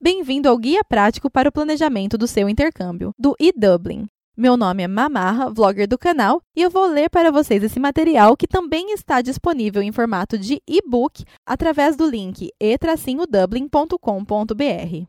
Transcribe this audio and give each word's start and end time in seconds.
Bem-vindo 0.00 0.48
ao 0.48 0.56
Guia 0.56 0.84
Prático 0.84 1.28
para 1.28 1.48
o 1.48 1.52
Planejamento 1.52 2.16
do 2.16 2.28
seu 2.28 2.48
Intercâmbio, 2.48 3.12
do 3.18 3.34
eDublin. 3.36 4.06
Meu 4.36 4.56
nome 4.56 4.84
é 4.84 4.86
Mamarra, 4.86 5.50
vlogger 5.50 5.88
do 5.88 5.98
canal, 5.98 6.40
e 6.54 6.62
eu 6.62 6.70
vou 6.70 6.86
ler 6.86 7.10
para 7.10 7.32
vocês 7.32 7.64
esse 7.64 7.80
material 7.80 8.36
que 8.36 8.46
também 8.46 8.92
está 8.92 9.20
disponível 9.20 9.82
em 9.82 9.90
formato 9.90 10.38
de 10.38 10.62
e-book 10.68 11.24
através 11.44 11.96
do 11.96 12.08
link 12.08 12.48
e-dublin.com.br. 12.60 15.06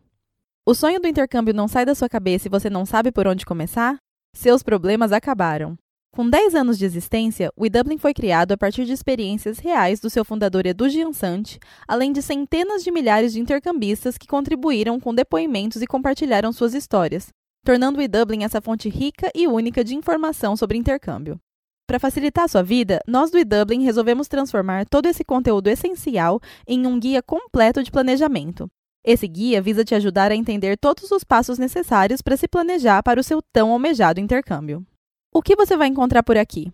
O 0.65 0.73
sonho 0.73 0.99
do 0.99 1.07
intercâmbio 1.07 1.53
não 1.53 1.67
sai 1.67 1.85
da 1.85 1.93
sua 1.93 2.09
cabeça 2.09 2.47
e 2.47 2.49
você 2.49 2.67
não 2.67 2.83
sabe 2.83 3.11
por 3.11 3.27
onde 3.27 3.45
começar? 3.45 3.95
Seus 4.33 4.63
problemas 4.63 5.11
acabaram. 5.11 5.77
Com 6.11 6.29
10 6.29 6.55
anos 6.55 6.77
de 6.77 6.85
existência, 6.85 7.51
o 7.55 7.65
eDublin 7.65 7.97
foi 7.97 8.13
criado 8.13 8.51
a 8.51 8.57
partir 8.57 8.83
de 8.83 8.91
experiências 8.91 9.59
reais 9.59 9.99
do 9.99 10.09
seu 10.09 10.25
fundador 10.25 10.65
Edu 10.65 10.89
Giansante, 10.89 11.59
além 11.87 12.11
de 12.11 12.21
centenas 12.21 12.83
de 12.83 12.91
milhares 12.91 13.31
de 13.31 13.39
intercambistas 13.39 14.17
que 14.17 14.27
contribuíram 14.27 14.99
com 14.99 15.13
depoimentos 15.13 15.81
e 15.81 15.87
compartilharam 15.87 16.51
suas 16.51 16.73
histórias, 16.73 17.29
tornando 17.63 17.99
o 17.99 18.01
eDublin 18.01 18.43
essa 18.43 18.59
fonte 18.59 18.89
rica 18.89 19.31
e 19.35 19.47
única 19.47 19.83
de 19.83 19.95
informação 19.95 20.57
sobre 20.57 20.77
intercâmbio. 20.77 21.39
Para 21.87 21.99
facilitar 21.99 22.49
sua 22.49 22.63
vida, 22.63 22.99
nós 23.07 23.31
do 23.31 23.37
eDublin 23.37 23.83
resolvemos 23.83 24.27
transformar 24.27 24.85
todo 24.87 25.05
esse 25.05 25.23
conteúdo 25.23 25.67
essencial 25.67 26.41
em 26.67 26.85
um 26.85 26.99
guia 26.99 27.21
completo 27.21 27.81
de 27.81 27.91
planejamento. 27.91 28.69
Esse 29.05 29.27
guia 29.27 29.61
visa 29.61 29.85
te 29.85 29.95
ajudar 29.95 30.31
a 30.31 30.35
entender 30.35 30.77
todos 30.77 31.09
os 31.11 31.23
passos 31.23 31.57
necessários 31.57 32.21
para 32.21 32.35
se 32.35 32.47
planejar 32.47 33.01
para 33.03 33.19
o 33.19 33.23
seu 33.23 33.41
tão 33.53 33.71
almejado 33.71 34.19
intercâmbio. 34.19 34.85
O 35.31 35.43
que 35.43 35.55
você 35.55 35.77
vai 35.77 35.87
encontrar 35.87 36.23
por 36.23 36.37
aqui? 36.37 36.73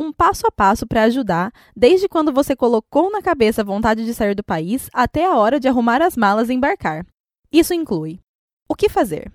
Um 0.00 0.12
passo 0.12 0.46
a 0.46 0.50
passo 0.52 0.86
para 0.86 1.02
ajudar, 1.04 1.52
desde 1.76 2.08
quando 2.08 2.32
você 2.32 2.54
colocou 2.54 3.10
na 3.10 3.20
cabeça 3.20 3.62
a 3.62 3.64
vontade 3.64 4.04
de 4.04 4.14
sair 4.14 4.34
do 4.34 4.44
país 4.44 4.88
até 4.92 5.26
a 5.26 5.36
hora 5.36 5.58
de 5.58 5.66
arrumar 5.66 6.00
as 6.00 6.16
malas 6.16 6.48
e 6.48 6.54
embarcar. 6.54 7.04
Isso 7.52 7.74
inclui: 7.74 8.20
o 8.68 8.76
que 8.76 8.88
fazer? 8.88 9.32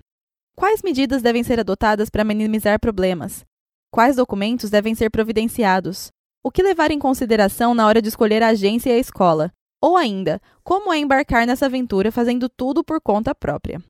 Quais 0.56 0.80
medidas 0.82 1.20
devem 1.20 1.44
ser 1.44 1.60
adotadas 1.60 2.08
para 2.08 2.24
minimizar 2.24 2.80
problemas? 2.80 3.44
Quais 3.92 4.16
documentos 4.16 4.70
devem 4.70 4.94
ser 4.94 5.10
providenciados? 5.10 6.08
O 6.42 6.50
que 6.50 6.62
levar 6.62 6.90
em 6.90 6.98
consideração 6.98 7.74
na 7.74 7.86
hora 7.86 8.00
de 8.00 8.08
escolher 8.08 8.42
a 8.42 8.48
agência 8.48 8.90
e 8.90 8.94
a 8.94 8.98
escola? 8.98 9.52
Ou 9.82 9.96
ainda, 9.96 10.40
como 10.64 10.92
é 10.92 10.98
embarcar 10.98 11.46
nessa 11.46 11.66
aventura 11.66 12.10
fazendo 12.10 12.48
tudo 12.48 12.82
por 12.82 13.00
conta 13.02 13.34
própria? 13.34 13.82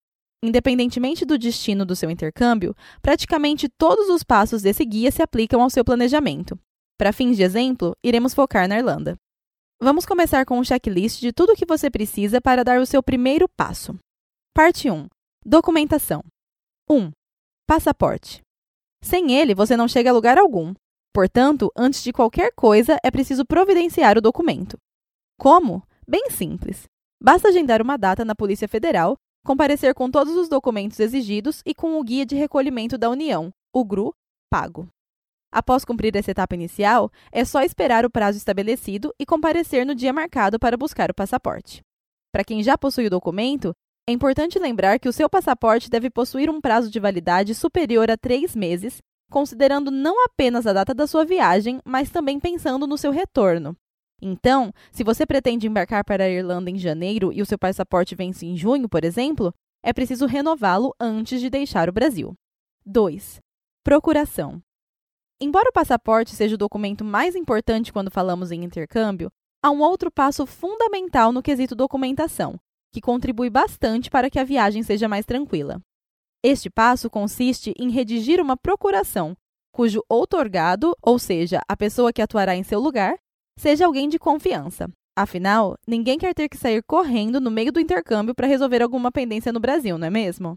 Independentemente 0.47 1.25
do 1.25 1.37
destino 1.37 1.85
do 1.85 1.97
seu 1.97 2.09
intercâmbio, 2.09 2.73
praticamente 3.03 3.69
todos 3.69 4.09
os 4.09 4.23
passos 4.23 4.63
desse 4.63 4.85
guia 4.85 5.11
se 5.11 5.21
aplicam 5.21 5.61
ao 5.61 5.69
seu 5.69 5.85
planejamento. 5.85 6.57
Para 6.97 7.13
fins 7.13 7.37
de 7.37 7.43
exemplo, 7.43 7.97
iremos 8.01 8.33
focar 8.33 8.69
na 8.69 8.79
Irlanda. 8.79 9.17
Vamos 9.83 10.07
começar 10.07 10.47
com 10.47 10.57
um 10.57 10.63
checklist 10.63 11.19
de 11.19 11.33
tudo 11.33 11.53
o 11.53 11.57
que 11.57 11.67
você 11.67 11.91
precisa 11.91 12.41
para 12.41 12.63
dar 12.63 12.81
o 12.81 12.87
seu 12.87 13.03
primeiro 13.03 13.49
passo. 13.57 13.99
Parte 14.55 14.89
1. 14.89 15.09
Documentação. 15.45 16.23
1. 16.89 17.11
Passaporte. 17.67 18.41
Sem 19.03 19.33
ele, 19.33 19.53
você 19.53 19.77
não 19.77 19.89
chega 19.89 20.11
a 20.11 20.13
lugar 20.13 20.39
algum. 20.39 20.73
Portanto, 21.13 21.73
antes 21.77 22.05
de 22.05 22.13
qualquer 22.13 22.53
coisa, 22.55 22.97
é 23.03 23.11
preciso 23.11 23.45
providenciar 23.45 24.17
o 24.17 24.21
documento. 24.21 24.77
Como? 25.41 25.83
Bem 26.07 26.31
simples. 26.31 26.85
Basta 27.21 27.49
agendar 27.49 27.83
uma 27.83 27.97
data 27.97 28.25
na 28.25 28.37
Polícia 28.37 28.69
Federal 28.69 29.17
comparecer 29.47 29.95
com 29.95 30.11
todos 30.11 30.35
os 30.35 30.49
documentos 30.49 30.99
exigidos 30.99 31.63
e 31.65 31.73
com 31.73 31.99
o 31.99 32.03
Guia 32.03 32.27
de 32.27 32.35
Recolhimento 32.35 32.99
da 32.99 33.09
União, 33.09 33.53
o 33.73 33.85
GRU, 33.85 34.13
pago. 34.51 34.89
Após 35.53 35.85
cumprir 35.85 36.15
essa 36.17 36.33
etapa 36.33 36.57
inicial, 36.57 37.11
é 37.31 37.45
só 37.45 37.63
esperar 37.63 38.05
o 38.05 38.11
prazo 38.11 38.37
estabelecido 38.37 39.15
e 39.19 39.25
comparecer 39.25 39.87
no 39.87 39.95
dia 39.95 40.13
marcado 40.13 40.59
para 40.59 40.77
buscar 40.77 41.13
o 41.13 41.15
passaporte. 41.15 41.81
Para 42.33 42.45
quem 42.45 42.61
já 42.61 42.77
possui 42.77 43.07
o 43.07 43.11
documento, 43.11 43.73
é 44.09 44.13
importante 44.13 44.59
lembrar 44.59 44.99
que 44.99 45.09
o 45.09 45.13
seu 45.13 45.31
passaporte 45.31 45.89
deve 45.89 46.11
possuir 46.11 46.51
um 46.51 46.61
prazo 46.61 46.91
de 46.91 46.99
validade 46.99 47.55
superior 47.55 48.11
a 48.11 48.17
três 48.17 48.57
meses, 48.57 48.99
considerando 49.31 49.93
não 49.93 50.25
apenas 50.25 50.67
a 50.67 50.73
data 50.73 50.93
da 50.93 51.07
sua 51.07 51.25
viagem, 51.25 51.81
mas 51.85 52.11
também 52.11 52.41
pensando 52.41 52.85
no 52.85 52.99
seu 52.99 53.13
retorno. 53.13 53.77
Então, 54.21 54.73
se 54.91 55.05
você 55.05 55.27
pretende 55.27 55.67
embarcar 55.67 56.05
para 56.05 56.25
a 56.25 56.29
Irlanda 56.29 56.71
em 56.71 56.79
janeiro 56.79 57.33
e 57.33 57.43
o 57.43 57.47
seu 57.47 57.59
passaporte 57.59 58.15
vence 58.15 58.47
em 58.47 58.57
junho, 58.57 58.89
por 58.89 59.05
exemplo, 59.05 59.53
é 59.83 59.93
preciso 59.93 60.27
renová-lo 60.27 60.95
antes 60.99 61.41
de 61.41 61.51
deixar 61.51 61.89
o 61.89 61.93
Brasil. 61.93 62.35
2. 62.85 63.41
Procuração. 63.85 64.61
Embora 65.41 65.69
o 65.69 65.73
passaporte 65.73 66.35
seja 66.35 66.55
o 66.55 66.59
documento 66.59 67.05
mais 67.05 67.37
importante 67.37 67.93
quando 67.93 68.11
falamos 68.11 68.51
em 68.51 68.65
intercâmbio, 68.65 69.31
há 69.63 69.71
um 69.71 69.81
outro 69.81 70.11
passo 70.11 70.47
fundamental 70.47 71.31
no 71.31 71.43
quesito 71.43 71.75
documentação, 71.75 72.59
que 72.93 73.03
contribui 73.03 73.51
bastante 73.51 74.09
para 74.11 74.31
que 74.31 74.39
a 74.39 74.45
viagem 74.45 74.83
seja 74.83 75.07
mais 75.07 75.27
tranquila. 75.27 75.81
Este 76.43 76.71
passo 76.71 77.11
consiste 77.11 77.75
em 77.79 77.91
redigir 77.91 78.41
uma 78.41 78.57
procuração, 78.57 79.37
cujo 79.73 80.03
outorgado, 80.09 80.97
ou 81.03 81.19
seja, 81.19 81.61
a 81.69 81.77
pessoa 81.77 82.13
que 82.13 82.23
atuará 82.23 82.57
em 82.57 82.63
seu 82.63 82.81
lugar, 82.81 83.19
seja 83.59 83.87
alguém 83.87 84.09
de 84.09 84.19
confiança. 84.19 84.89
Afinal, 85.19 85.77
ninguém 85.87 86.19
quer 86.19 86.35
ter 86.35 86.49
que 86.49 86.59
sair 86.59 86.83
correndo 86.83 87.41
no 87.41 87.51
meio 87.51 87.73
do 87.73 87.81
intercâmbio 87.81 88.35
para 88.35 88.47
resolver 88.47 88.83
alguma 88.83 89.11
pendência 89.11 89.53
no 89.53 89.61
Brasil, 89.61 89.97
não 89.97 90.07
é 90.07 90.11
mesmo? 90.11 90.57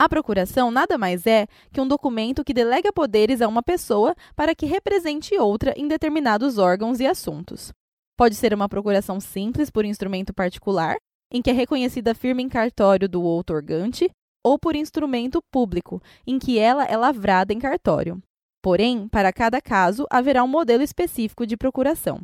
A 0.00 0.08
procuração 0.08 0.70
nada 0.70 0.96
mais 0.96 1.26
é 1.26 1.46
que 1.72 1.80
um 1.80 1.86
documento 1.88 2.44
que 2.44 2.54
delega 2.54 2.92
poderes 2.92 3.42
a 3.42 3.48
uma 3.48 3.62
pessoa 3.62 4.14
para 4.36 4.54
que 4.54 4.64
represente 4.64 5.36
outra 5.36 5.74
em 5.76 5.88
determinados 5.88 6.56
órgãos 6.56 7.00
e 7.00 7.06
assuntos. 7.06 7.72
Pode 8.16 8.36
ser 8.36 8.54
uma 8.54 8.68
procuração 8.68 9.20
simples 9.20 9.70
por 9.70 9.84
instrumento 9.84 10.32
particular, 10.32 10.96
em 11.32 11.42
que 11.42 11.50
é 11.50 11.52
reconhecida 11.52 12.12
a 12.12 12.14
firma 12.14 12.40
em 12.40 12.48
cartório 12.48 13.08
do 13.08 13.22
outorgante, 13.22 14.08
ou 14.44 14.58
por 14.58 14.74
instrumento 14.74 15.40
público, 15.52 16.00
em 16.26 16.38
que 16.38 16.58
ela 16.58 16.84
é 16.84 16.96
lavrada 16.96 17.52
em 17.52 17.58
cartório. 17.58 18.22
Porém, 18.62 19.08
para 19.08 19.32
cada 19.32 19.60
caso, 19.60 20.06
haverá 20.10 20.42
um 20.42 20.48
modelo 20.48 20.82
específico 20.82 21.46
de 21.46 21.56
procuração. 21.56 22.22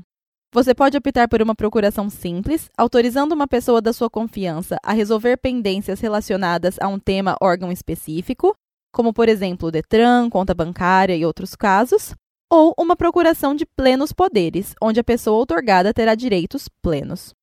Você 0.55 0.73
pode 0.73 0.97
optar 0.97 1.27
por 1.27 1.43
uma 1.43 1.53
procuração 1.53 2.09
simples, 2.09 2.71
autorizando 2.79 3.33
uma 3.33 3.49
pessoa 3.49 3.83
da 3.83 3.93
sua 3.93 4.09
confiança 4.09 4.77
a 4.85 4.93
resolver 4.93 5.37
pendências 5.37 5.99
relacionadas 5.99 6.77
a 6.81 6.87
um 6.87 6.97
tema 6.97 7.37
órgão 7.43 7.73
específico, 7.73 8.55
como 8.93 9.13
por 9.13 9.29
exemplo 9.29 9.67
o 9.67 9.73
Detran, 9.73 10.31
conta 10.31 10.55
bancária 10.55 11.17
e 11.17 11.27
outros 11.27 11.57
casos, 11.57 12.15
ou 12.49 12.73
uma 12.79 12.95
procuração 12.95 13.53
de 13.53 13.67
plenos 13.67 14.13
poderes, 14.13 14.77
onde 14.81 15.01
a 15.01 15.05
pessoa 15.05 15.39
outorgada 15.39 15.93
terá 15.93 16.15
direitos 16.15 16.69
plenos. 16.81 17.35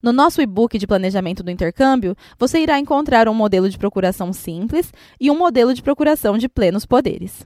No 0.00 0.12
nosso 0.12 0.40
e-book 0.40 0.78
de 0.78 0.86
planejamento 0.86 1.42
do 1.42 1.50
intercâmbio, 1.50 2.14
você 2.38 2.60
irá 2.60 2.78
encontrar 2.78 3.28
um 3.28 3.34
modelo 3.34 3.68
de 3.68 3.76
procuração 3.76 4.32
simples 4.32 4.92
e 5.20 5.32
um 5.32 5.36
modelo 5.36 5.74
de 5.74 5.82
procuração 5.82 6.38
de 6.38 6.48
plenos 6.48 6.86
poderes. 6.86 7.42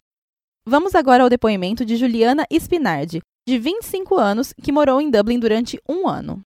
Vamos 0.69 0.95
agora 0.95 1.23
ao 1.23 1.31
depoimento 1.31 1.87
de 1.87 1.97
Juliana 1.97 2.45
Spinardi, 2.53 3.23
de 3.49 3.61
25 3.61 4.17
anos, 4.17 4.53
que 4.61 4.73
morou 4.73 5.01
em 5.01 5.09
Dublin 5.09 5.39
durante 5.39 5.79
um 5.89 6.09
ano. 6.09 6.41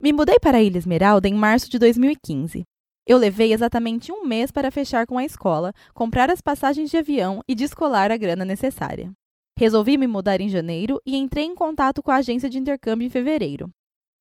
Me 0.00 0.12
mudei 0.12 0.38
para 0.38 0.58
a 0.58 0.62
Ilha 0.62 0.78
Esmeralda 0.78 1.26
em 1.26 1.34
março 1.34 1.68
de 1.68 1.76
2015. 1.76 2.62
Eu 3.04 3.18
levei 3.18 3.52
exatamente 3.52 4.12
um 4.12 4.24
mês 4.24 4.52
para 4.52 4.70
fechar 4.70 5.06
com 5.08 5.18
a 5.18 5.24
escola, 5.24 5.72
comprar 5.92 6.30
as 6.30 6.40
passagens 6.40 6.88
de 6.88 6.96
avião 6.96 7.40
e 7.48 7.54
descolar 7.54 8.12
a 8.12 8.16
grana 8.16 8.44
necessária. 8.44 9.10
Resolvi 9.58 9.98
me 9.98 10.06
mudar 10.06 10.40
em 10.40 10.48
janeiro 10.48 11.00
e 11.04 11.16
entrei 11.16 11.44
em 11.44 11.54
contato 11.54 12.00
com 12.00 12.12
a 12.12 12.16
agência 12.16 12.48
de 12.48 12.58
intercâmbio 12.58 13.06
em 13.06 13.10
fevereiro. 13.10 13.68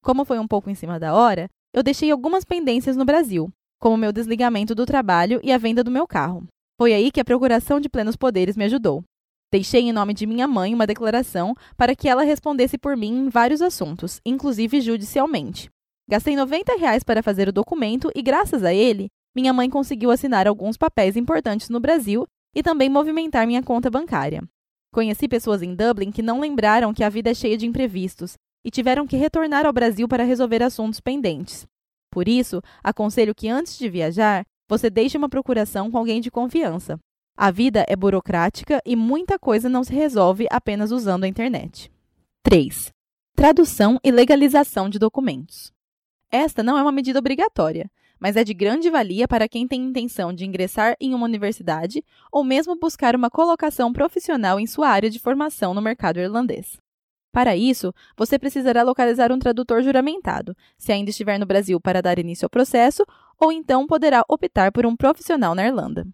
Como 0.03 0.25
foi 0.25 0.39
um 0.39 0.47
pouco 0.47 0.69
em 0.69 0.75
cima 0.75 0.99
da 0.99 1.13
hora, 1.13 1.47
eu 1.73 1.83
deixei 1.83 2.09
algumas 2.09 2.43
pendências 2.43 2.97
no 2.97 3.05
Brasil, 3.05 3.51
como 3.79 3.97
meu 3.97 4.11
desligamento 4.11 4.73
do 4.73 4.85
trabalho 4.85 5.39
e 5.43 5.51
a 5.51 5.59
venda 5.59 5.83
do 5.83 5.91
meu 5.91 6.07
carro. 6.07 6.43
Foi 6.79 6.91
aí 6.91 7.11
que 7.11 7.19
a 7.19 7.25
procuração 7.25 7.79
de 7.79 7.87
plenos 7.87 8.15
poderes 8.15 8.57
me 8.57 8.63
ajudou. 8.63 9.03
Deixei 9.51 9.81
em 9.81 9.91
nome 9.91 10.13
de 10.13 10.25
minha 10.25 10.47
mãe 10.47 10.73
uma 10.73 10.87
declaração 10.87 11.55
para 11.77 11.95
que 11.95 12.09
ela 12.09 12.23
respondesse 12.23 12.77
por 12.77 12.97
mim 12.97 13.25
em 13.25 13.29
vários 13.29 13.61
assuntos, 13.61 14.19
inclusive 14.25 14.81
judicialmente. 14.81 15.69
Gastei 16.09 16.35
90 16.35 16.75
reais 16.77 17.03
para 17.03 17.23
fazer 17.23 17.47
o 17.47 17.53
documento 17.53 18.11
e, 18.15 18.21
graças 18.21 18.63
a 18.63 18.73
ele, 18.73 19.07
minha 19.35 19.51
mãe 19.51 19.69
conseguiu 19.69 20.11
assinar 20.11 20.47
alguns 20.47 20.77
papéis 20.77 21.15
importantes 21.15 21.69
no 21.69 21.79
Brasil 21.79 22.25
e 22.55 22.63
também 22.63 22.89
movimentar 22.89 23.45
minha 23.45 23.63
conta 23.63 23.89
bancária. 23.89 24.43
Conheci 24.93 25.27
pessoas 25.27 25.61
em 25.61 25.75
Dublin 25.75 26.11
que 26.11 26.21
não 26.21 26.39
lembraram 26.39 26.93
que 26.93 27.03
a 27.03 27.09
vida 27.09 27.31
é 27.31 27.33
cheia 27.33 27.57
de 27.57 27.65
imprevistos 27.65 28.35
e 28.63 28.71
tiveram 28.71 29.05
que 29.05 29.17
retornar 29.17 29.65
ao 29.65 29.73
Brasil 29.73 30.07
para 30.07 30.23
resolver 30.23 30.63
assuntos 30.63 30.99
pendentes. 30.99 31.65
Por 32.11 32.29
isso, 32.29 32.61
aconselho 32.83 33.35
que 33.35 33.49
antes 33.49 33.77
de 33.77 33.89
viajar, 33.89 34.45
você 34.69 34.89
deixe 34.89 35.17
uma 35.17 35.27
procuração 35.27 35.91
com 35.91 35.97
alguém 35.97 36.21
de 36.21 36.31
confiança. 36.31 36.97
A 37.37 37.51
vida 37.51 37.83
é 37.89 37.97
burocrática 37.97 38.81
e 38.85 38.95
muita 38.95 39.37
coisa 39.37 39.67
não 39.67 39.83
se 39.83 39.93
resolve 39.93 40.47
apenas 40.49 40.89
usando 40.91 41.25
a 41.25 41.27
internet. 41.27 41.91
3. 42.43 42.93
Tradução 43.35 43.99
e 44.01 44.09
legalização 44.09 44.87
de 44.87 44.97
documentos. 44.97 45.73
Esta 46.31 46.63
não 46.63 46.77
é 46.77 46.81
uma 46.81 46.93
medida 46.93 47.19
obrigatória, 47.19 47.91
mas 48.17 48.37
é 48.37 48.43
de 48.45 48.53
grande 48.53 48.89
valia 48.89 49.27
para 49.27 49.49
quem 49.49 49.67
tem 49.67 49.83
intenção 49.83 50.31
de 50.31 50.45
ingressar 50.45 50.95
em 50.97 51.13
uma 51.13 51.25
universidade 51.25 52.01
ou 52.31 52.41
mesmo 52.41 52.79
buscar 52.79 53.13
uma 53.17 53.29
colocação 53.29 53.91
profissional 53.91 54.57
em 54.57 54.65
sua 54.65 54.87
área 54.87 55.09
de 55.09 55.19
formação 55.19 55.73
no 55.73 55.81
mercado 55.81 56.21
irlandês. 56.21 56.77
Para 57.33 57.57
isso, 57.57 57.93
você 58.15 58.39
precisará 58.39 58.81
localizar 58.81 59.29
um 59.33 59.39
tradutor 59.39 59.83
juramentado, 59.83 60.55
se 60.77 60.93
ainda 60.93 61.09
estiver 61.09 61.37
no 61.37 61.45
Brasil 61.45 61.81
para 61.81 62.01
dar 62.01 62.17
início 62.17 62.45
ao 62.45 62.49
processo, 62.49 63.05
ou 63.37 63.51
então 63.51 63.85
poderá 63.85 64.23
optar 64.29 64.71
por 64.71 64.85
um 64.85 64.95
profissional 64.95 65.53
na 65.53 65.67
Irlanda. 65.67 66.07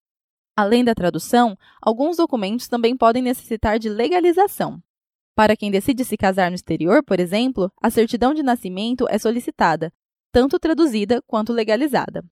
Além 0.56 0.84
da 0.84 0.94
tradução, 0.94 1.58
alguns 1.82 2.16
documentos 2.16 2.68
também 2.68 2.96
podem 2.96 3.20
necessitar 3.20 3.76
de 3.76 3.88
legalização. 3.88 4.80
Para 5.34 5.56
quem 5.56 5.68
decide 5.68 6.04
se 6.04 6.16
casar 6.16 6.48
no 6.48 6.54
exterior, 6.54 7.02
por 7.02 7.18
exemplo, 7.18 7.72
a 7.82 7.90
certidão 7.90 8.32
de 8.32 8.40
nascimento 8.40 9.04
é 9.10 9.18
solicitada, 9.18 9.92
tanto 10.30 10.60
traduzida 10.60 11.20
quanto 11.26 11.52
legalizada. 11.52 12.24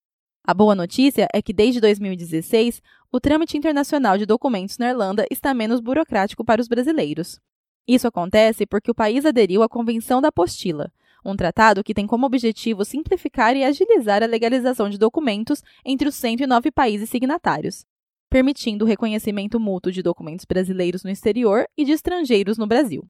A 0.44 0.54
boa 0.54 0.72
notícia 0.72 1.26
é 1.34 1.42
que 1.42 1.52
desde 1.52 1.80
2016, 1.80 2.80
o 3.10 3.19
trâmite 3.19 3.56
internacional 3.56 4.16
de 4.16 4.24
documentos 4.24 4.78
na 4.78 4.90
Irlanda 4.90 5.26
está 5.28 5.52
menos 5.52 5.80
burocrático 5.80 6.44
para 6.44 6.60
os 6.60 6.69
brasileiros. 6.69 7.40
Isso 7.88 8.06
acontece 8.06 8.64
porque 8.66 8.90
o 8.90 8.94
país 8.94 9.26
aderiu 9.26 9.64
à 9.64 9.69
Convenção 9.69 10.20
da 10.20 10.28
Apostila, 10.28 10.92
um 11.24 11.34
tratado 11.34 11.82
que 11.82 11.94
tem 11.94 12.06
como 12.06 12.26
objetivo 12.26 12.84
simplificar 12.84 13.56
e 13.56 13.64
agilizar 13.64 14.22
a 14.22 14.26
legalização 14.26 14.88
de 14.88 14.96
documentos 14.96 15.60
entre 15.84 16.08
os 16.08 16.14
109 16.14 16.70
países 16.70 17.10
signatários 17.10 17.84
permitindo 18.32 18.87
o 18.87 18.88
reconhecimento 18.88 19.61
mútuo 19.61 19.93
de 19.93 20.02
documentos 20.02 20.46
brasileiros 20.46 21.05
no 21.05 21.11
exterior 21.11 21.67
e 21.76 21.84
de 21.84 21.93
estrangeiros 21.93 22.56
no 22.56 22.67
Brasil. 22.67 23.06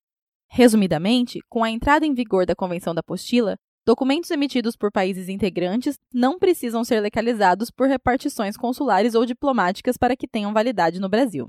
Resumidamente, 0.51 1.39
com 1.49 1.63
a 1.63 1.71
entrada 1.71 2.05
em 2.05 2.13
vigor 2.13 2.45
da 2.45 2.57
Convenção 2.57 2.93
da 2.93 2.99
Apostila, 2.99 3.57
documentos 3.87 4.33
emitidos 4.33 4.75
por 4.75 4.91
países 4.91 5.29
integrantes 5.29 5.97
não 6.13 6.41
precisam 6.41 6.83
ser 6.83 7.01
localizados 7.01 7.71
por 7.71 7.87
repartições 7.87 8.57
consulares 8.57 9.15
ou 9.15 9.25
diplomáticas 9.25 9.97
para 9.97 10.17
que 10.17 10.27
tenham 10.27 10.53
validade 10.53 10.99
no 10.99 11.09
Brasil. 11.09 11.47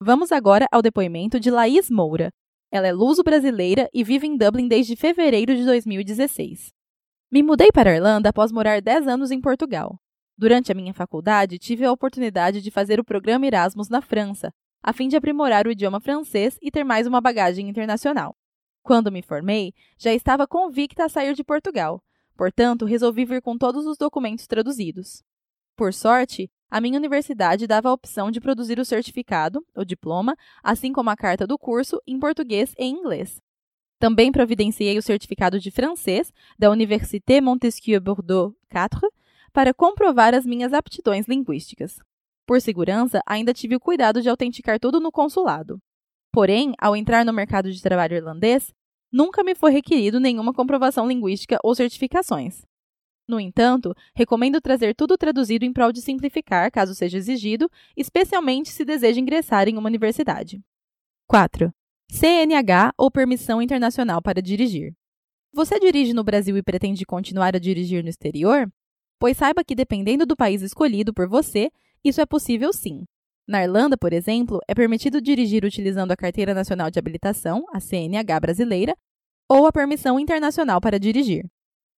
Vamos 0.00 0.32
agora 0.32 0.66
ao 0.72 0.80
depoimento 0.80 1.38
de 1.38 1.50
Laís 1.50 1.90
Moura. 1.90 2.30
Ela 2.72 2.86
é 2.86 2.92
luso-brasileira 2.92 3.86
e 3.92 4.02
vive 4.02 4.26
em 4.26 4.34
Dublin 4.34 4.66
desde 4.66 4.96
fevereiro 4.96 5.54
de 5.54 5.66
2016. 5.66 6.72
Me 7.30 7.42
mudei 7.42 7.68
para 7.70 7.90
a 7.90 7.96
Irlanda 7.96 8.30
após 8.30 8.50
morar 8.50 8.80
10 8.80 9.06
anos 9.08 9.30
em 9.30 9.42
Portugal. 9.42 9.98
Durante 10.36 10.72
a 10.72 10.74
minha 10.74 10.92
faculdade, 10.92 11.58
tive 11.58 11.84
a 11.84 11.92
oportunidade 11.92 12.60
de 12.60 12.70
fazer 12.70 12.98
o 12.98 13.04
programa 13.04 13.46
Erasmus 13.46 13.88
na 13.88 14.00
França, 14.00 14.52
a 14.82 14.92
fim 14.92 15.08
de 15.08 15.16
aprimorar 15.16 15.66
o 15.66 15.70
idioma 15.70 16.00
francês 16.00 16.58
e 16.60 16.70
ter 16.70 16.84
mais 16.84 17.06
uma 17.06 17.20
bagagem 17.20 17.68
internacional. 17.68 18.36
Quando 18.82 19.12
me 19.12 19.22
formei, 19.22 19.72
já 19.96 20.12
estava 20.12 20.46
convicta 20.46 21.04
a 21.04 21.08
sair 21.08 21.34
de 21.34 21.44
Portugal, 21.44 22.02
portanto, 22.36 22.84
resolvi 22.84 23.24
vir 23.24 23.40
com 23.40 23.56
todos 23.56 23.86
os 23.86 23.96
documentos 23.96 24.46
traduzidos. 24.46 25.22
Por 25.76 25.94
sorte, 25.94 26.50
a 26.68 26.80
minha 26.80 26.98
universidade 26.98 27.68
dava 27.68 27.88
a 27.88 27.92
opção 27.92 28.30
de 28.30 28.40
produzir 28.40 28.80
o 28.80 28.84
certificado, 28.84 29.64
o 29.76 29.84
diploma, 29.84 30.36
assim 30.62 30.92
como 30.92 31.10
a 31.10 31.16
carta 31.16 31.46
do 31.46 31.56
curso, 31.56 32.02
em 32.06 32.18
português 32.18 32.74
e 32.76 32.84
inglês. 32.84 33.40
Também 34.00 34.32
providenciei 34.32 34.98
o 34.98 35.02
certificado 35.02 35.60
de 35.60 35.70
francês 35.70 36.32
da 36.58 36.70
Université 36.70 37.40
Montesquieu 37.40 38.00
Bordeaux 38.00 38.54
IV 38.70 39.08
para 39.54 39.72
comprovar 39.72 40.34
as 40.34 40.44
minhas 40.44 40.72
aptidões 40.72 41.26
linguísticas. 41.28 42.00
Por 42.44 42.60
segurança, 42.60 43.22
ainda 43.24 43.54
tive 43.54 43.76
o 43.76 43.80
cuidado 43.80 44.20
de 44.20 44.28
autenticar 44.28 44.80
tudo 44.80 44.98
no 44.98 45.12
consulado. 45.12 45.78
Porém, 46.32 46.74
ao 46.76 46.96
entrar 46.96 47.24
no 47.24 47.32
mercado 47.32 47.72
de 47.72 47.80
trabalho 47.80 48.16
irlandês, 48.16 48.74
nunca 49.12 49.44
me 49.44 49.54
foi 49.54 49.70
requerido 49.70 50.18
nenhuma 50.18 50.52
comprovação 50.52 51.06
linguística 51.06 51.56
ou 51.62 51.72
certificações. 51.72 52.62
No 53.28 53.38
entanto, 53.38 53.94
recomendo 54.14 54.60
trazer 54.60 54.92
tudo 54.94 55.16
traduzido 55.16 55.64
em 55.64 55.72
prol 55.72 55.92
de 55.92 56.02
simplificar, 56.02 56.70
caso 56.72 56.92
seja 56.92 57.16
exigido, 57.16 57.70
especialmente 57.96 58.70
se 58.70 58.84
deseja 58.84 59.20
ingressar 59.20 59.68
em 59.68 59.78
uma 59.78 59.88
universidade. 59.88 60.60
4. 61.28 61.72
CNH 62.10 62.92
ou 62.98 63.10
Permissão 63.10 63.62
Internacional 63.62 64.20
para 64.20 64.42
Dirigir. 64.42 64.92
Você 65.54 65.78
dirige 65.78 66.12
no 66.12 66.24
Brasil 66.24 66.56
e 66.56 66.62
pretende 66.62 67.06
continuar 67.06 67.54
a 67.54 67.60
dirigir 67.60 68.02
no 68.02 68.10
exterior? 68.10 68.68
Pois 69.18 69.36
saiba 69.36 69.64
que, 69.64 69.74
dependendo 69.74 70.26
do 70.26 70.36
país 70.36 70.62
escolhido 70.62 71.12
por 71.12 71.28
você, 71.28 71.70
isso 72.04 72.20
é 72.20 72.26
possível 72.26 72.72
sim. 72.72 73.04
Na 73.46 73.62
Irlanda, 73.62 73.96
por 73.96 74.12
exemplo, 74.12 74.58
é 74.66 74.74
permitido 74.74 75.20
dirigir 75.20 75.64
utilizando 75.64 76.12
a 76.12 76.16
Carteira 76.16 76.54
Nacional 76.54 76.90
de 76.90 76.98
Habilitação, 76.98 77.64
a 77.72 77.80
CNH 77.80 78.40
brasileira, 78.40 78.96
ou 79.48 79.66
a 79.66 79.72
Permissão 79.72 80.18
Internacional 80.18 80.80
para 80.80 80.98
Dirigir. 80.98 81.44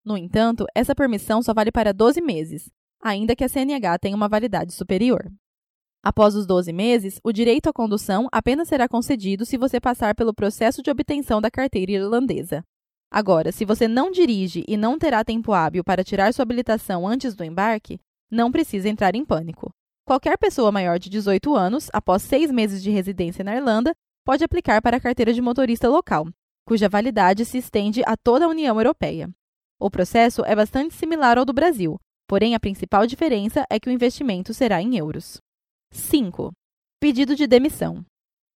No 0.05 0.17
entanto, 0.17 0.67
essa 0.75 0.95
permissão 0.95 1.43
só 1.43 1.53
vale 1.53 1.71
para 1.71 1.93
12 1.93 2.21
meses, 2.21 2.71
ainda 3.03 3.37
que 3.37 3.45
a 3.45 3.49
CNH 3.49 3.99
tenha 3.99 4.17
uma 4.17 4.29
validade 4.29 4.73
superior. 4.73 5.31
Após 6.03 6.35
os 6.35 6.47
12 6.47 6.73
meses, 6.73 7.19
o 7.25 7.33
direito 7.33 7.69
à 7.69 7.73
condução 7.73 8.29
apenas 8.31 8.69
será 8.69 8.87
concedido 8.87 9.47
se 9.47 9.57
você 9.57 9.81
passar 9.81 10.15
pelo 10.15 10.35
processo 10.35 10.83
de 10.83 10.91
obtenção 10.91 11.41
da 11.41 11.51
carteira 11.51 11.93
irlandesa. 11.93 12.63
Agora, 13.17 13.53
se 13.53 13.65
você 13.65 13.87
não 13.87 14.11
dirige 14.11 14.65
e 14.67 14.77
não 14.77 14.99
terá 14.99 15.23
tempo 15.23 15.53
hábil 15.53 15.85
para 15.85 16.03
tirar 16.03 16.35
sua 16.35 16.43
habilitação 16.43 17.07
antes 17.07 17.33
do 17.33 17.45
embarque, 17.45 18.01
não 18.29 18.51
precisa 18.51 18.89
entrar 18.89 19.15
em 19.15 19.25
pânico. 19.25 19.71
Qualquer 20.05 20.37
pessoa 20.37 20.73
maior 20.73 20.99
de 20.99 21.09
18 21.09 21.55
anos, 21.55 21.89
após 21.93 22.23
seis 22.23 22.51
meses 22.51 22.83
de 22.83 22.91
residência 22.91 23.45
na 23.45 23.55
Irlanda, 23.55 23.93
pode 24.27 24.43
aplicar 24.43 24.83
para 24.83 24.97
a 24.97 25.01
carteira 25.01 25.33
de 25.33 25.41
motorista 25.41 25.89
local, 25.89 26.27
cuja 26.67 26.89
validade 26.89 27.45
se 27.45 27.57
estende 27.57 28.03
a 28.05 28.17
toda 28.17 28.47
a 28.47 28.49
União 28.49 28.77
Europeia. 28.81 29.31
O 29.79 29.89
processo 29.89 30.45
é 30.45 30.57
bastante 30.57 30.93
similar 30.93 31.39
ao 31.39 31.45
do 31.45 31.53
Brasil, 31.53 32.01
porém 32.27 32.57
a 32.57 32.61
principal 32.61 33.07
diferença 33.07 33.65
é 33.71 33.79
que 33.79 33.89
o 33.89 33.93
investimento 33.93 34.53
será 34.53 34.83
em 34.83 34.97
euros. 34.97 35.41
5. 35.93 36.51
Pedido 36.99 37.37
de 37.37 37.47
demissão. 37.47 38.05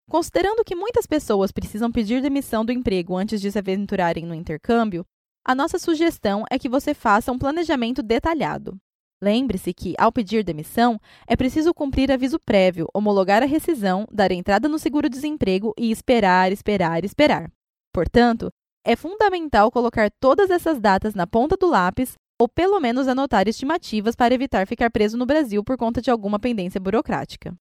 Considerando 0.08 0.64
que 0.64 0.74
muitas 0.74 1.06
pessoas 1.06 1.52
precisam 1.52 1.92
pedir 1.92 2.22
demissão 2.22 2.64
do 2.64 2.72
emprego 2.72 3.14
antes 3.14 3.42
de 3.42 3.52
se 3.52 3.58
aventurarem 3.58 4.24
no 4.24 4.34
intercâmbio, 4.34 5.04
a 5.44 5.54
nossa 5.54 5.78
sugestão 5.78 6.44
é 6.50 6.58
que 6.58 6.68
você 6.68 6.94
faça 6.94 7.30
um 7.30 7.38
planejamento 7.38 8.02
detalhado. 8.02 8.76
Lembre-se 9.22 9.74
que, 9.74 9.94
ao 9.98 10.10
pedir 10.10 10.44
demissão, 10.44 10.98
é 11.26 11.36
preciso 11.36 11.74
cumprir 11.74 12.10
aviso 12.10 12.38
prévio, 12.38 12.88
homologar 12.94 13.42
a 13.42 13.46
rescisão, 13.46 14.06
dar 14.10 14.30
entrada 14.30 14.68
no 14.68 14.78
seguro-desemprego 14.78 15.74
e 15.76 15.90
esperar, 15.90 16.52
esperar, 16.52 17.04
esperar. 17.04 17.50
Portanto, 17.92 18.48
é 18.86 18.96
fundamental 18.96 19.70
colocar 19.70 20.10
todas 20.20 20.48
essas 20.48 20.80
datas 20.80 21.14
na 21.14 21.26
ponta 21.26 21.56
do 21.56 21.66
lápis 21.66 22.14
ou 22.40 22.48
pelo 22.48 22.80
menos 22.80 23.08
anotar 23.08 23.48
estimativas 23.48 24.14
para 24.14 24.32
evitar 24.32 24.66
ficar 24.66 24.90
preso 24.90 25.18
no 25.18 25.26
Brasil 25.26 25.62
por 25.64 25.76
conta 25.76 26.00
de 26.00 26.10
alguma 26.10 26.38
pendência 26.38 26.80
burocrática. 26.80 27.54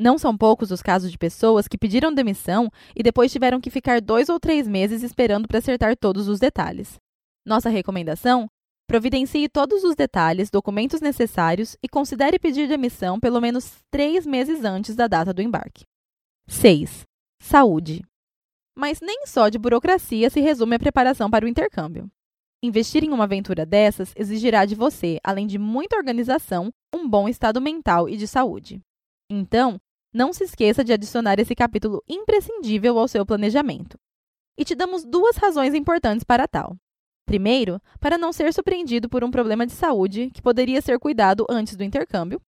Não 0.00 0.16
são 0.16 0.34
poucos 0.34 0.70
os 0.70 0.80
casos 0.80 1.12
de 1.12 1.18
pessoas 1.18 1.68
que 1.68 1.76
pediram 1.76 2.10
demissão 2.10 2.70
e 2.96 3.02
depois 3.02 3.30
tiveram 3.30 3.60
que 3.60 3.68
ficar 3.68 4.00
dois 4.00 4.30
ou 4.30 4.40
três 4.40 4.66
meses 4.66 5.02
esperando 5.02 5.46
para 5.46 5.58
acertar 5.58 5.94
todos 5.94 6.26
os 6.26 6.40
detalhes. 6.40 6.98
Nossa 7.44 7.68
recomendação? 7.68 8.48
Providencie 8.86 9.46
todos 9.46 9.84
os 9.84 9.94
detalhes, 9.94 10.48
documentos 10.48 11.02
necessários 11.02 11.76
e 11.82 11.88
considere 11.88 12.38
pedir 12.38 12.66
demissão 12.66 13.20
pelo 13.20 13.42
menos 13.42 13.76
três 13.90 14.24
meses 14.24 14.64
antes 14.64 14.96
da 14.96 15.06
data 15.06 15.34
do 15.34 15.42
embarque. 15.42 15.84
6. 16.48 17.02
Saúde. 17.38 18.02
Mas 18.74 19.02
nem 19.02 19.26
só 19.26 19.50
de 19.50 19.58
burocracia 19.58 20.30
se 20.30 20.40
resume 20.40 20.76
a 20.76 20.78
preparação 20.78 21.30
para 21.30 21.44
o 21.44 21.48
intercâmbio. 21.48 22.10
Investir 22.62 23.04
em 23.04 23.10
uma 23.10 23.24
aventura 23.24 23.66
dessas 23.66 24.14
exigirá 24.16 24.64
de 24.64 24.74
você, 24.74 25.20
além 25.22 25.46
de 25.46 25.58
muita 25.58 25.96
organização, 25.96 26.70
um 26.90 27.06
bom 27.06 27.28
estado 27.28 27.60
mental 27.60 28.08
e 28.08 28.16
de 28.16 28.26
saúde. 28.26 28.80
Então, 29.30 29.78
não 30.12 30.32
se 30.32 30.44
esqueça 30.44 30.84
de 30.84 30.92
adicionar 30.92 31.38
esse 31.38 31.54
capítulo 31.54 32.02
imprescindível 32.08 32.98
ao 32.98 33.08
seu 33.08 33.24
planejamento. 33.24 33.98
E 34.56 34.64
te 34.64 34.74
damos 34.74 35.04
duas 35.04 35.36
razões 35.36 35.74
importantes 35.74 36.24
para 36.24 36.48
tal. 36.48 36.76
Primeiro, 37.26 37.80
para 38.00 38.18
não 38.18 38.32
ser 38.32 38.52
surpreendido 38.52 39.08
por 39.08 39.22
um 39.22 39.30
problema 39.30 39.66
de 39.66 39.72
saúde 39.72 40.30
que 40.34 40.42
poderia 40.42 40.82
ser 40.82 40.98
cuidado 40.98 41.46
antes 41.48 41.76
do 41.76 41.84
intercâmbio. 41.84 42.40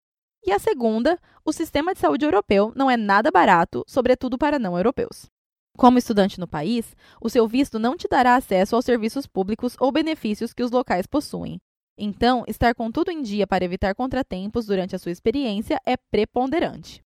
E 0.42 0.52
a 0.52 0.58
segunda, 0.58 1.18
o 1.44 1.52
sistema 1.52 1.92
de 1.92 2.00
saúde 2.00 2.24
europeu 2.24 2.72
não 2.74 2.90
é 2.90 2.96
nada 2.96 3.30
barato, 3.30 3.84
sobretudo 3.86 4.38
para 4.38 4.58
não 4.58 4.76
europeus. 4.76 5.26
Como 5.76 5.98
estudante 5.98 6.40
no 6.40 6.48
país, 6.48 6.96
o 7.20 7.28
seu 7.28 7.46
visto 7.46 7.78
não 7.78 7.96
te 7.96 8.08
dará 8.08 8.36
acesso 8.36 8.74
aos 8.74 8.84
serviços 8.84 9.26
públicos 9.26 9.76
ou 9.78 9.92
benefícios 9.92 10.52
que 10.52 10.62
os 10.62 10.70
locais 10.70 11.06
possuem. 11.06 11.58
Então, 11.98 12.44
estar 12.48 12.74
com 12.74 12.90
tudo 12.90 13.10
em 13.10 13.20
dia 13.20 13.46
para 13.46 13.64
evitar 13.64 13.94
contratempos 13.94 14.64
durante 14.64 14.96
a 14.96 14.98
sua 14.98 15.12
experiência 15.12 15.78
é 15.86 15.96
preponderante. 16.10 17.02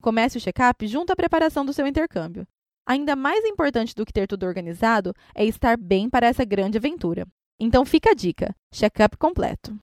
Comece 0.00 0.38
o 0.38 0.40
check-up 0.40 0.86
junto 0.86 1.12
à 1.12 1.16
preparação 1.16 1.64
do 1.64 1.72
seu 1.72 1.86
intercâmbio. 1.86 2.46
Ainda 2.86 3.16
mais 3.16 3.44
importante 3.44 3.94
do 3.94 4.06
que 4.06 4.12
ter 4.12 4.26
tudo 4.26 4.46
organizado 4.46 5.12
é 5.34 5.44
estar 5.44 5.76
bem 5.76 6.08
para 6.08 6.26
essa 6.26 6.44
grande 6.44 6.78
aventura. 6.78 7.26
Então 7.60 7.84
fica 7.84 8.10
a 8.10 8.14
dica: 8.14 8.54
check-up 8.72 9.16
completo. 9.16 9.76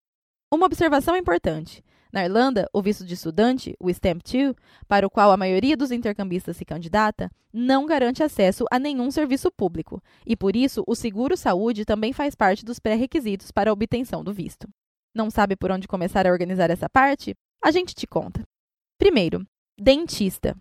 Uma 0.52 0.66
observação 0.66 1.18
importante: 1.18 1.84
Na 2.12 2.24
Irlanda, 2.24 2.68
o 2.74 2.82
visto 2.82 3.06
de 3.06 3.14
estudante, 3.14 3.76
o 3.80 3.90
Stamp 3.90 4.22
2, 4.24 4.56
para 4.88 5.06
o 5.06 5.10
qual 5.10 5.32
a 5.32 5.38
maioria 5.38 5.76
dos 5.76 5.92
intercambistas 5.92 6.56
se 6.56 6.64
candidata, 6.64 7.30
não 7.54 7.86
garante 7.86 8.24
acesso 8.24 8.66
a 8.72 8.80
nenhum 8.80 9.12
serviço 9.12 9.52
público, 9.52 10.02
e 10.26 10.36
por 10.36 10.56
isso 10.56 10.84
o 10.88 10.96
seguro-saúde 10.96 11.86
também 11.86 12.14
faz 12.14 12.34
parte 12.34 12.64
dos 12.64 12.80
pré-requisitos 12.80 13.52
para 13.52 13.70
a 13.70 13.74
obtenção 13.74 14.24
do 14.24 14.34
visto. 14.34 14.68
Não 15.14 15.30
sabe 15.30 15.56
por 15.56 15.72
onde 15.72 15.88
começar 15.88 16.26
a 16.26 16.32
organizar 16.32 16.70
essa 16.70 16.90
parte? 16.90 17.36
A 17.64 17.70
gente 17.70 17.94
te 17.94 18.08
conta. 18.08 18.44
Primeiro, 18.98 19.46
dentista. 19.80 20.56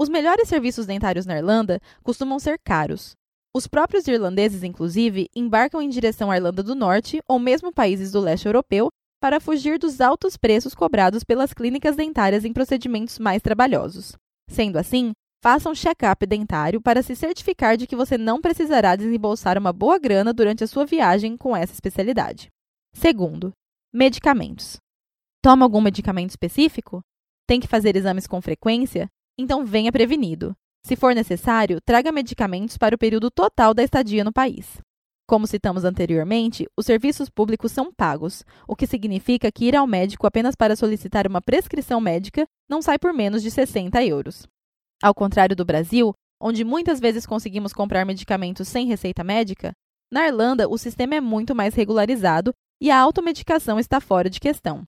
Os 0.00 0.08
melhores 0.08 0.48
serviços 0.48 0.86
dentários 0.86 1.26
na 1.26 1.36
Irlanda 1.36 1.80
costumam 2.02 2.38
ser 2.38 2.58
caros. 2.58 3.12
Os 3.54 3.66
próprios 3.66 4.08
irlandeses, 4.08 4.62
inclusive, 4.62 5.28
embarcam 5.36 5.82
em 5.82 5.88
direção 5.88 6.30
à 6.30 6.36
Irlanda 6.36 6.62
do 6.62 6.74
Norte 6.74 7.20
ou 7.28 7.38
mesmo 7.38 7.72
países 7.72 8.10
do 8.10 8.20
leste 8.20 8.46
europeu 8.46 8.88
para 9.20 9.38
fugir 9.38 9.78
dos 9.78 10.00
altos 10.00 10.36
preços 10.36 10.74
cobrados 10.74 11.22
pelas 11.22 11.52
clínicas 11.52 11.94
dentárias 11.94 12.44
em 12.44 12.52
procedimentos 12.52 13.18
mais 13.18 13.42
trabalhosos. 13.42 14.16
Sendo 14.48 14.78
assim, 14.78 15.12
faça 15.42 15.68
um 15.68 15.74
check-up 15.74 16.26
dentário 16.26 16.80
para 16.80 17.02
se 17.02 17.14
certificar 17.14 17.76
de 17.76 17.86
que 17.86 17.94
você 17.94 18.16
não 18.16 18.40
precisará 18.40 18.96
desembolsar 18.96 19.58
uma 19.58 19.72
boa 19.72 19.98
grana 19.98 20.32
durante 20.32 20.64
a 20.64 20.66
sua 20.66 20.86
viagem 20.86 21.36
com 21.36 21.54
essa 21.54 21.72
especialidade. 21.72 22.48
Segundo, 22.94 23.52
medicamentos. 23.92 24.78
Toma 25.40 25.64
algum 25.64 25.80
medicamento 25.80 26.30
específico? 26.30 27.00
Tem 27.46 27.60
que 27.60 27.66
fazer 27.66 27.96
exames 27.96 28.26
com 28.26 28.40
frequência? 28.40 29.08
Então 29.38 29.64
venha 29.64 29.92
prevenido. 29.92 30.54
Se 30.84 30.96
for 30.96 31.14
necessário, 31.14 31.80
traga 31.80 32.10
medicamentos 32.10 32.76
para 32.76 32.94
o 32.94 32.98
período 32.98 33.30
total 33.30 33.72
da 33.72 33.82
estadia 33.82 34.24
no 34.24 34.32
país. 34.32 34.80
Como 35.28 35.46
citamos 35.46 35.84
anteriormente, 35.84 36.66
os 36.76 36.84
serviços 36.84 37.30
públicos 37.30 37.72
são 37.72 37.92
pagos, 37.92 38.44
o 38.66 38.74
que 38.74 38.86
significa 38.86 39.50
que 39.52 39.66
ir 39.66 39.76
ao 39.76 39.86
médico 39.86 40.26
apenas 40.26 40.54
para 40.54 40.76
solicitar 40.76 41.26
uma 41.26 41.40
prescrição 41.40 42.00
médica 42.00 42.46
não 42.68 42.82
sai 42.82 42.98
por 42.98 43.12
menos 43.12 43.42
de 43.42 43.50
60 43.50 44.04
euros. 44.04 44.46
Ao 45.02 45.14
contrário 45.14 45.56
do 45.56 45.64
Brasil, 45.64 46.12
onde 46.40 46.64
muitas 46.64 47.00
vezes 47.00 47.24
conseguimos 47.24 47.72
comprar 47.72 48.04
medicamentos 48.04 48.68
sem 48.68 48.86
receita 48.86 49.22
médica, 49.22 49.72
na 50.10 50.26
Irlanda 50.26 50.68
o 50.68 50.76
sistema 50.76 51.14
é 51.14 51.20
muito 51.20 51.54
mais 51.54 51.74
regularizado 51.74 52.52
e 52.80 52.90
a 52.90 52.98
automedicação 52.98 53.78
está 53.78 54.00
fora 54.00 54.28
de 54.28 54.40
questão. 54.40 54.84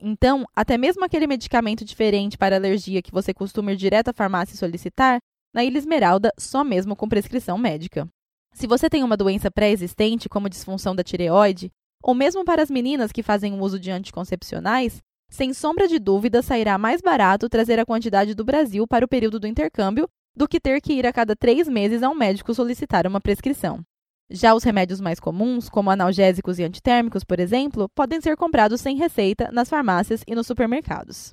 Então, 0.00 0.46
até 0.54 0.78
mesmo 0.78 1.04
aquele 1.04 1.26
medicamento 1.26 1.84
diferente 1.84 2.38
para 2.38 2.56
alergia 2.56 3.02
que 3.02 3.10
você 3.10 3.34
costuma 3.34 3.72
ir 3.72 3.76
direto 3.76 4.08
à 4.08 4.12
farmácia 4.12 4.54
e 4.54 4.58
solicitar, 4.58 5.18
na 5.52 5.64
Ilha 5.64 5.78
Esmeralda, 5.78 6.32
só 6.38 6.62
mesmo 6.62 6.94
com 6.94 7.08
prescrição 7.08 7.58
médica. 7.58 8.08
Se 8.54 8.66
você 8.66 8.88
tem 8.88 9.02
uma 9.02 9.16
doença 9.16 9.50
pré-existente, 9.50 10.28
como 10.28 10.48
disfunção 10.48 10.94
da 10.94 11.02
tireoide, 11.02 11.70
ou 12.02 12.14
mesmo 12.14 12.44
para 12.44 12.62
as 12.62 12.70
meninas 12.70 13.10
que 13.10 13.22
fazem 13.22 13.60
uso 13.60 13.78
de 13.78 13.90
anticoncepcionais, 13.90 15.02
sem 15.30 15.52
sombra 15.52 15.88
de 15.88 15.98
dúvida 15.98 16.42
sairá 16.42 16.78
mais 16.78 17.00
barato 17.00 17.48
trazer 17.48 17.78
a 17.78 17.84
quantidade 17.84 18.34
do 18.34 18.44
Brasil 18.44 18.86
para 18.86 19.04
o 19.04 19.08
período 19.08 19.38
do 19.38 19.46
intercâmbio 19.46 20.08
do 20.34 20.48
que 20.48 20.60
ter 20.60 20.80
que 20.80 20.92
ir 20.92 21.06
a 21.06 21.12
cada 21.12 21.34
três 21.34 21.68
meses 21.68 22.02
a 22.02 22.08
um 22.08 22.14
médico 22.14 22.54
solicitar 22.54 23.06
uma 23.06 23.20
prescrição. 23.20 23.82
Já 24.30 24.54
os 24.54 24.62
remédios 24.62 25.00
mais 25.00 25.18
comuns, 25.18 25.70
como 25.70 25.90
analgésicos 25.90 26.58
e 26.58 26.64
antitérmicos, 26.64 27.24
por 27.24 27.40
exemplo, 27.40 27.88
podem 27.94 28.20
ser 28.20 28.36
comprados 28.36 28.80
sem 28.80 28.96
receita 28.96 29.50
nas 29.50 29.70
farmácias 29.70 30.22
e 30.26 30.34
nos 30.34 30.46
supermercados. 30.46 31.30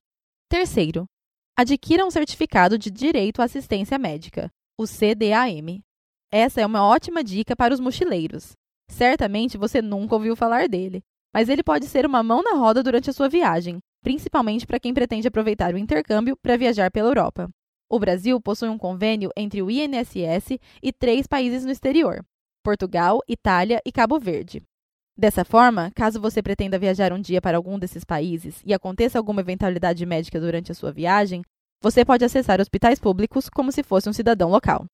Terceiro, 0.49 1.05
adquira 1.57 2.05
um 2.05 2.11
certificado 2.11 2.77
de 2.77 2.89
direito 2.89 3.41
à 3.41 3.45
assistência 3.45 3.97
médica, 3.97 4.49
o 4.79 4.85
CDAM. 4.85 5.81
Essa 6.31 6.61
é 6.61 6.65
uma 6.65 6.85
ótima 6.85 7.21
dica 7.21 7.53
para 7.53 7.73
os 7.73 7.81
mochileiros. 7.81 8.53
Certamente 8.89 9.57
você 9.57 9.81
nunca 9.81 10.15
ouviu 10.15 10.35
falar 10.35 10.69
dele, 10.69 11.01
mas 11.33 11.49
ele 11.49 11.63
pode 11.63 11.87
ser 11.87 12.05
uma 12.05 12.23
mão 12.23 12.41
na 12.41 12.51
roda 12.51 12.81
durante 12.81 13.09
a 13.09 13.13
sua 13.13 13.27
viagem, 13.27 13.79
principalmente 14.01 14.65
para 14.65 14.79
quem 14.79 14.93
pretende 14.93 15.27
aproveitar 15.27 15.73
o 15.73 15.77
intercâmbio 15.77 16.37
para 16.37 16.55
viajar 16.55 16.89
pela 16.91 17.09
Europa. 17.09 17.49
O 17.89 17.99
Brasil 17.99 18.39
possui 18.39 18.69
um 18.69 18.77
convênio 18.77 19.31
entre 19.35 19.61
o 19.61 19.69
INSS 19.69 20.57
e 20.81 20.93
três 20.93 21.27
países 21.27 21.65
no 21.65 21.71
exterior: 21.71 22.23
Portugal, 22.65 23.22
Itália 23.29 23.79
e 23.86 23.91
Cabo 23.91 24.19
Verde. 24.19 24.63
Dessa 25.15 25.45
forma, 25.45 25.91
caso 25.93 26.19
você 26.19 26.41
pretenda 26.41 26.79
viajar 26.79 27.13
um 27.13 27.22
dia 27.22 27.39
para 27.39 27.57
algum 27.57 27.77
desses 27.77 28.03
países 28.03 28.60
e 28.65 28.74
aconteça 28.74 29.19
alguma 29.19 29.41
eventualidade 29.41 30.03
médica 30.03 30.39
durante 30.39 30.72
a 30.72 30.75
sua 30.75 30.91
viagem, 30.91 31.43
você 31.79 32.03
pode 32.03 32.25
acessar 32.25 32.60
hospitais 32.60 32.98
públicos 32.98 33.50
como 33.50 33.72
se 33.72 33.84
fosse 33.84 34.10
um 34.10 34.13
cidadão 34.13 34.50
local. 34.50 34.86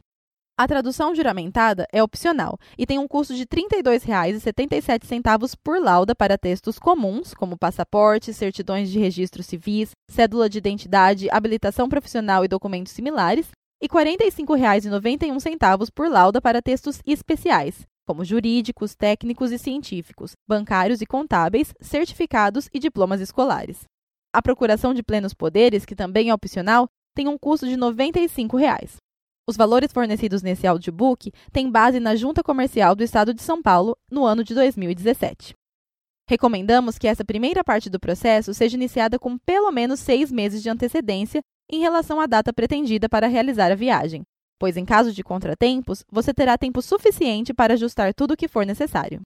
A 0.60 0.68
tradução 0.68 1.16
juramentada 1.16 1.88
é 1.94 2.04
opcional 2.04 2.60
e 2.78 2.86
tem 2.86 3.00
um 3.00 3.08
custo 3.08 3.34
de 3.34 3.44
R$ 3.44 3.48
32,77 3.48 5.54
por 5.64 5.80
lauda 5.80 6.14
para 6.14 6.38
textos 6.38 6.78
comuns, 6.78 7.34
como 7.34 7.58
passaporte, 7.58 8.34
certidões 8.34 8.90
de 8.90 9.00
registro 9.00 9.42
civis, 9.42 9.92
cédula 10.10 10.50
de 10.50 10.58
identidade, 10.58 11.30
habilitação 11.32 11.88
profissional 11.88 12.44
e 12.44 12.50
documentos 12.50 12.92
similares, 12.92 13.48
e 13.82 13.86
R$ 13.86 14.16
45,91 14.16 15.90
por 15.94 16.10
lauda 16.10 16.42
para 16.42 16.62
textos 16.62 17.00
especiais, 17.06 17.86
como 18.06 18.26
jurídicos, 18.26 18.96
técnicos 18.96 19.52
e 19.52 19.58
científicos, 19.58 20.34
bancários 20.46 21.00
e 21.00 21.06
contábeis, 21.06 21.74
certificados 21.80 22.68
e 22.74 22.80
diplomas 22.80 23.22
escolares. 23.22 23.86
A 24.38 24.42
procuração 24.44 24.94
de 24.94 25.02
plenos 25.02 25.34
poderes, 25.34 25.84
que 25.84 25.96
também 25.96 26.30
é 26.30 26.34
opcional, 26.34 26.88
tem 27.16 27.28
um 27.28 27.40
custo 27.40 27.68
de 27.68 27.76
95 27.76 28.56
reais. 28.56 28.98
Os 29.50 29.58
valores 29.58 29.92
fornecidos 29.92 30.44
nesse 30.44 30.68
audiobook 30.68 31.32
têm 31.52 31.72
base 31.72 32.00
na 32.00 32.16
Junta 32.16 32.44
Comercial 32.44 32.96
do 32.96 33.04
Estado 33.04 33.34
de 33.34 33.42
São 33.42 33.64
Paulo 33.64 33.98
no 34.12 34.26
ano 34.26 34.44
de 34.44 34.54
2017. 34.54 35.56
Recomendamos 36.30 37.00
que 37.00 37.08
essa 37.08 37.26
primeira 37.26 37.64
parte 37.64 37.90
do 37.90 38.00
processo 38.00 38.54
seja 38.54 38.78
iniciada 38.78 39.18
com 39.18 39.40
pelo 39.40 39.72
menos 39.72 40.02
seis 40.02 40.32
meses 40.32 40.62
de 40.62 40.70
antecedência 40.70 41.42
em 41.68 41.80
relação 41.80 42.22
à 42.22 42.28
data 42.28 42.54
pretendida 42.54 43.10
para 43.10 43.26
realizar 43.26 43.72
a 43.72 43.76
viagem, 43.76 44.22
pois, 44.60 44.78
em 44.78 44.86
caso 44.86 45.12
de 45.12 45.24
contratempos, 45.24 46.04
você 46.12 46.32
terá 46.32 46.60
tempo 46.60 46.80
suficiente 46.80 47.56
para 47.56 47.74
ajustar 47.74 48.14
tudo 48.14 48.36
o 48.36 48.38
que 48.38 48.48
for 48.48 48.68
necessário. 48.68 49.20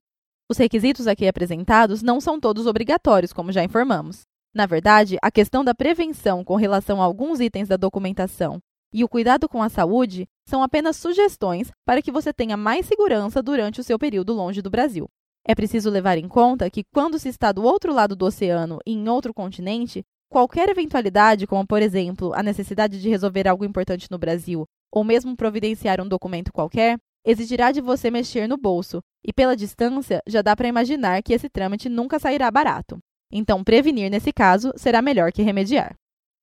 Os 0.50 0.56
requisitos 0.56 1.06
aqui 1.06 1.28
apresentados 1.28 2.00
não 2.00 2.18
são 2.18 2.40
todos 2.40 2.66
obrigatórios, 2.66 3.34
como 3.34 3.52
já 3.52 3.62
informamos. 3.62 4.22
Na 4.54 4.66
verdade, 4.66 5.16
a 5.22 5.30
questão 5.30 5.64
da 5.64 5.74
prevenção 5.74 6.44
com 6.44 6.56
relação 6.56 7.00
a 7.00 7.04
alguns 7.04 7.40
itens 7.40 7.68
da 7.68 7.76
documentação 7.76 8.58
e 8.92 9.02
o 9.02 9.08
cuidado 9.08 9.48
com 9.48 9.62
a 9.62 9.70
saúde 9.70 10.28
são 10.46 10.62
apenas 10.62 10.96
sugestões 10.96 11.70
para 11.86 12.02
que 12.02 12.12
você 12.12 12.32
tenha 12.32 12.56
mais 12.56 12.84
segurança 12.84 13.42
durante 13.42 13.80
o 13.80 13.84
seu 13.84 13.98
período 13.98 14.34
longe 14.34 14.60
do 14.60 14.68
Brasil. 14.68 15.08
É 15.46 15.54
preciso 15.54 15.88
levar 15.88 16.18
em 16.18 16.28
conta 16.28 16.68
que, 16.70 16.84
quando 16.92 17.18
se 17.18 17.28
está 17.28 17.50
do 17.50 17.64
outro 17.64 17.94
lado 17.94 18.14
do 18.14 18.26
oceano 18.26 18.78
e 18.86 18.92
em 18.92 19.08
outro 19.08 19.32
continente, 19.32 20.04
qualquer 20.30 20.68
eventualidade, 20.68 21.46
como 21.46 21.66
por 21.66 21.80
exemplo 21.80 22.32
a 22.34 22.42
necessidade 22.42 23.00
de 23.00 23.08
resolver 23.08 23.48
algo 23.48 23.64
importante 23.64 24.08
no 24.10 24.18
Brasil 24.18 24.66
ou 24.92 25.02
mesmo 25.02 25.34
providenciar 25.34 25.98
um 26.02 26.06
documento 26.06 26.52
qualquer, 26.52 26.98
exigirá 27.24 27.72
de 27.72 27.80
você 27.80 28.10
mexer 28.10 28.46
no 28.46 28.58
bolso, 28.58 29.00
e 29.24 29.32
pela 29.32 29.56
distância 29.56 30.20
já 30.26 30.42
dá 30.42 30.54
para 30.54 30.68
imaginar 30.68 31.22
que 31.22 31.32
esse 31.32 31.48
trâmite 31.48 31.88
nunca 31.88 32.18
sairá 32.18 32.50
barato. 32.50 32.98
Então, 33.32 33.64
prevenir 33.64 34.10
nesse 34.10 34.30
caso 34.32 34.72
será 34.76 35.00
melhor 35.00 35.32
que 35.32 35.42
remediar. 35.42 35.94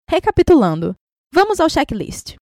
Recapitulando, 0.10 0.96
vamos 1.32 1.60
ao 1.60 1.70
checklist. 1.70 2.36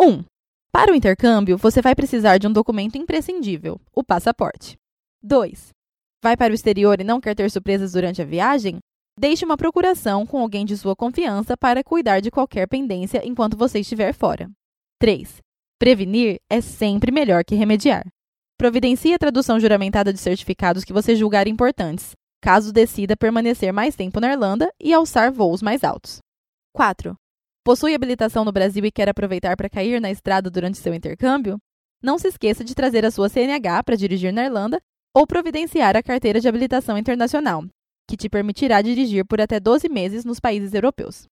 1. 0.00 0.24
Para 0.70 0.92
o 0.92 0.94
intercâmbio, 0.94 1.58
você 1.58 1.82
vai 1.82 1.94
precisar 1.96 2.38
de 2.38 2.46
um 2.46 2.52
documento 2.52 2.96
imprescindível, 2.96 3.80
o 3.92 4.04
passaporte. 4.04 4.76
2. 5.22 5.70
Vai 6.22 6.36
para 6.36 6.52
o 6.52 6.54
exterior 6.54 7.00
e 7.00 7.04
não 7.04 7.20
quer 7.20 7.34
ter 7.34 7.50
surpresas 7.50 7.92
durante 7.92 8.22
a 8.22 8.24
viagem? 8.24 8.78
Deixe 9.18 9.44
uma 9.44 9.56
procuração 9.56 10.24
com 10.24 10.38
alguém 10.38 10.64
de 10.64 10.76
sua 10.76 10.94
confiança 10.94 11.56
para 11.56 11.82
cuidar 11.82 12.20
de 12.20 12.30
qualquer 12.30 12.68
pendência 12.68 13.20
enquanto 13.26 13.56
você 13.56 13.80
estiver 13.80 14.12
fora. 14.12 14.48
3. 15.00 15.38
Prevenir 15.76 16.38
é 16.48 16.60
sempre 16.60 17.10
melhor 17.10 17.44
que 17.44 17.56
remediar. 17.56 18.06
Providencie 18.56 19.14
a 19.14 19.18
tradução 19.18 19.58
juramentada 19.58 20.12
de 20.12 20.18
certificados 20.18 20.84
que 20.84 20.92
você 20.92 21.16
julgar 21.16 21.46
importantes, 21.48 22.12
caso 22.40 22.72
decida 22.72 23.16
permanecer 23.16 23.72
mais 23.72 23.96
tempo 23.96 24.20
na 24.20 24.32
Irlanda 24.32 24.72
e 24.80 24.92
alçar 24.92 25.32
voos 25.32 25.62
mais 25.62 25.84
altos. 25.84 26.18
4. 26.72 27.16
Possui 27.64 27.94
habilitação 27.94 28.44
no 28.44 28.52
Brasil 28.52 28.84
e 28.84 28.90
quer 28.90 29.08
aproveitar 29.08 29.56
para 29.56 29.68
cair 29.68 30.00
na 30.00 30.10
estrada 30.10 30.50
durante 30.50 30.78
seu 30.78 30.94
intercâmbio? 30.94 31.58
Não 32.02 32.18
se 32.18 32.28
esqueça 32.28 32.64
de 32.64 32.74
trazer 32.74 33.04
a 33.04 33.10
sua 33.10 33.28
CNH 33.28 33.82
para 33.82 33.96
dirigir 33.96 34.32
na 34.32 34.44
Irlanda 34.44 34.80
ou 35.14 35.26
providenciar 35.26 35.96
a 35.96 36.02
carteira 36.02 36.40
de 36.40 36.48
habilitação 36.48 36.96
internacional, 36.96 37.64
que 38.08 38.16
te 38.16 38.28
permitirá 38.28 38.80
dirigir 38.80 39.26
por 39.26 39.40
até 39.40 39.58
12 39.58 39.88
meses 39.88 40.24
nos 40.24 40.38
países 40.38 40.72
europeus. 40.72 41.26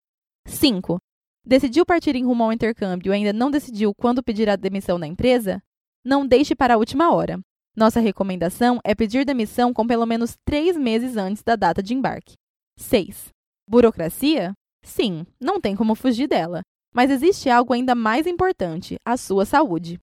5. 0.46 0.98
Decidiu 1.44 1.86
partir 1.86 2.16
em 2.16 2.24
rumo 2.24 2.42
ao 2.42 2.52
intercâmbio 2.52 3.12
e 3.12 3.16
ainda 3.16 3.32
não 3.32 3.50
decidiu 3.50 3.94
quando 3.94 4.22
pedirá 4.22 4.56
demissão 4.56 4.98
na 4.98 5.06
empresa? 5.06 5.62
Não 6.04 6.26
deixe 6.26 6.56
para 6.56 6.74
a 6.74 6.76
última 6.76 7.12
hora. 7.14 7.40
Nossa 7.76 8.00
recomendação 8.00 8.80
é 8.82 8.94
pedir 8.94 9.26
demissão 9.26 9.74
com 9.74 9.86
pelo 9.86 10.06
menos 10.06 10.34
três 10.46 10.76
meses 10.76 11.18
antes 11.18 11.42
da 11.42 11.56
data 11.56 11.82
de 11.82 11.92
embarque. 11.92 12.32
6. 12.78 13.28
Burocracia? 13.68 14.54
Sim, 14.82 15.26
não 15.38 15.60
tem 15.60 15.76
como 15.76 15.94
fugir 15.94 16.26
dela. 16.26 16.62
Mas 16.94 17.10
existe 17.10 17.50
algo 17.50 17.74
ainda 17.74 17.94
mais 17.94 18.26
importante: 18.26 18.96
a 19.04 19.18
sua 19.18 19.44
saúde. 19.44 19.98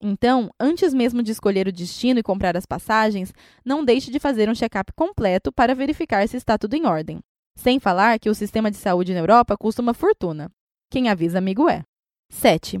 Então, 0.00 0.48
antes 0.58 0.94
mesmo 0.94 1.22
de 1.22 1.32
escolher 1.32 1.68
o 1.68 1.72
destino 1.72 2.20
e 2.20 2.22
comprar 2.22 2.56
as 2.56 2.64
passagens, 2.64 3.34
não 3.64 3.84
deixe 3.84 4.10
de 4.10 4.18
fazer 4.18 4.48
um 4.48 4.54
check-up 4.54 4.90
completo 4.94 5.52
para 5.52 5.74
verificar 5.74 6.26
se 6.26 6.36
está 6.36 6.56
tudo 6.56 6.74
em 6.74 6.86
ordem. 6.86 7.18
Sem 7.58 7.78
falar 7.78 8.18
que 8.18 8.30
o 8.30 8.34
sistema 8.34 8.70
de 8.70 8.76
saúde 8.78 9.12
na 9.12 9.18
Europa 9.20 9.56
custa 9.58 9.82
uma 9.82 9.92
fortuna. 9.92 10.48
Quem 10.90 11.10
avisa 11.10 11.38
amigo 11.38 11.68
é. 11.68 11.82
7. 12.30 12.80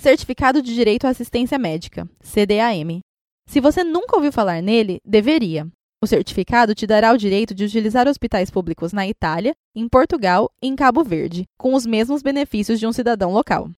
Certificado 0.00 0.62
de 0.62 0.72
Direito 0.72 1.06
à 1.06 1.10
Assistência 1.10 1.58
Médica, 1.58 2.08
CDAM. 2.20 3.02
Se 3.46 3.60
você 3.60 3.84
nunca 3.84 4.16
ouviu 4.16 4.32
falar 4.32 4.62
nele, 4.62 5.00
deveria. 5.04 5.66
O 6.02 6.06
certificado 6.06 6.74
te 6.74 6.86
dará 6.86 7.12
o 7.12 7.16
direito 7.16 7.54
de 7.54 7.64
utilizar 7.64 8.08
hospitais 8.08 8.50
públicos 8.50 8.92
na 8.92 9.06
Itália, 9.06 9.54
em 9.74 9.88
Portugal 9.88 10.50
e 10.60 10.66
em 10.66 10.74
Cabo 10.74 11.04
Verde, 11.04 11.44
com 11.56 11.74
os 11.74 11.86
mesmos 11.86 12.22
benefícios 12.22 12.80
de 12.80 12.86
um 12.86 12.92
cidadão 12.92 13.32
local. 13.32 13.70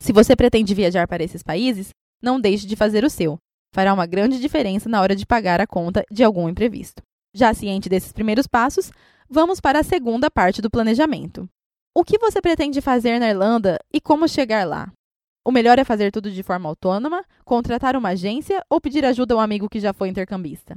Se 0.00 0.12
você 0.12 0.36
pretende 0.36 0.74
viajar 0.74 1.08
para 1.08 1.24
esses 1.24 1.42
países, 1.42 1.90
não 2.22 2.40
deixe 2.40 2.66
de 2.66 2.76
fazer 2.76 3.04
o 3.04 3.10
seu. 3.10 3.36
Fará 3.74 3.92
uma 3.92 4.06
grande 4.06 4.38
diferença 4.38 4.88
na 4.88 5.00
hora 5.00 5.16
de 5.16 5.26
pagar 5.26 5.60
a 5.60 5.66
conta 5.66 6.04
de 6.10 6.22
algum 6.22 6.48
imprevisto. 6.48 7.02
Já 7.34 7.54
ciente 7.54 7.88
desses 7.88 8.12
primeiros 8.12 8.46
passos, 8.46 8.92
vamos 9.28 9.60
para 9.60 9.80
a 9.80 9.84
segunda 9.84 10.30
parte 10.30 10.60
do 10.60 10.70
planejamento. 10.70 11.48
O 11.96 12.04
que 12.04 12.18
você 12.18 12.40
pretende 12.40 12.80
fazer 12.80 13.18
na 13.18 13.30
Irlanda 13.30 13.78
e 13.92 14.00
como 14.00 14.28
chegar 14.28 14.66
lá? 14.66 14.92
O 15.44 15.50
melhor 15.50 15.78
é 15.78 15.84
fazer 15.84 16.12
tudo 16.12 16.30
de 16.30 16.42
forma 16.42 16.68
autônoma, 16.68 17.24
contratar 17.44 17.96
uma 17.96 18.10
agência 18.10 18.64
ou 18.70 18.80
pedir 18.80 19.04
ajuda 19.04 19.34
a 19.34 19.38
um 19.38 19.40
amigo 19.40 19.68
que 19.68 19.80
já 19.80 19.92
foi 19.92 20.08
intercambista. 20.08 20.76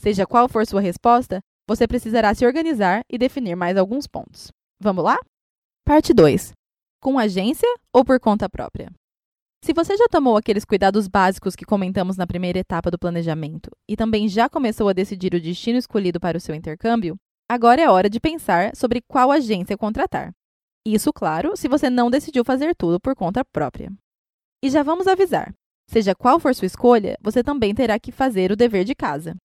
Seja 0.00 0.26
qual 0.26 0.48
for 0.48 0.66
sua 0.66 0.80
resposta, 0.80 1.40
você 1.68 1.86
precisará 1.86 2.34
se 2.34 2.44
organizar 2.44 3.02
e 3.08 3.16
definir 3.16 3.54
mais 3.54 3.76
alguns 3.76 4.08
pontos. 4.08 4.50
Vamos 4.80 5.04
lá? 5.04 5.16
Parte 5.84 6.12
2. 6.12 6.52
Com 7.00 7.18
agência 7.18 7.68
ou 7.92 8.04
por 8.04 8.18
conta 8.18 8.48
própria? 8.48 8.90
Se 9.62 9.72
você 9.72 9.96
já 9.96 10.08
tomou 10.08 10.36
aqueles 10.36 10.64
cuidados 10.64 11.06
básicos 11.06 11.54
que 11.54 11.64
comentamos 11.64 12.16
na 12.16 12.26
primeira 12.26 12.58
etapa 12.58 12.90
do 12.90 12.98
planejamento 12.98 13.70
e 13.88 13.94
também 13.94 14.26
já 14.26 14.48
começou 14.48 14.88
a 14.88 14.92
decidir 14.92 15.34
o 15.34 15.40
destino 15.40 15.78
escolhido 15.78 16.18
para 16.18 16.38
o 16.38 16.40
seu 16.40 16.54
intercâmbio, 16.54 17.14
agora 17.48 17.80
é 17.80 17.88
hora 17.88 18.10
de 18.10 18.18
pensar 18.18 18.74
sobre 18.74 19.02
qual 19.06 19.30
agência 19.30 19.76
contratar. 19.76 20.32
Isso, 20.86 21.12
claro, 21.12 21.56
se 21.56 21.68
você 21.68 21.90
não 21.90 22.10
decidiu 22.10 22.44
fazer 22.44 22.74
tudo 22.74 22.98
por 22.98 23.14
conta 23.14 23.44
própria. 23.44 23.92
E 24.62 24.70
já 24.70 24.82
vamos 24.82 25.06
avisar: 25.06 25.52
seja 25.88 26.14
qual 26.14 26.40
for 26.40 26.54
sua 26.54 26.66
escolha, 26.66 27.16
você 27.20 27.42
também 27.42 27.74
terá 27.74 27.98
que 27.98 28.10
fazer 28.10 28.50
o 28.50 28.56
dever 28.56 28.84
de 28.84 28.94
casa. 28.94 29.36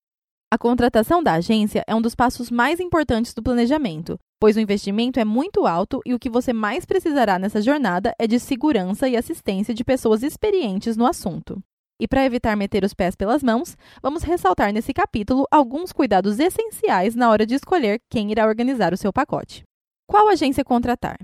A 0.51 0.57
contratação 0.57 1.21
da 1.21 1.33
agência 1.33 1.83
é 1.85 1.93
um 1.93 2.01
dos 2.01 2.15
passos 2.15 2.49
mais 2.49 2.79
importantes 2.79 3.33
do 3.33 3.43
planejamento, 3.43 4.17
pois 4.39 4.55
o 4.55 4.59
investimento 4.59 5.19
é 5.19 5.25
muito 5.25 5.65
alto 5.65 5.99
e 6.05 6.13
o 6.13 6.19
que 6.19 6.29
você 6.29 6.53
mais 6.53 6.85
precisará 6.85 7.37
nessa 7.37 7.61
jornada 7.61 8.13
é 8.17 8.25
de 8.25 8.39
segurança 8.39 9.09
e 9.09 9.17
assistência 9.17 9.73
de 9.73 9.83
pessoas 9.83 10.23
experientes 10.23 10.95
no 10.95 11.05
assunto. 11.05 11.61
E 11.99 12.07
para 12.07 12.25
evitar 12.25 12.55
meter 12.55 12.85
os 12.85 12.93
pés 12.93 13.15
pelas 13.15 13.41
mãos, 13.41 13.75
vamos 14.01 14.23
ressaltar 14.23 14.71
nesse 14.71 14.93
capítulo 14.93 15.45
alguns 15.49 15.91
cuidados 15.91 16.39
essenciais 16.39 17.15
na 17.15 17.29
hora 17.29 17.45
de 17.45 17.55
escolher 17.55 17.99
quem 18.09 18.31
irá 18.31 18.45
organizar 18.45 18.93
o 18.93 18.97
seu 18.97 19.11
pacote. 19.11 19.63
Qual 20.07 20.29
agência 20.29 20.63
contratar? 20.63 21.17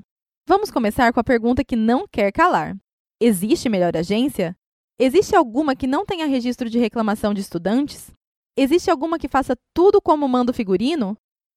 Vamos 0.48 0.72
começar 0.72 1.14
com 1.14 1.20
a 1.20 1.24
pergunta 1.24 1.64
que 1.64 1.76
não 1.76 2.08
quer 2.08 2.32
calar: 2.32 2.76
Existe 3.22 3.70
melhor 3.70 3.96
agência? 3.96 4.56
Existe 5.00 5.36
alguma 5.36 5.76
que 5.76 5.88
não 5.88 6.06
tenha 6.06 6.26
registro 6.26 6.70
de 6.70 6.80
reclamação 6.80 7.34
de 7.34 7.42
estudantes? 7.42 8.12
Existe 8.58 8.90
alguma 8.90 9.18
que 9.18 9.28
faça 9.28 9.56
tudo 9.74 10.02
como 10.02 10.28
manda 10.28 10.52
o 10.52 10.54
figurino? 10.54 11.16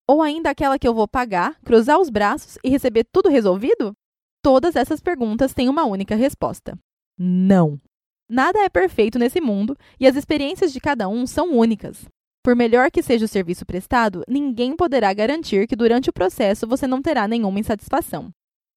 Ou 0.09 0.23
ainda 0.23 0.51
aquela 0.51 0.79
que 0.79 0.87
eu 0.87 0.95
vou 0.95 1.09
pagar, 1.09 1.59
cruzar 1.65 1.99
os 1.99 2.11
braços 2.11 2.59
e 2.63 2.69
receber 2.69 3.05
tudo 3.11 3.31
resolvido? 3.31 3.95
Todas 4.43 4.77
essas 4.77 5.01
perguntas 5.01 5.55
têm 5.55 5.69
uma 5.69 5.85
única 5.85 6.15
resposta: 6.15 6.79
não. 7.19 7.81
Nada 8.29 8.59
é 8.61 8.69
perfeito 8.69 9.19
nesse 9.19 9.41
mundo 9.41 9.77
e 9.99 10.07
as 10.07 10.17
experiências 10.17 10.73
de 10.73 10.81
cada 10.81 11.09
um 11.09 11.27
são 11.27 11.57
únicas. 11.57 12.07
Por 12.45 12.55
melhor 12.55 12.91
que 12.91 13.03
seja 13.03 13.25
o 13.25 13.29
serviço 13.29 13.65
prestado, 13.65 14.23
ninguém 14.29 14.77
poderá 14.77 15.15
garantir 15.15 15.67
que 15.67 15.75
durante 15.75 16.11
o 16.11 16.13
processo 16.13 16.67
você 16.67 16.87
não 16.87 17.01
terá 17.01 17.27
nenhuma 17.27 17.59
insatisfação. 17.59 18.31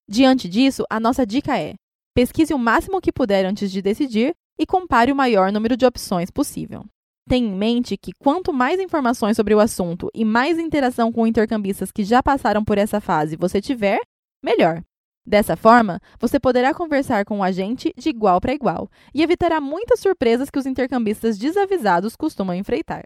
Diante 0.10 0.47
disso, 0.47 0.86
a 0.89 1.01
nossa 1.01 1.25
dica 1.25 1.60
é: 1.60 1.73
pesquise 2.15 2.53
o 2.53 2.58
máximo 2.58 3.01
que 3.01 3.12
puder 3.12 3.45
antes 3.45 3.69
de 3.69 3.82
decidir 3.82 4.34
e 4.58 4.65
compare 4.65 5.12
o 5.12 5.15
maior 5.15 5.51
número 5.51 5.75
de 5.75 5.86
opções 5.86 6.32
possível. 6.32 6.86
Tenha 7.27 7.45
em 7.45 7.53
mente 7.53 7.97
que 7.97 8.13
quanto 8.17 8.53
mais 8.53 8.80
informações 8.80 9.36
sobre 9.36 9.53
o 9.53 9.60
assunto 9.60 10.10
e 10.15 10.23
mais 10.23 10.58
interação 10.58 11.12
com 11.12 11.27
intercambistas 11.27 11.91
que 11.91 12.06
já 12.06 12.23
passaram 12.23 12.63
por 12.63 12.77
essa 12.77 13.01
fase 13.01 13.36
você 13.36 13.60
tiver, 13.60 13.99
melhor. 14.41 14.82
Dessa 15.25 15.58
forma, 15.58 15.99
você 16.17 16.39
poderá 16.39 16.73
conversar 16.73 17.25
com 17.25 17.39
o 17.39 17.43
agente 17.43 17.93
de 17.97 18.08
igual 18.08 18.39
para 18.39 18.53
igual 18.53 18.89
e 19.13 19.21
evitará 19.21 19.60
muitas 19.60 19.99
surpresas 19.99 20.49
que 20.49 20.58
os 20.58 20.65
intercambistas 20.65 21.38
desavisados 21.38 22.15
costumam 22.15 22.56
enfrentar. 22.56 23.03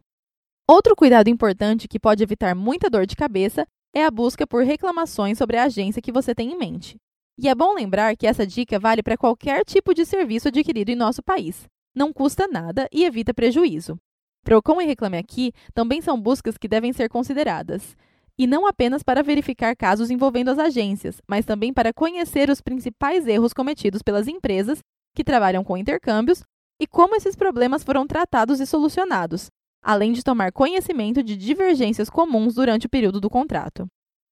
Outro 0.70 0.94
cuidado 0.94 1.30
importante 1.30 1.88
que 1.88 1.98
pode 1.98 2.22
evitar 2.22 2.54
muita 2.54 2.90
dor 2.90 3.06
de 3.06 3.16
cabeça 3.16 3.66
é 3.94 4.04
a 4.04 4.12
busca 4.12 4.46
por 4.46 4.66
reclamações 4.66 5.38
sobre 5.38 5.56
a 5.56 5.64
agência 5.64 6.02
que 6.02 6.12
você 6.12 6.36
tem 6.36 6.52
em 6.52 6.58
mente. 6.58 6.98
E 7.42 7.50
é 7.50 7.56
bom 7.56 7.74
lembrar 7.74 8.16
que 8.16 8.28
essa 8.28 8.46
dica 8.46 8.78
vale 8.78 9.02
para 9.02 9.18
qualquer 9.18 9.66
tipo 9.66 9.96
de 9.96 10.06
serviço 10.06 10.50
adquirido 10.50 10.90
em 10.90 10.96
nosso 10.96 11.24
país. 11.24 11.66
Não 11.96 12.14
custa 12.14 12.48
nada 12.48 12.88
e 12.92 13.04
evita 13.04 13.34
prejuízo. 13.34 13.98
Procon 14.44 14.80
e 14.80 14.86
Reclame 14.86 15.18
Aqui 15.18 15.52
também 15.74 16.02
são 16.02 16.22
buscas 16.22 16.56
que 16.56 16.68
devem 16.68 16.94
ser 16.94 17.10
consideradas. 17.10 17.98
E 18.38 18.46
não 18.46 18.68
apenas 18.68 19.02
para 19.02 19.24
verificar 19.24 19.76
casos 19.76 20.12
envolvendo 20.12 20.50
as 20.50 20.60
agências, 20.60 21.20
mas 21.28 21.44
também 21.44 21.74
para 21.74 21.92
conhecer 21.92 22.48
os 22.48 22.62
principais 22.62 23.26
erros 23.26 23.54
cometidos 23.54 24.04
pelas 24.04 24.28
empresas 24.28 24.78
que 25.16 25.24
trabalham 25.24 25.64
com 25.64 25.76
intercâmbios 25.76 26.44
e 26.80 26.86
como 26.86 27.16
esses 27.16 27.36
problemas 27.36 27.84
foram 27.84 28.06
tratados 28.06 28.60
e 28.60 28.68
solucionados, 28.68 29.48
além 29.84 30.12
de 30.12 30.24
tomar 30.24 30.52
conhecimento 30.52 31.24
de 31.24 31.36
divergências 31.36 32.08
comuns 32.08 32.54
durante 32.54 32.86
o 32.86 32.90
período 32.90 33.20
do 33.20 33.32
contrato. 33.32 33.88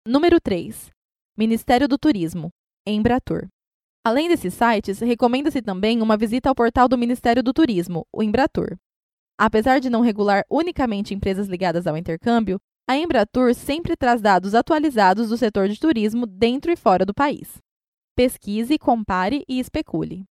Número 0.08 0.40
3. 0.40 0.92
Ministério 1.36 1.88
do 1.88 1.98
Turismo, 1.98 2.52
Embratur. 2.90 3.48
Além 4.06 4.28
desses 4.28 4.54
sites, 4.54 5.00
recomenda-se 5.00 5.62
também 5.62 6.02
uma 6.02 6.18
visita 6.18 6.50
ao 6.50 6.56
portal 6.56 6.88
do 6.88 6.98
Ministério 6.98 7.44
do 7.44 7.54
Turismo, 7.54 8.06
o 8.14 8.24
Embratur. 8.24 8.78
Apesar 9.38 9.80
de 9.80 9.90
não 9.90 10.02
regular 10.02 10.44
unicamente 10.50 11.14
empresas 11.14 11.48
ligadas 11.48 11.88
ao 11.88 11.96
intercâmbio, 11.96 12.60
a 12.90 12.98
Embratur 12.98 13.54
sempre 13.54 13.96
traz 13.96 14.20
dados 14.20 14.56
atualizados 14.56 15.30
do 15.30 15.38
setor 15.38 15.70
de 15.70 15.80
turismo 15.80 16.26
dentro 16.26 16.72
e 16.72 16.76
fora 16.76 17.06
do 17.06 17.14
país. 17.14 17.58
Pesquise, 18.16 18.78
compare 18.78 19.44
e 19.48 19.60
especule. 19.60 20.26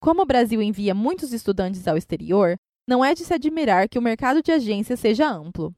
Como 0.00 0.22
o 0.22 0.26
Brasil 0.26 0.62
envia 0.62 0.94
muitos 0.94 1.32
estudantes 1.32 1.88
ao 1.88 1.96
exterior, 1.96 2.56
não 2.88 3.04
é 3.04 3.14
de 3.14 3.24
se 3.24 3.34
admirar 3.34 3.88
que 3.88 3.98
o 3.98 4.02
mercado 4.02 4.42
de 4.42 4.52
agências 4.52 5.00
seja 5.00 5.28
amplo. 5.28 5.74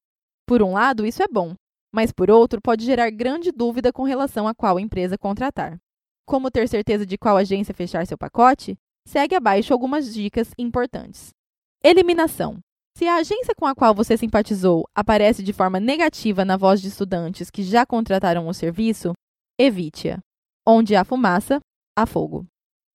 Por 0.47 0.63
um 0.63 0.73
lado, 0.73 1.07
isso 1.07 1.23
é 1.23 1.27
bom, 1.27 1.55
mas 1.93 2.13
por 2.13 2.31
outro, 2.31 2.61
pode 2.61 2.85
gerar 2.85 3.11
grande 3.11 3.51
dúvida 3.51 3.93
com 3.93 4.03
relação 4.03 4.47
a 4.47 4.55
qual 4.55 4.79
empresa 4.79 5.17
contratar. 5.17 5.79
Como 6.27 6.51
ter 6.51 6.69
certeza 6.69 7.07
de 7.07 7.17
qual 7.17 7.37
agência 7.37 7.73
fechar 7.73 8.05
seu 8.05 8.19
pacote? 8.19 8.77
Segue 9.07 9.37
abaixo 9.37 9.73
algumas 9.73 10.13
dicas 10.13 10.51
importantes. 10.59 11.31
Eliminação. 11.85 12.59
Se 12.99 13.07
a 13.07 13.17
agência 13.17 13.55
com 13.57 13.65
a 13.65 13.77
qual 13.77 13.95
você 13.95 14.17
simpatizou 14.17 14.89
aparece 14.93 15.41
de 15.41 15.53
forma 15.53 15.79
negativa 15.79 16.45
na 16.45 16.57
voz 16.57 16.83
de 16.83 16.89
estudantes 16.89 17.49
que 17.49 17.63
já 17.63 17.87
contrataram 17.87 18.49
o 18.49 18.53
serviço, 18.53 19.13
evite-a. 19.57 20.19
Onde 20.67 20.97
há 20.97 21.05
fumaça, 21.05 21.61
há 21.97 22.05
fogo. 22.05 22.45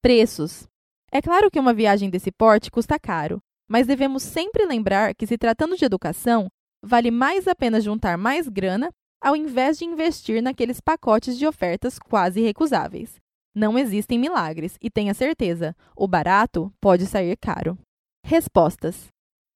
Preços. 0.01 0.67
É 1.09 1.21
claro 1.21 1.49
que 1.49 1.59
uma 1.59 1.73
viagem 1.73 2.09
desse 2.09 2.33
porte 2.33 2.69
custa 2.69 2.99
caro, 2.99 3.39
mas 3.69 3.87
devemos 3.87 4.23
sempre 4.23 4.65
lembrar 4.65 5.15
que, 5.15 5.25
se 5.25 5.37
tratando 5.37 5.77
de 5.77 5.85
educação, 5.85 6.49
vale 6.83 7.09
mais 7.11 7.47
a 7.47 7.55
pena 7.55 7.79
juntar 7.79 8.17
mais 8.17 8.49
grana 8.49 8.89
ao 9.21 9.35
invés 9.35 9.77
de 9.77 9.85
investir 9.85 10.41
naqueles 10.41 10.81
pacotes 10.81 11.37
de 11.37 11.45
ofertas 11.45 11.99
quase 11.99 12.41
recusáveis. 12.41 13.15
Não 13.55 13.77
existem 13.77 14.17
milagres 14.17 14.77
e 14.81 14.89
tenha 14.89 15.13
certeza, 15.13 15.75
o 15.95 16.07
barato 16.07 16.73
pode 16.81 17.05
sair 17.05 17.37
caro. 17.37 17.77
Respostas. 18.25 19.07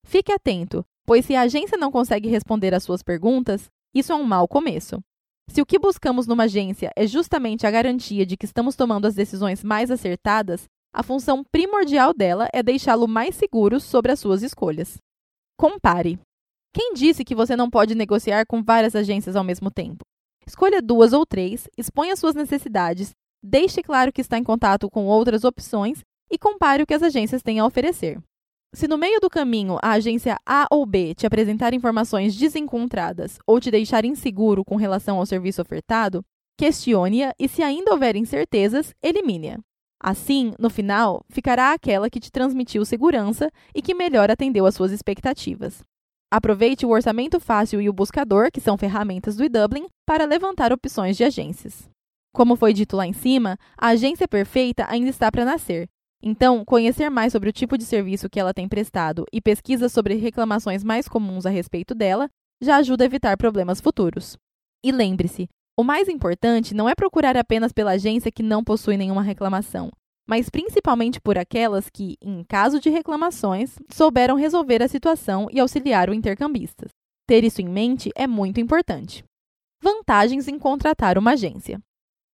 Fique 0.06 0.32
atento, 0.32 0.86
pois 1.06 1.26
se 1.26 1.36
a 1.36 1.42
agência 1.42 1.78
não 1.78 1.92
consegue 1.92 2.30
responder 2.30 2.74
às 2.74 2.84
suas 2.84 3.02
perguntas, 3.02 3.70
isso 3.94 4.12
é 4.12 4.16
um 4.16 4.24
mau 4.24 4.48
começo. 4.48 5.00
Se 5.48 5.62
o 5.62 5.66
que 5.66 5.80
buscamos 5.80 6.28
numa 6.28 6.44
agência 6.44 6.92
é 6.96 7.08
justamente 7.08 7.66
a 7.66 7.72
garantia 7.72 8.26
de 8.26 8.36
que 8.36 8.46
estamos 8.46 8.76
tomando 8.76 9.06
as 9.06 9.16
decisões 9.16 9.64
mais 9.64 9.90
acertadas, 9.90 10.66
a 10.94 11.04
função 11.04 11.44
primordial 11.44 12.14
dela 12.14 12.48
é 12.54 12.62
deixá-lo 12.62 13.08
mais 13.08 13.36
seguro 13.36 13.80
sobre 13.80 14.12
as 14.12 14.20
suas 14.20 14.44
escolhas. 14.44 14.98
Compare. 15.58 16.20
Quem 16.76 16.94
disse 16.94 17.24
que 17.24 17.34
você 17.34 17.56
não 17.56 17.70
pode 17.70 17.96
negociar 17.96 18.46
com 18.46 18.62
várias 18.62 18.98
agências 18.98 19.38
ao 19.38 19.46
mesmo 19.46 19.72
tempo? 19.72 20.04
Escolha 20.46 20.82
duas 20.82 21.14
ou 21.14 21.26
três, 21.26 21.70
exponha 21.78 22.18
suas 22.18 22.36
necessidades, 22.36 23.12
deixe 23.42 23.82
claro 23.82 24.12
que 24.12 24.20
está 24.20 24.38
em 24.38 24.44
contato 24.44 24.90
com 24.90 25.06
outras 25.06 25.46
opções 25.46 26.02
e 26.30 26.38
compare 26.38 26.84
o 26.84 26.86
que 26.86 26.94
as 26.94 27.02
agências 27.02 27.42
têm 27.42 27.60
a 27.60 27.66
oferecer. 27.66 28.20
Se 28.74 28.90
no 28.90 28.98
meio 28.98 29.22
do 29.22 29.30
caminho 29.30 29.78
a 29.82 29.92
agência 29.92 30.36
A 30.46 30.68
ou 30.70 30.86
B 30.86 31.16
te 31.16 31.26
apresentar 31.26 31.74
informações 31.74 32.36
desencontradas 32.36 33.38
ou 33.48 33.58
te 33.58 33.72
deixar 33.72 34.04
inseguro 34.04 34.66
com 34.66 34.76
relação 34.76 35.18
ao 35.18 35.26
serviço 35.26 35.62
ofertado, 35.62 36.22
questione-a 36.58 37.34
e, 37.40 37.48
se 37.48 37.64
ainda 37.64 37.94
houver 37.94 38.18
incertezas, 38.18 38.94
elimine-a. 39.02 39.60
Assim, 39.98 40.54
no 40.60 40.70
final, 40.70 41.24
ficará 41.30 41.72
aquela 41.72 42.10
que 42.10 42.20
te 42.20 42.30
transmitiu 42.30 42.84
segurança 42.84 43.50
e 43.74 43.82
que 43.82 43.94
melhor 43.94 44.30
atendeu 44.30 44.66
às 44.66 44.76
suas 44.76 44.92
expectativas. 44.92 45.82
Aproveite 46.32 46.86
o 46.86 46.90
orçamento 46.90 47.40
fácil 47.40 47.82
e 47.82 47.90
o 47.90 47.94
buscador, 47.94 48.52
que 48.52 48.62
são 48.62 48.78
ferramentas 48.78 49.36
do 49.36 49.44
eDublin, 49.44 49.88
para 50.06 50.26
levantar 50.26 50.74
opções 50.74 51.16
de 51.16 51.24
agências. 51.24 51.90
Como 52.34 52.56
foi 52.56 52.74
dito 52.74 52.98
lá 52.98 53.08
em 53.08 53.14
cima, 53.14 53.58
a 53.78 53.90
agência 53.90 54.28
perfeita 54.28 54.86
ainda 54.90 55.10
está 55.10 55.32
para 55.32 55.46
nascer, 55.46 55.88
então, 56.28 56.66
conhecer 56.66 57.08
mais 57.08 57.32
sobre 57.32 57.50
o 57.50 57.54
tipo 57.54 57.78
de 57.78 57.86
serviço 57.86 58.28
que 58.28 58.40
ela 58.40 58.52
tem 58.52 58.68
prestado 58.68 59.26
e 59.32 59.40
pesquisas 59.40 59.92
sobre 59.92 60.16
reclamações 60.16 60.84
mais 60.84 61.08
comuns 61.08 61.46
a 61.46 61.52
respeito 61.52 61.94
dela 61.94 62.28
já 62.60 62.78
ajuda 62.78 63.04
a 63.04 63.06
evitar 63.06 63.38
problemas 63.38 63.80
futuros. 63.80 64.36
E 64.84 64.92
lembre-se, 64.92 65.48
o 65.78 65.84
mais 65.84 66.10
importante 66.10 66.74
não 66.74 66.90
é 66.90 66.96
procurar 66.96 67.38
apenas 67.38 67.72
pela 67.72 67.92
agência 67.92 68.32
que 68.32 68.42
não 68.42 68.64
possui 68.64 68.98
nenhuma 68.98 69.22
reclamação, 69.22 69.92
mas 70.28 70.50
principalmente 70.50 71.22
por 71.22 71.38
aquelas 71.38 71.90
que, 71.90 72.18
em 72.22 72.44
caso 72.44 72.80
de 72.80 72.90
reclamações, 72.90 73.78
souberam 73.92 74.36
resolver 74.36 74.82
a 74.82 74.88
situação 74.88 75.48
e 75.52 75.60
auxiliar 75.60 76.10
o 76.10 76.14
intercambista. 76.14 76.88
Ter 77.28 77.44
isso 77.44 77.62
em 77.62 77.68
mente 77.68 78.12
é 78.16 78.28
muito 78.28 78.60
importante. 78.60 79.24
Vantagens 79.82 80.48
em 80.48 80.58
contratar 80.58 81.18
uma 81.18 81.32
agência. 81.32 81.80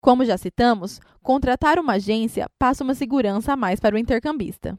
Como 0.02 0.24
já 0.24 0.38
citamos, 0.38 1.00
contratar 1.22 1.78
uma 1.78 1.94
agência 1.94 2.48
passa 2.58 2.84
uma 2.84 2.96
segurança 2.96 3.54
a 3.54 3.58
mais 3.58 3.80
para 3.80 3.96
o 3.96 4.00
intercambista. 4.00 4.76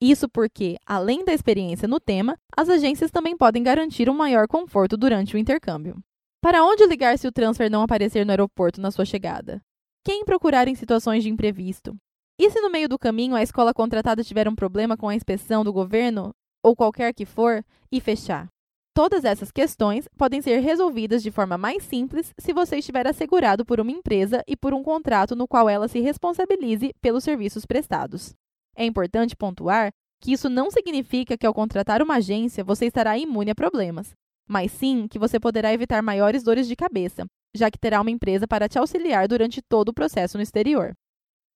Isso 0.00 0.28
porque, 0.28 0.76
além 0.84 1.24
da 1.24 1.32
experiência 1.32 1.86
no 1.86 2.00
tema, 2.00 2.36
as 2.56 2.68
agências 2.68 3.10
também 3.10 3.36
podem 3.36 3.62
garantir 3.62 4.10
um 4.10 4.14
maior 4.14 4.48
conforto 4.48 4.96
durante 4.96 5.34
o 5.34 5.38
intercâmbio. 5.38 6.02
Para 6.40 6.64
onde 6.64 6.84
ligar 6.86 7.16
se 7.18 7.28
o 7.28 7.32
transfer 7.32 7.70
não 7.70 7.82
aparecer 7.82 8.26
no 8.26 8.32
aeroporto 8.32 8.80
na 8.80 8.90
sua 8.90 9.04
chegada? 9.04 9.60
Quem 10.04 10.24
procurar 10.24 10.66
em 10.66 10.74
situações 10.74 11.22
de 11.22 11.30
imprevisto? 11.30 11.96
E 12.44 12.50
se 12.50 12.60
no 12.60 12.68
meio 12.68 12.88
do 12.88 12.98
caminho 12.98 13.36
a 13.36 13.42
escola 13.44 13.72
contratada 13.72 14.24
tiver 14.24 14.48
um 14.48 14.54
problema 14.56 14.96
com 14.96 15.08
a 15.08 15.14
inspeção 15.14 15.62
do 15.62 15.72
governo, 15.72 16.34
ou 16.60 16.74
qualquer 16.74 17.14
que 17.14 17.24
for, 17.24 17.64
e 17.88 18.00
fechar? 18.00 18.48
Todas 18.92 19.24
essas 19.24 19.52
questões 19.52 20.08
podem 20.18 20.42
ser 20.42 20.58
resolvidas 20.58 21.22
de 21.22 21.30
forma 21.30 21.56
mais 21.56 21.84
simples 21.84 22.34
se 22.36 22.52
você 22.52 22.78
estiver 22.78 23.06
assegurado 23.06 23.64
por 23.64 23.78
uma 23.78 23.92
empresa 23.92 24.42
e 24.44 24.56
por 24.56 24.74
um 24.74 24.82
contrato 24.82 25.36
no 25.36 25.46
qual 25.46 25.68
ela 25.68 25.86
se 25.86 26.00
responsabilize 26.00 26.92
pelos 27.00 27.22
serviços 27.22 27.64
prestados. 27.64 28.34
É 28.76 28.84
importante 28.84 29.36
pontuar 29.36 29.92
que 30.20 30.32
isso 30.32 30.50
não 30.50 30.68
significa 30.68 31.38
que 31.38 31.46
ao 31.46 31.54
contratar 31.54 32.02
uma 32.02 32.16
agência 32.16 32.64
você 32.64 32.86
estará 32.86 33.16
imune 33.16 33.52
a 33.52 33.54
problemas, 33.54 34.14
mas 34.48 34.72
sim 34.72 35.06
que 35.06 35.16
você 35.16 35.38
poderá 35.38 35.72
evitar 35.72 36.02
maiores 36.02 36.42
dores 36.42 36.66
de 36.66 36.74
cabeça, 36.74 37.24
já 37.54 37.70
que 37.70 37.78
terá 37.78 38.00
uma 38.00 38.10
empresa 38.10 38.48
para 38.48 38.68
te 38.68 38.80
auxiliar 38.80 39.28
durante 39.28 39.62
todo 39.62 39.90
o 39.90 39.94
processo 39.94 40.36
no 40.36 40.42
exterior. 40.42 40.92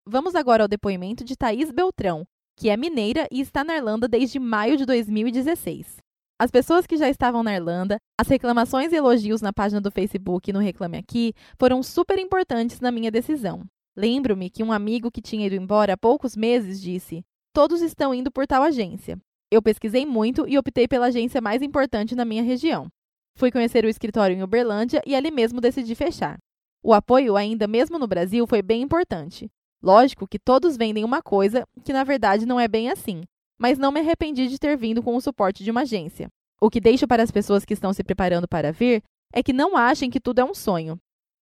Vamos 0.09 0.37
agora 0.37 0.63
ao 0.63 0.69
depoimento 0.69 1.25
de 1.25 1.35
Thaís 1.35 1.73
Beltrão, 1.73 2.25
que 2.57 2.71
é 2.71 2.77
mineira 2.77 3.27
e 3.29 3.41
está 3.41 3.65
na 3.65 3.75
Irlanda 3.75 4.07
desde 4.07 4.39
maio 4.39 4.77
de 4.77 4.87
2016. 4.87 5.97
As 6.41 6.49
pessoas 6.49 6.87
que 6.87 6.97
já 6.97 7.09
estavam 7.09 7.43
na 7.43 7.57
Irlanda, 7.57 7.99
as 8.17 8.29
reclamações 8.29 8.93
e 8.93 8.97
elogios 8.97 9.43
na 9.43 9.53
página 9.53 9.81
do 9.81 9.91
Facebook 9.91 10.49
e 10.49 10.53
no 10.53 10.61
Reclame 10.61 10.97
Aqui 10.97 11.35
foram 11.59 11.83
super 11.83 12.21
importantes 12.21 12.79
na 12.79 12.93
minha 12.93 13.11
decisão. 13.11 13.65
Lembro-me 13.97 14.49
que 14.49 14.63
um 14.63 14.71
amigo 14.71 15.11
que 15.11 15.21
tinha 15.21 15.45
ido 15.45 15.57
embora 15.57 15.95
há 15.95 15.97
poucos 15.97 16.37
meses 16.37 16.81
disse: 16.81 17.25
Todos 17.53 17.83
estão 17.83 18.15
indo 18.15 18.31
por 18.31 18.47
tal 18.47 18.63
agência. 18.63 19.19
Eu 19.51 19.61
pesquisei 19.61 20.07
muito 20.07 20.47
e 20.47 20.57
optei 20.57 20.87
pela 20.87 21.07
agência 21.07 21.41
mais 21.41 21.63
importante 21.63 22.15
na 22.15 22.25
minha 22.25 22.45
região. 22.45 22.87
Fui 23.37 23.51
conhecer 23.51 23.85
o 23.85 23.89
escritório 23.89 24.37
em 24.37 24.43
Uberlândia 24.45 25.03
e 25.05 25.17
ali 25.17 25.33
mesmo 25.33 25.61
decidi 25.61 25.97
fechar. 25.97 26.39
O 26.81 26.95
apoio, 26.95 27.35
ainda 27.35 27.67
mesmo 27.67 27.99
no 27.99 28.07
Brasil, 28.07 28.47
foi 28.47 28.63
bem 28.63 28.83
importante. 28.83 29.51
Lógico 29.83 30.27
que 30.27 30.39
todos 30.39 30.77
vendem 30.77 31.05
uma 31.05 31.23
coisa 31.23 31.67
que 31.85 31.93
na 31.93 32.05
verdade 32.05 32.47
não 32.47 32.59
é 32.59 32.67
bem 32.67 32.91
assim, 32.91 33.23
mas 33.59 33.79
não 33.79 33.93
me 33.93 34.01
arrependi 34.01 34.49
de 34.49 34.59
ter 34.59 34.77
vindo 34.77 35.03
com 35.03 35.17
o 35.17 35.21
suporte 35.21 35.63
de 35.63 35.71
uma 35.71 35.83
agência. 35.83 36.29
O 36.61 36.71
que 36.71 36.81
deixo 36.81 37.07
para 37.07 37.23
as 37.23 37.31
pessoas 37.31 37.65
que 37.65 37.75
estão 37.75 37.93
se 37.93 38.03
preparando 38.03 38.49
para 38.49 38.73
vir 38.73 39.03
é 39.33 39.43
que 39.43 39.53
não 39.53 39.77
achem 39.77 40.11
que 40.11 40.21
tudo 40.21 40.41
é 40.41 40.45
um 40.45 40.55
sonho. 40.55 40.99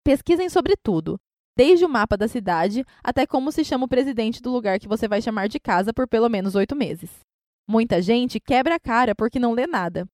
Pesquisem 0.04 0.48
sobre 0.48 0.74
tudo, 0.82 1.18
desde 1.56 1.84
o 1.84 1.88
mapa 1.88 2.16
da 2.16 2.26
cidade 2.26 2.84
até 3.04 3.26
como 3.26 3.52
se 3.52 3.64
chama 3.64 3.84
o 3.84 3.88
presidente 3.88 4.40
do 4.40 4.50
lugar 4.50 4.78
que 4.78 4.88
você 4.88 5.06
vai 5.06 5.20
chamar 5.20 5.48
de 5.48 5.60
casa 5.60 5.92
por 5.92 6.08
pelo 6.08 6.28
menos 6.28 6.54
oito 6.54 6.74
meses. 6.74 7.10
Muita 7.68 8.02
gente 8.02 8.40
quebra 8.40 8.76
a 8.76 8.80
cara 8.80 9.14
porque 9.14 9.38
não 9.38 9.52
lê 9.52 9.66
nada. 9.66 10.06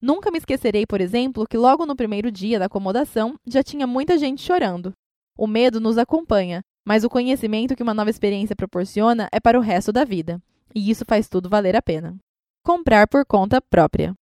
Nunca 0.00 0.30
me 0.30 0.38
esquecerei, 0.38 0.86
por 0.86 1.00
exemplo, 1.00 1.46
que 1.46 1.56
logo 1.56 1.86
no 1.86 1.96
primeiro 1.96 2.30
dia 2.30 2.58
da 2.58 2.66
acomodação 2.66 3.34
já 3.46 3.62
tinha 3.62 3.86
muita 3.86 4.18
gente 4.18 4.42
chorando. 4.42 4.92
O 5.38 5.46
medo 5.46 5.80
nos 5.80 5.98
acompanha, 5.98 6.62
mas 6.86 7.02
o 7.02 7.10
conhecimento 7.10 7.74
que 7.74 7.82
uma 7.82 7.92
nova 7.92 8.08
experiência 8.08 8.54
proporciona 8.54 9.28
é 9.32 9.40
para 9.40 9.58
o 9.58 9.62
resto 9.62 9.92
da 9.92 10.04
vida, 10.04 10.40
e 10.72 10.88
isso 10.88 11.04
faz 11.04 11.28
tudo 11.28 11.48
valer 11.48 11.74
a 11.74 11.82
pena. 11.82 12.16
Comprar 12.64 13.08
por 13.08 13.26
conta 13.26 13.60
própria. 13.60 14.14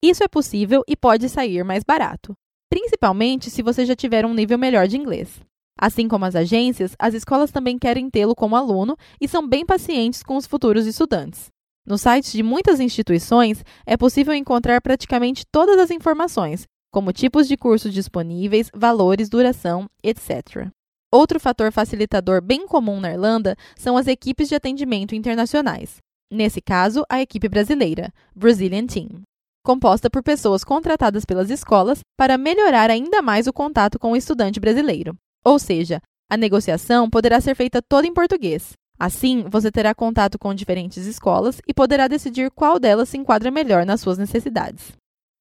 Isso 0.00 0.22
é 0.22 0.28
possível 0.28 0.84
e 0.86 0.96
pode 0.96 1.28
sair 1.28 1.64
mais 1.64 1.82
barato, 1.82 2.32
principalmente 2.70 3.50
se 3.50 3.60
você 3.60 3.84
já 3.84 3.96
tiver 3.96 4.24
um 4.24 4.34
nível 4.34 4.56
melhor 4.56 4.86
de 4.86 4.96
inglês. 4.96 5.40
Assim 5.78 6.06
como 6.06 6.24
as 6.24 6.36
agências, 6.36 6.94
as 6.98 7.12
escolas 7.12 7.50
também 7.50 7.78
querem 7.78 8.08
tê-lo 8.08 8.34
como 8.34 8.56
aluno 8.56 8.96
e 9.20 9.26
são 9.26 9.46
bem 9.46 9.66
pacientes 9.66 10.22
com 10.22 10.36
os 10.36 10.46
futuros 10.46 10.86
estudantes. 10.86 11.48
Nos 11.86 12.00
sites 12.00 12.32
de 12.32 12.42
muitas 12.42 12.80
instituições 12.80 13.64
é 13.84 13.96
possível 13.96 14.32
encontrar 14.32 14.80
praticamente 14.80 15.44
todas 15.50 15.78
as 15.78 15.90
informações, 15.90 16.66
como 16.92 17.12
tipos 17.12 17.46
de 17.46 17.56
cursos 17.56 17.92
disponíveis, 17.92 18.70
valores, 18.74 19.28
duração, 19.28 19.86
etc. 20.02 20.70
Outro 21.12 21.38
fator 21.38 21.70
facilitador 21.70 22.42
bem 22.42 22.66
comum 22.66 23.00
na 23.00 23.12
Irlanda 23.12 23.56
são 23.76 23.96
as 23.96 24.06
equipes 24.06 24.48
de 24.48 24.54
atendimento 24.54 25.14
internacionais. 25.14 25.98
Nesse 26.30 26.60
caso, 26.60 27.04
a 27.08 27.20
equipe 27.20 27.48
brasileira, 27.48 28.12
Brazilian 28.34 28.86
Team, 28.86 29.22
composta 29.64 30.10
por 30.10 30.22
pessoas 30.22 30.64
contratadas 30.64 31.24
pelas 31.24 31.50
escolas 31.50 32.00
para 32.16 32.36
melhorar 32.36 32.90
ainda 32.90 33.22
mais 33.22 33.46
o 33.46 33.52
contato 33.52 33.98
com 33.98 34.12
o 34.12 34.16
estudante 34.16 34.58
brasileiro. 34.58 35.16
Ou 35.44 35.58
seja, 35.58 36.00
a 36.28 36.36
negociação 36.36 37.08
poderá 37.08 37.40
ser 37.40 37.54
feita 37.54 37.80
toda 37.80 38.06
em 38.06 38.12
português. 38.12 38.72
Assim, 38.98 39.44
você 39.48 39.70
terá 39.70 39.94
contato 39.94 40.38
com 40.38 40.54
diferentes 40.54 41.06
escolas 41.06 41.60
e 41.68 41.74
poderá 41.74 42.08
decidir 42.08 42.50
qual 42.50 42.80
delas 42.80 43.08
se 43.08 43.18
enquadra 43.18 43.50
melhor 43.50 43.84
nas 43.84 44.00
suas 44.00 44.18
necessidades. 44.18 44.92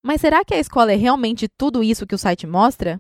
Mas 0.06 0.22
será 0.22 0.46
que 0.46 0.54
a 0.54 0.60
escola 0.60 0.92
é 0.92 0.96
realmente 0.96 1.48
tudo 1.58 1.82
isso 1.82 2.06
que 2.06 2.14
o 2.14 2.18
site 2.18 2.46
mostra? 2.46 2.98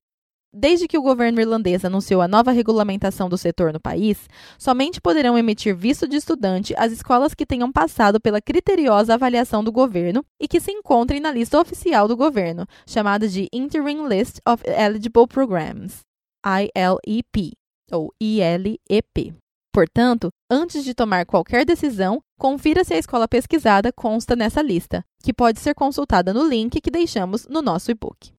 Desde 0.57 0.87
que 0.87 0.97
o 0.97 1.01
governo 1.01 1.41
irlandês 1.41 1.83
anunciou 1.83 2.21
a 2.21 2.29
nova 2.29 2.49
regulamentação 2.53 3.27
do 3.27 3.37
setor 3.37 3.73
no 3.73 3.79
país, 3.79 4.29
somente 4.57 5.01
poderão 5.01 5.37
emitir 5.37 5.75
visto 5.75 6.07
de 6.07 6.15
estudante 6.15 6.73
as 6.77 6.93
escolas 6.93 7.33
que 7.33 7.45
tenham 7.45 7.69
passado 7.73 8.21
pela 8.21 8.39
criteriosa 8.39 9.15
avaliação 9.15 9.61
do 9.61 9.69
governo 9.69 10.23
e 10.39 10.47
que 10.47 10.61
se 10.61 10.71
encontrem 10.71 11.19
na 11.19 11.29
lista 11.29 11.59
oficial 11.59 12.07
do 12.07 12.15
governo, 12.15 12.65
chamada 12.87 13.27
de 13.27 13.49
Interim 13.51 14.07
List 14.07 14.39
of 14.47 14.63
Eligible 14.65 15.27
Programs, 15.27 15.99
ILEP, 16.45 17.51
ou 17.91 18.13
ILEP. 18.17 19.35
Portanto, 19.73 20.29
antes 20.49 20.85
de 20.85 20.93
tomar 20.93 21.25
qualquer 21.25 21.65
decisão, 21.65 22.21
confira 22.39 22.85
se 22.85 22.93
a 22.93 22.97
escola 22.97 23.27
pesquisada 23.27 23.91
consta 23.91 24.37
nessa 24.37 24.61
lista, 24.61 25.03
que 25.21 25.33
pode 25.33 25.59
ser 25.59 25.75
consultada 25.75 26.33
no 26.33 26.47
link 26.47 26.79
que 26.79 26.89
deixamos 26.89 27.45
no 27.45 27.61
nosso 27.61 27.91
e-book. 27.91 28.34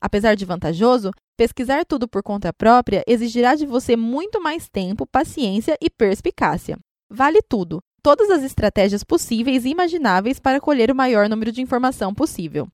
Apesar 0.00 0.34
de 0.34 0.44
vantajoso, 0.44 1.10
pesquisar 1.36 1.84
tudo 1.84 2.06
por 2.06 2.22
conta 2.22 2.52
própria 2.52 3.02
exigirá 3.06 3.54
de 3.54 3.66
você 3.66 3.96
muito 3.96 4.40
mais 4.40 4.68
tempo, 4.68 5.06
paciência 5.06 5.76
e 5.80 5.90
perspicácia. 5.90 6.78
Vale 7.10 7.40
tudo, 7.42 7.80
todas 8.02 8.30
as 8.30 8.42
estratégias 8.42 9.02
possíveis 9.02 9.64
e 9.64 9.70
imagináveis 9.70 10.38
para 10.38 10.60
colher 10.60 10.90
o 10.90 10.94
maior 10.94 11.28
número 11.28 11.50
de 11.50 11.60
informação 11.60 12.14
possível. 12.14 12.68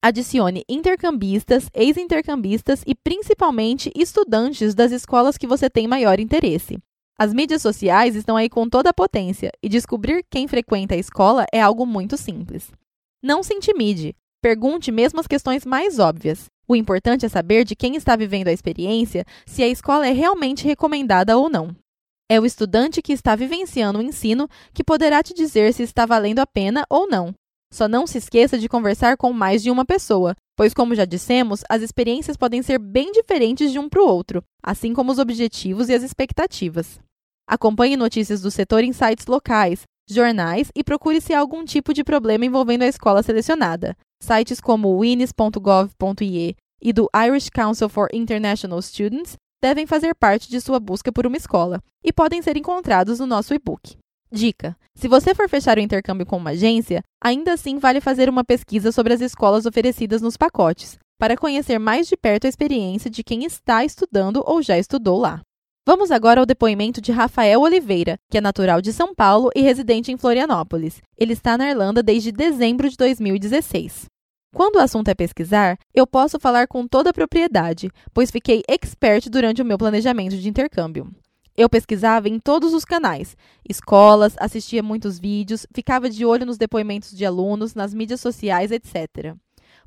Adicione 0.00 0.64
intercambistas, 0.68 1.68
ex-intercambistas 1.74 2.84
e 2.86 2.94
principalmente 2.94 3.90
estudantes 3.96 4.72
das 4.72 4.92
escolas 4.92 5.36
que 5.36 5.46
você 5.46 5.68
tem 5.68 5.88
maior 5.88 6.20
interesse. 6.20 6.78
As 7.18 7.34
mídias 7.34 7.62
sociais 7.62 8.14
estão 8.14 8.36
aí 8.36 8.48
com 8.48 8.68
toda 8.68 8.90
a 8.90 8.94
potência 8.94 9.50
e 9.60 9.68
descobrir 9.68 10.24
quem 10.30 10.46
frequenta 10.46 10.94
a 10.94 10.98
escola 10.98 11.44
é 11.52 11.60
algo 11.60 11.84
muito 11.84 12.16
simples. 12.16 12.70
Não 13.20 13.42
se 13.42 13.52
intimide, 13.52 14.14
pergunte 14.40 14.92
mesmo 14.92 15.18
as 15.18 15.26
questões 15.26 15.66
mais 15.66 15.98
óbvias. 15.98 16.48
O 16.70 16.76
importante 16.76 17.24
é 17.24 17.28
saber 17.30 17.64
de 17.64 17.74
quem 17.74 17.96
está 17.96 18.14
vivendo 18.14 18.48
a 18.48 18.52
experiência 18.52 19.24
se 19.46 19.62
a 19.62 19.68
escola 19.68 20.06
é 20.06 20.12
realmente 20.12 20.66
recomendada 20.66 21.38
ou 21.38 21.48
não. 21.48 21.74
É 22.30 22.38
o 22.38 22.44
estudante 22.44 23.00
que 23.00 23.14
está 23.14 23.34
vivenciando 23.34 23.98
o 23.98 24.02
ensino 24.02 24.46
que 24.74 24.84
poderá 24.84 25.22
te 25.22 25.32
dizer 25.32 25.72
se 25.72 25.82
está 25.82 26.04
valendo 26.04 26.40
a 26.40 26.46
pena 26.46 26.84
ou 26.90 27.08
não. 27.08 27.34
Só 27.72 27.88
não 27.88 28.06
se 28.06 28.18
esqueça 28.18 28.58
de 28.58 28.68
conversar 28.68 29.16
com 29.16 29.32
mais 29.32 29.62
de 29.62 29.70
uma 29.70 29.84
pessoa, 29.84 30.34
pois, 30.54 30.74
como 30.74 30.94
já 30.94 31.06
dissemos, 31.06 31.62
as 31.70 31.80
experiências 31.80 32.36
podem 32.36 32.62
ser 32.62 32.78
bem 32.78 33.12
diferentes 33.12 33.72
de 33.72 33.78
um 33.78 33.88
para 33.88 34.02
o 34.02 34.06
outro, 34.06 34.42
assim 34.62 34.92
como 34.92 35.10
os 35.10 35.18
objetivos 35.18 35.88
e 35.88 35.94
as 35.94 36.02
expectativas. 36.02 36.98
Acompanhe 37.48 37.96
notícias 37.96 38.42
do 38.42 38.50
setor 38.50 38.84
em 38.84 38.92
sites 38.92 39.26
locais, 39.26 39.84
jornais 40.06 40.70
e 40.74 40.84
procure 40.84 41.18
se 41.18 41.32
há 41.32 41.40
algum 41.40 41.64
tipo 41.64 41.94
de 41.94 42.04
problema 42.04 42.44
envolvendo 42.44 42.82
a 42.82 42.88
escola 42.88 43.22
selecionada. 43.22 43.96
Sites 44.20 44.60
como 44.60 44.88
o 44.88 45.00
winnis.gov.ie 45.00 46.56
e 46.80 46.92
do 46.92 47.08
Irish 47.14 47.50
Council 47.50 47.88
for 47.88 48.08
International 48.12 48.80
Students 48.80 49.36
devem 49.60 49.86
fazer 49.86 50.14
parte 50.14 50.48
de 50.48 50.60
sua 50.60 50.78
busca 50.78 51.12
por 51.12 51.26
uma 51.26 51.36
escola 51.36 51.80
e 52.04 52.12
podem 52.12 52.40
ser 52.42 52.56
encontrados 52.56 53.18
no 53.18 53.26
nosso 53.26 53.54
e-book. 53.54 53.96
Dica: 54.30 54.76
se 54.94 55.08
você 55.08 55.34
for 55.34 55.48
fechar 55.48 55.78
o 55.78 55.80
intercâmbio 55.80 56.26
com 56.26 56.36
uma 56.36 56.50
agência, 56.50 57.02
ainda 57.22 57.54
assim 57.54 57.78
vale 57.78 58.00
fazer 58.00 58.28
uma 58.28 58.44
pesquisa 58.44 58.92
sobre 58.92 59.14
as 59.14 59.20
escolas 59.20 59.66
oferecidas 59.66 60.20
nos 60.20 60.36
pacotes, 60.36 60.98
para 61.18 61.36
conhecer 61.36 61.78
mais 61.78 62.06
de 62.06 62.16
perto 62.16 62.46
a 62.46 62.48
experiência 62.48 63.10
de 63.10 63.24
quem 63.24 63.44
está 63.44 63.84
estudando 63.84 64.42
ou 64.46 64.62
já 64.62 64.78
estudou 64.78 65.18
lá. 65.18 65.40
Vamos 65.88 66.10
agora 66.10 66.38
ao 66.38 66.44
depoimento 66.44 67.00
de 67.00 67.10
Rafael 67.10 67.62
Oliveira, 67.62 68.18
que 68.30 68.36
é 68.36 68.42
natural 68.42 68.82
de 68.82 68.92
São 68.92 69.14
Paulo 69.14 69.48
e 69.56 69.62
residente 69.62 70.12
em 70.12 70.18
Florianópolis. 70.18 71.00
Ele 71.16 71.32
está 71.32 71.56
na 71.56 71.70
Irlanda 71.70 72.02
desde 72.02 72.30
dezembro 72.30 72.90
de 72.90 72.96
2016. 72.98 74.04
Quando 74.54 74.76
o 74.76 74.80
assunto 74.80 75.08
é 75.08 75.14
pesquisar, 75.14 75.78
eu 75.94 76.06
posso 76.06 76.38
falar 76.38 76.68
com 76.68 76.86
toda 76.86 77.08
a 77.08 77.12
propriedade, 77.14 77.90
pois 78.12 78.30
fiquei 78.30 78.62
expert 78.68 79.30
durante 79.30 79.62
o 79.62 79.64
meu 79.64 79.78
planejamento 79.78 80.36
de 80.36 80.46
intercâmbio. 80.46 81.10
Eu 81.56 81.70
pesquisava 81.70 82.28
em 82.28 82.38
todos 82.38 82.74
os 82.74 82.84
canais, 82.84 83.34
escolas, 83.66 84.36
assistia 84.38 84.82
muitos 84.82 85.18
vídeos, 85.18 85.66
ficava 85.72 86.10
de 86.10 86.22
olho 86.22 86.44
nos 86.44 86.58
depoimentos 86.58 87.16
de 87.16 87.24
alunos, 87.24 87.74
nas 87.74 87.94
mídias 87.94 88.20
sociais, 88.20 88.70
etc. 88.70 89.34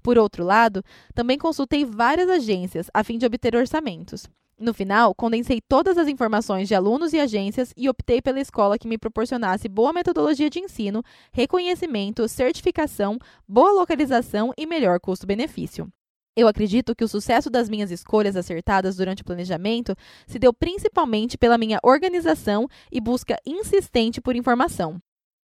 Por 0.01 0.17
outro 0.17 0.43
lado, 0.43 0.83
também 1.13 1.37
consultei 1.37 1.85
várias 1.85 2.27
agências 2.27 2.89
a 2.91 3.03
fim 3.03 3.19
de 3.19 3.25
obter 3.27 3.55
orçamentos. 3.55 4.27
No 4.61 4.75
final, 4.75 5.15
condensei 5.15 5.59
todas 5.59 5.97
as 5.97 6.07
informações 6.07 6.67
de 6.67 6.75
alunos 6.75 7.13
e 7.13 7.19
agências 7.19 7.73
e 7.75 7.89
optei 7.89 8.21
pela 8.21 8.39
escola 8.39 8.77
que 8.77 8.87
me 8.87 8.95
proporcionasse 8.95 9.67
boa 9.67 9.91
metodologia 9.91 10.51
de 10.51 10.59
ensino, 10.59 11.01
reconhecimento, 11.33 12.27
certificação, 12.27 13.17
boa 13.47 13.71
localização 13.71 14.53
e 14.55 14.67
melhor 14.67 14.99
custo-benefício. 14.99 15.91
Eu 16.37 16.47
acredito 16.47 16.95
que 16.95 17.03
o 17.03 17.07
sucesso 17.07 17.49
das 17.49 17.67
minhas 17.67 17.89
escolhas 17.89 18.35
acertadas 18.35 18.95
durante 18.95 19.23
o 19.23 19.25
planejamento 19.25 19.95
se 20.27 20.37
deu 20.37 20.53
principalmente 20.53 21.39
pela 21.39 21.57
minha 21.57 21.79
organização 21.81 22.67
e 22.91 23.01
busca 23.01 23.37
insistente 23.43 24.21
por 24.21 24.35
informação. 24.35 24.99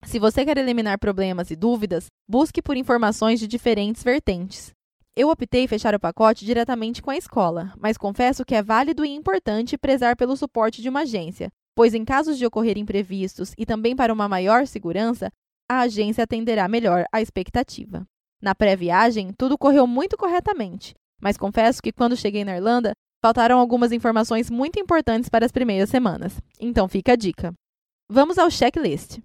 Se 0.05 0.19
você 0.19 0.45
quer 0.45 0.59
eliminar 0.59 0.99
problemas 0.99 1.49
e 1.49 1.55
dúvidas, 1.55 2.05
busque 2.29 2.61
por 2.61 2.77
informações 2.77 3.39
de 3.39 3.47
diferentes 3.47 4.03
vertentes. 4.03 4.76
Eu 5.17 5.29
optei 5.29 5.67
fechar 5.67 5.95
o 5.95 5.99
pacote 5.99 6.45
diretamente 6.45 7.01
com 7.01 7.09
a 7.09 7.17
escola, 7.17 7.73
mas 7.79 7.97
confesso 7.97 8.45
que 8.45 8.53
é 8.53 8.61
válido 8.61 9.03
e 9.03 9.09
importante 9.09 9.75
prezar 9.75 10.15
pelo 10.15 10.37
suporte 10.37 10.79
de 10.79 10.89
uma 10.89 10.99
agência, 10.99 11.49
pois 11.75 11.95
em 11.95 12.05
casos 12.05 12.37
de 12.37 12.45
ocorrer 12.45 12.77
imprevistos 12.77 13.51
e 13.57 13.65
também 13.65 13.95
para 13.95 14.13
uma 14.13 14.29
maior 14.29 14.67
segurança, 14.67 15.31
a 15.67 15.79
agência 15.79 16.23
atenderá 16.23 16.67
melhor 16.67 17.03
à 17.11 17.19
expectativa. 17.19 18.05
Na 18.39 18.53
pré-viagem, 18.53 19.33
tudo 19.35 19.57
correu 19.57 19.87
muito 19.87 20.15
corretamente, 20.15 20.93
mas 21.19 21.35
confesso 21.35 21.81
que 21.81 21.91
quando 21.91 22.15
cheguei 22.15 22.45
na 22.45 22.55
Irlanda, 22.55 22.91
faltaram 23.19 23.57
algumas 23.57 23.91
informações 23.91 24.51
muito 24.51 24.79
importantes 24.79 25.31
para 25.31 25.47
as 25.47 25.51
primeiras 25.51 25.89
semanas. 25.89 26.39
Então 26.59 26.87
fica 26.87 27.13
a 27.13 27.15
dica. 27.15 27.55
Vamos 28.07 28.37
ao 28.37 28.51
checklist. 28.51 29.17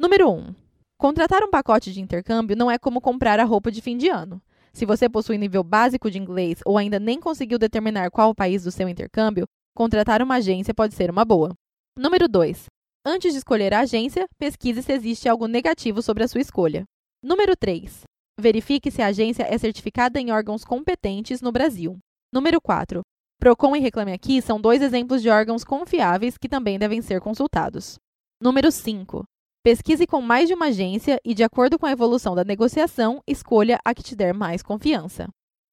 Número 0.00 0.30
1. 0.30 0.54
Contratar 0.98 1.42
um 1.44 1.50
pacote 1.50 1.92
de 1.92 2.00
intercâmbio 2.00 2.56
não 2.56 2.70
é 2.70 2.78
como 2.78 3.02
comprar 3.02 3.38
a 3.38 3.44
roupa 3.44 3.70
de 3.70 3.82
fim 3.82 3.98
de 3.98 4.08
ano. 4.08 4.40
Se 4.76 4.84
você 4.84 5.08
possui 5.08 5.38
nível 5.38 5.64
básico 5.64 6.10
de 6.10 6.18
inglês 6.18 6.60
ou 6.62 6.76
ainda 6.76 7.00
nem 7.00 7.18
conseguiu 7.18 7.58
determinar 7.58 8.10
qual 8.10 8.28
o 8.28 8.34
país 8.34 8.62
do 8.62 8.70
seu 8.70 8.86
intercâmbio, 8.86 9.46
contratar 9.74 10.20
uma 10.20 10.34
agência 10.34 10.74
pode 10.74 10.94
ser 10.94 11.10
uma 11.10 11.24
boa. 11.24 11.54
Número 11.98 12.28
2. 12.28 12.66
Antes 13.02 13.32
de 13.32 13.38
escolher 13.38 13.72
a 13.72 13.80
agência, 13.80 14.26
pesquise 14.38 14.82
se 14.82 14.92
existe 14.92 15.30
algo 15.30 15.46
negativo 15.46 16.02
sobre 16.02 16.24
a 16.24 16.28
sua 16.28 16.42
escolha. 16.42 16.84
Número 17.24 17.56
3. 17.56 18.02
Verifique 18.38 18.90
se 18.90 19.00
a 19.00 19.06
agência 19.06 19.44
é 19.44 19.56
certificada 19.56 20.20
em 20.20 20.30
órgãos 20.30 20.62
competentes 20.62 21.40
no 21.40 21.50
Brasil. 21.50 21.96
Número 22.30 22.60
4. 22.60 23.00
Procon 23.40 23.76
e 23.76 23.80
Reclame 23.80 24.12
Aqui 24.12 24.42
são 24.42 24.60
dois 24.60 24.82
exemplos 24.82 25.22
de 25.22 25.30
órgãos 25.30 25.64
confiáveis 25.64 26.36
que 26.36 26.50
também 26.50 26.78
devem 26.78 27.00
ser 27.00 27.22
consultados. 27.22 27.96
Número 28.42 28.70
5. 28.70 29.24
Pesquise 29.66 30.06
com 30.06 30.22
mais 30.22 30.46
de 30.46 30.54
uma 30.54 30.66
agência 30.66 31.20
e, 31.24 31.34
de 31.34 31.42
acordo 31.42 31.76
com 31.76 31.86
a 31.86 31.90
evolução 31.90 32.36
da 32.36 32.44
negociação, 32.44 33.20
escolha 33.26 33.80
a 33.84 33.92
que 33.92 34.00
te 34.00 34.14
der 34.14 34.32
mais 34.32 34.62
confiança. 34.62 35.28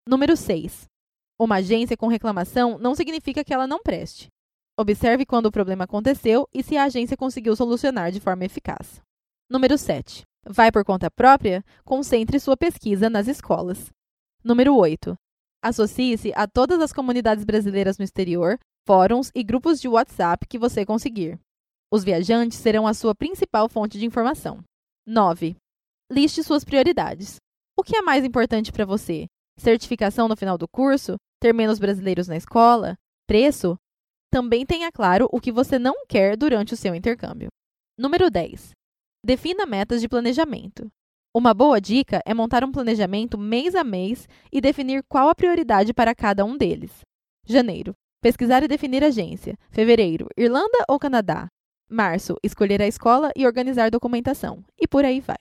Número 0.09 0.35
6. 0.35 0.85
Uma 1.39 1.57
agência 1.57 1.95
com 1.95 2.07
reclamação 2.07 2.79
não 2.79 2.95
significa 2.95 3.43
que 3.43 3.53
ela 3.53 3.67
não 3.67 3.83
preste. 3.83 4.29
Observe 4.75 5.27
quando 5.27 5.45
o 5.45 5.51
problema 5.51 5.83
aconteceu 5.83 6.47
e 6.51 6.63
se 6.63 6.75
a 6.75 6.85
agência 6.85 7.15
conseguiu 7.15 7.55
solucionar 7.55 8.11
de 8.11 8.19
forma 8.19 8.43
eficaz. 8.43 8.99
Número 9.47 9.77
7. 9.77 10.23
Vai 10.43 10.71
por 10.71 10.83
conta 10.83 11.11
própria? 11.11 11.63
Concentre 11.85 12.39
sua 12.39 12.57
pesquisa 12.57 13.11
nas 13.11 13.27
escolas. 13.27 13.91
Número 14.43 14.75
8. 14.75 15.15
Associe-se 15.61 16.33
a 16.35 16.47
todas 16.47 16.81
as 16.81 16.91
comunidades 16.91 17.45
brasileiras 17.45 17.99
no 17.99 18.03
exterior 18.03 18.57
fóruns 18.87 19.29
e 19.35 19.43
grupos 19.43 19.79
de 19.79 19.87
WhatsApp 19.87 20.47
que 20.47 20.57
você 20.57 20.83
conseguir. 20.83 21.39
Os 21.93 22.03
viajantes 22.03 22.57
serão 22.57 22.87
a 22.87 22.93
sua 22.95 23.13
principal 23.13 23.69
fonte 23.69 23.99
de 23.99 24.05
informação. 24.07 24.63
9. 25.05 25.55
Liste 26.11 26.41
suas 26.41 26.63
prioridades. 26.63 27.35
O 27.77 27.83
que 27.83 27.95
é 27.95 28.01
mais 28.01 28.25
importante 28.25 28.71
para 28.71 28.83
você? 28.83 29.27
Certificação 29.59 30.27
no 30.27 30.35
final 30.35 30.57
do 30.57 30.67
curso? 30.67 31.17
Ter 31.39 31.53
menos 31.53 31.77
brasileiros 31.77 32.27
na 32.27 32.35
escola? 32.35 32.95
Preço? 33.27 33.77
Também 34.31 34.65
tenha 34.65 34.91
claro 34.91 35.29
o 35.31 35.39
que 35.39 35.51
você 35.51 35.77
não 35.77 35.93
quer 36.09 36.35
durante 36.35 36.73
o 36.73 36.75
seu 36.75 36.95
intercâmbio. 36.95 37.49
Número 37.95 38.31
10. 38.31 38.71
Defina 39.23 39.67
metas 39.67 40.01
de 40.01 40.09
planejamento. 40.09 40.87
Uma 41.31 41.53
boa 41.53 41.79
dica 41.79 42.23
é 42.25 42.33
montar 42.33 42.63
um 42.63 42.71
planejamento 42.71 43.37
mês 43.37 43.75
a 43.75 43.83
mês 43.83 44.27
e 44.51 44.59
definir 44.59 45.03
qual 45.07 45.29
a 45.29 45.35
prioridade 45.35 45.93
para 45.93 46.15
cada 46.15 46.43
um 46.43 46.57
deles. 46.57 47.01
Janeiro. 47.45 47.93
Pesquisar 48.19 48.63
e 48.63 48.67
definir 48.67 49.03
agência. 49.03 49.55
Fevereiro. 49.69 50.25
Irlanda 50.35 50.83
ou 50.89 50.97
Canadá? 50.97 51.47
Março. 51.93 52.35
Escolher 52.43 52.81
a 52.81 52.87
escola 52.87 53.31
e 53.35 53.45
organizar 53.45 53.91
documentação. 53.91 54.63
E 54.79 54.87
por 54.87 55.05
aí 55.05 55.21
vai. 55.21 55.37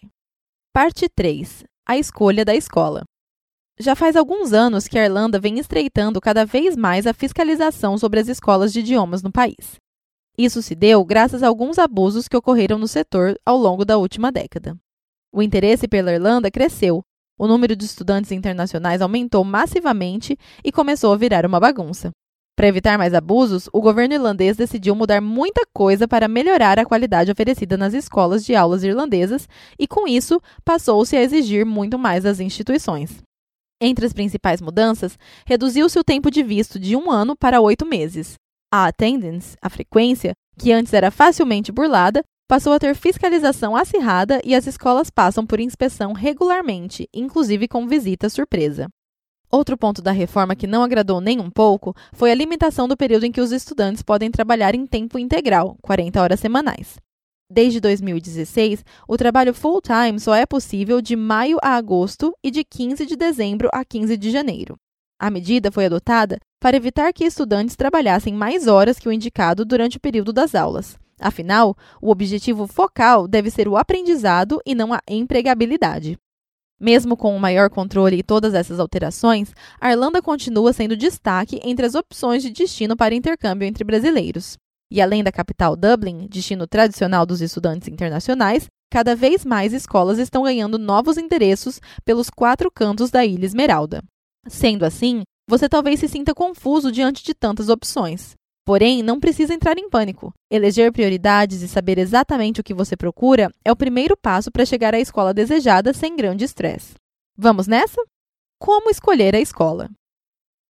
Parte 0.73 1.09
3. 1.09 1.65
A 1.87 1.99
escolha 1.99 2.45
da 2.45 2.55
escola. 2.55 3.03
Já 3.79 3.97
faz 3.97 4.15
alguns 4.15 4.53
anos 4.53 4.87
que 4.87 4.99
a 4.99 5.05
Irlanda 5.05 5.41
vem 5.41 5.59
estreitando 5.59 6.21
cada 6.21 6.45
vez 6.45 6.77
mais 6.77 7.07
a 7.07 7.15
fiscalização 7.15 7.97
sobre 7.99 8.21
as 8.21 8.29
escolas 8.29 8.73
de 8.73 8.81
idiomas 8.81 9.23
no 9.23 9.33
país. 9.33 9.81
Isso 10.37 10.62
se 10.62 10.75
deu 10.75 11.05
graças 11.05 11.43
a 11.43 11.49
alguns 11.49 11.79
abusos 11.79 12.29
que 12.29 12.37
ocorreram 12.37 12.79
no 12.79 12.87
setor 12.87 13.35
ao 13.45 13.57
longo 13.57 13.85
da 13.85 13.99
última 13.99 14.31
década. 14.31 14.77
O 15.33 15.43
interesse 15.43 15.88
pela 15.88 16.12
Irlanda 16.12 16.51
cresceu, 16.51 17.03
o 17.38 17.47
número 17.47 17.75
de 17.75 17.85
estudantes 17.85 18.31
internacionais 18.31 19.03
aumentou 19.03 19.43
massivamente 19.43 20.38
e 20.62 20.71
começou 20.71 21.12
a 21.12 21.17
virar 21.17 21.45
uma 21.45 21.59
bagunça. 21.59 22.12
Para 22.57 22.69
evitar 22.69 22.99
mais 22.99 23.15
abusos, 23.15 23.69
o 23.73 23.81
governo 23.81 24.15
irlandês 24.15 24.57
decidiu 24.57 24.95
mudar 24.95 25.21
muita 25.23 25.62
coisa 25.73 26.07
para 26.07 26.29
melhorar 26.29 26.79
a 26.79 26.85
qualidade 26.85 27.31
oferecida 27.31 27.77
nas 27.77 27.95
escolas 27.95 28.45
de 28.45 28.55
aulas 28.55 28.85
irlandesas 28.85 29.49
e, 29.79 29.87
com 29.87 30.07
isso, 30.07 30.41
passou-se 30.65 31.17
a 31.17 31.23
exigir 31.23 31.65
muito 31.65 31.99
mais 31.99 32.25
das 32.25 32.41
instituições. 32.41 33.23
Entre 33.81 34.05
as 34.05 34.12
principais 34.12 34.61
mudanças, 34.61 35.19
reduziu-se 35.47 35.99
o 35.99 36.05
tempo 36.05 36.31
de 36.31 36.43
visto 36.43 36.79
de 36.79 36.95
um 36.95 37.11
ano 37.11 37.35
para 37.35 37.61
oito 37.61 37.87
meses. 37.87 38.35
A 38.73 38.87
attendance, 38.87 39.57
a 39.61 39.69
frequência, 39.69 40.35
que 40.59 40.73
antes 40.73 40.93
era 40.93 41.11
facilmente 41.11 41.73
burlada, 41.73 42.23
passou 42.47 42.75
a 42.75 42.79
ter 42.79 42.95
fiscalização 42.95 43.75
acirrada 43.75 44.41
e 44.45 44.55
as 44.55 44.67
escolas 44.67 45.09
passam 45.09 45.47
por 45.47 45.59
inspeção 45.59 46.12
regularmente, 46.12 47.09
inclusive 47.15 47.67
com 47.67 47.88
visita 47.88 48.29
surpresa. 48.29 48.88
Outro 49.55 49.77
ponto 49.77 50.01
da 50.01 50.12
reforma 50.12 50.57
que 50.57 50.67
não 50.67 50.83
agradou 50.83 51.21
nem 51.21 51.38
um 51.38 51.51
pouco 51.51 51.95
foi 52.15 52.33
a 52.33 52.35
limitação 52.35 52.88
do 52.88 52.97
período 52.97 53.27
em 53.27 53.31
que 53.31 53.41
os 53.41 53.53
estudantes 53.53 54.01
podem 54.03 54.31
trabalhar 54.31 54.75
em 54.75 54.87
tempo 54.87 55.19
integral, 55.19 55.77
40 55.83 56.23
horas 56.23 56.41
semanais. 56.41 56.97
Desde 57.53 57.79
2016, 57.79 58.83
o 59.07 59.15
trabalho 59.19 59.53
full-time 59.53 60.19
só 60.19 60.35
é 60.35 60.47
possível 60.47 61.03
de 61.03 61.15
maio 61.15 61.59
a 61.62 61.77
agosto 61.77 62.33
e 62.43 62.51
de 62.51 62.65
15 62.65 63.05
de 63.05 63.15
dezembro 63.15 63.69
a 63.75 63.85
15 63.85 64.17
de 64.17 64.31
janeiro. 64.31 64.75
A 65.21 65.29
medida 65.29 65.71
foi 65.71 65.85
adotada 65.85 66.38
para 66.59 66.79
evitar 66.79 67.12
que 67.12 67.23
estudantes 67.23 67.77
trabalhassem 67.77 68.33
mais 68.33 68.67
horas 68.67 68.99
que 68.99 69.07
o 69.07 69.12
indicado 69.12 69.67
durante 69.67 69.99
o 69.99 70.01
período 70.01 70.33
das 70.33 70.55
aulas. 70.55 70.97
Afinal, 71.21 71.77
o 72.01 72.11
objetivo 72.11 72.67
focal 72.67 73.29
deve 73.29 73.51
ser 73.51 73.69
o 73.69 73.77
aprendizado 73.77 74.62
e 74.65 74.75
não 74.75 74.95
a 74.95 75.01
empregabilidade. 75.07 76.17
Mesmo 76.83 77.16
com 77.16 77.37
o 77.37 77.38
maior 77.38 77.71
controle 77.71 78.16
e 78.16 78.23
todas 78.25 78.55
essas 78.55 78.81
alterações, 78.81 79.55
a 79.81 79.92
Irlanda 79.92 80.21
continua 80.21 80.73
sendo 80.73 80.97
destaque 80.97 81.61
entre 81.62 81.87
as 81.87 81.95
opções 81.95 82.42
de 82.42 82.51
destino 82.51 82.97
para 82.97 83.14
intercâmbio 83.14 83.68
entre 83.68 83.85
brasileiros. 83.85 84.57
E 84.90 85.01
além 85.01 85.23
da 85.23 85.31
capital 85.31 85.77
Dublin, 85.77 86.27
destino 86.29 86.66
tradicional 86.66 87.25
dos 87.25 87.40
estudantes 87.40 87.87
internacionais, 87.87 88.66
cada 88.90 89.14
vez 89.14 89.45
mais 89.45 89.73
escolas 89.73 90.18
estão 90.18 90.42
ganhando 90.42 90.77
novos 90.77 91.16
endereços 91.16 91.81
pelos 92.05 92.29
quatro 92.29 92.68
cantos 92.68 93.12
da 93.12 93.25
Ilha 93.25 93.47
Esmeralda. 93.47 94.03
Sendo 94.49 94.85
assim, 94.85 95.23
você 95.49 95.68
talvez 95.68 96.01
se 96.01 96.09
sinta 96.09 96.35
confuso 96.35 96.90
diante 96.90 97.23
de 97.23 97.33
tantas 97.33 97.68
opções. 97.68 98.35
Porém, 98.64 99.03
não 99.03 99.18
precisa 99.18 99.53
entrar 99.53 99.77
em 99.77 99.90
pânico. 99.90 100.33
Eleger 100.51 100.92
prioridades 100.92 101.62
e 101.62 101.68
saber 101.68 101.98
exatamente 101.98 102.61
o 102.61 102.64
que 102.64 102.72
você 102.72 102.96
procura 102.96 103.51
é 103.64 103.72
o 103.72 103.77
primeiro 103.77 104.16
passo 104.16 104.51
para 104.51 104.64
chegar 104.64 104.94
à 104.94 105.01
escola 105.01 105.35
desejada 105.35 105.92
sem 105.92 106.14
grande 106.14 106.44
estresse. 106.44 106.94
Vamos 107.37 107.66
nessa? 107.66 108.01
Como 108.61 108.88
escolher 108.88 109.35
a 109.35 109.40
escola? 109.40 109.90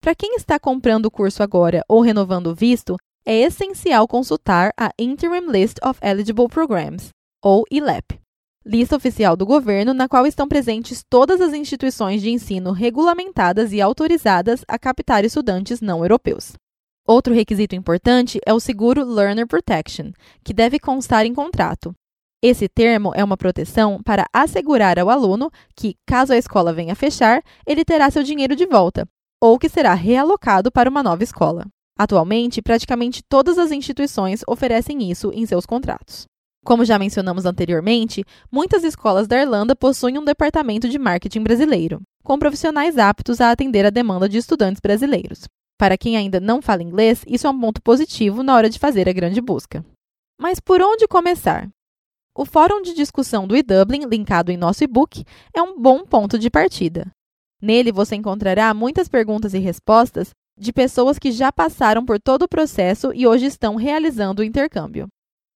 Para 0.00 0.14
quem 0.14 0.34
está 0.36 0.58
comprando 0.58 1.06
o 1.06 1.10
curso 1.10 1.42
agora 1.42 1.84
ou 1.86 2.00
renovando 2.00 2.48
o 2.48 2.54
visto, 2.54 2.96
é 3.24 3.42
essencial 3.42 4.08
consultar 4.08 4.72
a 4.76 4.90
Interim 4.98 5.50
List 5.50 5.76
of 5.84 6.00
Eligible 6.02 6.48
Programs, 6.48 7.10
ou 7.40 7.64
ILEP, 7.70 8.18
lista 8.64 8.96
oficial 8.96 9.36
do 9.36 9.46
governo 9.46 9.92
na 9.92 10.08
qual 10.08 10.26
estão 10.26 10.48
presentes 10.48 11.04
todas 11.08 11.40
as 11.40 11.52
instituições 11.52 12.22
de 12.22 12.30
ensino 12.30 12.72
regulamentadas 12.72 13.72
e 13.72 13.80
autorizadas 13.80 14.64
a 14.66 14.78
captar 14.78 15.24
estudantes 15.24 15.80
não 15.80 16.02
europeus. 16.02 16.52
Outro 17.06 17.34
requisito 17.34 17.74
importante 17.74 18.38
é 18.46 18.54
o 18.54 18.60
seguro 18.60 19.04
Learner 19.04 19.46
Protection, 19.46 20.12
que 20.44 20.54
deve 20.54 20.78
constar 20.78 21.26
em 21.26 21.34
contrato. 21.34 21.92
Esse 22.40 22.68
termo 22.68 23.12
é 23.14 23.24
uma 23.24 23.36
proteção 23.36 24.00
para 24.02 24.26
assegurar 24.32 24.98
ao 24.98 25.10
aluno 25.10 25.50
que, 25.76 25.96
caso 26.06 26.32
a 26.32 26.36
escola 26.36 26.72
venha 26.72 26.92
a 26.92 26.96
fechar, 26.96 27.42
ele 27.66 27.84
terá 27.84 28.10
seu 28.10 28.22
dinheiro 28.22 28.54
de 28.54 28.66
volta, 28.66 29.06
ou 29.40 29.58
que 29.58 29.68
será 29.68 29.94
realocado 29.94 30.70
para 30.70 30.88
uma 30.88 31.02
nova 31.02 31.24
escola. 31.24 31.66
Atualmente, 31.98 32.62
praticamente 32.62 33.22
todas 33.28 33.58
as 33.58 33.70
instituições 33.72 34.42
oferecem 34.46 35.10
isso 35.10 35.30
em 35.34 35.44
seus 35.44 35.66
contratos. 35.66 36.24
Como 36.64 36.84
já 36.84 36.98
mencionamos 36.98 37.44
anteriormente, 37.44 38.24
muitas 38.50 38.84
escolas 38.84 39.26
da 39.26 39.40
Irlanda 39.40 39.74
possuem 39.74 40.18
um 40.18 40.24
departamento 40.24 40.88
de 40.88 40.98
marketing 40.98 41.42
brasileiro, 41.42 42.00
com 42.22 42.38
profissionais 42.38 42.96
aptos 42.96 43.40
a 43.40 43.50
atender 43.50 43.84
a 43.84 43.90
demanda 43.90 44.28
de 44.28 44.38
estudantes 44.38 44.80
brasileiros. 44.80 45.48
Para 45.82 45.98
quem 45.98 46.16
ainda 46.16 46.38
não 46.38 46.62
fala 46.62 46.80
inglês, 46.80 47.24
isso 47.26 47.44
é 47.44 47.50
um 47.50 47.60
ponto 47.60 47.82
positivo 47.82 48.44
na 48.44 48.54
hora 48.54 48.70
de 48.70 48.78
fazer 48.78 49.08
a 49.08 49.12
grande 49.12 49.40
busca. 49.40 49.84
Mas 50.40 50.60
por 50.60 50.80
onde 50.80 51.08
começar? 51.08 51.68
O 52.38 52.44
fórum 52.44 52.80
de 52.82 52.94
discussão 52.94 53.48
do 53.48 53.56
eDublin, 53.56 54.06
linkado 54.06 54.52
em 54.52 54.56
nosso 54.56 54.84
e-book, 54.84 55.24
é 55.52 55.60
um 55.60 55.76
bom 55.76 56.04
ponto 56.04 56.38
de 56.38 56.48
partida. 56.48 57.10
Nele 57.60 57.90
você 57.90 58.14
encontrará 58.14 58.72
muitas 58.72 59.08
perguntas 59.08 59.54
e 59.54 59.58
respostas 59.58 60.30
de 60.56 60.72
pessoas 60.72 61.18
que 61.18 61.32
já 61.32 61.50
passaram 61.50 62.06
por 62.06 62.20
todo 62.20 62.42
o 62.42 62.48
processo 62.48 63.12
e 63.12 63.26
hoje 63.26 63.46
estão 63.46 63.74
realizando 63.74 64.40
o 64.40 64.44
intercâmbio. 64.44 65.08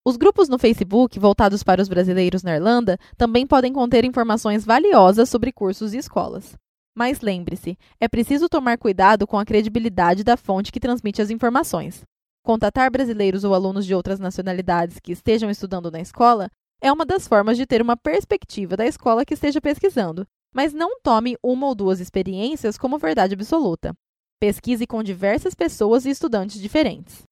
Os 0.05 0.17
grupos 0.17 0.49
no 0.49 0.59
Facebook 0.59 1.21
voltados 1.21 1.62
para 1.62 1.81
os 1.81 1.89
brasileiros 1.89 2.43
na 2.43 2.57
Irlanda 2.57 2.99
também 3.17 3.47
podem 3.47 3.73
conter 3.73 4.05
informações 4.05 4.65
valiosas 4.65 5.29
sobre 5.29 5.53
cursos 5.53 5.95
e 5.95 5.99
escolas. 5.99 6.57
Mas 6.97 7.21
lembre-se, 7.21 7.77
é 8.01 8.09
preciso 8.09 8.49
tomar 8.49 8.79
cuidado 8.79 9.27
com 9.27 9.39
a 9.39 9.45
credibilidade 9.45 10.25
da 10.25 10.35
fonte 10.35 10.73
que 10.73 10.81
transmite 10.81 11.21
as 11.21 11.29
informações. 11.29 12.03
Contatar 12.43 12.91
brasileiros 12.91 13.45
ou 13.45 13.53
alunos 13.53 13.85
de 13.85 13.95
outras 13.95 14.19
nacionalidades 14.19 14.99
que 14.99 15.13
estejam 15.13 15.51
estudando 15.51 15.91
na 15.91 16.01
escola 16.01 16.49
é 16.81 16.91
uma 16.91 17.05
das 17.05 17.29
formas 17.29 17.59
de 17.59 17.67
ter 17.67 17.83
uma 17.83 17.99
perspectiva 17.99 18.77
da 18.79 18.87
escola 18.87 19.27
que 19.27 19.35
esteja 19.35 19.61
pesquisando, 19.61 20.27
mas 20.55 20.73
não 20.73 20.99
tome 21.01 21.37
uma 21.43 21.67
ou 21.67 21.75
duas 21.75 22.01
experiências 22.01 22.79
como 22.79 22.99
verdade 22.99 23.35
absoluta. 23.35 23.93
Pesquise 24.41 24.87
com 24.87 25.03
diversas 25.03 25.55
pessoas 25.55 26.07
e 26.07 26.11
estudantes 26.11 26.59
diferentes. 26.59 27.25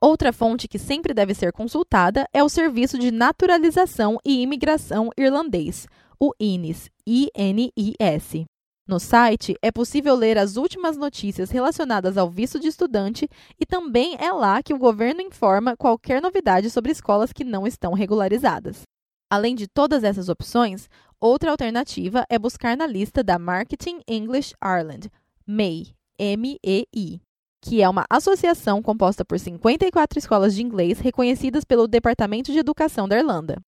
Outra 0.00 0.32
fonte 0.32 0.66
que 0.66 0.78
sempre 0.78 1.12
deve 1.12 1.34
ser 1.34 1.52
consultada 1.52 2.26
é 2.32 2.42
o 2.42 2.48
Serviço 2.48 2.98
de 2.98 3.10
Naturalização 3.10 4.18
e 4.24 4.40
Imigração 4.40 5.10
Irlandês, 5.14 5.86
o 6.18 6.32
INIS, 6.40 6.88
INIS. 7.06 8.46
No 8.90 8.98
site 8.98 9.54
é 9.62 9.70
possível 9.70 10.16
ler 10.16 10.36
as 10.36 10.56
últimas 10.56 10.96
notícias 10.96 11.48
relacionadas 11.48 12.18
ao 12.18 12.28
visto 12.28 12.58
de 12.58 12.66
estudante 12.66 13.28
e 13.56 13.64
também 13.64 14.16
é 14.18 14.32
lá 14.32 14.60
que 14.64 14.74
o 14.74 14.78
governo 14.78 15.20
informa 15.20 15.76
qualquer 15.76 16.20
novidade 16.20 16.68
sobre 16.70 16.90
escolas 16.90 17.32
que 17.32 17.44
não 17.44 17.68
estão 17.68 17.92
regularizadas. 17.92 18.82
Além 19.30 19.54
de 19.54 19.68
todas 19.68 20.02
essas 20.02 20.28
opções, 20.28 20.88
outra 21.20 21.52
alternativa 21.52 22.24
é 22.28 22.36
buscar 22.36 22.76
na 22.76 22.84
lista 22.84 23.22
da 23.22 23.38
Marketing 23.38 24.00
English 24.08 24.56
Ireland, 24.60 25.08
MEI, 25.46 25.94
MEI, 26.18 27.22
que 27.62 27.80
é 27.80 27.88
uma 27.88 28.04
associação 28.10 28.82
composta 28.82 29.24
por 29.24 29.38
54 29.38 30.18
escolas 30.18 30.52
de 30.52 30.64
inglês 30.64 30.98
reconhecidas 30.98 31.62
pelo 31.62 31.86
Departamento 31.86 32.50
de 32.50 32.58
Educação 32.58 33.06
da 33.06 33.16
Irlanda. 33.16 33.62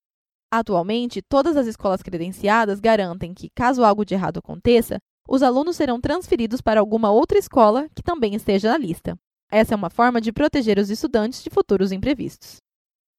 Atualmente, 0.50 1.22
todas 1.22 1.56
as 1.56 1.68
escolas 1.68 2.02
credenciadas 2.02 2.80
garantem 2.80 3.32
que, 3.32 3.48
caso 3.54 3.84
algo 3.84 4.04
de 4.04 4.14
errado 4.14 4.38
aconteça, 4.38 4.98
os 5.28 5.42
alunos 5.42 5.76
serão 5.76 6.00
transferidos 6.00 6.60
para 6.60 6.80
alguma 6.80 7.10
outra 7.10 7.38
escola 7.38 7.88
que 7.94 8.02
também 8.02 8.34
esteja 8.34 8.70
na 8.70 8.78
lista. 8.78 9.18
Essa 9.50 9.74
é 9.74 9.76
uma 9.76 9.90
forma 9.90 10.20
de 10.20 10.32
proteger 10.32 10.78
os 10.78 10.90
estudantes 10.90 11.42
de 11.42 11.50
futuros 11.50 11.92
imprevistos. 11.92 12.56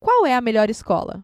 Qual 0.02 0.26
é 0.26 0.36
a 0.36 0.42
melhor 0.42 0.70
escola? 0.70 1.24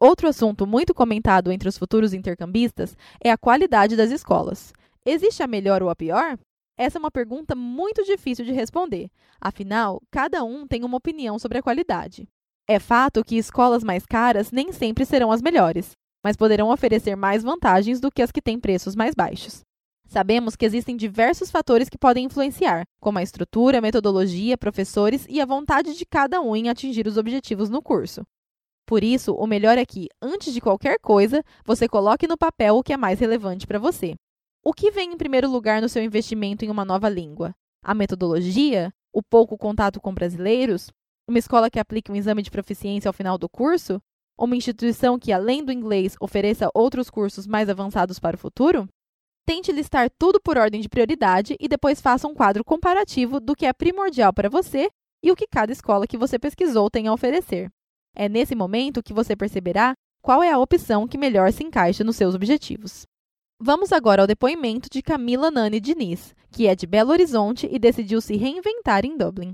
Outro 0.00 0.28
assunto 0.28 0.66
muito 0.66 0.94
comentado 0.94 1.52
entre 1.52 1.68
os 1.68 1.78
futuros 1.78 2.12
intercambistas 2.12 2.96
é 3.22 3.30
a 3.30 3.38
qualidade 3.38 3.96
das 3.96 4.10
escolas. 4.10 4.72
Existe 5.04 5.42
a 5.42 5.46
melhor 5.46 5.82
ou 5.82 5.90
a 5.90 5.96
pior? 5.96 6.38
Essa 6.76 6.98
é 6.98 7.00
uma 7.00 7.10
pergunta 7.10 7.54
muito 7.54 8.02
difícil 8.04 8.44
de 8.44 8.52
responder, 8.52 9.08
afinal, 9.40 10.00
cada 10.10 10.42
um 10.42 10.66
tem 10.66 10.84
uma 10.84 10.96
opinião 10.96 11.38
sobre 11.38 11.58
a 11.58 11.62
qualidade. 11.62 12.26
É 12.68 12.78
fato 12.78 13.22
que 13.22 13.36
escolas 13.36 13.84
mais 13.84 14.04
caras 14.06 14.50
nem 14.50 14.72
sempre 14.72 15.04
serão 15.04 15.30
as 15.30 15.42
melhores, 15.42 15.92
mas 16.24 16.36
poderão 16.36 16.70
oferecer 16.70 17.14
mais 17.14 17.42
vantagens 17.42 18.00
do 18.00 18.10
que 18.10 18.22
as 18.22 18.32
que 18.32 18.42
têm 18.42 18.58
preços 18.58 18.96
mais 18.96 19.14
baixos. 19.14 19.60
Sabemos 20.06 20.54
que 20.54 20.64
existem 20.64 20.96
diversos 20.96 21.50
fatores 21.50 21.88
que 21.88 21.98
podem 21.98 22.26
influenciar, 22.26 22.84
como 23.00 23.18
a 23.18 23.22
estrutura, 23.22 23.78
a 23.78 23.80
metodologia, 23.80 24.56
professores 24.56 25.26
e 25.28 25.40
a 25.40 25.46
vontade 25.46 25.96
de 25.96 26.04
cada 26.06 26.40
um 26.40 26.54
em 26.54 26.68
atingir 26.68 27.06
os 27.06 27.16
objetivos 27.16 27.68
no 27.68 27.82
curso. 27.82 28.22
Por 28.86 29.02
isso, 29.02 29.32
o 29.34 29.46
melhor 29.46 29.78
é 29.78 29.86
que, 29.86 30.08
antes 30.20 30.52
de 30.52 30.60
qualquer 30.60 30.98
coisa, 31.00 31.42
você 31.64 31.88
coloque 31.88 32.26
no 32.26 32.36
papel 32.36 32.76
o 32.76 32.82
que 32.82 32.92
é 32.92 32.96
mais 32.96 33.18
relevante 33.18 33.66
para 33.66 33.78
você. 33.78 34.14
O 34.62 34.72
que 34.72 34.90
vem 34.90 35.12
em 35.12 35.16
primeiro 35.16 35.50
lugar 35.50 35.80
no 35.80 35.88
seu 35.88 36.02
investimento 36.02 36.64
em 36.64 36.70
uma 36.70 36.84
nova 36.84 37.08
língua? 37.08 37.54
A 37.82 37.94
metodologia? 37.94 38.92
O 39.12 39.22
pouco 39.22 39.56
contato 39.56 40.00
com 40.00 40.12
brasileiros? 40.12 40.90
Uma 41.28 41.38
escola 41.38 41.70
que 41.70 41.78
aplique 41.78 42.12
um 42.12 42.16
exame 42.16 42.42
de 42.42 42.50
proficiência 42.50 43.08
ao 43.08 43.12
final 43.12 43.38
do 43.38 43.48
curso? 43.48 44.00
Uma 44.38 44.56
instituição 44.56 45.18
que, 45.18 45.32
além 45.32 45.64
do 45.64 45.72
inglês, 45.72 46.16
ofereça 46.20 46.68
outros 46.74 47.08
cursos 47.08 47.46
mais 47.46 47.68
avançados 47.68 48.18
para 48.18 48.36
o 48.36 48.38
futuro? 48.38 48.86
Tente 49.46 49.70
listar 49.70 50.10
tudo 50.18 50.40
por 50.40 50.56
ordem 50.56 50.80
de 50.80 50.88
prioridade 50.88 51.54
e 51.60 51.68
depois 51.68 52.00
faça 52.00 52.26
um 52.26 52.34
quadro 52.34 52.64
comparativo 52.64 53.38
do 53.38 53.54
que 53.54 53.66
é 53.66 53.72
primordial 53.72 54.32
para 54.32 54.48
você 54.48 54.88
e 55.22 55.30
o 55.30 55.36
que 55.36 55.46
cada 55.46 55.70
escola 55.70 56.06
que 56.06 56.16
você 56.16 56.38
pesquisou 56.38 56.90
tem 56.90 57.08
a 57.08 57.12
oferecer. 57.12 57.70
É 58.16 58.28
nesse 58.28 58.54
momento 58.54 59.02
que 59.02 59.12
você 59.12 59.36
perceberá 59.36 59.92
qual 60.22 60.42
é 60.42 60.50
a 60.50 60.58
opção 60.58 61.06
que 61.06 61.18
melhor 61.18 61.52
se 61.52 61.62
encaixa 61.62 62.02
nos 62.02 62.16
seus 62.16 62.34
objetivos. 62.34 63.02
Vamos 63.60 63.92
agora 63.92 64.22
ao 64.22 64.26
depoimento 64.26 64.88
de 64.90 65.02
Camila 65.02 65.50
Nani 65.50 65.78
Diniz, 65.78 66.34
que 66.50 66.66
é 66.66 66.74
de 66.74 66.86
Belo 66.86 67.12
Horizonte 67.12 67.68
e 67.70 67.78
decidiu 67.78 68.20
se 68.20 68.36
reinventar 68.36 69.04
em 69.04 69.16
Dublin. 69.16 69.52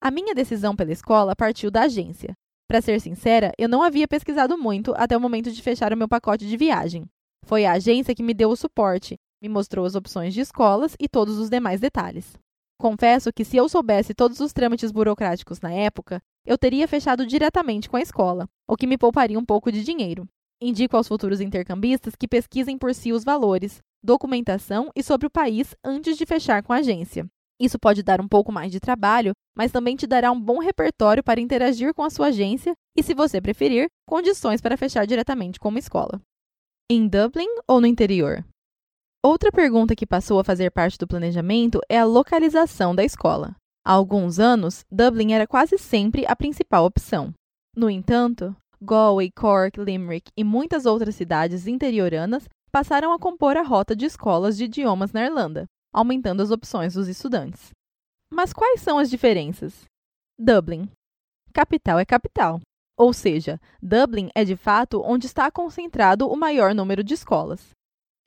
A 0.00 0.10
minha 0.10 0.34
decisão 0.34 0.76
pela 0.76 0.92
escola 0.92 1.34
partiu 1.34 1.70
da 1.70 1.82
agência. 1.82 2.34
Para 2.68 2.80
ser 2.80 3.00
sincera, 3.00 3.52
eu 3.58 3.68
não 3.68 3.82
havia 3.82 4.06
pesquisado 4.08 4.56
muito 4.56 4.94
até 4.96 5.16
o 5.16 5.20
momento 5.20 5.50
de 5.50 5.60
fechar 5.60 5.92
o 5.92 5.96
meu 5.96 6.08
pacote 6.08 6.46
de 6.46 6.56
viagem. 6.56 7.04
Foi 7.44 7.64
a 7.66 7.72
agência 7.72 8.14
que 8.14 8.22
me 8.22 8.32
deu 8.32 8.50
o 8.50 8.56
suporte, 8.56 9.16
me 9.44 9.48
mostrou 9.48 9.84
as 9.84 9.94
opções 9.94 10.32
de 10.32 10.40
escolas 10.40 10.96
e 10.98 11.06
todos 11.06 11.38
os 11.38 11.50
demais 11.50 11.78
detalhes. 11.78 12.32
Confesso 12.80 13.30
que 13.30 13.44
se 13.44 13.58
eu 13.58 13.68
soubesse 13.68 14.14
todos 14.14 14.40
os 14.40 14.54
trâmites 14.54 14.90
burocráticos 14.90 15.60
na 15.60 15.70
época, 15.70 16.18
eu 16.46 16.56
teria 16.56 16.88
fechado 16.88 17.26
diretamente 17.26 17.88
com 17.88 17.98
a 17.98 18.00
escola, 18.00 18.48
o 18.66 18.74
que 18.74 18.86
me 18.86 18.96
pouparia 18.96 19.38
um 19.38 19.44
pouco 19.44 19.70
de 19.70 19.84
dinheiro. 19.84 20.26
Indico 20.62 20.96
aos 20.96 21.06
futuros 21.06 21.42
intercambistas 21.42 22.16
que 22.16 22.26
pesquisem 22.26 22.78
por 22.78 22.94
si 22.94 23.12
os 23.12 23.22
valores, 23.22 23.80
documentação 24.02 24.90
e 24.96 25.02
sobre 25.02 25.26
o 25.26 25.30
país 25.30 25.74
antes 25.84 26.16
de 26.16 26.24
fechar 26.24 26.62
com 26.62 26.72
a 26.72 26.76
agência. 26.76 27.26
Isso 27.60 27.78
pode 27.78 28.02
dar 28.02 28.22
um 28.22 28.28
pouco 28.28 28.50
mais 28.50 28.72
de 28.72 28.80
trabalho, 28.80 29.32
mas 29.54 29.70
também 29.70 29.94
te 29.94 30.06
dará 30.06 30.32
um 30.32 30.40
bom 30.40 30.58
repertório 30.58 31.22
para 31.22 31.40
interagir 31.40 31.92
com 31.92 32.02
a 32.02 32.10
sua 32.10 32.28
agência 32.28 32.72
e, 32.96 33.02
se 33.02 33.14
você 33.14 33.42
preferir, 33.42 33.88
condições 34.08 34.62
para 34.62 34.76
fechar 34.76 35.06
diretamente 35.06 35.60
com 35.60 35.68
uma 35.68 35.78
escola. 35.78 36.18
Em 36.90 37.06
Dublin 37.06 37.48
ou 37.68 37.80
no 37.80 37.86
interior? 37.86 38.44
Outra 39.26 39.50
pergunta 39.50 39.96
que 39.96 40.04
passou 40.04 40.38
a 40.38 40.44
fazer 40.44 40.70
parte 40.70 40.98
do 40.98 41.06
planejamento 41.06 41.80
é 41.88 41.98
a 41.98 42.04
localização 42.04 42.94
da 42.94 43.02
escola. 43.02 43.56
Há 43.82 43.92
alguns 43.92 44.38
anos, 44.38 44.84
Dublin 44.92 45.32
era 45.32 45.46
quase 45.46 45.78
sempre 45.78 46.26
a 46.26 46.36
principal 46.36 46.84
opção. 46.84 47.32
No 47.74 47.88
entanto, 47.88 48.54
Galway, 48.82 49.30
Cork, 49.30 49.80
Limerick 49.80 50.30
e 50.36 50.44
muitas 50.44 50.84
outras 50.84 51.14
cidades 51.14 51.66
interioranas 51.66 52.46
passaram 52.70 53.14
a 53.14 53.18
compor 53.18 53.56
a 53.56 53.62
rota 53.62 53.96
de 53.96 54.04
escolas 54.04 54.58
de 54.58 54.64
idiomas 54.64 55.10
na 55.10 55.24
Irlanda, 55.24 55.64
aumentando 55.90 56.42
as 56.42 56.50
opções 56.50 56.92
dos 56.92 57.08
estudantes. 57.08 57.70
Mas 58.30 58.52
quais 58.52 58.82
são 58.82 58.98
as 58.98 59.08
diferenças? 59.08 59.84
Dublin. 60.38 60.86
Capital 61.50 61.98
é 61.98 62.04
capital. 62.04 62.60
Ou 62.98 63.14
seja, 63.14 63.58
Dublin 63.80 64.28
é 64.34 64.44
de 64.44 64.54
fato 64.54 65.00
onde 65.02 65.24
está 65.24 65.50
concentrado 65.50 66.28
o 66.28 66.36
maior 66.36 66.74
número 66.74 67.02
de 67.02 67.14
escolas. 67.14 67.70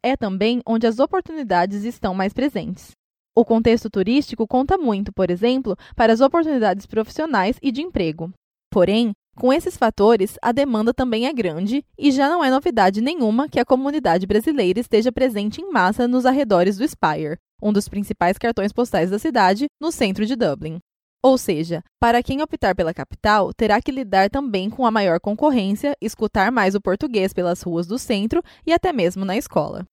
É 0.08 0.16
também 0.16 0.62
onde 0.66 0.88
as 0.88 1.00
oportunidades 1.00 1.84
estão 1.84 2.16
mais 2.16 2.32
presentes. 2.32 2.92
O 3.36 3.44
contexto 3.44 3.90
turístico 3.90 4.48
conta 4.48 4.78
muito, 4.78 5.12
por 5.12 5.30
exemplo, 5.30 5.76
para 5.98 6.14
as 6.14 6.22
oportunidades 6.22 6.86
profissionais 6.86 7.58
e 7.62 7.74
de 7.74 7.82
emprego. 7.82 8.32
Porém, 8.72 9.12
com 9.36 9.52
esses 9.52 9.76
fatores, 9.76 10.38
a 10.42 10.54
demanda 10.54 10.94
também 10.94 11.28
é 11.28 11.34
grande 11.34 11.84
e 12.00 12.10
já 12.10 12.30
não 12.30 12.42
é 12.42 12.50
novidade 12.50 13.02
nenhuma 13.02 13.50
que 13.50 13.60
a 13.60 13.66
comunidade 13.66 14.26
brasileira 14.26 14.80
esteja 14.80 15.12
presente 15.12 15.60
em 15.60 15.70
massa 15.74 16.08
nos 16.08 16.26
arredores 16.26 16.78
do 16.78 16.88
Spire, 16.88 17.38
um 17.62 17.74
dos 17.74 17.90
principais 17.90 18.38
cartões 18.38 18.72
postais 18.72 19.10
da 19.10 19.20
cidade, 19.20 19.66
no 19.78 19.92
centro 19.92 20.26
de 20.26 20.38
Dublin. 20.38 20.80
Ou 21.22 21.38
seja, 21.38 21.84
para 22.00 22.24
quem 22.24 22.42
optar 22.42 22.74
pela 22.74 22.94
capital, 22.94 23.54
terá 23.54 23.82
que 23.82 23.92
lidar 23.92 24.30
também 24.30 24.70
com 24.70 24.86
a 24.86 24.92
maior 24.92 25.20
concorrência, 25.20 25.98
escutar 26.02 26.50
mais 26.50 26.76
o 26.76 26.82
português 26.82 27.34
pelas 27.34 27.62
ruas 27.62 27.86
do 27.86 28.00
centro 28.00 28.42
e 28.66 28.72
até 28.72 28.94
mesmo 28.94 29.26
na 29.26 29.36
escola. 29.36 29.86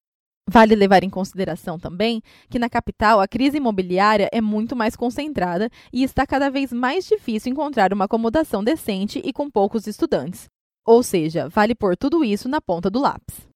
Vale 0.48 0.74
levar 0.74 1.02
em 1.02 1.10
consideração 1.10 1.78
também 1.78 2.22
que 2.50 2.58
na 2.58 2.68
capital 2.68 3.18
a 3.18 3.26
crise 3.26 3.56
imobiliária 3.56 4.28
é 4.30 4.40
muito 4.40 4.76
mais 4.76 4.94
concentrada 4.94 5.70
e 5.92 6.02
está 6.02 6.26
cada 6.26 6.50
vez 6.50 6.72
mais 6.72 7.06
difícil 7.06 7.50
encontrar 7.50 7.92
uma 7.92 8.04
acomodação 8.04 8.62
decente 8.62 9.20
e 9.24 9.32
com 9.32 9.50
poucos 9.50 9.86
estudantes. 9.86 10.46
Ou 10.86 11.02
seja, 11.02 11.48
vale 11.48 11.74
pôr 11.74 11.96
tudo 11.96 12.22
isso 12.22 12.46
na 12.46 12.60
ponta 12.60 12.90
do 12.90 13.00
lápis. 13.00 13.48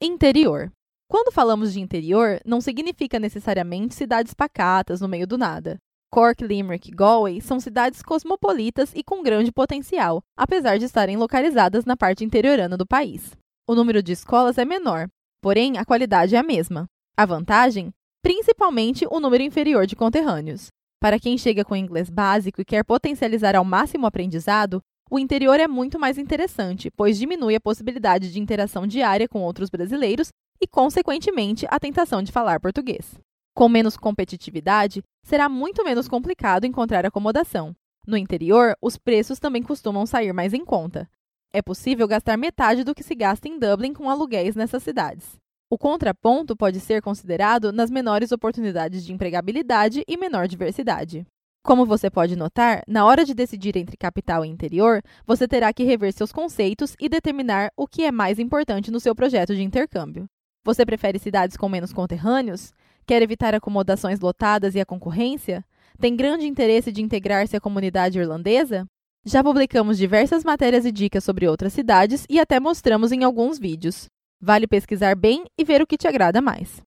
Interior. 0.00 0.70
Quando 1.08 1.32
falamos 1.32 1.72
de 1.72 1.80
interior, 1.80 2.40
não 2.44 2.60
significa 2.60 3.18
necessariamente 3.18 3.94
cidades 3.94 4.32
pacatas 4.32 5.00
no 5.00 5.08
meio 5.08 5.26
do 5.26 5.36
nada. 5.36 5.78
Cork, 6.12 6.44
Limerick 6.44 6.90
e 6.90 6.94
Galway 6.94 7.40
são 7.40 7.58
cidades 7.58 8.02
cosmopolitas 8.02 8.92
e 8.94 9.02
com 9.02 9.22
grande 9.22 9.50
potencial, 9.50 10.22
apesar 10.36 10.78
de 10.78 10.84
estarem 10.84 11.16
localizadas 11.16 11.84
na 11.84 11.96
parte 11.96 12.24
interiorana 12.24 12.76
do 12.76 12.86
país. 12.86 13.32
O 13.68 13.74
número 13.74 14.02
de 14.02 14.12
escolas 14.12 14.58
é 14.58 14.64
menor, 14.64 15.08
porém 15.40 15.78
a 15.78 15.84
qualidade 15.84 16.34
é 16.34 16.38
a 16.38 16.42
mesma. 16.42 16.86
A 17.16 17.24
vantagem? 17.24 17.92
Principalmente 18.22 19.06
o 19.10 19.20
número 19.20 19.42
inferior 19.42 19.86
de 19.86 19.96
conterrâneos. 19.96 20.68
Para 21.00 21.20
quem 21.20 21.36
chega 21.36 21.64
com 21.64 21.76
inglês 21.76 22.10
básico 22.10 22.60
e 22.60 22.64
quer 22.64 22.84
potencializar 22.84 23.54
ao 23.54 23.64
máximo 23.64 24.04
o 24.04 24.06
aprendizado, 24.06 24.82
o 25.10 25.18
interior 25.18 25.60
é 25.60 25.68
muito 25.68 25.98
mais 25.98 26.18
interessante, 26.18 26.90
pois 26.90 27.18
diminui 27.18 27.54
a 27.54 27.60
possibilidade 27.60 28.32
de 28.32 28.40
interação 28.40 28.86
diária 28.86 29.28
com 29.28 29.40
outros 29.42 29.70
brasileiros 29.70 30.30
e, 30.60 30.66
consequentemente, 30.66 31.66
a 31.70 31.78
tentação 31.78 32.22
de 32.22 32.32
falar 32.32 32.58
português. 32.58 33.14
Com 33.54 33.68
menos 33.68 33.96
competitividade, 33.96 35.02
será 35.22 35.48
muito 35.48 35.84
menos 35.84 36.08
complicado 36.08 36.64
encontrar 36.64 37.06
acomodação. 37.06 37.74
No 38.06 38.16
interior, 38.16 38.74
os 38.82 38.96
preços 38.96 39.38
também 39.38 39.62
costumam 39.62 40.06
sair 40.06 40.32
mais 40.32 40.52
em 40.52 40.64
conta. 40.64 41.08
É 41.56 41.62
possível 41.62 42.06
gastar 42.06 42.36
metade 42.36 42.84
do 42.84 42.94
que 42.94 43.02
se 43.02 43.14
gasta 43.14 43.48
em 43.48 43.58
Dublin 43.58 43.94
com 43.94 44.10
aluguéis 44.10 44.54
nessas 44.54 44.82
cidades. 44.82 45.38
O 45.70 45.78
contraponto 45.78 46.54
pode 46.54 46.78
ser 46.80 47.00
considerado 47.00 47.72
nas 47.72 47.90
menores 47.90 48.30
oportunidades 48.30 49.02
de 49.02 49.14
empregabilidade 49.14 50.04
e 50.06 50.18
menor 50.18 50.48
diversidade. 50.48 51.26
Como 51.64 51.86
você 51.86 52.10
pode 52.10 52.36
notar, 52.36 52.82
na 52.86 53.06
hora 53.06 53.24
de 53.24 53.32
decidir 53.32 53.74
entre 53.74 53.96
capital 53.96 54.44
e 54.44 54.48
interior, 54.48 55.02
você 55.26 55.48
terá 55.48 55.72
que 55.72 55.82
rever 55.82 56.12
seus 56.12 56.30
conceitos 56.30 56.94
e 57.00 57.08
determinar 57.08 57.70
o 57.74 57.88
que 57.88 58.04
é 58.04 58.12
mais 58.12 58.38
importante 58.38 58.90
no 58.90 59.00
seu 59.00 59.14
projeto 59.14 59.56
de 59.56 59.62
intercâmbio. 59.62 60.26
Você 60.62 60.84
prefere 60.84 61.18
cidades 61.18 61.56
com 61.56 61.70
menos 61.70 61.90
conterrâneos? 61.90 62.74
Quer 63.06 63.22
evitar 63.22 63.54
acomodações 63.54 64.20
lotadas 64.20 64.74
e 64.74 64.80
a 64.80 64.84
concorrência? 64.84 65.64
Tem 65.98 66.14
grande 66.14 66.46
interesse 66.46 66.92
de 66.92 67.00
integrar-se 67.00 67.56
à 67.56 67.60
comunidade 67.62 68.18
irlandesa? 68.18 68.86
Já 69.28 69.42
publicamos 69.42 69.98
diversas 69.98 70.44
matérias 70.44 70.86
e 70.86 70.92
dicas 70.92 71.24
sobre 71.24 71.48
outras 71.48 71.72
cidades 71.72 72.24
e 72.30 72.38
até 72.38 72.60
mostramos 72.60 73.10
em 73.10 73.24
alguns 73.24 73.58
vídeos. 73.58 74.06
Vale 74.40 74.68
pesquisar 74.68 75.16
bem 75.16 75.46
e 75.58 75.64
ver 75.64 75.82
o 75.82 75.86
que 75.86 75.96
te 75.96 76.06
agrada 76.06 76.40
mais. 76.40 76.80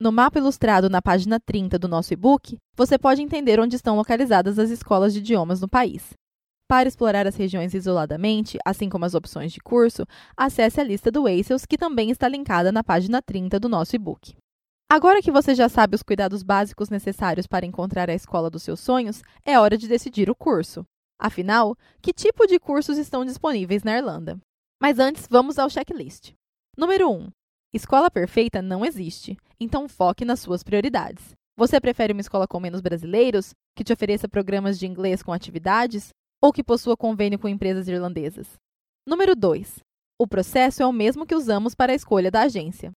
No 0.00 0.10
mapa 0.10 0.40
ilustrado 0.40 0.90
na 0.90 1.00
página 1.00 1.38
30 1.38 1.78
do 1.78 1.86
nosso 1.86 2.12
e-book, 2.12 2.58
você 2.76 2.98
pode 2.98 3.22
entender 3.22 3.60
onde 3.60 3.76
estão 3.76 3.94
localizadas 3.94 4.58
as 4.58 4.70
escolas 4.70 5.12
de 5.12 5.20
idiomas 5.20 5.60
no 5.60 5.68
país. 5.68 6.14
Para 6.68 6.88
explorar 6.88 7.28
as 7.28 7.36
regiões 7.36 7.74
isoladamente, 7.74 8.58
assim 8.66 8.88
como 8.88 9.04
as 9.04 9.14
opções 9.14 9.52
de 9.52 9.60
curso, 9.60 10.04
acesse 10.36 10.80
a 10.80 10.84
lista 10.84 11.12
do 11.12 11.28
ACELS, 11.28 11.64
que 11.64 11.78
também 11.78 12.10
está 12.10 12.26
linkada 12.26 12.72
na 12.72 12.82
página 12.82 13.22
30 13.22 13.60
do 13.60 13.68
nosso 13.68 13.94
e-book. 13.94 14.34
Agora 14.90 15.22
que 15.22 15.30
você 15.30 15.54
já 15.54 15.68
sabe 15.68 15.94
os 15.94 16.02
cuidados 16.02 16.42
básicos 16.42 16.90
necessários 16.90 17.46
para 17.46 17.64
encontrar 17.64 18.10
a 18.10 18.14
escola 18.14 18.50
dos 18.50 18.64
seus 18.64 18.80
sonhos, 18.80 19.22
é 19.44 19.60
hora 19.60 19.78
de 19.78 19.86
decidir 19.86 20.28
o 20.28 20.34
curso. 20.34 20.84
Afinal, 21.18 21.76
que 22.02 22.12
tipo 22.12 22.46
de 22.46 22.58
cursos 22.58 22.98
estão 22.98 23.24
disponíveis 23.24 23.82
na 23.82 23.96
Irlanda? 23.96 24.38
Mas 24.80 24.98
antes, 24.98 25.26
vamos 25.28 25.58
ao 25.58 25.70
checklist. 25.70 26.32
Número 26.76 27.10
1. 27.10 27.28
Escola 27.72 28.10
perfeita 28.10 28.60
não 28.60 28.84
existe, 28.84 29.36
então 29.58 29.88
foque 29.88 30.24
nas 30.24 30.40
suas 30.40 30.62
prioridades. 30.62 31.32
Você 31.56 31.80
prefere 31.80 32.12
uma 32.12 32.20
escola 32.20 32.46
com 32.46 32.60
menos 32.60 32.80
brasileiros, 32.80 33.54
que 33.76 33.84
te 33.84 33.92
ofereça 33.92 34.28
programas 34.28 34.78
de 34.78 34.86
inglês 34.86 35.22
com 35.22 35.32
atividades, 35.32 36.10
ou 36.42 36.52
que 36.52 36.64
possua 36.64 36.96
convênio 36.96 37.38
com 37.38 37.48
empresas 37.48 37.88
irlandesas. 37.88 38.54
Número 39.06 39.34
2. 39.36 39.78
O 40.18 40.26
processo 40.26 40.82
é 40.82 40.86
o 40.86 40.92
mesmo 40.92 41.26
que 41.26 41.34
usamos 41.34 41.74
para 41.74 41.92
a 41.92 41.96
escolha 41.96 42.30
da 42.30 42.42
agência. 42.42 42.92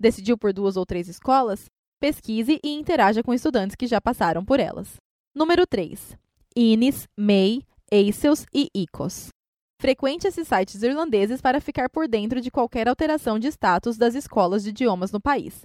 Decidiu 0.00 0.36
por 0.36 0.52
duas 0.52 0.76
ou 0.76 0.86
três 0.86 1.08
escolas? 1.08 1.66
pesquise 2.00 2.58
e 2.64 2.70
interaja 2.70 3.22
com 3.22 3.34
estudantes 3.34 3.76
que 3.76 3.86
já 3.86 4.00
passaram 4.00 4.42
por 4.42 4.58
elas. 4.58 4.96
Número 5.34 5.66
3. 5.66 6.16
INIS, 6.56 7.06
MEI, 7.16 7.64
ACELS 7.92 8.46
e 8.52 8.68
ICOS. 8.74 9.28
Frequente 9.80 10.26
esses 10.26 10.48
sites 10.48 10.82
irlandeses 10.82 11.40
para 11.40 11.60
ficar 11.60 11.88
por 11.88 12.08
dentro 12.08 12.40
de 12.40 12.50
qualquer 12.50 12.88
alteração 12.88 13.38
de 13.38 13.48
status 13.48 13.96
das 13.96 14.14
escolas 14.14 14.62
de 14.62 14.70
idiomas 14.70 15.12
no 15.12 15.20
país. 15.20 15.64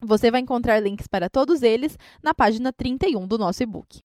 Você 0.00 0.30
vai 0.30 0.40
encontrar 0.40 0.80
links 0.80 1.06
para 1.06 1.30
todos 1.30 1.62
eles 1.62 1.96
na 2.22 2.34
página 2.34 2.72
31 2.72 3.26
do 3.28 3.38
nosso 3.38 3.62
e-book. 3.62 4.00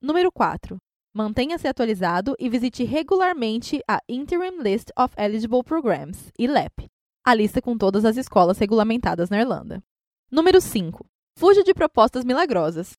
Número 0.00 0.30
4. 0.30 0.76
Mantenha-se 1.14 1.66
atualizado 1.66 2.34
e 2.38 2.48
visite 2.48 2.84
regularmente 2.84 3.82
a 3.88 4.00
Interim 4.08 4.62
List 4.62 4.90
of 4.96 5.14
Eligible 5.18 5.64
Programs, 5.64 6.30
ILEP, 6.38 6.86
a 7.24 7.34
lista 7.34 7.60
com 7.60 7.76
todas 7.76 8.04
as 8.04 8.16
escolas 8.16 8.58
regulamentadas 8.58 9.28
na 9.28 9.40
Irlanda. 9.40 9.82
Número 10.30 10.60
5. 10.60 11.04
Fuja 11.38 11.62
de 11.62 11.74
propostas 11.74 12.24
milagrosas. 12.24 12.92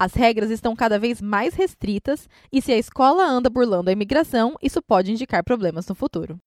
As 0.00 0.14
regras 0.14 0.48
estão 0.48 0.76
cada 0.76 0.96
vez 0.96 1.20
mais 1.20 1.54
restritas 1.54 2.28
e, 2.52 2.62
se 2.62 2.70
a 2.70 2.78
escola 2.78 3.24
anda 3.24 3.50
burlando 3.50 3.90
a 3.90 3.92
imigração, 3.92 4.54
isso 4.62 4.80
pode 4.80 5.10
indicar 5.10 5.42
problemas 5.42 5.88
no 5.88 5.94
futuro. 5.96 6.38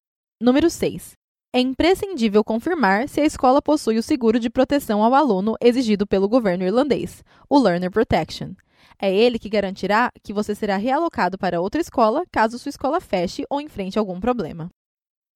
Número 0.41 0.69
6. 0.69 1.11
É 1.53 1.59
imprescindível 1.59 2.45
confirmar 2.45 3.09
se 3.09 3.19
a 3.19 3.25
escola 3.25 3.61
possui 3.61 3.97
o 3.97 4.03
seguro 4.03 4.39
de 4.39 4.49
proteção 4.49 5.03
ao 5.03 5.13
aluno 5.13 5.57
exigido 5.61 6.07
pelo 6.07 6.29
governo 6.29 6.63
irlandês, 6.63 7.25
o 7.49 7.59
Learner 7.59 7.91
Protection. 7.91 8.53
É 8.97 9.13
ele 9.13 9.37
que 9.37 9.49
garantirá 9.49 10.11
que 10.23 10.31
você 10.31 10.55
será 10.55 10.77
realocado 10.77 11.37
para 11.37 11.59
outra 11.59 11.81
escola 11.81 12.23
caso 12.31 12.57
sua 12.57 12.69
escola 12.69 13.01
feche 13.01 13.43
ou 13.49 13.59
enfrente 13.59 13.99
algum 13.99 14.21
problema. 14.21 14.69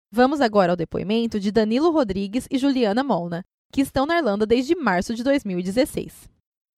Vamos 0.10 0.40
agora 0.40 0.72
ao 0.72 0.78
depoimento 0.78 1.38
de 1.38 1.52
Danilo 1.52 1.92
Rodrigues 1.92 2.48
e 2.50 2.58
Juliana 2.58 3.04
Molna, 3.04 3.44
que 3.74 3.82
estão 3.82 4.06
na 4.06 4.18
Irlanda 4.18 4.46
desde 4.46 4.74
março 4.74 5.14
de 5.14 5.22
2016. 5.22 6.34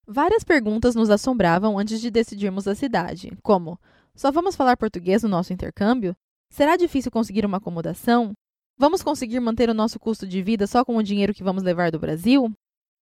Várias 0.10 0.42
perguntas 0.42 0.96
nos 0.96 1.10
assombravam 1.10 1.78
antes 1.78 2.00
de 2.00 2.10
decidirmos 2.10 2.66
a 2.66 2.74
cidade, 2.74 3.38
como: 3.44 3.78
só 4.16 4.32
vamos 4.32 4.56
falar 4.56 4.78
português 4.78 5.22
no 5.22 5.28
nosso 5.28 5.52
intercâmbio? 5.52 6.16
Será 6.50 6.78
difícil 6.78 7.12
conseguir 7.12 7.46
uma 7.46 7.58
acomodação? 7.58 8.32
Vamos 8.78 9.04
conseguir 9.04 9.42
manter 9.42 9.70
o 9.70 9.74
nosso 9.74 10.00
custo 10.00 10.26
de 10.26 10.42
vida 10.42 10.66
só 10.66 10.86
com 10.86 10.96
o 10.96 11.04
dinheiro 11.04 11.34
que 11.34 11.44
vamos 11.44 11.62
levar 11.62 11.92
do 11.92 12.00
Brasil? 12.00 12.50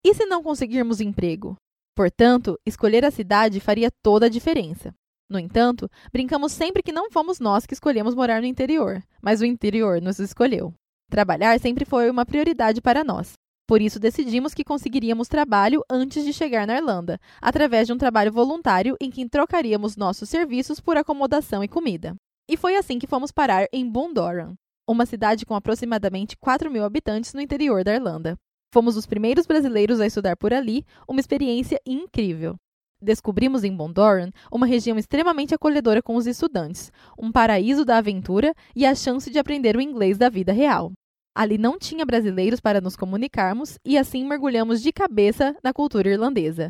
E 0.05 0.15
se 0.15 0.27
não 0.27 0.45
conseguirmos 0.45 1.01
emprego? 1.01 1.57
Portanto, 1.97 2.57
escolher 2.65 3.05
a 3.05 3.11
cidade 3.11 3.59
faria 3.59 3.91
toda 4.03 4.27
a 4.27 4.29
diferença. 4.29 4.95
No 5.29 5.41
entanto, 5.41 5.91
brincamos 6.13 6.53
sempre 6.53 6.85
que 6.85 6.93
não 6.93 7.11
fomos 7.11 7.41
nós 7.41 7.67
que 7.67 7.75
escolhemos 7.75 8.15
morar 8.15 8.41
no 8.41 8.47
interior, 8.47 9.03
mas 9.21 9.41
o 9.41 9.45
interior 9.45 10.01
nos 10.01 10.21
escolheu. 10.21 10.73
Trabalhar 11.11 11.59
sempre 11.59 11.85
foi 11.85 12.09
uma 12.09 12.25
prioridade 12.25 12.81
para 12.81 13.03
nós. 13.03 13.33
Por 13.73 13.81
isso, 13.81 13.99
decidimos 13.99 14.53
que 14.53 14.65
conseguiríamos 14.65 15.29
trabalho 15.29 15.83
antes 15.89 16.27
de 16.27 16.33
chegar 16.35 16.67
na 16.67 16.77
Irlanda, 16.77 17.19
através 17.41 17.87
de 17.87 17.93
um 17.95 17.97
trabalho 17.97 18.31
voluntário 18.31 18.99
em 19.01 19.11
que 19.11 19.27
trocaríamos 19.27 19.97
nossos 19.97 20.29
serviços 20.29 20.79
por 20.79 20.99
acomodação 20.99 21.65
e 21.65 21.69
comida. 21.69 22.15
E 22.47 22.55
foi 22.55 22.77
assim 22.77 22.99
que 22.99 23.07
fomos 23.07 23.33
parar 23.33 23.67
em 23.73 23.89
Bundoran, 23.89 24.53
uma 24.87 25.07
cidade 25.07 25.47
com 25.47 25.55
aproximadamente 25.55 26.37
4 26.37 26.71
mil 26.71 26.85
habitantes 26.85 27.33
no 27.33 27.41
interior 27.41 27.83
da 27.83 27.95
Irlanda. 27.95 28.37
Fomos 28.75 28.95
os 28.95 29.07
primeiros 29.07 29.47
brasileiros 29.47 30.03
a 30.03 30.07
estudar 30.07 30.37
por 30.37 30.53
ali, 30.53 30.85
uma 31.09 31.21
experiência 31.21 31.81
incrível. 31.87 32.57
Descobrimos 33.01 33.65
em 33.65 33.75
Bondoran 33.75 34.33
uma 34.53 34.67
região 34.67 34.99
extremamente 34.99 35.55
acolhedora 35.55 36.03
com 36.03 36.17
os 36.17 36.27
estudantes, 36.27 36.93
um 37.19 37.33
paraíso 37.33 37.87
da 37.87 37.97
aventura 37.97 38.53
e 38.77 38.85
a 38.85 38.95
chance 38.95 39.31
de 39.31 39.39
aprender 39.39 39.79
o 39.79 39.81
inglês 39.81 40.19
da 40.19 40.29
vida 40.29 40.53
real. 40.53 40.93
Ali 41.35 41.57
não 41.57 41.79
tinha 41.79 42.05
brasileiros 42.05 42.61
para 42.61 42.81
nos 42.81 42.95
comunicarmos 42.95 43.79
e 43.85 43.97
assim 43.97 44.25
mergulhamos 44.25 44.83
de 44.83 44.93
cabeça 44.93 45.57
na 45.65 45.73
cultura 45.73 46.11
irlandesa. 46.11 46.69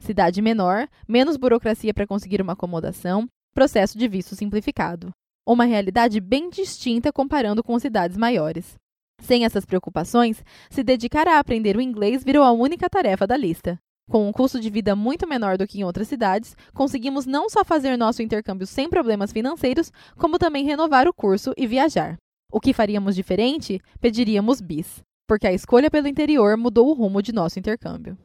Cidade 0.00 0.40
menor, 0.40 0.88
menos 1.08 1.36
burocracia 1.36 1.92
para 1.92 2.06
conseguir 2.06 2.40
uma 2.40 2.52
acomodação, 2.52 3.28
processo 3.52 3.98
de 3.98 4.06
visto 4.06 4.36
simplificado. 4.36 5.10
Uma 5.46 5.64
realidade 5.64 6.20
bem 6.20 6.48
distinta 6.48 7.12
comparando 7.12 7.62
com 7.62 7.78
cidades 7.78 8.16
maiores. 8.16 8.76
Sem 9.20 9.44
essas 9.44 9.64
preocupações, 9.64 10.44
se 10.70 10.84
dedicar 10.84 11.26
a 11.26 11.38
aprender 11.38 11.76
o 11.76 11.80
inglês 11.80 12.22
virou 12.22 12.44
a 12.44 12.52
única 12.52 12.88
tarefa 12.88 13.26
da 13.26 13.36
lista. 13.36 13.78
Com 14.08 14.28
um 14.28 14.32
custo 14.32 14.60
de 14.60 14.68
vida 14.70 14.94
muito 14.94 15.26
menor 15.26 15.56
do 15.56 15.66
que 15.66 15.80
em 15.80 15.84
outras 15.84 16.08
cidades, 16.08 16.54
conseguimos 16.74 17.24
não 17.24 17.48
só 17.48 17.64
fazer 17.64 17.96
nosso 17.96 18.22
intercâmbio 18.22 18.66
sem 18.66 18.88
problemas 18.88 19.32
financeiros, 19.32 19.90
como 20.16 20.38
também 20.38 20.64
renovar 20.64 21.08
o 21.08 21.14
curso 21.14 21.52
e 21.56 21.66
viajar. 21.66 22.16
O 22.54 22.60
que 22.60 22.72
faríamos 22.72 23.16
diferente? 23.16 23.82
Pediríamos 24.00 24.60
bis, 24.60 25.02
porque 25.26 25.44
a 25.44 25.52
escolha 25.52 25.90
pelo 25.90 26.06
interior 26.06 26.56
mudou 26.56 26.88
o 26.88 26.92
rumo 26.92 27.20
de 27.20 27.32
nosso 27.32 27.58
intercâmbio. 27.58 28.16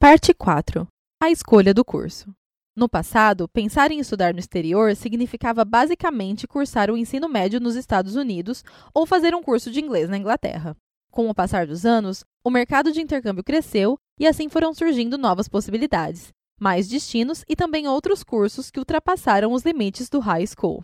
Parte 0.00 0.34
4 0.34 0.84
A 1.22 1.30
escolha 1.30 1.72
do 1.72 1.84
curso. 1.84 2.34
No 2.76 2.88
passado, 2.88 3.48
pensar 3.48 3.92
em 3.92 4.00
estudar 4.00 4.34
no 4.34 4.40
exterior 4.40 4.96
significava 4.96 5.64
basicamente 5.64 6.44
cursar 6.44 6.90
o 6.90 6.96
ensino 6.96 7.28
médio 7.28 7.60
nos 7.60 7.76
Estados 7.76 8.16
Unidos 8.16 8.64
ou 8.92 9.06
fazer 9.06 9.32
um 9.32 9.44
curso 9.44 9.70
de 9.70 9.78
inglês 9.78 10.08
na 10.08 10.18
Inglaterra. 10.18 10.76
Com 11.12 11.30
o 11.30 11.34
passar 11.34 11.64
dos 11.64 11.86
anos, 11.86 12.24
o 12.42 12.50
mercado 12.50 12.90
de 12.90 13.00
intercâmbio 13.00 13.44
cresceu 13.44 13.96
e 14.18 14.26
assim 14.26 14.48
foram 14.48 14.74
surgindo 14.74 15.16
novas 15.16 15.48
possibilidades, 15.48 16.32
mais 16.60 16.88
destinos 16.88 17.44
e 17.48 17.54
também 17.54 17.86
outros 17.86 18.24
cursos 18.24 18.72
que 18.72 18.80
ultrapassaram 18.80 19.52
os 19.52 19.62
limites 19.62 20.08
do 20.08 20.18
high 20.18 20.44
school. 20.48 20.82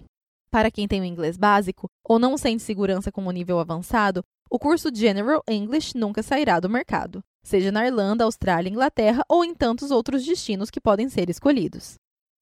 Para 0.55 0.71
quem 0.71 0.87
tem 0.87 1.01
o 1.01 1.05
inglês 1.05 1.37
básico 1.37 1.91
ou 2.05 2.17
não 2.17 2.39
sente 2.39 2.63
segurança 2.63 3.11
com 3.11 3.27
o 3.27 3.31
nível 3.33 3.59
avançado, 3.59 4.23
o 4.49 4.57
curso 4.57 4.89
General 4.95 5.43
English 5.51 5.99
nunca 5.99 6.23
sairá 6.23 6.61
do 6.61 6.71
mercado, 6.71 7.25
seja 7.43 7.73
na 7.73 7.85
Irlanda, 7.85 8.23
Austrália, 8.23 8.71
Inglaterra 8.71 9.25
ou 9.29 9.45
em 9.45 9.53
tantos 9.53 9.91
outros 9.91 10.25
destinos 10.25 10.71
que 10.71 10.81
podem 10.81 11.09
ser 11.09 11.29
escolhidos. 11.29 11.95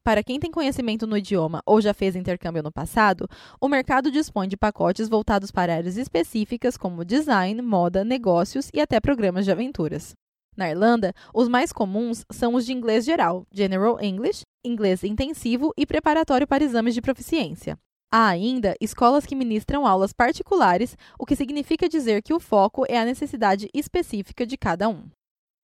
Para 0.05 0.23
quem 0.23 0.39
tem 0.39 0.51
conhecimento 0.51 1.07
no 1.07 1.17
idioma 1.17 1.63
ou 1.65 1.81
já 1.81 1.95
fez 1.95 2.15
intercâmbio 2.15 2.63
no 2.63 2.71
passado, 2.71 3.27
o 3.59 3.67
mercado 3.67 4.11
dispõe 4.11 4.47
de 4.47 4.59
pacotes 4.59 5.09
voltados 5.09 5.51
para 5.51 5.75
áreas 5.75 5.97
específicas 5.97 6.77
como 6.77 7.07
design, 7.07 7.63
moda, 7.63 8.05
negócios 8.05 8.69
e 8.75 8.81
até 8.83 9.01
programas 9.01 9.47
de 9.47 9.53
aventuras. 9.53 10.13
Na 10.55 10.69
Irlanda, 10.69 11.15
os 11.33 11.49
mais 11.49 11.73
comuns 11.73 12.27
são 12.31 12.57
os 12.57 12.67
de 12.67 12.75
inglês 12.75 13.07
geral, 13.07 13.47
General 13.51 13.99
English, 14.03 14.43
inglês 14.63 15.03
intensivo 15.03 15.73
e 15.79 15.87
preparatório 15.87 16.47
para 16.47 16.63
exames 16.63 16.93
de 16.93 17.01
proficiência. 17.01 17.79
Há 18.15 18.29
ainda 18.29 18.75
escolas 18.79 19.25
que 19.25 19.35
ministram 19.35 19.87
aulas 19.87 20.13
particulares, 20.13 20.99
o 21.19 21.25
que 21.25 21.35
significa 21.35 21.89
dizer 21.89 22.23
que 22.23 22.35
o 22.35 22.39
foco 22.39 22.85
é 22.87 22.99
a 22.99 23.07
necessidade 23.07 23.71
específica 23.73 24.45
de 24.45 24.59
cada 24.59 24.87
um. 24.87 25.09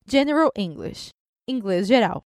General 0.07 0.49
English 0.57 1.11
Inglês 1.47 1.85
geral. 1.85 2.23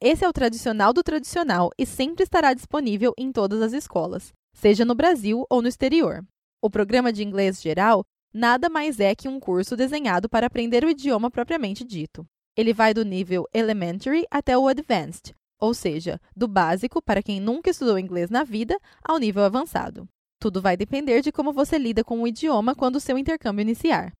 Esse 0.00 0.24
é 0.24 0.28
o 0.28 0.32
tradicional 0.32 0.92
do 0.92 1.04
tradicional 1.04 1.70
e 1.78 1.86
sempre 1.86 2.24
estará 2.24 2.52
disponível 2.52 3.12
em 3.16 3.30
todas 3.30 3.62
as 3.62 3.72
escolas, 3.72 4.32
seja 4.52 4.84
no 4.84 4.96
Brasil 4.96 5.46
ou 5.48 5.62
no 5.62 5.68
exterior. 5.68 6.26
O 6.60 6.68
programa 6.68 7.12
de 7.12 7.22
inglês 7.22 7.62
geral 7.62 8.02
nada 8.34 8.68
mais 8.68 8.98
é 8.98 9.14
que 9.14 9.28
um 9.28 9.38
curso 9.38 9.76
desenhado 9.76 10.28
para 10.28 10.48
aprender 10.48 10.84
o 10.84 10.90
idioma 10.90 11.30
propriamente 11.30 11.84
dito. 11.84 12.26
Ele 12.56 12.74
vai 12.74 12.92
do 12.92 13.04
nível 13.04 13.44
elementary 13.54 14.26
até 14.32 14.58
o 14.58 14.66
advanced, 14.66 15.32
ou 15.60 15.74
seja, 15.74 16.20
do 16.34 16.48
básico 16.48 17.02
para 17.02 17.22
quem 17.22 17.38
nunca 17.38 17.70
estudou 17.70 17.98
inglês 17.98 18.30
na 18.30 18.42
vida 18.42 18.78
ao 19.04 19.18
nível 19.18 19.44
avançado. 19.44 20.08
Tudo 20.40 20.62
vai 20.62 20.76
depender 20.76 21.20
de 21.20 21.30
como 21.30 21.52
você 21.52 21.76
lida 21.76 22.02
com 22.02 22.22
o 22.22 22.26
idioma 22.26 22.74
quando 22.74 22.96
o 22.96 23.00
seu 23.00 23.18
intercâmbio 23.18 23.62
iniciar. 23.62 24.12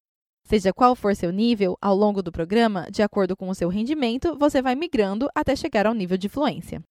Seja 0.45 0.73
qual 0.73 0.95
for 0.95 1.17
seu 1.17 1.31
nível, 1.31 1.79
ao 1.81 1.97
longo 1.97 2.23
do 2.23 2.31
programa, 2.31 2.89
de 2.91 3.03
acordo 3.03 3.37
com 3.37 3.49
o 3.49 3.55
seu 3.55 3.69
rendimento, 3.69 4.37
você 4.39 4.61
vai 4.61 4.75
migrando 4.75 5.29
até 5.35 5.57
chegar 5.57 5.87
ao 5.87 5.95
nível 5.95 6.19
de 6.19 6.29
fluência. 6.29 6.83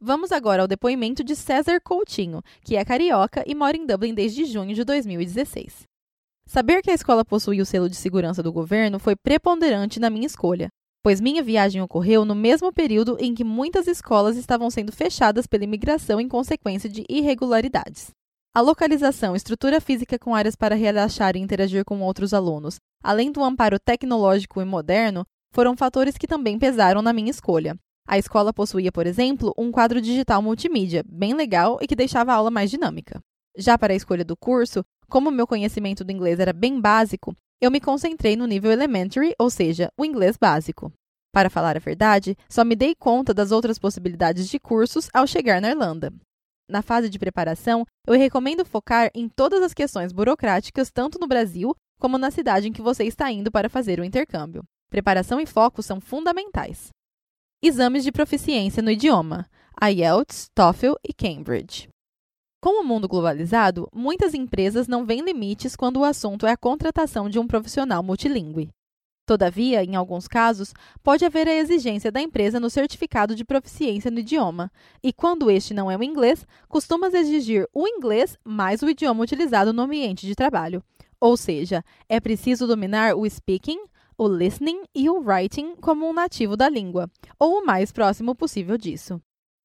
Vamos 0.00 0.32
agora 0.32 0.62
ao 0.62 0.68
depoimento 0.68 1.22
de 1.22 1.36
César 1.36 1.80
Coutinho, 1.80 2.42
que 2.62 2.76
é 2.76 2.84
carioca 2.84 3.44
e 3.46 3.54
mora 3.54 3.76
em 3.76 3.86
Dublin 3.86 4.12
desde 4.12 4.44
junho 4.44 4.74
de 4.74 4.84
2016. 4.84 5.84
Saber 6.46 6.82
que 6.82 6.90
a 6.90 6.94
escola 6.94 7.24
possui 7.24 7.60
o 7.60 7.66
selo 7.66 7.88
de 7.88 7.96
segurança 7.96 8.42
do 8.42 8.52
governo 8.52 8.98
foi 8.98 9.14
preponderante 9.16 10.00
na 10.00 10.10
minha 10.10 10.26
escolha, 10.26 10.68
pois 11.04 11.20
minha 11.20 11.42
viagem 11.42 11.82
ocorreu 11.82 12.24
no 12.24 12.34
mesmo 12.34 12.72
período 12.72 13.18
em 13.20 13.34
que 13.34 13.44
muitas 13.44 13.86
escolas 13.86 14.38
estavam 14.38 14.70
sendo 14.70 14.90
fechadas 14.90 15.46
pela 15.46 15.64
imigração 15.64 16.18
em 16.18 16.26
consequência 16.26 16.88
de 16.88 17.04
irregularidades. 17.10 18.10
A 18.54 18.62
localização, 18.62 19.36
estrutura 19.36 19.82
física 19.82 20.18
com 20.18 20.34
áreas 20.34 20.56
para 20.56 20.74
relaxar 20.74 21.36
e 21.36 21.40
interagir 21.40 21.84
com 21.84 22.00
outros 22.00 22.32
alunos, 22.32 22.76
além 23.02 23.30
do 23.30 23.44
amparo 23.44 23.78
tecnológico 23.78 24.62
e 24.62 24.64
moderno, 24.64 25.26
foram 25.52 25.76
fatores 25.76 26.16
que 26.16 26.26
também 26.26 26.58
pesaram 26.58 27.02
na 27.02 27.12
minha 27.12 27.30
escolha. 27.30 27.76
A 28.08 28.16
escola 28.16 28.50
possuía, 28.50 28.90
por 28.90 29.06
exemplo, 29.06 29.52
um 29.58 29.70
quadro 29.70 30.00
digital 30.00 30.40
multimídia, 30.40 31.04
bem 31.06 31.34
legal 31.34 31.78
e 31.82 31.86
que 31.86 31.94
deixava 31.94 32.32
a 32.32 32.36
aula 32.36 32.50
mais 32.50 32.70
dinâmica. 32.70 33.20
Já 33.58 33.76
para 33.76 33.92
a 33.92 33.96
escolha 33.96 34.24
do 34.24 34.36
curso, 34.38 34.82
como 35.06 35.30
meu 35.30 35.46
conhecimento 35.46 36.02
do 36.02 36.12
inglês 36.12 36.40
era 36.40 36.52
bem 36.52 36.80
básico, 36.80 37.36
eu 37.60 37.70
me 37.70 37.80
concentrei 37.80 38.36
no 38.36 38.46
nível 38.46 38.70
elementary, 38.70 39.34
ou 39.38 39.50
seja, 39.50 39.90
o 39.98 40.04
inglês 40.04 40.36
básico. 40.36 40.92
Para 41.32 41.50
falar 41.50 41.76
a 41.76 41.80
verdade, 41.80 42.36
só 42.48 42.64
me 42.64 42.76
dei 42.76 42.94
conta 42.94 43.34
das 43.34 43.50
outras 43.50 43.78
possibilidades 43.78 44.48
de 44.48 44.58
cursos 44.58 45.08
ao 45.12 45.26
chegar 45.26 45.60
na 45.60 45.70
Irlanda. 45.70 46.12
Na 46.68 46.80
fase 46.80 47.10
de 47.10 47.18
preparação, 47.18 47.84
eu 48.06 48.14
recomendo 48.14 48.64
focar 48.64 49.10
em 49.14 49.28
todas 49.28 49.62
as 49.62 49.74
questões 49.74 50.12
burocráticas, 50.12 50.90
tanto 50.90 51.18
no 51.18 51.26
Brasil 51.26 51.74
como 52.00 52.18
na 52.18 52.30
cidade 52.30 52.68
em 52.68 52.72
que 52.72 52.82
você 52.82 53.04
está 53.04 53.30
indo 53.30 53.50
para 53.50 53.68
fazer 53.68 54.00
o 54.00 54.04
intercâmbio. 54.04 54.62
Preparação 54.90 55.40
e 55.40 55.46
foco 55.46 55.82
são 55.82 56.00
fundamentais. 56.00 56.88
Exames 57.62 58.04
de 58.04 58.12
proficiência 58.12 58.82
no 58.82 58.90
idioma: 58.90 59.46
IELTS, 59.82 60.46
TOEFL 60.54 60.94
e 61.02 61.12
Cambridge. 61.12 61.88
Com 62.64 62.80
o 62.80 62.82
mundo 62.82 63.06
globalizado, 63.06 63.90
muitas 63.92 64.32
empresas 64.32 64.88
não 64.88 65.04
veem 65.04 65.20
limites 65.20 65.76
quando 65.76 65.98
o 65.98 66.04
assunto 66.04 66.46
é 66.46 66.52
a 66.52 66.56
contratação 66.56 67.28
de 67.28 67.38
um 67.38 67.46
profissional 67.46 68.02
multilingüe. 68.02 68.70
Todavia, 69.26 69.84
em 69.84 69.96
alguns 69.96 70.26
casos, 70.26 70.72
pode 71.02 71.26
haver 71.26 71.46
a 71.46 71.54
exigência 71.54 72.10
da 72.10 72.22
empresa 72.22 72.58
no 72.58 72.70
certificado 72.70 73.34
de 73.34 73.44
proficiência 73.44 74.10
no 74.10 74.20
idioma, 74.20 74.72
e 75.02 75.12
quando 75.12 75.50
este 75.50 75.74
não 75.74 75.90
é 75.90 75.96
o 75.98 76.02
inglês, 76.02 76.46
costuma 76.66 77.08
exigir 77.08 77.68
o 77.70 77.86
inglês 77.86 78.38
mais 78.42 78.80
o 78.80 78.88
idioma 78.88 79.22
utilizado 79.22 79.70
no 79.70 79.82
ambiente 79.82 80.26
de 80.26 80.34
trabalho. 80.34 80.82
Ou 81.20 81.36
seja, 81.36 81.84
é 82.08 82.18
preciso 82.18 82.66
dominar 82.66 83.14
o 83.14 83.28
speaking, 83.28 83.80
o 84.16 84.26
listening 84.26 84.84
e 84.94 85.10
o 85.10 85.20
writing 85.20 85.76
como 85.76 86.08
um 86.08 86.14
nativo 86.14 86.56
da 86.56 86.70
língua, 86.70 87.10
ou 87.38 87.58
o 87.58 87.66
mais 87.66 87.92
próximo 87.92 88.34
possível 88.34 88.78
disso. 88.78 89.20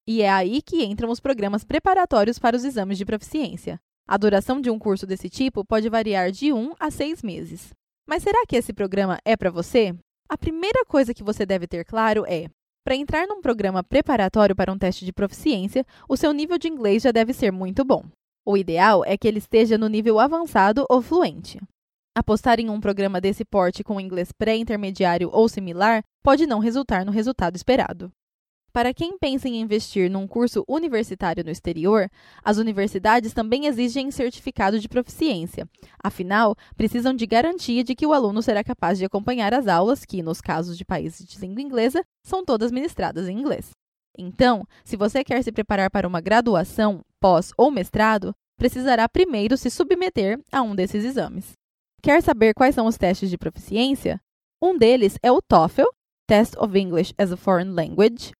E 0.09 0.23
é 0.23 0.29
aí 0.31 0.59
que 0.59 0.83
entram 0.83 1.11
os 1.11 1.19
programas 1.19 1.63
preparatórios 1.63 2.39
para 2.39 2.57
os 2.57 2.65
exames 2.65 2.97
de 2.97 3.05
proficiência. 3.05 3.79
A 4.07 4.17
duração 4.17 4.59
de 4.59 4.67
um 4.67 4.79
curso 4.79 5.05
desse 5.05 5.29
tipo 5.29 5.63
pode 5.63 5.87
variar 5.87 6.31
de 6.31 6.51
1 6.51 6.73
a 6.79 6.89
6 6.89 7.21
meses. 7.21 7.69
Mas 8.07 8.23
será 8.23 8.43
que 8.47 8.55
esse 8.55 8.73
programa 8.73 9.19
é 9.23 9.37
para 9.37 9.51
você? 9.51 9.95
A 10.27 10.35
primeira 10.35 10.83
coisa 10.83 11.13
que 11.13 11.21
você 11.21 11.45
deve 11.45 11.67
ter 11.67 11.85
claro 11.85 12.25
é: 12.27 12.47
para 12.83 12.95
entrar 12.95 13.27
num 13.27 13.39
programa 13.39 13.83
preparatório 13.83 14.55
para 14.55 14.73
um 14.73 14.79
teste 14.79 15.05
de 15.05 15.13
proficiência, 15.13 15.85
o 16.09 16.17
seu 16.17 16.33
nível 16.33 16.57
de 16.57 16.67
inglês 16.67 17.03
já 17.03 17.11
deve 17.11 17.31
ser 17.31 17.51
muito 17.51 17.85
bom. 17.85 18.03
O 18.43 18.57
ideal 18.57 19.05
é 19.05 19.15
que 19.15 19.27
ele 19.27 19.37
esteja 19.37 19.77
no 19.77 19.87
nível 19.87 20.19
avançado 20.19 20.87
ou 20.89 21.03
fluente. 21.03 21.61
Apostar 22.17 22.59
em 22.59 22.67
um 22.67 22.81
programa 22.81 23.21
desse 23.21 23.45
porte 23.45 23.83
com 23.83 24.01
inglês 24.01 24.31
pré-intermediário 24.31 25.29
ou 25.31 25.47
similar 25.47 26.01
pode 26.23 26.47
não 26.47 26.57
resultar 26.57 27.05
no 27.05 27.11
resultado 27.11 27.55
esperado. 27.55 28.11
Para 28.71 28.93
quem 28.93 29.17
pensa 29.17 29.47
em 29.47 29.59
investir 29.59 30.11
num 30.11 30.27
curso 30.27 30.63
universitário 30.67 31.43
no 31.43 31.49
exterior, 31.49 32.09
as 32.43 32.57
universidades 32.57 33.33
também 33.33 33.65
exigem 33.65 34.11
certificado 34.11 34.79
de 34.79 34.87
proficiência. 34.87 35.67
Afinal, 36.03 36.55
precisam 36.77 37.13
de 37.13 37.25
garantia 37.25 37.83
de 37.83 37.95
que 37.95 38.05
o 38.05 38.13
aluno 38.13 38.41
será 38.41 38.63
capaz 38.63 38.99
de 38.99 39.05
acompanhar 39.05 39.53
as 39.53 39.67
aulas, 39.67 40.05
que, 40.05 40.21
nos 40.21 40.39
casos 40.39 40.77
de 40.77 40.85
países 40.85 41.25
de 41.25 41.39
língua 41.39 41.61
inglesa, 41.61 42.03
são 42.23 42.45
todas 42.45 42.71
ministradas 42.71 43.27
em 43.27 43.39
inglês. 43.39 43.71
Então, 44.17 44.65
se 44.83 44.95
você 44.95 45.23
quer 45.23 45.41
se 45.43 45.51
preparar 45.51 45.89
para 45.89 46.07
uma 46.07 46.21
graduação, 46.21 47.01
pós 47.19 47.51
ou 47.57 47.71
mestrado, 47.71 48.33
precisará 48.57 49.07
primeiro 49.09 49.57
se 49.57 49.71
submeter 49.71 50.39
a 50.51 50.61
um 50.61 50.75
desses 50.75 51.03
exames. 51.03 51.53
Quer 52.03 52.21
saber 52.21 52.53
quais 52.53 52.75
são 52.75 52.85
os 52.85 52.97
testes 52.97 53.29
de 53.29 53.37
proficiência? 53.37 54.21
Um 54.61 54.77
deles 54.77 55.17
é 55.23 55.31
o 55.31 55.41
TOEFL, 55.41 55.85
Test 56.27 56.55
of 56.57 56.77
English 56.77 57.13
as 57.17 57.31
a 57.31 57.37
Foreign 57.37 57.71
Language, 57.71 58.31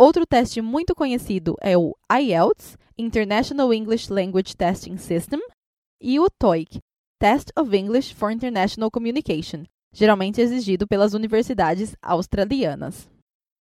Outro 0.00 0.24
teste 0.24 0.60
muito 0.60 0.94
conhecido 0.94 1.56
é 1.60 1.76
o 1.76 1.92
IELTS, 2.08 2.78
International 2.96 3.74
English 3.74 4.12
Language 4.12 4.56
Testing 4.56 4.96
System, 4.96 5.40
e 6.00 6.20
o 6.20 6.28
TOEIC, 6.30 6.78
Test 7.20 7.50
of 7.58 7.76
English 7.76 8.14
for 8.14 8.30
International 8.30 8.92
Communication, 8.92 9.64
geralmente 9.92 10.40
exigido 10.40 10.86
pelas 10.86 11.14
universidades 11.14 11.96
australianas. 12.00 13.10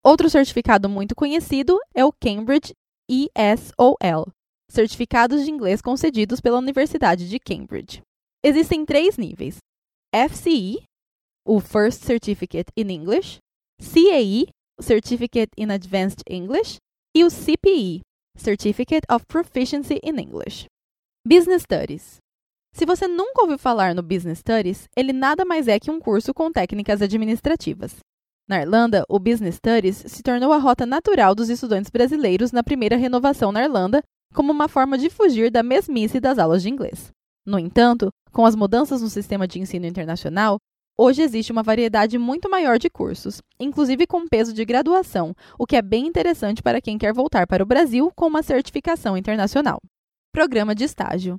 Outro 0.05 0.29
certificado 0.29 0.87
muito 0.87 1.15
conhecido 1.15 1.79
é 1.95 2.05
o 2.05 2.13
Cambridge 2.13 2.73
ESOL, 3.09 4.31
certificados 4.69 5.43
de 5.43 5.49
inglês 5.49 5.81
concedidos 5.81 6.39
pela 6.39 6.59
Universidade 6.59 7.27
de 7.27 7.39
Cambridge. 7.39 8.03
Existem 8.43 8.85
três 8.85 9.17
níveis: 9.17 9.57
FCE, 10.13 10.83
o 11.43 11.59
First 11.59 12.03
Certificate 12.03 12.71
in 12.77 12.91
English, 12.91 13.39
CAE, 13.81 14.49
Certificate 14.81 15.49
in 15.57 15.71
Advanced 15.71 16.21
English, 16.29 16.77
e 17.15 17.23
o 17.23 17.29
CPE, 17.29 18.01
Certificate 18.37 19.01
of 19.11 19.25
Proficiency 19.25 19.99
in 20.03 20.19
English. 20.19 20.65
Business 21.25 21.63
Studies. 21.63 22.17
Se 22.73 22.85
você 22.85 23.07
nunca 23.07 23.41
ouviu 23.41 23.57
falar 23.57 23.95
no 23.95 24.03
Business 24.03 24.39
Studies, 24.39 24.87
ele 24.95 25.11
nada 25.11 25.43
mais 25.43 25.67
é 25.67 25.79
que 25.79 25.89
um 25.89 25.99
curso 25.99 26.33
com 26.33 26.51
técnicas 26.51 27.01
administrativas. 27.01 27.95
Na 28.47 28.61
Irlanda, 28.61 29.03
o 29.09 29.19
Business 29.19 29.55
Studies 29.55 30.03
se 30.07 30.21
tornou 30.21 30.53
a 30.53 30.57
rota 30.57 30.85
natural 30.85 31.33
dos 31.33 31.49
estudantes 31.49 31.89
brasileiros 31.89 32.51
na 32.51 32.63
primeira 32.63 32.95
renovação 32.95 33.51
na 33.51 33.63
Irlanda, 33.63 34.01
como 34.33 34.51
uma 34.53 34.67
forma 34.67 34.97
de 34.97 35.09
fugir 35.09 35.49
da 35.49 35.63
mesmice 35.63 36.19
das 36.19 36.37
aulas 36.37 36.61
de 36.61 36.69
inglês. 36.69 37.09
No 37.45 37.57
entanto, 37.57 38.09
com 38.31 38.45
as 38.45 38.55
mudanças 38.55 39.01
no 39.01 39.09
sistema 39.09 39.47
de 39.47 39.59
ensino 39.59 39.85
internacional, 39.85 40.57
Hoje 40.99 41.21
existe 41.21 41.51
uma 41.51 41.61
variedade 41.61 42.17
muito 42.17 42.49
maior 42.49 42.79
de 42.79 42.89
cursos, 42.89 43.39
inclusive 43.59 44.07
com 44.07 44.27
peso 44.27 44.51
de 44.51 44.65
graduação, 44.65 45.35
o 45.55 45.67
que 45.67 45.75
é 45.75 45.81
bem 45.81 46.07
interessante 46.07 46.63
para 46.63 46.81
quem 46.81 46.97
quer 46.97 47.13
voltar 47.13 47.45
para 47.45 47.61
o 47.61 47.67
Brasil 47.67 48.11
com 48.15 48.25
uma 48.25 48.41
certificação 48.41 49.15
internacional. 49.15 49.79
Programa 50.33 50.73
de 50.73 50.85
estágio: 50.85 51.37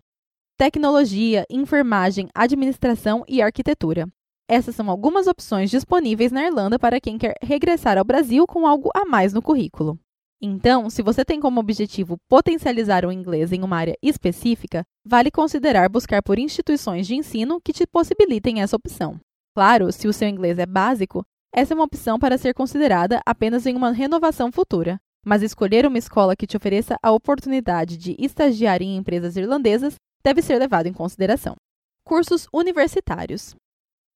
Tecnologia, 0.56 1.44
enfermagem, 1.50 2.28
administração 2.32 3.24
e 3.26 3.42
arquitetura. 3.42 4.06
Essas 4.48 4.76
são 4.76 4.88
algumas 4.88 5.26
opções 5.26 5.70
disponíveis 5.70 6.30
na 6.30 6.46
Irlanda 6.46 6.78
para 6.78 7.00
quem 7.00 7.18
quer 7.18 7.34
regressar 7.42 7.98
ao 7.98 8.04
Brasil 8.04 8.46
com 8.46 8.64
algo 8.64 8.90
a 8.94 9.04
mais 9.04 9.32
no 9.32 9.42
currículo. 9.42 9.98
Então, 10.40 10.88
se 10.88 11.02
você 11.02 11.24
tem 11.24 11.40
como 11.40 11.58
objetivo 11.58 12.16
potencializar 12.28 13.04
o 13.04 13.10
inglês 13.10 13.50
em 13.52 13.64
uma 13.64 13.76
área 13.76 13.96
específica, 14.00 14.84
vale 15.04 15.32
considerar 15.32 15.88
buscar 15.88 16.22
por 16.22 16.38
instituições 16.38 17.08
de 17.08 17.16
ensino 17.16 17.60
que 17.60 17.72
te 17.72 17.84
possibilitem 17.88 18.62
essa 18.62 18.76
opção. 18.76 19.18
Claro, 19.58 19.90
se 19.90 20.06
o 20.06 20.12
seu 20.12 20.28
inglês 20.28 20.56
é 20.56 20.66
básico, 20.66 21.26
essa 21.52 21.74
é 21.74 21.76
uma 21.76 21.82
opção 21.82 22.16
para 22.16 22.38
ser 22.38 22.54
considerada 22.54 23.20
apenas 23.26 23.66
em 23.66 23.74
uma 23.74 23.90
renovação 23.90 24.52
futura. 24.52 25.00
Mas 25.26 25.42
escolher 25.42 25.84
uma 25.84 25.98
escola 25.98 26.36
que 26.36 26.46
te 26.46 26.56
ofereça 26.56 26.96
a 27.02 27.10
oportunidade 27.10 27.96
de 27.96 28.14
estagiar 28.20 28.80
em 28.82 28.96
empresas 28.96 29.36
irlandesas 29.36 29.96
deve 30.22 30.42
ser 30.42 30.60
levado 30.60 30.86
em 30.86 30.92
consideração. 30.92 31.56
Cursos 32.04 32.46
universitários. 32.54 33.56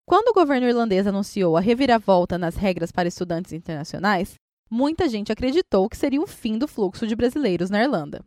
Quando 0.07 0.29
o 0.29 0.33
governo 0.33 0.69
irlandês 0.69 1.09
anunciou 1.09 1.57
a 1.57 1.61
reviravolta 1.61 2.39
nas 2.39 2.55
regras 2.55 2.93
para 2.93 3.09
estudantes 3.09 3.53
internacionais, 3.53 4.35
muita 4.71 5.09
gente 5.09 5.33
acreditou 5.33 5.89
que 5.89 5.97
seria 5.97 6.23
o 6.23 6.27
fim 6.29 6.57
do 6.57 6.69
fluxo 6.69 7.05
de 7.05 7.17
brasileiros 7.17 7.69
na 7.69 7.83
Irlanda. 7.83 8.25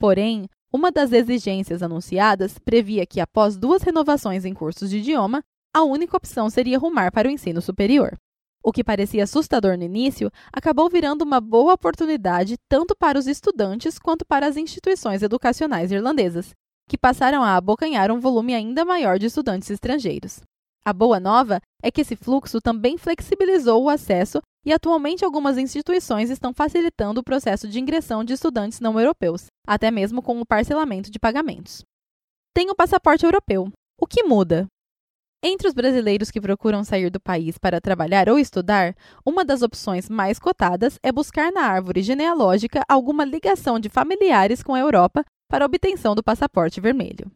Porém, 0.00 0.48
uma 0.72 0.90
das 0.90 1.12
exigências 1.12 1.80
anunciadas 1.80 2.58
previa 2.58 3.06
que, 3.06 3.20
após 3.20 3.56
duas 3.56 3.82
renovações 3.82 4.44
em 4.44 4.52
cursos 4.52 4.90
de 4.90 4.98
idioma, 4.98 5.44
a 5.76 5.82
única 5.82 6.16
opção 6.16 6.48
seria 6.48 6.78
rumar 6.78 7.12
para 7.12 7.28
o 7.28 7.30
ensino 7.30 7.60
superior. 7.60 8.16
O 8.64 8.72
que 8.72 8.82
parecia 8.82 9.24
assustador 9.24 9.76
no 9.76 9.84
início 9.84 10.30
acabou 10.50 10.88
virando 10.88 11.20
uma 11.20 11.38
boa 11.38 11.74
oportunidade 11.74 12.56
tanto 12.66 12.96
para 12.96 13.18
os 13.18 13.26
estudantes 13.26 13.98
quanto 13.98 14.24
para 14.24 14.46
as 14.46 14.56
instituições 14.56 15.22
educacionais 15.22 15.92
irlandesas, 15.92 16.54
que 16.88 16.96
passaram 16.96 17.42
a 17.42 17.56
abocanhar 17.56 18.10
um 18.10 18.18
volume 18.18 18.54
ainda 18.54 18.86
maior 18.86 19.18
de 19.18 19.26
estudantes 19.26 19.68
estrangeiros. 19.68 20.40
A 20.82 20.94
boa 20.94 21.20
nova 21.20 21.60
é 21.82 21.90
que 21.90 22.00
esse 22.00 22.16
fluxo 22.16 22.58
também 22.58 22.96
flexibilizou 22.96 23.84
o 23.84 23.90
acesso 23.90 24.40
e 24.64 24.72
atualmente 24.72 25.26
algumas 25.26 25.58
instituições 25.58 26.30
estão 26.30 26.54
facilitando 26.54 27.20
o 27.20 27.24
processo 27.24 27.68
de 27.68 27.78
ingressão 27.78 28.24
de 28.24 28.32
estudantes 28.32 28.80
não 28.80 28.98
europeus, 28.98 29.44
até 29.66 29.90
mesmo 29.90 30.22
com 30.22 30.40
o 30.40 30.46
parcelamento 30.46 31.10
de 31.10 31.18
pagamentos. 31.18 31.82
Tem 32.54 32.70
o 32.70 32.74
passaporte 32.74 33.26
europeu. 33.26 33.70
O 34.00 34.06
que 34.06 34.22
muda? 34.22 34.66
Entre 35.42 35.68
os 35.68 35.74
brasileiros 35.74 36.30
que 36.30 36.40
procuram 36.40 36.82
sair 36.82 37.10
do 37.10 37.20
país 37.20 37.58
para 37.58 37.80
trabalhar 37.80 38.28
ou 38.28 38.38
estudar, 38.38 38.96
uma 39.24 39.44
das 39.44 39.62
opções 39.62 40.08
mais 40.08 40.38
cotadas 40.38 40.98
é 41.02 41.12
buscar 41.12 41.52
na 41.52 41.62
árvore 41.62 42.02
genealógica 42.02 42.82
alguma 42.88 43.24
ligação 43.24 43.78
de 43.78 43.88
familiares 43.88 44.62
com 44.62 44.74
a 44.74 44.80
Europa 44.80 45.24
para 45.48 45.64
a 45.64 45.66
obtenção 45.66 46.14
do 46.14 46.22
passaporte 46.22 46.80
vermelho. 46.80 47.30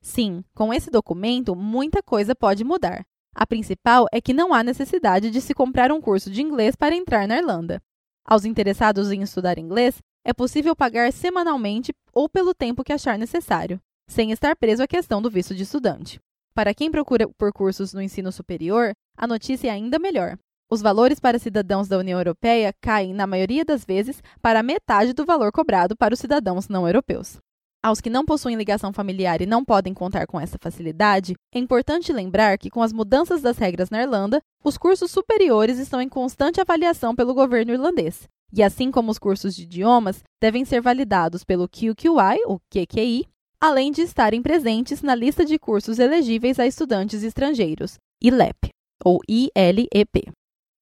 Sim, 0.00 0.44
com 0.54 0.72
esse 0.72 0.90
documento, 0.90 1.56
muita 1.56 2.02
coisa 2.02 2.34
pode 2.34 2.62
mudar. 2.62 3.04
A 3.34 3.46
principal 3.46 4.06
é 4.12 4.20
que 4.20 4.32
não 4.32 4.54
há 4.54 4.62
necessidade 4.62 5.30
de 5.30 5.40
se 5.40 5.52
comprar 5.52 5.90
um 5.90 6.00
curso 6.00 6.30
de 6.30 6.42
inglês 6.42 6.76
para 6.76 6.94
entrar 6.94 7.26
na 7.26 7.38
Irlanda. 7.38 7.82
Aos 8.24 8.44
interessados 8.44 9.10
em 9.10 9.22
estudar 9.22 9.58
inglês, 9.58 9.98
é 10.24 10.32
possível 10.32 10.76
pagar 10.76 11.12
semanalmente 11.12 11.92
ou 12.12 12.28
pelo 12.28 12.54
tempo 12.54 12.84
que 12.84 12.92
achar 12.92 13.18
necessário, 13.18 13.80
sem 14.08 14.30
estar 14.30 14.56
preso 14.56 14.82
à 14.82 14.86
questão 14.86 15.20
do 15.20 15.30
visto 15.30 15.54
de 15.54 15.64
estudante. 15.64 16.20
Para 16.56 16.72
quem 16.72 16.90
procura 16.90 17.28
por 17.36 17.52
cursos 17.52 17.92
no 17.92 18.00
ensino 18.00 18.32
superior, 18.32 18.94
a 19.14 19.26
notícia 19.26 19.68
é 19.68 19.70
ainda 19.72 19.98
melhor. 19.98 20.38
Os 20.70 20.80
valores 20.80 21.20
para 21.20 21.38
cidadãos 21.38 21.86
da 21.86 21.98
União 21.98 22.18
Europeia 22.18 22.72
caem, 22.80 23.12
na 23.12 23.26
maioria 23.26 23.62
das 23.62 23.84
vezes, 23.84 24.22
para 24.40 24.62
metade 24.62 25.12
do 25.12 25.26
valor 25.26 25.52
cobrado 25.52 25.94
para 25.94 26.14
os 26.14 26.18
cidadãos 26.18 26.66
não 26.66 26.86
europeus. 26.86 27.36
Aos 27.84 28.00
que 28.00 28.08
não 28.08 28.24
possuem 28.24 28.56
ligação 28.56 28.90
familiar 28.90 29.42
e 29.42 29.46
não 29.46 29.62
podem 29.62 29.92
contar 29.92 30.26
com 30.26 30.40
essa 30.40 30.56
facilidade, 30.58 31.34
é 31.54 31.58
importante 31.58 32.10
lembrar 32.10 32.56
que, 32.56 32.70
com 32.70 32.82
as 32.82 32.90
mudanças 32.90 33.42
das 33.42 33.58
regras 33.58 33.90
na 33.90 34.00
Irlanda, 34.00 34.40
os 34.64 34.78
cursos 34.78 35.10
superiores 35.10 35.78
estão 35.78 36.00
em 36.00 36.08
constante 36.08 36.58
avaliação 36.58 37.14
pelo 37.14 37.34
governo 37.34 37.72
irlandês. 37.72 38.26
E 38.50 38.62
assim 38.62 38.90
como 38.90 39.10
os 39.10 39.18
cursos 39.18 39.54
de 39.54 39.64
idiomas, 39.64 40.24
devem 40.40 40.64
ser 40.64 40.80
validados 40.80 41.44
pelo 41.44 41.68
QQI, 41.68 42.46
o 42.46 42.58
QQI, 42.70 43.28
além 43.60 43.90
de 43.90 44.02
estarem 44.02 44.42
presentes 44.42 45.02
na 45.02 45.14
lista 45.14 45.44
de 45.44 45.58
cursos 45.58 45.98
elegíveis 45.98 46.58
a 46.58 46.66
estudantes 46.66 47.22
estrangeiros, 47.22 47.94
ILEP, 48.22 48.70
ou 49.04 49.20
ILEP. 49.28 50.30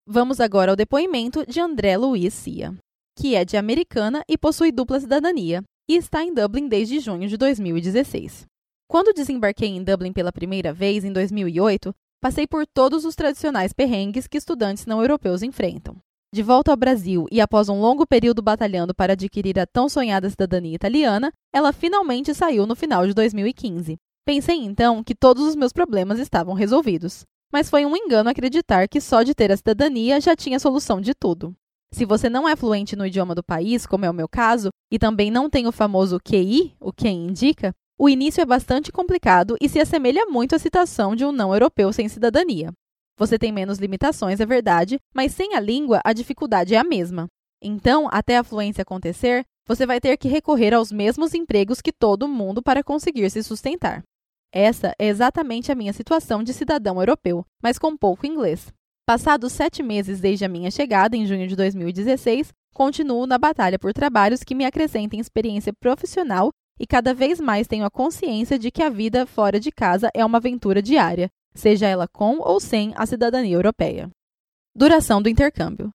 Vamos 0.06 0.40
agora 0.40 0.72
ao 0.72 0.76
depoimento 0.76 1.46
de 1.46 1.60
André 1.60 1.96
Luiz 1.96 2.34
Cia, 2.34 2.74
que 3.18 3.34
é 3.34 3.44
de 3.44 3.56
Americana 3.56 4.22
e 4.28 4.36
possui 4.36 4.70
dupla 4.70 5.00
cidadania, 5.00 5.62
e 5.88 5.96
está 5.96 6.22
em 6.22 6.32
Dublin 6.32 6.68
desde 6.68 6.98
junho 6.98 7.28
de 7.28 7.36
2016. 7.36 8.46
Quando 8.88 9.14
desembarquei 9.14 9.68
em 9.68 9.82
Dublin 9.82 10.12
pela 10.12 10.32
primeira 10.32 10.72
vez, 10.72 11.04
em 11.04 11.12
2008, 11.12 11.94
passei 12.20 12.46
por 12.46 12.66
todos 12.66 13.04
os 13.04 13.14
tradicionais 13.14 13.72
perrengues 13.72 14.26
que 14.26 14.38
estudantes 14.38 14.86
não 14.86 15.00
europeus 15.00 15.42
enfrentam. 15.42 15.96
De 16.34 16.42
volta 16.42 16.72
ao 16.72 16.76
Brasil 16.76 17.26
e 17.30 17.40
após 17.40 17.68
um 17.68 17.80
longo 17.80 18.04
período 18.04 18.42
batalhando 18.42 18.92
para 18.92 19.12
adquirir 19.12 19.56
a 19.56 19.64
tão 19.64 19.88
sonhada 19.88 20.28
cidadania 20.28 20.74
italiana, 20.74 21.30
ela 21.54 21.72
finalmente 21.72 22.34
saiu 22.34 22.66
no 22.66 22.74
final 22.74 23.06
de 23.06 23.14
2015. 23.14 23.96
Pensei 24.26 24.56
então 24.56 25.04
que 25.04 25.14
todos 25.14 25.44
os 25.44 25.54
meus 25.54 25.72
problemas 25.72 26.18
estavam 26.18 26.52
resolvidos, 26.52 27.22
mas 27.52 27.70
foi 27.70 27.86
um 27.86 27.96
engano 27.96 28.28
acreditar 28.28 28.88
que 28.88 29.00
só 29.00 29.22
de 29.22 29.32
ter 29.32 29.52
a 29.52 29.56
cidadania 29.56 30.20
já 30.20 30.34
tinha 30.34 30.58
solução 30.58 31.00
de 31.00 31.14
tudo. 31.14 31.54
Se 31.92 32.04
você 32.04 32.28
não 32.28 32.48
é 32.48 32.56
fluente 32.56 32.96
no 32.96 33.06
idioma 33.06 33.36
do 33.36 33.44
país, 33.44 33.86
como 33.86 34.04
é 34.04 34.10
o 34.10 34.12
meu 34.12 34.28
caso, 34.28 34.70
e 34.90 34.98
também 34.98 35.30
não 35.30 35.48
tem 35.48 35.68
o 35.68 35.72
famoso 35.72 36.18
QI, 36.18 36.74
o 36.80 36.92
quem 36.92 37.28
indica, 37.28 37.72
o 37.96 38.08
início 38.08 38.40
é 38.40 38.44
bastante 38.44 38.90
complicado 38.90 39.56
e 39.60 39.68
se 39.68 39.78
assemelha 39.78 40.26
muito 40.26 40.56
à 40.56 40.58
situação 40.58 41.14
de 41.14 41.24
um 41.24 41.30
não 41.30 41.54
europeu 41.54 41.92
sem 41.92 42.08
cidadania. 42.08 42.72
Você 43.16 43.38
tem 43.38 43.52
menos 43.52 43.78
limitações, 43.78 44.40
é 44.40 44.46
verdade, 44.46 44.98
mas 45.14 45.32
sem 45.32 45.54
a 45.54 45.60
língua 45.60 46.00
a 46.04 46.12
dificuldade 46.12 46.74
é 46.74 46.78
a 46.78 46.84
mesma. 46.84 47.28
Então, 47.62 48.08
até 48.10 48.36
a 48.36 48.44
fluência 48.44 48.82
acontecer, 48.82 49.44
você 49.66 49.86
vai 49.86 50.00
ter 50.00 50.16
que 50.16 50.28
recorrer 50.28 50.74
aos 50.74 50.90
mesmos 50.90 51.32
empregos 51.32 51.80
que 51.80 51.92
todo 51.92 52.28
mundo 52.28 52.62
para 52.62 52.82
conseguir 52.82 53.30
se 53.30 53.42
sustentar. 53.42 54.02
Essa 54.52 54.94
é 54.98 55.06
exatamente 55.06 55.72
a 55.72 55.74
minha 55.74 55.92
situação 55.92 56.42
de 56.42 56.52
cidadão 56.52 57.00
europeu, 57.00 57.44
mas 57.62 57.78
com 57.78 57.96
pouco 57.96 58.26
inglês. 58.26 58.72
Passados 59.06 59.52
sete 59.52 59.82
meses 59.82 60.20
desde 60.20 60.44
a 60.44 60.48
minha 60.48 60.70
chegada, 60.70 61.16
em 61.16 61.26
junho 61.26 61.46
de 61.46 61.56
2016, 61.56 62.52
continuo 62.74 63.26
na 63.26 63.38
batalha 63.38 63.78
por 63.78 63.92
trabalhos 63.92 64.42
que 64.42 64.54
me 64.54 64.64
acrescentem 64.64 65.20
experiência 65.20 65.72
profissional 65.72 66.50
e 66.78 66.86
cada 66.86 67.14
vez 67.14 67.40
mais 67.40 67.66
tenho 67.66 67.84
a 67.84 67.90
consciência 67.90 68.58
de 68.58 68.70
que 68.70 68.82
a 68.82 68.90
vida 68.90 69.26
fora 69.26 69.60
de 69.60 69.70
casa 69.70 70.10
é 70.14 70.24
uma 70.24 70.38
aventura 70.38 70.82
diária, 70.82 71.30
seja 71.56 71.86
ela 71.86 72.08
com 72.08 72.38
ou 72.38 72.60
sem 72.60 72.92
a 72.96 73.06
cidadania 73.06 73.54
europeia. 73.56 74.10
Duração 74.74 75.22
do 75.22 75.28
intercâmbio. 75.28 75.90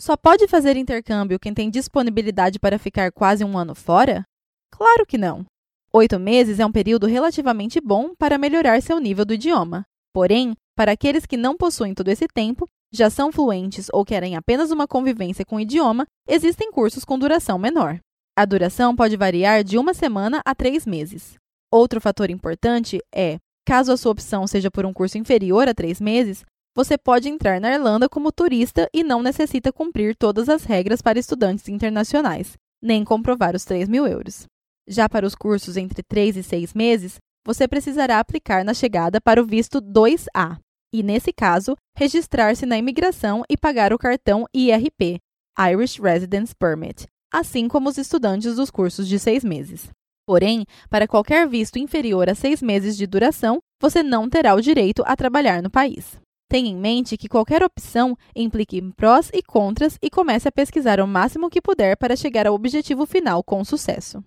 Só 0.00 0.16
pode 0.16 0.46
fazer 0.46 0.76
intercâmbio 0.76 1.38
quem 1.38 1.54
tem 1.54 1.70
disponibilidade 1.70 2.58
para 2.58 2.78
ficar 2.78 3.10
quase 3.12 3.44
um 3.44 3.56
ano 3.56 3.74
fora? 3.74 4.24
Claro 4.70 5.06
que 5.06 5.16
não. 5.16 5.44
Oito 5.92 6.18
meses 6.18 6.60
é 6.60 6.66
um 6.66 6.72
período 6.72 7.06
relativamente 7.06 7.80
bom 7.80 8.14
para 8.18 8.36
melhorar 8.36 8.82
seu 8.82 9.00
nível 9.00 9.24
do 9.24 9.32
idioma. 9.32 9.84
Porém, 10.12 10.54
para 10.76 10.92
aqueles 10.92 11.24
que 11.24 11.36
não 11.36 11.56
possuem 11.56 11.94
todo 11.94 12.08
esse 12.08 12.26
tempo, 12.28 12.68
já 12.92 13.08
são 13.08 13.32
fluentes 13.32 13.88
ou 13.92 14.04
querem 14.04 14.36
apenas 14.36 14.70
uma 14.70 14.86
convivência 14.86 15.44
com 15.44 15.56
o 15.56 15.60
idioma, 15.60 16.06
existem 16.28 16.70
cursos 16.70 17.04
com 17.04 17.18
duração 17.18 17.58
menor. 17.58 17.98
A 18.36 18.44
duração 18.44 18.94
pode 18.94 19.16
variar 19.16 19.64
de 19.64 19.78
uma 19.78 19.94
semana 19.94 20.42
a 20.44 20.54
três 20.54 20.84
meses. 20.84 21.36
Outro 21.72 22.00
fator 22.00 22.28
importante 22.28 23.00
é, 23.14 23.38
caso 23.66 23.92
a 23.92 23.96
sua 23.96 24.12
opção 24.12 24.46
seja 24.46 24.70
por 24.70 24.86
um 24.86 24.92
curso 24.92 25.18
inferior 25.18 25.68
a 25.68 25.74
três 25.74 26.00
meses, 26.00 26.44
você 26.74 26.96
pode 26.96 27.28
entrar 27.28 27.60
na 27.60 27.74
Irlanda 27.74 28.08
como 28.08 28.32
turista 28.32 28.88
e 28.94 29.02
não 29.02 29.22
necessita 29.22 29.72
cumprir 29.72 30.14
todas 30.16 30.48
as 30.48 30.64
regras 30.64 31.02
para 31.02 31.18
estudantes 31.18 31.68
internacionais, 31.68 32.54
nem 32.80 33.04
comprovar 33.04 33.56
os 33.56 33.64
3 33.64 33.88
mil 33.88 34.06
euros. 34.06 34.46
Já 34.88 35.08
para 35.08 35.26
os 35.26 35.34
cursos 35.34 35.76
entre 35.76 36.02
3 36.02 36.36
e 36.36 36.42
6 36.42 36.74
meses, 36.74 37.18
você 37.44 37.66
precisará 37.66 38.20
aplicar 38.20 38.64
na 38.64 38.72
chegada 38.72 39.20
para 39.20 39.42
o 39.42 39.46
visto 39.46 39.80
2A, 39.80 40.58
e, 40.94 41.02
nesse 41.02 41.32
caso, 41.32 41.76
registrar-se 41.96 42.64
na 42.64 42.78
imigração 42.78 43.42
e 43.50 43.56
pagar 43.56 43.92
o 43.92 43.98
cartão 43.98 44.46
IRP 44.54 45.18
Irish 45.58 45.98
Residence 45.98 46.54
Permit 46.54 47.06
assim 47.32 47.68
como 47.68 47.88
os 47.88 47.98
estudantes 47.98 48.56
dos 48.56 48.70
cursos 48.70 49.06
de 49.06 49.18
seis 49.18 49.44
meses. 49.44 49.90
Porém, 50.26 50.66
para 50.90 51.06
qualquer 51.06 51.48
visto 51.48 51.78
inferior 51.78 52.28
a 52.28 52.34
seis 52.34 52.60
meses 52.60 52.96
de 52.96 53.06
duração, 53.06 53.60
você 53.80 54.02
não 54.02 54.28
terá 54.28 54.54
o 54.54 54.60
direito 54.60 55.02
a 55.06 55.14
trabalhar 55.14 55.62
no 55.62 55.70
país. 55.70 56.18
Tenha 56.48 56.70
em 56.70 56.76
mente 56.76 57.16
que 57.16 57.28
qualquer 57.28 57.62
opção 57.62 58.16
implique 58.34 58.82
prós 58.94 59.30
e 59.32 59.42
contras 59.42 59.96
e 60.02 60.10
comece 60.10 60.48
a 60.48 60.52
pesquisar 60.52 61.00
o 61.00 61.06
máximo 61.06 61.48
que 61.48 61.62
puder 61.62 61.96
para 61.96 62.16
chegar 62.16 62.46
ao 62.46 62.54
objetivo 62.54 63.06
final 63.06 63.42
com 63.42 63.64
sucesso. 63.64 64.22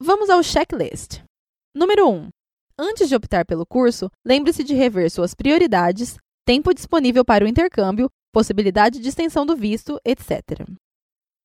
Vamos 0.00 0.30
ao 0.30 0.42
checklist. 0.42 1.22
Número 1.74 2.08
1. 2.08 2.28
Antes 2.78 3.08
de 3.08 3.14
optar 3.14 3.44
pelo 3.46 3.66
curso, 3.66 4.10
lembre-se 4.24 4.62
de 4.62 4.74
rever 4.74 5.10
suas 5.10 5.34
prioridades, 5.34 6.16
tempo 6.46 6.74
disponível 6.74 7.24
para 7.24 7.44
o 7.44 7.48
intercâmbio, 7.48 8.10
possibilidade 8.32 9.00
de 9.00 9.08
extensão 9.08 9.46
do 9.46 9.56
visto, 9.56 9.98
etc. 10.04 10.66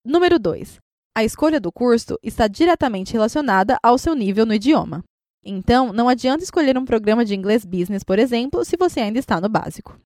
Número 0.05 0.37
2. 0.37 0.77
A 1.13 1.25
escolha 1.25 1.59
do 1.59 1.73
curso 1.73 2.17
está 2.23 2.47
diretamente 2.47 3.11
relacionada 3.11 3.77
ao 3.83 3.97
seu 3.97 4.15
nível 4.15 4.45
no 4.45 4.53
idioma. 4.53 5.03
Então, 5.43 5.91
não 5.91 6.07
adianta 6.07 6.43
escolher 6.43 6.77
um 6.77 6.85
programa 6.85 7.25
de 7.25 7.35
inglês 7.35 7.65
business, 7.65 8.01
por 8.01 8.17
exemplo, 8.17 8.63
se 8.63 8.77
você 8.77 9.01
ainda 9.01 9.19
está 9.19 9.41
no 9.41 9.49
básico. 9.49 9.99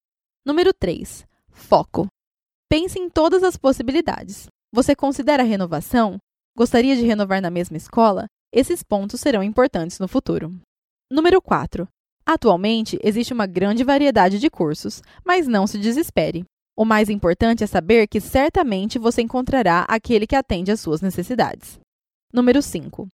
Número 0.43 0.73
3. 0.73 1.23
Foco. 1.51 2.07
Pense 2.67 2.97
em 2.97 3.07
todas 3.07 3.43
as 3.43 3.55
possibilidades. 3.55 4.47
Você 4.73 4.95
considera 4.95 5.43
renovação? 5.43 6.17
Gostaria 6.57 6.95
de 6.95 7.03
renovar 7.03 7.39
na 7.39 7.51
mesma 7.51 7.77
escola? 7.77 8.25
Esses 8.51 8.81
pontos 8.81 9.21
serão 9.21 9.43
importantes 9.43 9.99
no 9.99 10.07
futuro. 10.07 10.51
Número 11.11 11.39
4. 11.39 11.87
Atualmente, 12.25 12.97
existe 13.03 13.31
uma 13.31 13.45
grande 13.45 13.83
variedade 13.83 14.39
de 14.39 14.49
cursos, 14.49 15.03
mas 15.23 15.45
não 15.45 15.67
se 15.67 15.77
desespere. 15.77 16.43
O 16.77 16.83
mais 16.83 17.09
importante 17.09 17.63
é 17.63 17.67
saber 17.67 18.05
que 18.05 18.19
certamente 18.19 18.99
você 18.99 19.21
encontrará 19.21 19.85
aquele 19.87 20.27
que 20.27 20.35
atende 20.35 20.71
às 20.71 20.81
suas 20.81 21.01
necessidades. 21.01 21.79
Número 22.33 22.61
5. 22.61 23.07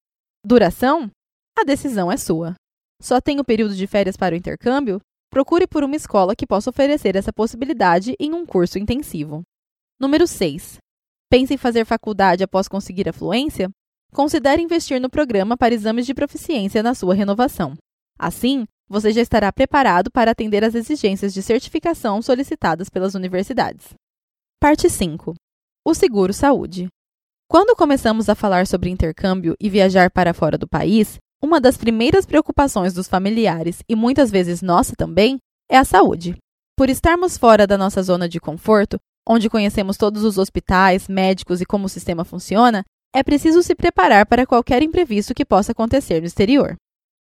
Duração? 0.44 1.10
A 1.58 1.62
decisão 1.62 2.10
é 2.10 2.16
sua. 2.16 2.54
Só 3.02 3.20
tem 3.20 3.38
o 3.38 3.44
período 3.44 3.74
de 3.74 3.86
férias 3.86 4.16
para 4.16 4.34
o 4.34 4.38
intercâmbio? 4.38 4.98
Procure 5.30 5.66
por 5.66 5.84
uma 5.84 5.94
escola 5.94 6.34
que 6.34 6.46
possa 6.46 6.70
oferecer 6.70 7.16
essa 7.16 7.32
possibilidade 7.32 8.16
em 8.18 8.32
um 8.32 8.46
curso 8.46 8.78
intensivo. 8.78 9.42
Número 10.00 10.26
6. 10.26 10.78
Pense 11.30 11.52
em 11.52 11.58
fazer 11.58 11.84
faculdade 11.84 12.42
após 12.42 12.66
conseguir 12.66 13.08
a 13.10 13.12
fluência? 13.12 13.70
Considere 14.12 14.62
investir 14.62 15.00
no 15.00 15.10
programa 15.10 15.56
para 15.56 15.74
exames 15.74 16.06
de 16.06 16.14
proficiência 16.14 16.82
na 16.82 16.94
sua 16.94 17.14
renovação. 17.14 17.76
Assim, 18.18 18.64
você 18.90 19.12
já 19.12 19.20
estará 19.20 19.52
preparado 19.52 20.10
para 20.10 20.32
atender 20.32 20.64
às 20.64 20.74
exigências 20.74 21.32
de 21.32 21.40
certificação 21.40 22.20
solicitadas 22.20 22.88
pelas 22.88 23.14
universidades. 23.14 23.94
Parte 24.60 24.90
5. 24.90 25.34
O 25.86 25.94
seguro 25.94 26.32
saúde. 26.32 26.88
Quando 27.48 27.76
começamos 27.76 28.28
a 28.28 28.34
falar 28.34 28.66
sobre 28.66 28.90
intercâmbio 28.90 29.54
e 29.60 29.70
viajar 29.70 30.10
para 30.10 30.34
fora 30.34 30.58
do 30.58 30.68
país, 30.68 31.18
uma 31.40 31.60
das 31.60 31.76
primeiras 31.76 32.26
preocupações 32.26 32.92
dos 32.92 33.06
familiares 33.06 33.78
e 33.88 33.94
muitas 33.94 34.30
vezes 34.30 34.60
nossa 34.60 34.94
também 34.96 35.38
é 35.70 35.78
a 35.78 35.84
saúde. 35.84 36.36
Por 36.76 36.90
estarmos 36.90 37.38
fora 37.38 37.66
da 37.66 37.78
nossa 37.78 38.02
zona 38.02 38.28
de 38.28 38.40
conforto, 38.40 38.98
onde 39.28 39.48
conhecemos 39.48 39.96
todos 39.96 40.24
os 40.24 40.36
hospitais, 40.36 41.06
médicos 41.06 41.60
e 41.60 41.64
como 41.64 41.86
o 41.86 41.88
sistema 41.88 42.24
funciona, 42.24 42.84
é 43.14 43.22
preciso 43.22 43.62
se 43.62 43.74
preparar 43.74 44.26
para 44.26 44.46
qualquer 44.46 44.82
imprevisto 44.82 45.34
que 45.34 45.44
possa 45.44 45.72
acontecer 45.72 46.20
no 46.20 46.26
exterior. 46.26 46.76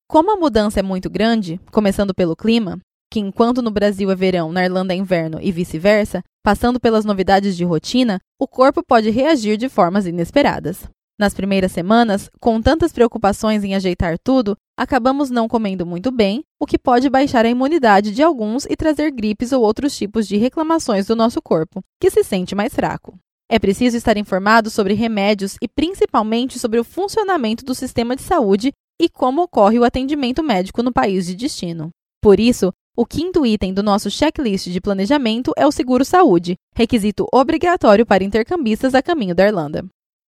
Como 0.09 0.31
a 0.31 0.37
mudança 0.37 0.79
é 0.79 0.83
muito 0.85 1.11
grande, 1.11 1.61
começando 1.73 2.15
pelo 2.15 2.37
clima, 2.37 2.79
que 3.13 3.19
enquanto 3.19 3.61
no 3.61 3.73
Brasil 3.73 4.09
é 4.09 4.15
verão, 4.15 4.53
na 4.53 4.65
Irlanda 4.65 4.95
é 4.95 4.97
inverno 4.97 5.41
e 5.43 5.51
vice-versa, 5.51 6.23
passando 6.45 6.79
pelas 6.79 7.05
novidades 7.05 7.57
de 7.57 7.65
rotina, 7.65 8.21
o 8.41 8.47
corpo 8.47 8.85
pode 8.87 9.11
reagir 9.11 9.57
de 9.57 9.69
formas 9.69 10.07
inesperadas. 10.07 10.85
Nas 11.19 11.35
primeiras 11.35 11.73
semanas, 11.73 12.31
com 12.39 12.63
tantas 12.63 12.93
preocupações 12.93 13.65
em 13.65 13.75
ajeitar 13.75 14.17
tudo, 14.23 14.55
acabamos 14.79 15.29
não 15.29 15.49
comendo 15.49 15.85
muito 15.85 16.13
bem, 16.13 16.45
o 16.61 16.67
que 16.67 16.79
pode 16.79 17.11
baixar 17.11 17.45
a 17.45 17.51
imunidade 17.51 18.13
de 18.13 18.23
alguns 18.23 18.65
e 18.67 18.77
trazer 18.77 19.11
gripes 19.11 19.51
ou 19.51 19.63
outros 19.63 19.97
tipos 19.97 20.29
de 20.29 20.37
reclamações 20.37 21.07
do 21.07 21.17
nosso 21.17 21.43
corpo, 21.43 21.81
que 22.01 22.11
se 22.11 22.23
sente 22.23 22.55
mais 22.55 22.73
fraco. 22.73 23.19
É 23.51 23.59
preciso 23.59 23.97
estar 23.97 24.17
informado 24.17 24.71
sobre 24.71 24.95
remédios 24.95 25.57
e 25.61 25.67
principalmente 25.67 26.59
sobre 26.59 26.79
o 26.79 26.85
funcionamento 26.85 27.65
do 27.65 27.75
sistema 27.75 28.15
de 28.15 28.23
saúde 28.23 28.73
e 29.01 29.09
como 29.09 29.43
ocorre 29.43 29.79
o 29.79 29.85
atendimento 29.85 30.43
médico 30.43 30.83
no 30.83 30.93
país 30.93 31.27
de 31.27 31.35
destino. 31.35 31.91
Por 32.23 32.41
isso, 32.41 32.73
o 32.97 33.05
quinto 33.05 33.45
item 33.45 33.75
do 33.75 33.83
nosso 33.83 34.11
checklist 34.11 34.69
de 34.69 34.81
planejamento 34.81 35.53
é 35.57 35.67
o 35.67 35.71
seguro-saúde, 35.71 36.57
requisito 36.75 37.27
obrigatório 37.33 38.07
para 38.07 38.25
intercambistas 38.25 38.95
a 38.95 39.03
caminho 39.03 39.35
da 39.35 39.47
Irlanda. 39.47 39.85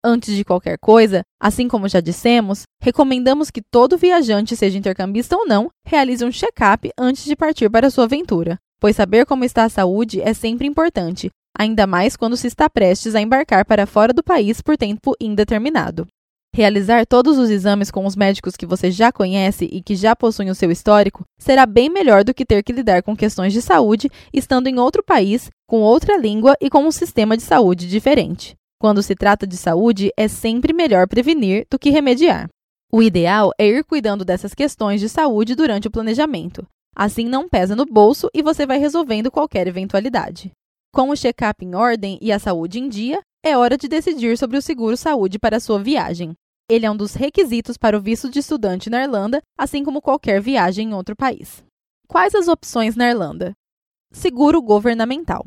Antes 0.04 0.34
de 0.34 0.44
qualquer 0.44 0.78
coisa, 0.78 1.22
assim 1.40 1.68
como 1.68 1.88
já 1.88 2.00
dissemos, 2.00 2.62
recomendamos 2.80 3.50
que 3.50 3.62
todo 3.62 3.96
viajante, 3.96 4.56
seja 4.56 4.78
intercambista 4.78 5.36
ou 5.36 5.46
não, 5.46 5.70
realize 5.86 6.24
um 6.24 6.30
check-up 6.30 6.90
antes 6.98 7.24
de 7.24 7.36
partir 7.36 7.70
para 7.70 7.90
sua 7.90 8.04
aventura, 8.04 8.58
pois 8.80 8.96
saber 8.96 9.26
como 9.26 9.44
está 9.44 9.64
a 9.64 9.68
saúde 9.68 10.20
é 10.20 10.34
sempre 10.34 10.66
importante, 10.66 11.30
ainda 11.56 11.86
mais 11.86 12.16
quando 12.16 12.36
se 12.36 12.46
está 12.46 12.68
prestes 12.68 13.14
a 13.14 13.20
embarcar 13.20 13.64
para 13.64 13.86
fora 13.86 14.12
do 14.12 14.22
país 14.22 14.60
por 14.60 14.76
tempo 14.76 15.14
indeterminado. 15.20 16.06
Realizar 16.56 17.04
todos 17.04 17.36
os 17.36 17.50
exames 17.50 17.90
com 17.90 18.06
os 18.06 18.16
médicos 18.16 18.56
que 18.56 18.64
você 18.64 18.90
já 18.90 19.12
conhece 19.12 19.68
e 19.70 19.82
que 19.82 19.94
já 19.94 20.16
possuem 20.16 20.48
o 20.48 20.54
seu 20.54 20.70
histórico 20.70 21.22
será 21.38 21.66
bem 21.66 21.90
melhor 21.90 22.24
do 22.24 22.32
que 22.32 22.46
ter 22.46 22.62
que 22.62 22.72
lidar 22.72 23.02
com 23.02 23.14
questões 23.14 23.52
de 23.52 23.60
saúde 23.60 24.08
estando 24.32 24.66
em 24.66 24.78
outro 24.78 25.02
país, 25.04 25.50
com 25.68 25.82
outra 25.82 26.16
língua 26.16 26.56
e 26.58 26.70
com 26.70 26.86
um 26.86 26.90
sistema 26.90 27.36
de 27.36 27.42
saúde 27.42 27.86
diferente. 27.86 28.54
Quando 28.80 29.02
se 29.02 29.14
trata 29.14 29.46
de 29.46 29.54
saúde, 29.54 30.10
é 30.16 30.28
sempre 30.28 30.72
melhor 30.72 31.06
prevenir 31.06 31.66
do 31.70 31.78
que 31.78 31.90
remediar. 31.90 32.48
O 32.90 33.02
ideal 33.02 33.50
é 33.58 33.66
ir 33.66 33.84
cuidando 33.84 34.24
dessas 34.24 34.54
questões 34.54 34.98
de 34.98 35.10
saúde 35.10 35.54
durante 35.54 35.88
o 35.88 35.90
planejamento. 35.90 36.66
Assim 36.96 37.26
não 37.26 37.50
pesa 37.50 37.76
no 37.76 37.84
bolso 37.84 38.30
e 38.32 38.42
você 38.42 38.64
vai 38.64 38.78
resolvendo 38.78 39.30
qualquer 39.30 39.66
eventualidade. 39.66 40.50
Com 40.90 41.10
o 41.10 41.14
check-up 41.14 41.62
em 41.62 41.74
ordem 41.74 42.18
e 42.22 42.32
a 42.32 42.38
saúde 42.38 42.78
em 42.78 42.88
dia, 42.88 43.20
é 43.44 43.58
hora 43.58 43.76
de 43.76 43.88
decidir 43.88 44.38
sobre 44.38 44.56
o 44.56 44.62
seguro 44.62 44.96
saúde 44.96 45.38
para 45.38 45.58
a 45.58 45.60
sua 45.60 45.78
viagem. 45.82 46.34
Ele 46.68 46.84
é 46.84 46.90
um 46.90 46.96
dos 46.96 47.14
requisitos 47.14 47.76
para 47.76 47.96
o 47.96 48.00
visto 48.00 48.28
de 48.28 48.40
estudante 48.40 48.90
na 48.90 49.04
Irlanda, 49.04 49.40
assim 49.56 49.84
como 49.84 50.02
qualquer 50.02 50.40
viagem 50.40 50.88
em 50.88 50.94
outro 50.94 51.14
país. 51.14 51.64
Quais 52.08 52.34
as 52.34 52.48
opções 52.48 52.96
na 52.96 53.08
Irlanda? 53.08 53.52
Seguro 54.12 54.60
governamental. 54.60 55.46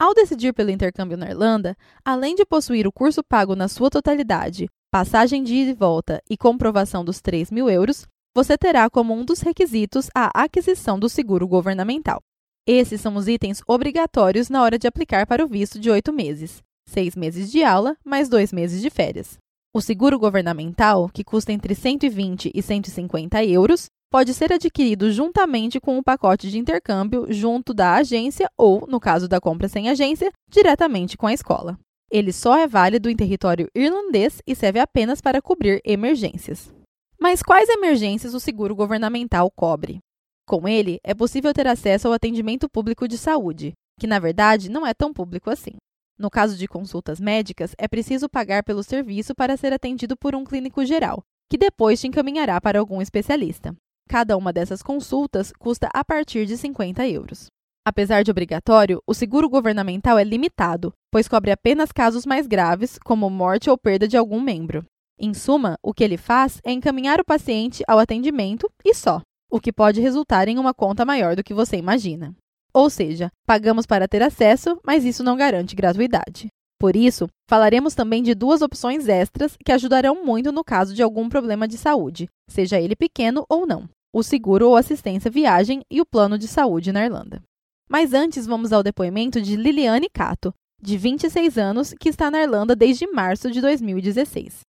Ao 0.00 0.12
decidir 0.14 0.52
pelo 0.52 0.70
intercâmbio 0.70 1.16
na 1.16 1.30
Irlanda, 1.30 1.76
além 2.04 2.34
de 2.34 2.44
possuir 2.44 2.88
o 2.88 2.92
curso 2.92 3.22
pago 3.22 3.54
na 3.54 3.68
sua 3.68 3.88
totalidade, 3.88 4.66
passagem 4.90 5.44
de 5.44 5.54
ida 5.54 5.70
e 5.70 5.74
volta 5.74 6.20
e 6.28 6.36
comprovação 6.36 7.04
dos 7.04 7.20
3 7.20 7.52
mil 7.52 7.70
euros, 7.70 8.04
você 8.34 8.58
terá 8.58 8.90
como 8.90 9.14
um 9.14 9.24
dos 9.24 9.40
requisitos 9.40 10.08
a 10.12 10.30
aquisição 10.42 10.98
do 10.98 11.08
seguro 11.08 11.46
governamental. 11.46 12.20
Esses 12.66 13.00
são 13.00 13.14
os 13.14 13.28
itens 13.28 13.62
obrigatórios 13.66 14.48
na 14.48 14.62
hora 14.62 14.78
de 14.78 14.88
aplicar 14.88 15.24
para 15.26 15.44
o 15.44 15.48
visto 15.48 15.78
de 15.78 15.88
oito 15.88 16.12
meses: 16.12 16.62
seis 16.88 17.14
meses 17.14 17.50
de 17.50 17.62
aula 17.62 17.96
mais 18.04 18.28
dois 18.28 18.52
meses 18.52 18.82
de 18.82 18.90
férias. 18.90 19.38
O 19.78 19.80
seguro 19.80 20.18
governamental, 20.18 21.08
que 21.08 21.22
custa 21.22 21.52
entre 21.52 21.72
120 21.72 22.50
e 22.52 22.60
150 22.60 23.44
euros, 23.44 23.86
pode 24.10 24.34
ser 24.34 24.52
adquirido 24.52 25.12
juntamente 25.12 25.78
com 25.78 25.96
o 25.96 26.02
pacote 26.02 26.50
de 26.50 26.58
intercâmbio 26.58 27.32
junto 27.32 27.72
da 27.72 27.94
agência 27.94 28.50
ou, 28.58 28.88
no 28.88 28.98
caso 28.98 29.28
da 29.28 29.40
compra 29.40 29.68
sem 29.68 29.88
agência, 29.88 30.32
diretamente 30.50 31.16
com 31.16 31.28
a 31.28 31.32
escola. 31.32 31.78
Ele 32.10 32.32
só 32.32 32.58
é 32.58 32.66
válido 32.66 33.08
em 33.08 33.14
território 33.14 33.68
irlandês 33.72 34.42
e 34.44 34.52
serve 34.52 34.80
apenas 34.80 35.20
para 35.20 35.40
cobrir 35.40 35.80
emergências. 35.84 36.74
Mas 37.16 37.40
quais 37.40 37.68
emergências 37.68 38.34
o 38.34 38.40
seguro 38.40 38.74
governamental 38.74 39.48
cobre? 39.48 40.00
Com 40.44 40.66
ele, 40.66 40.98
é 41.04 41.14
possível 41.14 41.54
ter 41.54 41.68
acesso 41.68 42.08
ao 42.08 42.14
atendimento 42.14 42.68
público 42.68 43.06
de 43.06 43.16
saúde, 43.16 43.74
que 44.00 44.08
na 44.08 44.18
verdade 44.18 44.68
não 44.68 44.84
é 44.84 44.92
tão 44.92 45.12
público 45.12 45.48
assim. 45.50 45.76
No 46.18 46.28
caso 46.28 46.56
de 46.56 46.66
consultas 46.66 47.20
médicas, 47.20 47.74
é 47.78 47.86
preciso 47.86 48.28
pagar 48.28 48.64
pelo 48.64 48.82
serviço 48.82 49.34
para 49.34 49.56
ser 49.56 49.72
atendido 49.72 50.16
por 50.16 50.34
um 50.34 50.42
clínico 50.42 50.84
geral, 50.84 51.22
que 51.48 51.56
depois 51.56 52.00
te 52.00 52.08
encaminhará 52.08 52.60
para 52.60 52.80
algum 52.80 53.00
especialista. 53.00 53.74
Cada 54.08 54.36
uma 54.36 54.52
dessas 54.52 54.82
consultas 54.82 55.52
custa 55.58 55.88
a 55.94 56.04
partir 56.04 56.44
de 56.44 56.56
50 56.56 57.06
euros. 57.06 57.46
Apesar 57.86 58.24
de 58.24 58.30
obrigatório, 58.30 59.00
o 59.06 59.14
seguro 59.14 59.48
governamental 59.48 60.18
é 60.18 60.24
limitado, 60.24 60.92
pois 61.10 61.28
cobre 61.28 61.52
apenas 61.52 61.92
casos 61.92 62.26
mais 62.26 62.46
graves, 62.46 62.98
como 63.04 63.30
morte 63.30 63.70
ou 63.70 63.78
perda 63.78 64.08
de 64.08 64.16
algum 64.16 64.40
membro. 64.40 64.84
Em 65.18 65.32
suma, 65.32 65.78
o 65.82 65.94
que 65.94 66.02
ele 66.02 66.16
faz 66.16 66.60
é 66.64 66.72
encaminhar 66.72 67.20
o 67.20 67.24
paciente 67.24 67.82
ao 67.86 67.98
atendimento 67.98 68.68
e 68.84 68.92
só, 68.92 69.22
o 69.50 69.60
que 69.60 69.72
pode 69.72 70.00
resultar 70.00 70.48
em 70.48 70.58
uma 70.58 70.74
conta 70.74 71.04
maior 71.04 71.36
do 71.36 71.44
que 71.44 71.54
você 71.54 71.76
imagina. 71.76 72.34
Ou 72.72 72.90
seja, 72.90 73.30
pagamos 73.46 73.86
para 73.86 74.08
ter 74.08 74.22
acesso, 74.22 74.78
mas 74.84 75.04
isso 75.04 75.24
não 75.24 75.36
garante 75.36 75.74
gratuidade. 75.74 76.48
Por 76.78 76.94
isso, 76.94 77.26
falaremos 77.50 77.94
também 77.94 78.22
de 78.22 78.34
duas 78.34 78.62
opções 78.62 79.08
extras 79.08 79.56
que 79.64 79.72
ajudarão 79.72 80.24
muito 80.24 80.52
no 80.52 80.62
caso 80.62 80.94
de 80.94 81.02
algum 81.02 81.28
problema 81.28 81.66
de 81.66 81.76
saúde, 81.76 82.28
seja 82.48 82.80
ele 82.80 82.94
pequeno 82.94 83.44
ou 83.48 83.66
não: 83.66 83.88
o 84.14 84.22
seguro 84.22 84.68
ou 84.68 84.76
assistência 84.76 85.30
viagem 85.30 85.82
e 85.90 86.00
o 86.00 86.06
plano 86.06 86.38
de 86.38 86.46
saúde 86.46 86.92
na 86.92 87.04
Irlanda. 87.04 87.42
Mas 87.88 88.12
antes, 88.12 88.46
vamos 88.46 88.72
ao 88.72 88.82
depoimento 88.82 89.40
de 89.40 89.56
Liliane 89.56 90.08
Cato, 90.12 90.54
de 90.80 90.96
26 90.96 91.58
anos, 91.58 91.94
que 91.98 92.08
está 92.08 92.30
na 92.30 92.42
Irlanda 92.42 92.76
desde 92.76 93.06
março 93.06 93.50
de 93.50 93.60
2016. 93.60 94.60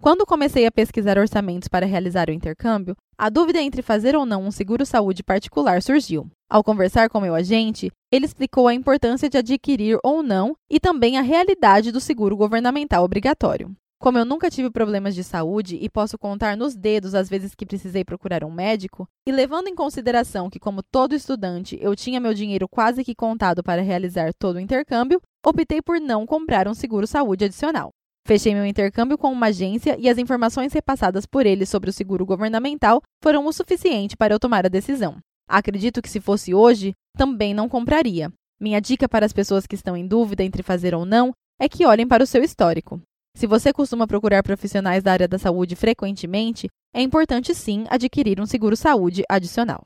Quando 0.00 0.24
comecei 0.24 0.64
a 0.64 0.70
pesquisar 0.70 1.18
orçamentos 1.18 1.68
para 1.68 1.84
realizar 1.84 2.28
o 2.30 2.32
intercâmbio, 2.32 2.94
a 3.18 3.28
dúvida 3.28 3.60
entre 3.60 3.82
fazer 3.82 4.14
ou 4.14 4.24
não 4.24 4.44
um 4.44 4.50
seguro-saúde 4.50 5.24
particular 5.24 5.82
surgiu. 5.82 6.30
Ao 6.50 6.64
conversar 6.64 7.10
com 7.10 7.20
meu 7.20 7.34
agente, 7.34 7.92
ele 8.10 8.24
explicou 8.24 8.68
a 8.68 8.72
importância 8.72 9.28
de 9.28 9.36
adquirir 9.36 9.98
ou 10.02 10.22
não 10.22 10.56
e 10.70 10.80
também 10.80 11.18
a 11.18 11.22
realidade 11.22 11.92
do 11.92 12.00
seguro 12.00 12.34
governamental 12.38 13.04
obrigatório. 13.04 13.70
Como 14.00 14.16
eu 14.16 14.24
nunca 14.24 14.48
tive 14.48 14.70
problemas 14.70 15.14
de 15.14 15.22
saúde 15.22 15.76
e 15.78 15.90
posso 15.90 16.16
contar 16.16 16.56
nos 16.56 16.74
dedos 16.74 17.14
as 17.14 17.28
vezes 17.28 17.54
que 17.54 17.66
precisei 17.66 18.02
procurar 18.02 18.44
um 18.44 18.50
médico, 18.50 19.06
e 19.26 19.32
levando 19.32 19.68
em 19.68 19.74
consideração 19.74 20.48
que, 20.48 20.58
como 20.58 20.82
todo 20.82 21.14
estudante, 21.14 21.76
eu 21.82 21.94
tinha 21.94 22.20
meu 22.20 22.32
dinheiro 22.32 22.66
quase 22.66 23.04
que 23.04 23.14
contado 23.14 23.62
para 23.62 23.82
realizar 23.82 24.32
todo 24.32 24.56
o 24.56 24.60
intercâmbio, 24.60 25.20
optei 25.44 25.82
por 25.82 26.00
não 26.00 26.24
comprar 26.24 26.66
um 26.66 26.74
seguro 26.74 27.06
saúde 27.06 27.44
adicional. 27.44 27.90
Fechei 28.26 28.54
meu 28.54 28.64
intercâmbio 28.64 29.18
com 29.18 29.30
uma 29.30 29.46
agência 29.46 29.96
e 29.98 30.08
as 30.08 30.16
informações 30.16 30.72
repassadas 30.72 31.26
por 31.26 31.44
eles 31.44 31.68
sobre 31.68 31.90
o 31.90 31.92
seguro 31.92 32.24
governamental 32.24 33.02
foram 33.22 33.44
o 33.46 33.52
suficiente 33.52 34.16
para 34.16 34.32
eu 34.32 34.38
tomar 34.38 34.64
a 34.64 34.70
decisão. 34.70 35.18
Acredito 35.48 36.02
que 36.02 36.10
se 36.10 36.20
fosse 36.20 36.52
hoje, 36.52 36.92
também 37.16 37.54
não 37.54 37.68
compraria. 37.68 38.30
Minha 38.60 38.80
dica 38.80 39.08
para 39.08 39.24
as 39.24 39.32
pessoas 39.32 39.66
que 39.66 39.74
estão 39.74 39.96
em 39.96 40.06
dúvida 40.06 40.44
entre 40.44 40.62
fazer 40.62 40.94
ou 40.94 41.06
não 41.06 41.32
é 41.58 41.68
que 41.68 41.86
olhem 41.86 42.06
para 42.06 42.22
o 42.22 42.26
seu 42.26 42.42
histórico. 42.42 43.00
Se 43.34 43.46
você 43.46 43.72
costuma 43.72 44.06
procurar 44.06 44.42
profissionais 44.42 45.02
da 45.02 45.12
área 45.12 45.28
da 45.28 45.38
saúde 45.38 45.74
frequentemente, 45.74 46.68
é 46.92 47.00
importante 47.00 47.54
sim 47.54 47.84
adquirir 47.88 48.40
um 48.40 48.46
seguro 48.46 48.76
saúde 48.76 49.22
adicional. 49.28 49.84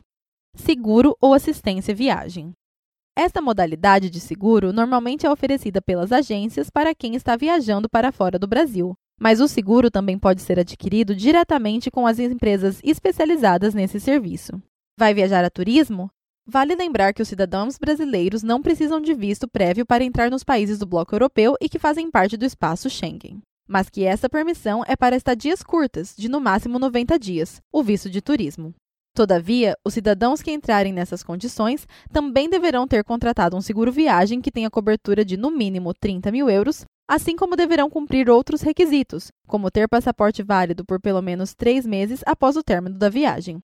Seguro 0.56 1.16
ou 1.20 1.34
assistência 1.34 1.94
viagem. 1.94 2.52
Esta 3.16 3.42
modalidade 3.42 4.08
de 4.08 4.20
seguro 4.20 4.72
normalmente 4.72 5.26
é 5.26 5.30
oferecida 5.30 5.82
pelas 5.82 6.12
agências 6.12 6.70
para 6.70 6.94
quem 6.94 7.14
está 7.14 7.36
viajando 7.36 7.88
para 7.88 8.10
fora 8.10 8.38
do 8.38 8.46
Brasil, 8.46 8.94
mas 9.20 9.40
o 9.40 9.48
seguro 9.48 9.90
também 9.90 10.18
pode 10.18 10.40
ser 10.40 10.58
adquirido 10.58 11.14
diretamente 11.14 11.90
com 11.90 12.06
as 12.06 12.18
empresas 12.18 12.80
especializadas 12.82 13.74
nesse 13.74 14.00
serviço. 14.00 14.60
Vai 14.96 15.14
viajar 15.14 15.44
a 15.44 15.50
turismo? 15.50 16.10
Vale 16.46 16.74
lembrar 16.74 17.14
que 17.14 17.22
os 17.22 17.28
cidadãos 17.28 17.78
brasileiros 17.78 18.42
não 18.42 18.60
precisam 18.60 19.00
de 19.00 19.14
visto 19.14 19.48
prévio 19.48 19.86
para 19.86 20.04
entrar 20.04 20.30
nos 20.30 20.44
países 20.44 20.78
do 20.78 20.86
bloco 20.86 21.14
europeu 21.14 21.54
e 21.60 21.68
que 21.68 21.78
fazem 21.78 22.10
parte 22.10 22.36
do 22.36 22.44
espaço 22.44 22.90
Schengen, 22.90 23.40
mas 23.66 23.88
que 23.88 24.04
essa 24.04 24.28
permissão 24.28 24.82
é 24.86 24.94
para 24.94 25.16
estadias 25.16 25.62
curtas, 25.62 26.14
de 26.16 26.28
no 26.28 26.40
máximo 26.40 26.78
90 26.78 27.18
dias, 27.18 27.60
o 27.72 27.82
visto 27.82 28.10
de 28.10 28.20
turismo. 28.20 28.74
Todavia, 29.14 29.76
os 29.84 29.94
cidadãos 29.94 30.42
que 30.42 30.50
entrarem 30.50 30.92
nessas 30.92 31.22
condições 31.22 31.86
também 32.10 32.50
deverão 32.50 32.86
ter 32.86 33.04
contratado 33.04 33.56
um 33.56 33.60
seguro 33.60 33.92
viagem 33.92 34.40
que 34.40 34.50
tenha 34.50 34.70
cobertura 34.70 35.24
de 35.24 35.36
no 35.36 35.50
mínimo 35.50 35.94
30 35.94 36.30
mil 36.32 36.50
euros, 36.50 36.84
assim 37.08 37.36
como 37.36 37.56
deverão 37.56 37.88
cumprir 37.88 38.28
outros 38.28 38.62
requisitos, 38.62 39.28
como 39.46 39.70
ter 39.70 39.88
passaporte 39.88 40.42
válido 40.42 40.84
por 40.84 41.00
pelo 41.00 41.22
menos 41.22 41.54
três 41.54 41.86
meses 41.86 42.22
após 42.26 42.56
o 42.56 42.62
término 42.62 42.98
da 42.98 43.08
viagem. 43.08 43.60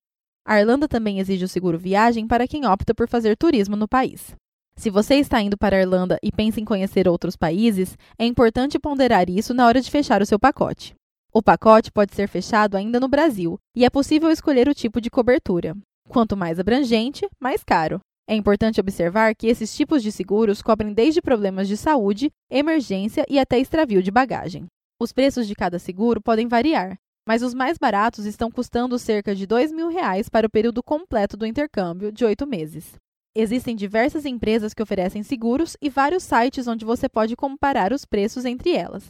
A 0.49 0.59
Irlanda 0.59 0.87
também 0.87 1.19
exige 1.19 1.45
o 1.45 1.47
seguro 1.47 1.77
viagem 1.77 2.25
para 2.25 2.47
quem 2.47 2.65
opta 2.65 2.95
por 2.95 3.07
fazer 3.07 3.37
turismo 3.37 3.75
no 3.75 3.87
país. 3.87 4.33
Se 4.75 4.89
você 4.89 5.13
está 5.13 5.39
indo 5.39 5.55
para 5.55 5.77
a 5.77 5.79
Irlanda 5.79 6.17
e 6.23 6.31
pensa 6.31 6.59
em 6.59 6.65
conhecer 6.65 7.07
outros 7.07 7.35
países, 7.35 7.95
é 8.17 8.25
importante 8.25 8.79
ponderar 8.79 9.29
isso 9.29 9.53
na 9.53 9.67
hora 9.67 9.79
de 9.79 9.91
fechar 9.91 10.23
o 10.23 10.25
seu 10.25 10.39
pacote. 10.39 10.95
O 11.31 11.43
pacote 11.43 11.91
pode 11.91 12.15
ser 12.15 12.27
fechado 12.27 12.75
ainda 12.75 12.99
no 12.99 13.07
Brasil 13.07 13.59
e 13.75 13.85
é 13.85 13.91
possível 13.91 14.31
escolher 14.31 14.67
o 14.67 14.73
tipo 14.73 14.99
de 14.99 15.11
cobertura. 15.11 15.77
Quanto 16.07 16.35
mais 16.35 16.59
abrangente, 16.59 17.27
mais 17.39 17.63
caro. 17.63 17.99
É 18.27 18.33
importante 18.33 18.79
observar 18.79 19.35
que 19.35 19.45
esses 19.45 19.71
tipos 19.75 20.01
de 20.01 20.11
seguros 20.11 20.63
cobrem 20.63 20.93
desde 20.93 21.21
problemas 21.21 21.67
de 21.67 21.77
saúde, 21.77 22.31
emergência 22.49 23.23
e 23.29 23.37
até 23.37 23.59
extravio 23.59 24.01
de 24.01 24.09
bagagem. 24.09 24.65
Os 24.99 25.13
preços 25.13 25.47
de 25.47 25.53
cada 25.53 25.77
seguro 25.77 26.19
podem 26.19 26.47
variar, 26.47 26.97
mas 27.27 27.43
os 27.43 27.53
mais 27.53 27.77
baratos 27.77 28.25
estão 28.25 28.49
custando 28.49 28.97
cerca 28.99 29.35
de 29.35 29.45
2 29.45 29.71
mil 29.71 29.87
reais 29.87 30.27
para 30.29 30.47
o 30.47 30.49
período 30.49 30.81
completo 30.83 31.37
do 31.37 31.45
intercâmbio, 31.45 32.11
de 32.11 32.25
oito 32.25 32.47
meses. 32.47 32.95
Existem 33.35 33.75
diversas 33.75 34.25
empresas 34.25 34.73
que 34.73 34.81
oferecem 34.81 35.21
seguros 35.23 35.77
e 35.81 35.89
vários 35.89 36.23
sites 36.23 36.67
onde 36.67 36.83
você 36.83 37.07
pode 37.07 37.35
comparar 37.35 37.93
os 37.93 38.05
preços 38.05 38.43
entre 38.45 38.71
elas. 38.71 39.05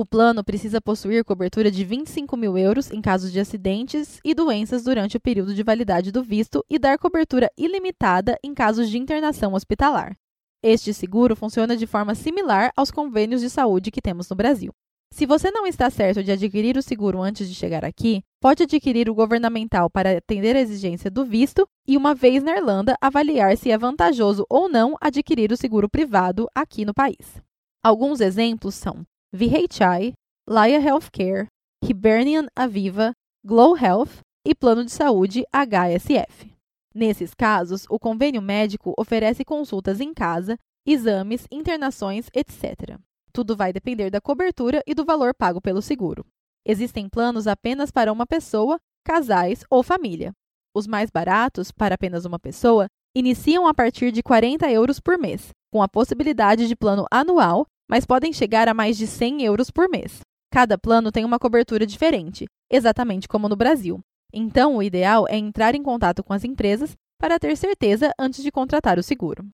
O 0.00 0.06
plano 0.06 0.44
precisa 0.44 0.80
possuir 0.80 1.24
cobertura 1.24 1.72
de 1.72 1.84
25 1.84 2.36
mil 2.36 2.56
euros 2.56 2.88
em 2.92 3.02
casos 3.02 3.32
de 3.32 3.40
acidentes 3.40 4.20
e 4.24 4.32
doenças 4.32 4.84
durante 4.84 5.16
o 5.16 5.20
período 5.20 5.52
de 5.52 5.64
validade 5.64 6.12
do 6.12 6.22
visto 6.22 6.64
e 6.70 6.78
dar 6.78 6.96
cobertura 6.96 7.50
ilimitada 7.58 8.38
em 8.40 8.54
casos 8.54 8.88
de 8.88 8.96
internação 8.96 9.54
hospitalar. 9.54 10.16
Este 10.62 10.94
seguro 10.94 11.34
funciona 11.34 11.76
de 11.76 11.84
forma 11.84 12.14
similar 12.14 12.70
aos 12.76 12.92
convênios 12.92 13.40
de 13.40 13.50
saúde 13.50 13.90
que 13.90 14.00
temos 14.00 14.30
no 14.30 14.36
Brasil. 14.36 14.70
Se 15.12 15.26
você 15.26 15.50
não 15.50 15.66
está 15.66 15.90
certo 15.90 16.22
de 16.22 16.30
adquirir 16.30 16.76
o 16.76 16.82
seguro 16.82 17.20
antes 17.20 17.48
de 17.48 17.54
chegar 17.56 17.84
aqui, 17.84 18.22
pode 18.40 18.62
adquirir 18.62 19.10
o 19.10 19.14
governamental 19.16 19.90
para 19.90 20.18
atender 20.18 20.54
a 20.54 20.60
exigência 20.60 21.10
do 21.10 21.24
visto 21.24 21.66
e, 21.88 21.96
uma 21.96 22.14
vez 22.14 22.40
na 22.40 22.56
Irlanda, 22.56 22.96
avaliar 23.00 23.56
se 23.56 23.72
é 23.72 23.76
vantajoso 23.76 24.46
ou 24.48 24.68
não 24.68 24.94
adquirir 25.00 25.50
o 25.50 25.56
seguro 25.56 25.88
privado 25.88 26.46
aqui 26.54 26.84
no 26.84 26.94
país. 26.94 27.42
Alguns 27.82 28.20
exemplos 28.20 28.76
são 28.76 29.04
VHI, 29.30 30.14
Laya 30.48 30.80
Healthcare, 30.80 31.48
Hibernian 31.84 32.46
Aviva, 32.56 33.12
Glow 33.44 33.76
Health 33.76 34.20
e 34.42 34.54
Plano 34.54 34.82
de 34.82 34.90
Saúde 34.90 35.44
HSF. 35.52 36.56
Nesses 36.94 37.34
casos, 37.34 37.84
o 37.90 37.98
convênio 37.98 38.40
médico 38.40 38.94
oferece 38.96 39.44
consultas 39.44 40.00
em 40.00 40.14
casa, 40.14 40.56
exames, 40.86 41.46
internações, 41.50 42.28
etc. 42.34 42.98
Tudo 43.30 43.54
vai 43.54 43.70
depender 43.70 44.08
da 44.08 44.18
cobertura 44.18 44.82
e 44.86 44.94
do 44.94 45.04
valor 45.04 45.34
pago 45.34 45.60
pelo 45.60 45.82
seguro. 45.82 46.24
Existem 46.66 47.06
planos 47.06 47.46
apenas 47.46 47.90
para 47.90 48.10
uma 48.10 48.26
pessoa, 48.26 48.78
casais 49.04 49.62
ou 49.68 49.82
família. 49.82 50.32
Os 50.74 50.86
mais 50.86 51.10
baratos, 51.10 51.70
para 51.70 51.96
apenas 51.96 52.24
uma 52.24 52.38
pessoa, 52.38 52.86
iniciam 53.14 53.66
a 53.66 53.74
partir 53.74 54.10
de 54.10 54.22
40 54.22 54.70
euros 54.70 54.98
por 54.98 55.18
mês, 55.18 55.50
com 55.70 55.82
a 55.82 55.88
possibilidade 55.88 56.66
de 56.66 56.74
plano 56.74 57.04
anual, 57.10 57.66
mas 57.88 58.04
podem 58.04 58.32
chegar 58.32 58.68
a 58.68 58.74
mais 58.74 58.96
de 58.96 59.06
100 59.06 59.44
euros 59.44 59.70
por 59.70 59.88
mês. 59.88 60.20
Cada 60.52 60.78
plano 60.78 61.10
tem 61.10 61.24
uma 61.24 61.38
cobertura 61.38 61.86
diferente, 61.86 62.46
exatamente 62.70 63.28
como 63.28 63.48
no 63.48 63.56
Brasil. 63.56 64.00
Então, 64.32 64.76
o 64.76 64.82
ideal 64.82 65.26
é 65.28 65.36
entrar 65.36 65.74
em 65.74 65.82
contato 65.82 66.22
com 66.22 66.32
as 66.32 66.44
empresas 66.44 66.94
para 67.18 67.38
ter 67.38 67.56
certeza 67.56 68.12
antes 68.18 68.42
de 68.42 68.52
contratar 68.52 68.98
o 68.98 69.02
seguro. 69.02 69.46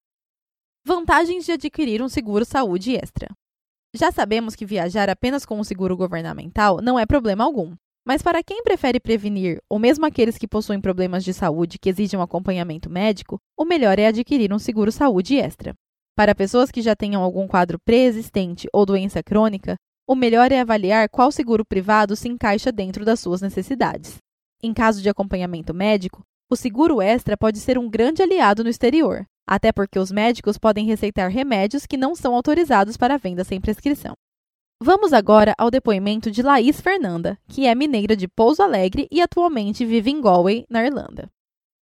Vantagens 0.85 1.45
de 1.47 1.53
adquirir 1.53 2.03
um 2.03 2.09
seguro 2.09 2.45
saúde 2.45 2.95
extra. 2.95 3.29
Já 3.95 4.11
sabemos 4.11 4.57
que 4.57 4.67
viajar 4.67 5.09
apenas 5.09 5.47
com 5.47 5.59
um 5.59 5.65
seguro 5.65 5.97
governamental 5.97 6.81
não 6.83 6.99
é 6.99 7.07
problema 7.07 7.45
algum. 7.45 7.75
Mas 8.07 8.21
para 8.21 8.43
quem 8.43 8.63
prefere 8.63 9.01
prevenir, 9.01 9.63
ou 9.69 9.79
mesmo 9.79 10.05
aqueles 10.05 10.37
que 10.37 10.47
possuem 10.47 10.81
problemas 10.81 11.25
de 11.25 11.33
saúde 11.33 11.79
que 11.79 11.89
exigem 11.89 12.19
um 12.21 12.23
acompanhamento 12.23 12.91
médico, 12.91 13.39
o 13.57 13.65
melhor 13.65 13.99
é 13.99 14.07
adquirir 14.07 14.53
um 14.53 14.59
seguro 14.59 14.93
saúde 14.93 15.37
extra. 15.37 15.75
Para 16.17 16.35
pessoas 16.35 16.71
que 16.71 16.81
já 16.81 16.95
tenham 16.95 17.23
algum 17.23 17.49
quadro 17.49 17.77
pré-existente 17.85 18.69
ou 18.73 18.87
doença 18.87 19.21
crônica, 19.21 19.75
o 20.07 20.15
melhor 20.15 20.53
é 20.53 20.61
avaliar 20.61 21.09
qual 21.09 21.33
seguro 21.33 21.65
privado 21.65 22.15
se 22.15 22.29
encaixa 22.29 22.71
dentro 22.71 23.05
das 23.05 23.19
suas 23.19 23.41
necessidades. 23.41 24.19
Em 24.63 24.73
caso 24.73 25.03
de 25.03 25.09
acompanhamento 25.09 25.75
médico, 25.75 26.23
o 26.49 26.55
seguro 26.55 27.03
extra 27.03 27.37
pode 27.37 27.59
ser 27.59 27.77
um 27.79 27.91
grande 27.91 28.23
aliado 28.23 28.63
no 28.63 28.71
exterior, 28.71 29.25
até 29.45 29.73
porque 29.73 29.99
os 29.99 30.13
médicos 30.13 30.57
podem 30.57 30.87
receitar 30.87 31.31
remédios 31.31 31.85
que 31.85 31.97
não 31.97 32.15
são 32.15 32.35
autorizados 32.35 32.97
para 32.97 33.19
venda 33.19 33.43
sem 33.43 33.61
prescrição. 33.61 34.15
Vamos 34.81 35.13
agora 35.13 35.53
ao 35.59 35.71
depoimento 35.71 36.31
de 36.31 36.43
Laís 36.43 36.81
Fernanda, 36.81 37.37
que 37.49 37.67
é 37.67 37.75
mineira 37.75 38.15
de 38.15 38.29
Pouso 38.29 38.63
Alegre 38.63 39.09
e 39.11 39.21
atualmente 39.21 39.85
vive 39.85 40.11
em 40.11 40.21
Galway, 40.21 40.65
na 40.71 40.85
Irlanda. 40.85 41.29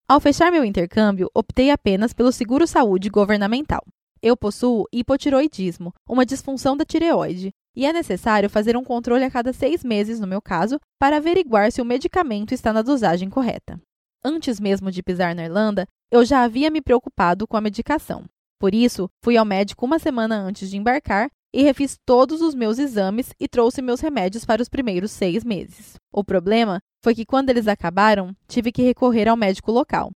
Ao 0.08 0.20
fechar 0.20 0.50
meu 0.50 0.64
intercâmbio, 0.64 1.28
optei 1.34 1.70
apenas 1.70 2.12
pelo 2.12 2.32
seguro 2.32 2.66
saúde 2.66 3.10
governamental. 3.10 3.82
Eu 4.22 4.36
possuo 4.36 4.86
hipotiroidismo, 4.92 5.92
uma 6.08 6.24
disfunção 6.24 6.76
da 6.76 6.84
tireoide, 6.84 7.50
e 7.74 7.84
é 7.84 7.92
necessário 7.92 8.48
fazer 8.48 8.76
um 8.76 8.84
controle 8.84 9.24
a 9.24 9.30
cada 9.30 9.52
seis 9.52 9.82
meses, 9.82 10.20
no 10.20 10.28
meu 10.28 10.40
caso, 10.40 10.78
para 10.96 11.16
averiguar 11.16 11.72
se 11.72 11.82
o 11.82 11.84
medicamento 11.84 12.54
está 12.54 12.72
na 12.72 12.82
dosagem 12.82 13.28
correta. 13.28 13.80
Antes 14.24 14.60
mesmo 14.60 14.92
de 14.92 15.02
pisar 15.02 15.34
na 15.34 15.44
Irlanda, 15.44 15.88
eu 16.08 16.24
já 16.24 16.44
havia 16.44 16.70
me 16.70 16.80
preocupado 16.80 17.48
com 17.48 17.56
a 17.56 17.60
medicação. 17.60 18.24
Por 18.60 18.72
isso, 18.72 19.10
fui 19.24 19.36
ao 19.36 19.44
médico 19.44 19.84
uma 19.84 19.98
semana 19.98 20.36
antes 20.36 20.70
de 20.70 20.76
embarcar 20.76 21.28
e 21.52 21.64
refiz 21.64 21.98
todos 22.06 22.40
os 22.40 22.54
meus 22.54 22.78
exames 22.78 23.32
e 23.40 23.48
trouxe 23.48 23.82
meus 23.82 24.00
remédios 24.00 24.44
para 24.44 24.62
os 24.62 24.68
primeiros 24.68 25.10
seis 25.10 25.42
meses. 25.42 25.96
O 26.12 26.22
problema 26.22 26.78
foi 27.02 27.12
que, 27.12 27.26
quando 27.26 27.50
eles 27.50 27.66
acabaram, 27.66 28.36
tive 28.46 28.70
que 28.70 28.82
recorrer 28.82 29.28
ao 29.28 29.36
médico 29.36 29.72
local. 29.72 30.12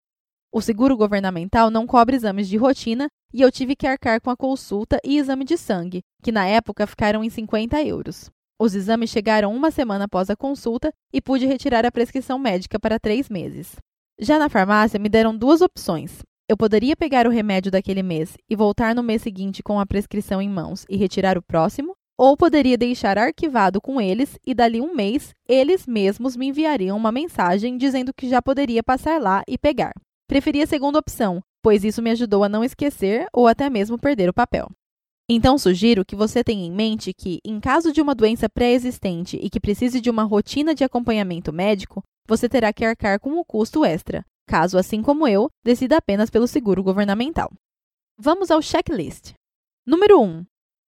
O 0.53 0.61
seguro 0.61 0.97
governamental 0.97 1.71
não 1.71 1.87
cobre 1.87 2.15
exames 2.15 2.47
de 2.47 2.57
rotina 2.57 3.09
e 3.35 3.43
eu 3.43 3.51
tive 3.51 3.75
que 3.75 3.85
arcar 3.85 4.21
com 4.21 4.31
a 4.31 4.37
consulta 4.37 5.01
e 5.05 5.19
exame 5.19 5.45
de 5.45 5.59
sangue, 5.59 6.03
que 6.23 6.31
na 6.31 6.47
época 6.47 6.87
ficaram 6.87 7.25
em 7.25 7.29
50 7.29 7.83
euros. 7.83 8.31
Os 8.61 8.77
exames 8.77 9.11
chegaram 9.11 9.53
uma 9.53 9.73
semana 9.73 10.05
após 10.05 10.31
a 10.31 10.37
consulta 10.37 10.93
e 11.13 11.21
pude 11.21 11.45
retirar 11.45 11.85
a 11.85 11.91
prescrição 11.91 12.39
médica 12.39 12.79
para 12.79 13.01
três 13.01 13.29
meses. 13.29 13.75
Já 14.21 14.39
na 14.39 14.49
farmácia, 14.49 15.01
me 15.01 15.09
deram 15.09 15.37
duas 15.37 15.61
opções. 15.61 16.23
Eu 16.49 16.57
poderia 16.57 16.95
pegar 16.95 17.27
o 17.27 17.31
remédio 17.31 17.73
daquele 17.73 18.05
mês 18.05 18.37
e 18.49 18.55
voltar 18.55 18.95
no 18.95 19.03
mês 19.03 19.23
seguinte 19.23 19.65
com 19.65 19.81
a 19.81 19.87
prescrição 19.87 20.41
em 20.41 20.49
mãos 20.49 20.85
e 20.89 20.97
retirar 20.97 21.37
o 21.37 21.43
próximo, 21.43 21.97
ou 22.17 22.37
poderia 22.37 22.79
deixar 22.79 23.19
arquivado 23.19 23.81
com 23.81 24.01
eles 24.01 24.39
e 24.47 24.55
dali 24.55 24.81
um 24.81 24.95
mês 24.95 25.33
eles 25.49 25.85
mesmos 25.89 26.37
me 26.37 26.47
enviariam 26.47 26.97
uma 26.97 27.11
mensagem 27.11 27.77
dizendo 27.77 28.15
que 28.15 28.29
já 28.29 28.41
poderia 28.41 28.85
passar 28.85 29.21
lá 29.21 29.43
e 29.49 29.59
pegar. 29.59 29.93
Preferi 30.29 30.63
a 30.63 30.67
segunda 30.67 31.01
opção, 31.01 31.43
pois 31.65 31.83
isso 31.83 32.03
me 32.03 32.11
ajudou 32.11 32.45
a 32.45 32.49
não 32.49 32.63
esquecer 32.63 33.27
ou 33.33 33.49
até 33.49 33.71
mesmo 33.71 33.99
perder 33.99 34.29
o 34.29 34.35
papel. 34.35 34.71
Então, 35.27 35.57
sugiro 35.57 36.05
que 36.05 36.15
você 36.15 36.45
tenha 36.45 36.67
em 36.67 36.71
mente 36.71 37.15
que, 37.15 37.41
em 37.43 37.59
caso 37.59 37.91
de 37.91 38.03
uma 38.03 38.15
doença 38.15 38.51
pré-existente 38.51 39.39
e 39.41 39.49
que 39.49 39.59
precise 39.59 39.99
de 39.99 40.11
uma 40.11 40.25
rotina 40.25 40.75
de 40.75 40.85
acompanhamento 40.85 41.51
médico, 41.55 42.03
você 42.29 42.51
terá 42.51 42.71
que 42.71 42.85
arcar 42.85 43.19
com 43.19 43.39
o 43.39 43.45
custo 43.47 43.83
extra, 43.83 44.23
caso, 44.47 44.77
assim 44.77 45.01
como 45.01 45.27
eu, 45.27 45.49
decida 45.65 45.97
apenas 45.97 46.29
pelo 46.29 46.47
seguro 46.47 46.83
governamental. 46.83 47.51
Vamos 48.19 48.51
ao 48.51 48.61
checklist. 48.61 49.33
Número 49.87 50.21
1. 50.21 50.45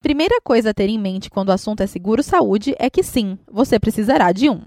Primeira 0.04 0.40
coisa 0.40 0.70
a 0.70 0.74
ter 0.74 0.88
em 0.88 1.00
mente 1.00 1.32
quando 1.32 1.50
o 1.50 1.54
assunto 1.54 1.82
é 1.82 1.88
seguro-saúde 1.88 2.76
é 2.78 2.92
que 2.92 3.02
sim, 3.02 3.40
você 3.52 3.80
precisará 3.80 4.32
de 4.32 4.52
um. 4.52 4.62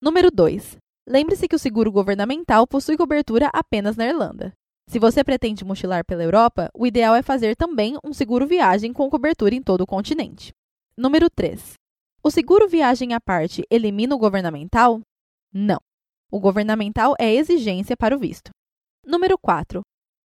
Número 0.00 0.30
2. 0.30 0.78
Lembre-se 1.06 1.46
que 1.46 1.56
o 1.56 1.58
seguro 1.58 1.92
governamental 1.92 2.66
possui 2.66 2.96
cobertura 2.96 3.50
apenas 3.52 3.96
na 3.96 4.06
Irlanda. 4.06 4.54
Se 4.88 4.98
você 4.98 5.24
pretende 5.24 5.64
mochilar 5.64 6.04
pela 6.04 6.22
Europa, 6.22 6.68
o 6.74 6.86
ideal 6.86 7.14
é 7.14 7.22
fazer 7.22 7.56
também 7.56 7.96
um 8.04 8.12
seguro 8.12 8.46
viagem 8.46 8.92
com 8.92 9.08
cobertura 9.08 9.54
em 9.54 9.62
todo 9.62 9.82
o 9.82 9.86
continente. 9.86 10.52
Número 10.96 11.30
3. 11.30 11.74
O 12.22 12.30
seguro 12.30 12.68
viagem 12.68 13.14
à 13.14 13.20
parte 13.20 13.64
elimina 13.70 14.14
o 14.14 14.18
governamental? 14.18 15.00
Não. 15.52 15.78
O 16.30 16.38
governamental 16.38 17.14
é 17.18 17.34
exigência 17.34 17.96
para 17.96 18.14
o 18.14 18.18
visto. 18.18 18.50
Número 19.06 19.36
4. 19.38 19.80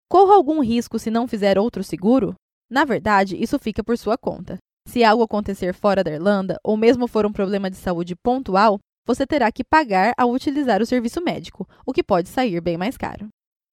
Corra 0.08 0.34
algum 0.34 0.60
risco 0.60 0.98
se 0.98 1.10
não 1.10 1.26
fizer 1.26 1.58
outro 1.58 1.82
seguro? 1.82 2.34
Na 2.70 2.84
verdade, 2.84 3.40
isso 3.40 3.58
fica 3.58 3.82
por 3.82 3.96
sua 3.96 4.18
conta. 4.18 4.58
Se 4.88 5.02
algo 5.02 5.22
acontecer 5.22 5.74
fora 5.74 6.04
da 6.04 6.12
Irlanda, 6.12 6.58
ou 6.62 6.76
mesmo 6.76 7.08
for 7.08 7.26
um 7.26 7.32
problema 7.32 7.70
de 7.70 7.76
saúde 7.76 8.14
pontual, 8.14 8.78
você 9.06 9.26
terá 9.26 9.50
que 9.50 9.64
pagar 9.64 10.12
ao 10.16 10.30
utilizar 10.30 10.82
o 10.82 10.86
serviço 10.86 11.22
médico, 11.22 11.68
o 11.84 11.92
que 11.92 12.02
pode 12.02 12.28
sair 12.28 12.60
bem 12.60 12.76
mais 12.76 12.96
caro. 12.96 13.28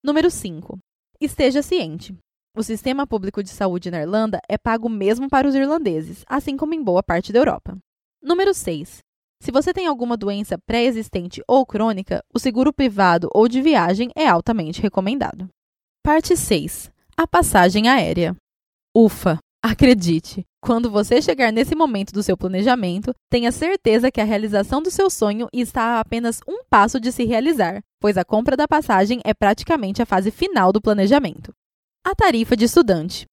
Número 0.06 0.30
5. 0.30 0.78
Esteja 1.22 1.62
ciente. 1.62 2.14
O 2.58 2.62
sistema 2.62 3.08
público 3.08 3.42
de 3.42 3.50
saúde 3.50 3.90
na 3.90 4.02
Irlanda 4.02 4.38
é 4.50 4.58
pago 4.58 4.90
mesmo 4.90 5.30
para 5.30 5.48
os 5.48 5.56
irlandeses, 5.56 6.26
assim 6.28 6.58
como 6.58 6.74
em 6.74 6.84
boa 6.84 7.02
parte 7.02 7.32
da 7.32 7.40
Europa. 7.40 7.78
Número 8.22 8.54
6. 8.54 8.98
Se 9.42 9.50
você 9.50 9.74
tem 9.74 9.88
alguma 9.88 10.18
doença 10.18 10.58
pré-existente 10.68 11.42
ou 11.48 11.66
crônica, 11.66 12.22
o 12.34 12.40
seguro 12.40 12.74
privado 12.74 13.30
ou 13.34 13.48
de 13.48 13.62
viagem 13.62 14.12
é 14.14 14.28
altamente 14.28 14.82
recomendado. 14.82 15.48
Parte 16.04 16.36
6. 16.36 16.92
A 17.16 17.26
passagem 17.26 17.88
aérea. 17.88 18.36
Ufa! 18.94 19.40
Acredite, 19.64 20.44
quando 20.64 20.90
você 20.90 21.22
chegar 21.22 21.52
nesse 21.52 21.76
momento 21.76 22.14
do 22.14 22.24
seu 22.24 22.38
planejamento, 22.38 23.14
tenha 23.30 23.52
certeza 23.52 24.10
que 24.10 24.22
a 24.22 24.24
realização 24.24 24.82
do 24.82 24.90
seu 24.90 25.10
sonho 25.10 25.50
está 25.52 25.98
a 25.98 26.00
apenas 26.00 26.40
um 26.48 26.64
passo 26.70 27.02
de 27.02 27.12
se 27.12 27.26
realizar, 27.26 27.82
pois 28.00 28.18
a 28.18 28.24
compra 28.24 28.56
da 28.56 28.66
passagem 28.66 29.20
é 29.26 29.34
praticamente 29.34 30.02
a 30.02 30.06
fase 30.06 30.32
final 30.32 30.72
do 30.72 30.82
planejamento. 30.82 31.52
A 32.02 32.16
tarifa 32.16 32.56
de 32.56 32.64
estudante. 32.64 33.26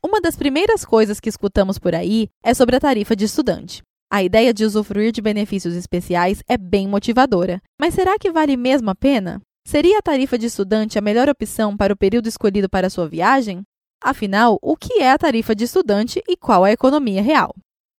Uma 0.00 0.20
das 0.20 0.36
primeiras 0.36 0.84
coisas 0.84 1.18
que 1.18 1.28
escutamos 1.28 1.80
por 1.80 1.96
aí 1.96 2.28
é 2.44 2.54
sobre 2.54 2.76
a 2.76 2.80
tarifa 2.80 3.16
de 3.16 3.24
estudante. 3.24 3.82
A 4.08 4.22
ideia 4.22 4.54
de 4.54 4.64
usufruir 4.64 5.10
de 5.10 5.20
benefícios 5.20 5.74
especiais 5.74 6.44
é 6.48 6.56
bem 6.56 6.86
motivadora, 6.86 7.60
mas 7.78 7.92
será 7.92 8.16
que 8.20 8.30
vale 8.30 8.56
mesmo 8.56 8.88
a 8.88 8.94
pena? 8.94 9.42
Seria 9.66 9.98
a 9.98 10.02
tarifa 10.02 10.38
de 10.38 10.46
estudante 10.46 10.96
a 10.96 11.02
melhor 11.02 11.28
opção 11.28 11.76
para 11.76 11.92
o 11.92 11.96
período 11.96 12.28
escolhido 12.28 12.68
para 12.68 12.88
sua 12.88 13.08
viagem? 13.08 13.64
Afinal, 14.02 14.58
o 14.62 14.76
que 14.76 15.00
é 15.00 15.10
a 15.10 15.18
tarifa 15.18 15.54
de 15.54 15.64
estudante 15.64 16.22
e 16.28 16.36
qual 16.36 16.64
a 16.64 16.70
economia 16.70 17.20
real? 17.20 17.54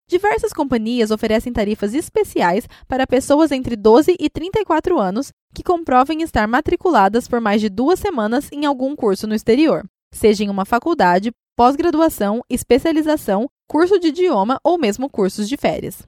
Diversas 0.08 0.52
companhias 0.52 1.10
oferecem 1.10 1.52
tarifas 1.52 1.92
especiais 1.92 2.66
para 2.86 3.06
pessoas 3.06 3.52
entre 3.52 3.76
12 3.76 4.16
e 4.18 4.30
34 4.30 4.98
anos 4.98 5.30
que 5.52 5.62
comprovem 5.62 6.22
estar 6.22 6.46
matriculadas 6.46 7.28
por 7.28 7.40
mais 7.40 7.60
de 7.60 7.68
duas 7.68 7.98
semanas 7.98 8.48
em 8.50 8.64
algum 8.64 8.96
curso 8.96 9.26
no 9.26 9.34
exterior, 9.34 9.84
seja 10.14 10.44
em 10.44 10.48
uma 10.48 10.64
faculdade, 10.64 11.30
pós-graduação, 11.56 12.42
especialização, 12.48 13.46
curso 13.68 13.98
de 13.98 14.08
idioma 14.08 14.58
ou 14.64 14.78
mesmo 14.78 15.10
cursos 15.10 15.48
de 15.48 15.56
férias. 15.56 16.04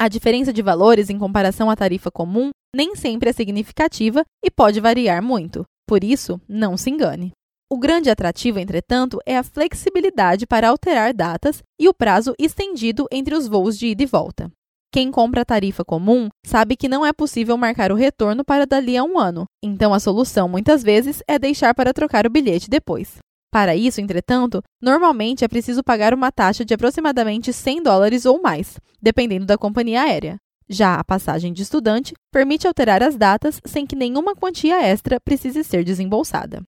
A 0.00 0.08
diferença 0.08 0.52
de 0.52 0.62
valores 0.62 1.10
em 1.10 1.18
comparação 1.18 1.68
à 1.68 1.76
tarifa 1.76 2.10
comum 2.10 2.50
nem 2.74 2.96
sempre 2.96 3.30
é 3.30 3.32
significativa 3.32 4.24
e 4.42 4.50
pode 4.50 4.80
variar 4.80 5.22
muito, 5.22 5.64
por 5.86 6.02
isso, 6.02 6.40
não 6.48 6.76
se 6.76 6.88
engane. 6.88 7.32
O 7.72 7.78
grande 7.78 8.10
atrativo, 8.10 8.58
entretanto, 8.58 9.18
é 9.24 9.34
a 9.34 9.42
flexibilidade 9.42 10.46
para 10.46 10.68
alterar 10.68 11.14
datas 11.14 11.62
e 11.80 11.88
o 11.88 11.94
prazo 11.94 12.34
estendido 12.38 13.06
entre 13.10 13.34
os 13.34 13.48
voos 13.48 13.78
de 13.78 13.86
ida 13.86 14.02
e 14.02 14.04
volta. 14.04 14.52
Quem 14.92 15.10
compra 15.10 15.40
a 15.40 15.44
tarifa 15.46 15.82
comum 15.82 16.28
sabe 16.44 16.76
que 16.76 16.86
não 16.86 17.06
é 17.06 17.14
possível 17.14 17.56
marcar 17.56 17.90
o 17.90 17.94
retorno 17.94 18.44
para 18.44 18.66
dali 18.66 18.94
a 18.94 19.02
um 19.02 19.18
ano, 19.18 19.46
então 19.64 19.94
a 19.94 20.00
solução 20.00 20.46
muitas 20.50 20.82
vezes 20.82 21.22
é 21.26 21.38
deixar 21.38 21.74
para 21.74 21.94
trocar 21.94 22.26
o 22.26 22.30
bilhete 22.30 22.68
depois. 22.68 23.16
Para 23.50 23.74
isso, 23.74 24.02
entretanto, 24.02 24.62
normalmente 24.78 25.42
é 25.42 25.48
preciso 25.48 25.82
pagar 25.82 26.12
uma 26.12 26.30
taxa 26.30 26.66
de 26.66 26.74
aproximadamente 26.74 27.54
100 27.54 27.84
dólares 27.84 28.26
ou 28.26 28.38
mais, 28.42 28.76
dependendo 29.00 29.46
da 29.46 29.56
companhia 29.56 30.02
aérea. 30.02 30.36
Já 30.68 30.96
a 30.96 31.04
passagem 31.04 31.54
de 31.54 31.62
estudante 31.62 32.12
permite 32.30 32.66
alterar 32.66 33.02
as 33.02 33.16
datas 33.16 33.62
sem 33.64 33.86
que 33.86 33.96
nenhuma 33.96 34.34
quantia 34.34 34.82
extra 34.82 35.18
precise 35.18 35.64
ser 35.64 35.84
desembolsada. 35.84 36.62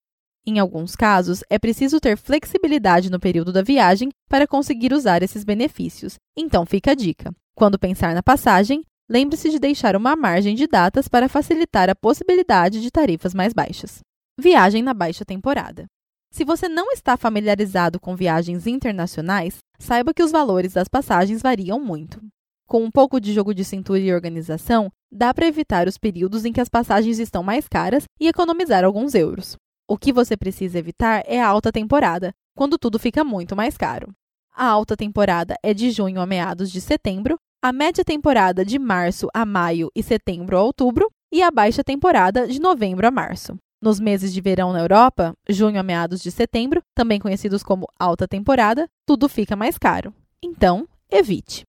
Em 0.46 0.58
alguns 0.58 0.94
casos, 0.94 1.42
é 1.48 1.58
preciso 1.58 1.98
ter 1.98 2.18
flexibilidade 2.18 3.10
no 3.10 3.18
período 3.18 3.50
da 3.50 3.62
viagem 3.62 4.10
para 4.28 4.46
conseguir 4.46 4.92
usar 4.92 5.22
esses 5.22 5.42
benefícios. 5.42 6.16
Então 6.36 6.66
fica 6.66 6.90
a 6.90 6.94
dica: 6.94 7.34
quando 7.54 7.78
pensar 7.78 8.14
na 8.14 8.22
passagem, 8.22 8.82
lembre-se 9.08 9.50
de 9.50 9.58
deixar 9.58 9.96
uma 9.96 10.14
margem 10.14 10.54
de 10.54 10.66
datas 10.66 11.08
para 11.08 11.30
facilitar 11.30 11.88
a 11.88 11.94
possibilidade 11.94 12.82
de 12.82 12.90
tarifas 12.90 13.32
mais 13.32 13.54
baixas. 13.54 14.00
Viagem 14.38 14.82
na 14.82 14.92
baixa 14.92 15.24
temporada. 15.24 15.86
Se 16.30 16.44
você 16.44 16.68
não 16.68 16.90
está 16.90 17.16
familiarizado 17.16 17.98
com 17.98 18.16
viagens 18.16 18.66
internacionais, 18.66 19.58
saiba 19.78 20.12
que 20.12 20.22
os 20.22 20.32
valores 20.32 20.72
das 20.74 20.88
passagens 20.88 21.40
variam 21.40 21.78
muito. 21.78 22.20
Com 22.66 22.82
um 22.82 22.90
pouco 22.90 23.20
de 23.20 23.32
jogo 23.32 23.54
de 23.54 23.64
cintura 23.64 24.00
e 24.00 24.12
organização, 24.12 24.90
dá 25.12 25.32
para 25.32 25.46
evitar 25.46 25.86
os 25.86 25.96
períodos 25.96 26.44
em 26.44 26.52
que 26.52 26.60
as 26.60 26.68
passagens 26.68 27.18
estão 27.18 27.42
mais 27.42 27.68
caras 27.68 28.04
e 28.20 28.26
economizar 28.26 28.84
alguns 28.84 29.14
euros. 29.14 29.56
O 29.86 29.98
que 29.98 30.12
você 30.12 30.34
precisa 30.34 30.78
evitar 30.78 31.22
é 31.26 31.38
a 31.38 31.46
alta 31.46 31.70
temporada, 31.70 32.32
quando 32.56 32.78
tudo 32.78 32.98
fica 32.98 33.22
muito 33.22 33.54
mais 33.54 33.76
caro. 33.76 34.14
A 34.54 34.66
alta 34.66 34.96
temporada 34.96 35.56
é 35.62 35.74
de 35.74 35.90
junho 35.90 36.22
a 36.22 36.26
meados 36.26 36.70
de 36.72 36.80
setembro, 36.80 37.38
a 37.62 37.70
média 37.70 38.02
temporada 38.02 38.64
de 38.64 38.78
março 38.78 39.28
a 39.34 39.44
maio 39.44 39.90
e 39.94 40.02
setembro 40.02 40.56
a 40.56 40.62
outubro, 40.62 41.10
e 41.30 41.42
a 41.42 41.50
baixa 41.50 41.84
temporada 41.84 42.46
de 42.46 42.58
novembro 42.60 43.06
a 43.06 43.10
março. 43.10 43.58
Nos 43.82 44.00
meses 44.00 44.32
de 44.32 44.40
verão 44.40 44.72
na 44.72 44.80
Europa, 44.80 45.34
junho 45.48 45.78
a 45.78 45.82
meados 45.82 46.22
de 46.22 46.30
setembro, 46.30 46.80
também 46.94 47.20
conhecidos 47.20 47.62
como 47.62 47.86
alta 47.98 48.26
temporada, 48.26 48.88
tudo 49.04 49.28
fica 49.28 49.54
mais 49.54 49.76
caro. 49.76 50.14
Então, 50.42 50.88
evite. 51.10 51.64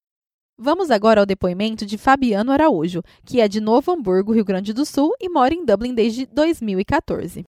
Vamos 0.58 0.90
agora 0.90 1.20
ao 1.20 1.26
depoimento 1.26 1.86
de 1.86 1.98
Fabiano 1.98 2.54
Araújo, 2.54 3.04
que 3.26 3.42
é 3.42 3.48
de 3.50 3.60
Novo 3.60 3.92
Hamburgo, 3.92 4.32
Rio 4.32 4.46
Grande 4.46 4.72
do 4.72 4.86
Sul 4.86 5.14
e 5.20 5.28
mora 5.28 5.54
em 5.54 5.66
Dublin 5.66 5.94
desde 5.94 6.26
2014. 6.28 7.44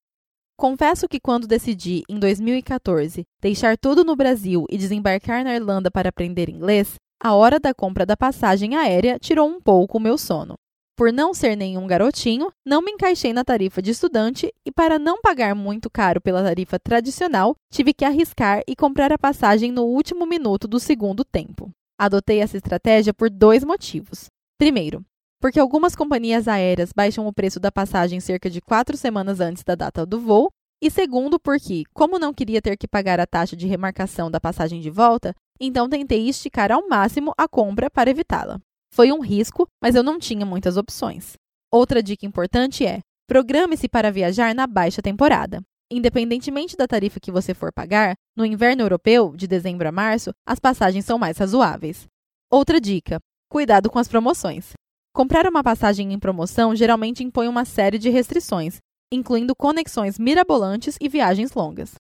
Confesso 0.60 1.08
que 1.08 1.20
quando 1.20 1.46
decidi, 1.46 2.02
em 2.10 2.18
2014, 2.18 3.24
deixar 3.40 3.78
tudo 3.78 4.04
no 4.04 4.16
Brasil 4.16 4.66
e 4.72 4.76
desembarcar 4.76 5.44
na 5.44 5.56
Irlanda 5.56 5.92
para 5.92 6.10
aprender 6.10 6.50
inglês, 6.50 6.96
a 7.22 7.36
hora 7.36 7.60
da 7.60 7.76
compra 7.76 8.08
da 8.08 8.18
passagem 8.18 8.76
aérea 8.76 9.20
tirou 9.20 9.48
um 9.48 9.62
pouco 9.62 10.00
o 10.00 10.02
meu 10.02 10.18
sono. 10.18 10.56
Por 10.98 11.14
não 11.14 11.32
ser 11.32 11.56
nenhum 11.56 11.86
garotinho, 11.86 12.52
não 12.66 12.82
me 12.82 12.90
encaixei 12.90 13.34
na 13.34 13.44
tarifa 13.44 13.84
de 13.84 13.92
estudante 13.92 14.52
e, 14.66 14.72
para 14.72 14.98
não 14.98 15.22
pagar 15.22 15.54
muito 15.54 15.92
caro 15.92 16.20
pela 16.20 16.42
tarifa 16.42 16.80
tradicional, 16.80 17.56
tive 17.72 17.94
que 17.94 18.04
arriscar 18.04 18.64
e 18.68 18.76
comprar 18.76 19.14
a 19.14 19.18
passagem 19.18 19.72
no 19.72 19.84
último 19.84 20.26
minuto 20.26 20.68
do 20.68 20.80
segundo 20.80 21.24
tempo. 21.24 21.70
Adotei 22.00 22.40
essa 22.40 22.58
estratégia 22.58 23.14
por 23.14 23.30
dois 23.30 23.64
motivos. 23.64 24.26
Primeiro, 24.58 25.06
porque 25.40 25.60
algumas 25.60 25.96
companhias 25.96 26.48
aéreas 26.48 26.92
baixam 26.96 27.28
o 27.28 27.34
preço 27.34 27.60
da 27.60 27.72
passagem 27.72 28.20
cerca 28.20 28.50
de 28.50 28.62
quatro 28.62 28.98
semanas 28.98 29.40
antes 29.40 29.64
da 29.64 29.76
data 29.76 30.06
do 30.06 30.20
voo, 30.20 30.50
e 30.82 30.92
segundo, 30.92 31.40
porque, 31.40 31.84
como 31.94 32.20
não 32.20 32.34
queria 32.34 32.62
ter 32.62 32.78
que 32.78 32.88
pagar 32.88 33.20
a 33.20 33.26
taxa 33.26 33.56
de 33.56 33.66
remarcação 33.66 34.30
da 34.30 34.40
passagem 34.40 34.80
de 34.80 34.92
volta, 34.92 35.34
então 35.60 35.90
tentei 35.90 36.30
esticar 36.30 36.72
ao 36.72 36.88
máximo 36.88 37.34
a 37.36 37.48
compra 37.48 37.90
para 37.90 38.12
evitá-la. 38.12 38.60
Foi 38.94 39.12
um 39.12 39.20
risco, 39.20 39.68
mas 39.82 39.96
eu 39.96 40.04
não 40.04 40.20
tinha 40.20 40.46
muitas 40.46 40.78
opções. 40.78 41.34
Outra 41.72 42.02
dica 42.02 42.26
importante 42.26 42.86
é: 42.86 43.00
programe-se 43.28 43.90
para 43.90 44.12
viajar 44.12 44.54
na 44.54 44.68
baixa 44.68 45.02
temporada. 45.02 45.62
Independentemente 45.90 46.76
da 46.76 46.86
tarifa 46.86 47.20
que 47.20 47.32
você 47.32 47.54
for 47.54 47.72
pagar, 47.74 48.14
no 48.36 48.46
inverno 48.46 48.84
europeu, 48.84 49.34
de 49.36 49.48
dezembro 49.48 49.88
a 49.88 49.92
março, 49.92 50.32
as 50.46 50.60
passagens 50.60 51.06
são 51.06 51.18
mais 51.18 51.38
razoáveis. 51.38 52.06
Outra 52.52 52.80
dica: 52.80 53.20
cuidado 53.50 53.90
com 53.90 53.98
as 53.98 54.08
promoções. 54.08 54.74
Comprar 55.18 55.48
uma 55.48 55.64
passagem 55.64 56.14
em 56.14 56.20
promoção 56.20 56.76
geralmente 56.76 57.24
impõe 57.24 57.48
uma 57.48 57.66
série 57.66 57.98
de 57.98 58.08
restrições, 58.08 58.78
incluindo 59.12 59.56
conexões 59.56 60.20
mirabolantes 60.20 60.96
e 61.02 61.10
viagens 61.10 61.56
longas. 61.56 61.96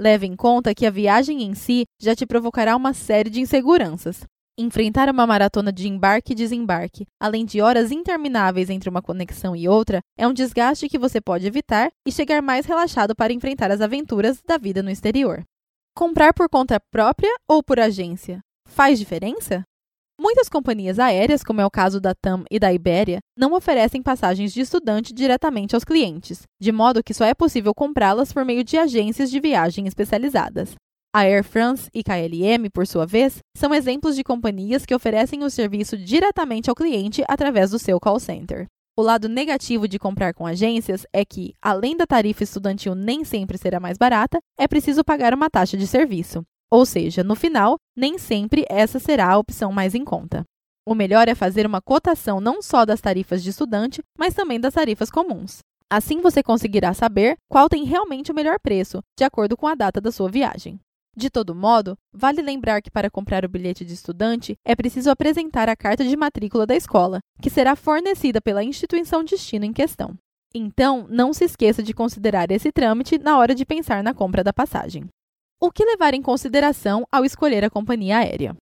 Leve 0.00 0.26
em 0.26 0.34
conta 0.34 0.74
que 0.74 0.86
a 0.86 0.90
viagem 0.90 1.42
em 1.42 1.54
si 1.54 1.84
já 2.00 2.16
te 2.16 2.24
provocará 2.24 2.74
uma 2.74 2.94
série 2.94 3.28
de 3.28 3.42
inseguranças. 3.42 4.22
Enfrentar 4.58 5.10
uma 5.10 5.26
maratona 5.26 5.70
de 5.70 5.86
embarque 5.86 6.32
e 6.32 6.34
desembarque, 6.34 7.04
além 7.20 7.44
de 7.44 7.60
horas 7.60 7.90
intermináveis 7.90 8.70
entre 8.70 8.88
uma 8.88 9.02
conexão 9.02 9.54
e 9.54 9.68
outra, 9.68 10.00
é 10.16 10.26
um 10.26 10.32
desgaste 10.32 10.88
que 10.88 10.98
você 10.98 11.20
pode 11.20 11.46
evitar 11.46 11.90
e 12.08 12.10
chegar 12.10 12.40
mais 12.40 12.64
relaxado 12.64 13.14
para 13.14 13.34
enfrentar 13.34 13.70
as 13.70 13.82
aventuras 13.82 14.40
da 14.48 14.56
vida 14.56 14.82
no 14.82 14.88
exterior. 14.88 15.44
Comprar 15.94 16.32
por 16.32 16.48
conta 16.48 16.80
própria 16.90 17.34
ou 17.46 17.62
por 17.62 17.78
agência? 17.78 18.40
Faz 18.66 18.98
diferença? 18.98 19.62
Muitas 20.22 20.48
companhias 20.48 21.00
aéreas, 21.00 21.42
como 21.42 21.60
é 21.60 21.66
o 21.66 21.70
caso 21.70 22.00
da 22.00 22.14
TAM 22.14 22.44
e 22.48 22.56
da 22.56 22.72
Ibéria, 22.72 23.18
não 23.36 23.54
oferecem 23.54 24.00
passagens 24.00 24.52
de 24.52 24.60
estudante 24.60 25.12
diretamente 25.12 25.74
aos 25.74 25.82
clientes, 25.82 26.42
de 26.60 26.70
modo 26.70 27.02
que 27.02 27.12
só 27.12 27.24
é 27.24 27.34
possível 27.34 27.74
comprá-las 27.74 28.32
por 28.32 28.44
meio 28.44 28.62
de 28.62 28.78
agências 28.78 29.32
de 29.32 29.40
viagem 29.40 29.88
especializadas. 29.88 30.76
A 31.12 31.22
Air 31.22 31.42
France 31.42 31.90
e 31.92 32.04
KLM, 32.04 32.70
por 32.72 32.86
sua 32.86 33.04
vez, 33.04 33.40
são 33.56 33.74
exemplos 33.74 34.14
de 34.14 34.22
companhias 34.22 34.86
que 34.86 34.94
oferecem 34.94 35.42
o 35.42 35.50
serviço 35.50 35.98
diretamente 35.98 36.70
ao 36.70 36.76
cliente 36.76 37.24
através 37.26 37.72
do 37.72 37.78
seu 37.80 37.98
call 37.98 38.20
center. 38.20 38.68
O 38.96 39.02
lado 39.02 39.28
negativo 39.28 39.88
de 39.88 39.98
comprar 39.98 40.32
com 40.34 40.46
agências 40.46 41.04
é 41.12 41.24
que, 41.24 41.52
além 41.60 41.96
da 41.96 42.06
tarifa 42.06 42.44
estudantil 42.44 42.94
nem 42.94 43.24
sempre 43.24 43.58
será 43.58 43.80
mais 43.80 43.98
barata, 43.98 44.38
é 44.56 44.68
preciso 44.68 45.02
pagar 45.02 45.34
uma 45.34 45.50
taxa 45.50 45.76
de 45.76 45.86
serviço. 45.88 46.44
Ou 46.72 46.86
seja, 46.86 47.22
no 47.22 47.34
final, 47.34 47.76
nem 47.94 48.16
sempre 48.16 48.64
essa 48.66 48.98
será 48.98 49.30
a 49.30 49.36
opção 49.36 49.70
mais 49.70 49.94
em 49.94 50.02
conta. 50.02 50.42
O 50.88 50.94
melhor 50.94 51.28
é 51.28 51.34
fazer 51.34 51.66
uma 51.66 51.82
cotação 51.82 52.40
não 52.40 52.62
só 52.62 52.86
das 52.86 52.98
tarifas 52.98 53.42
de 53.42 53.50
estudante, 53.50 54.00
mas 54.18 54.32
também 54.32 54.58
das 54.58 54.72
tarifas 54.72 55.10
comuns. 55.10 55.58
Assim 55.90 56.22
você 56.22 56.42
conseguirá 56.42 56.94
saber 56.94 57.36
qual 57.46 57.68
tem 57.68 57.84
realmente 57.84 58.32
o 58.32 58.34
melhor 58.34 58.58
preço, 58.58 59.02
de 59.18 59.22
acordo 59.22 59.54
com 59.54 59.66
a 59.66 59.74
data 59.74 60.00
da 60.00 60.10
sua 60.10 60.30
viagem. 60.30 60.80
De 61.14 61.28
todo 61.28 61.54
modo, 61.54 61.94
vale 62.10 62.40
lembrar 62.40 62.80
que 62.80 62.90
para 62.90 63.10
comprar 63.10 63.44
o 63.44 63.50
bilhete 63.50 63.84
de 63.84 63.92
estudante 63.92 64.54
é 64.64 64.74
preciso 64.74 65.10
apresentar 65.10 65.68
a 65.68 65.76
carta 65.76 66.02
de 66.02 66.16
matrícula 66.16 66.64
da 66.64 66.74
escola, 66.74 67.18
que 67.42 67.50
será 67.50 67.76
fornecida 67.76 68.40
pela 68.40 68.64
instituição 68.64 69.22
destino 69.22 69.66
em 69.66 69.74
questão. 69.74 70.16
Então, 70.54 71.06
não 71.10 71.34
se 71.34 71.44
esqueça 71.44 71.82
de 71.82 71.92
considerar 71.92 72.50
esse 72.50 72.72
trâmite 72.72 73.18
na 73.18 73.38
hora 73.38 73.54
de 73.54 73.66
pensar 73.66 74.02
na 74.02 74.14
compra 74.14 74.42
da 74.42 74.54
passagem. 74.54 75.06
O 75.64 75.70
que 75.70 75.84
levar 75.84 76.12
em 76.12 76.20
consideração 76.20 77.06
ao 77.08 77.24
escolher 77.24 77.62
a 77.64 77.70
companhia 77.70 78.18
aérea? 78.18 78.56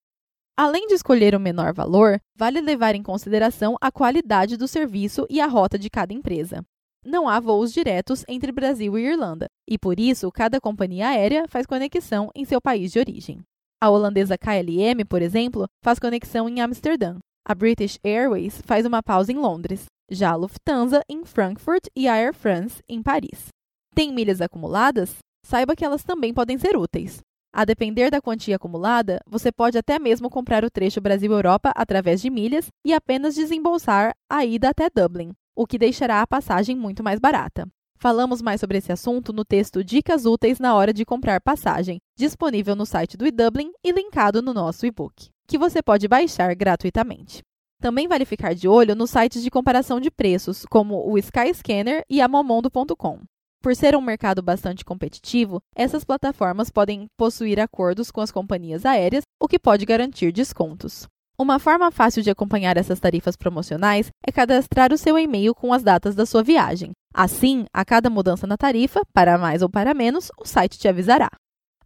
Além 0.54 0.86
de 0.86 0.92
escolher 0.92 1.34
o 1.34 1.40
menor 1.40 1.72
valor, 1.72 2.20
vale 2.36 2.60
levar 2.60 2.94
em 2.94 3.02
consideração 3.02 3.74
a 3.80 3.90
qualidade 3.90 4.54
do 4.54 4.68
serviço 4.68 5.26
e 5.30 5.40
a 5.40 5.46
rota 5.46 5.78
de 5.78 5.88
cada 5.88 6.12
empresa. 6.12 6.62
Não 7.02 7.26
há 7.26 7.40
voos 7.40 7.72
diretos 7.72 8.22
entre 8.28 8.52
Brasil 8.52 8.98
e 8.98 9.06
Irlanda, 9.06 9.46
e 9.66 9.78
por 9.78 9.98
isso 9.98 10.30
cada 10.30 10.60
companhia 10.60 11.08
aérea 11.08 11.48
faz 11.48 11.64
conexão 11.64 12.30
em 12.34 12.44
seu 12.44 12.60
país 12.60 12.92
de 12.92 12.98
origem. 12.98 13.40
A 13.82 13.88
holandesa 13.88 14.36
KLM, 14.36 15.02
por 15.08 15.22
exemplo, 15.22 15.64
faz 15.82 15.98
conexão 15.98 16.50
em 16.50 16.60
Amsterdã. 16.60 17.16
A 17.48 17.54
British 17.54 17.98
Airways 18.04 18.60
faz 18.66 18.84
uma 18.84 19.02
pausa 19.02 19.32
em 19.32 19.36
Londres, 19.36 19.86
já 20.10 20.32
a 20.32 20.36
Lufthansa 20.36 21.00
em 21.08 21.24
Frankfurt 21.24 21.86
e 21.96 22.06
a 22.06 22.12
Air 22.12 22.34
France 22.34 22.82
em 22.86 23.02
Paris. 23.02 23.48
Tem 23.94 24.12
milhas 24.12 24.42
acumuladas? 24.42 25.16
Saiba 25.50 25.74
que 25.74 25.84
elas 25.84 26.04
também 26.04 26.32
podem 26.32 26.56
ser 26.56 26.76
úteis. 26.76 27.20
A 27.52 27.64
depender 27.64 28.08
da 28.08 28.20
quantia 28.20 28.54
acumulada, 28.54 29.20
você 29.26 29.50
pode 29.50 29.76
até 29.76 29.98
mesmo 29.98 30.30
comprar 30.30 30.64
o 30.64 30.70
trecho 30.70 31.00
Brasil-Europa 31.00 31.72
através 31.74 32.22
de 32.22 32.30
milhas 32.30 32.68
e 32.86 32.94
apenas 32.94 33.34
desembolsar 33.34 34.14
a 34.30 34.44
ida 34.44 34.68
até 34.68 34.88
Dublin, 34.88 35.32
o 35.56 35.66
que 35.66 35.76
deixará 35.76 36.22
a 36.22 36.26
passagem 36.26 36.76
muito 36.76 37.02
mais 37.02 37.18
barata. 37.18 37.66
Falamos 37.98 38.40
mais 38.40 38.60
sobre 38.60 38.78
esse 38.78 38.92
assunto 38.92 39.32
no 39.32 39.44
texto 39.44 39.82
Dicas 39.82 40.24
Úteis 40.24 40.60
na 40.60 40.76
hora 40.76 40.92
de 40.92 41.04
comprar 41.04 41.40
passagem, 41.40 41.98
disponível 42.16 42.76
no 42.76 42.86
site 42.86 43.16
do 43.16 43.26
eDublin 43.26 43.72
e 43.84 43.90
linkado 43.90 44.40
no 44.40 44.54
nosso 44.54 44.86
e-book. 44.86 45.28
que 45.48 45.58
você 45.58 45.82
pode 45.82 46.06
baixar 46.06 46.54
gratuitamente. 46.54 47.42
Também 47.82 48.06
vale 48.06 48.24
ficar 48.24 48.54
de 48.54 48.68
olho 48.68 48.94
nos 48.94 49.10
sites 49.10 49.42
de 49.42 49.50
comparação 49.50 49.98
de 49.98 50.08
preços, 50.08 50.64
como 50.70 51.10
o 51.10 51.18
Skyscanner 51.18 52.04
e 52.08 52.20
a 52.20 52.28
Momondo.com. 52.28 53.18
Por 53.62 53.76
ser 53.76 53.94
um 53.94 54.00
mercado 54.00 54.40
bastante 54.40 54.82
competitivo, 54.82 55.60
essas 55.76 56.02
plataformas 56.02 56.70
podem 56.70 57.06
possuir 57.18 57.60
acordos 57.60 58.10
com 58.10 58.22
as 58.22 58.32
companhias 58.32 58.86
aéreas, 58.86 59.24
o 59.38 59.46
que 59.46 59.58
pode 59.58 59.84
garantir 59.84 60.32
descontos. 60.32 61.06
Uma 61.38 61.58
forma 61.58 61.90
fácil 61.90 62.22
de 62.22 62.30
acompanhar 62.30 62.78
essas 62.78 62.98
tarifas 62.98 63.36
promocionais 63.36 64.10
é 64.26 64.32
cadastrar 64.32 64.94
o 64.94 64.98
seu 64.98 65.18
e-mail 65.18 65.54
com 65.54 65.74
as 65.74 65.82
datas 65.82 66.14
da 66.14 66.24
sua 66.24 66.42
viagem. 66.42 66.92
Assim, 67.12 67.66
a 67.70 67.84
cada 67.84 68.08
mudança 68.08 68.46
na 68.46 68.56
tarifa, 68.56 69.02
para 69.12 69.36
mais 69.36 69.60
ou 69.60 69.68
para 69.68 69.92
menos, 69.92 70.30
o 70.38 70.46
site 70.46 70.78
te 70.78 70.88
avisará. 70.88 71.28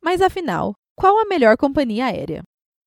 Mas 0.00 0.20
afinal, 0.20 0.74
qual 0.96 1.18
a 1.18 1.24
melhor 1.24 1.56
companhia 1.56 2.06
aérea? 2.06 2.42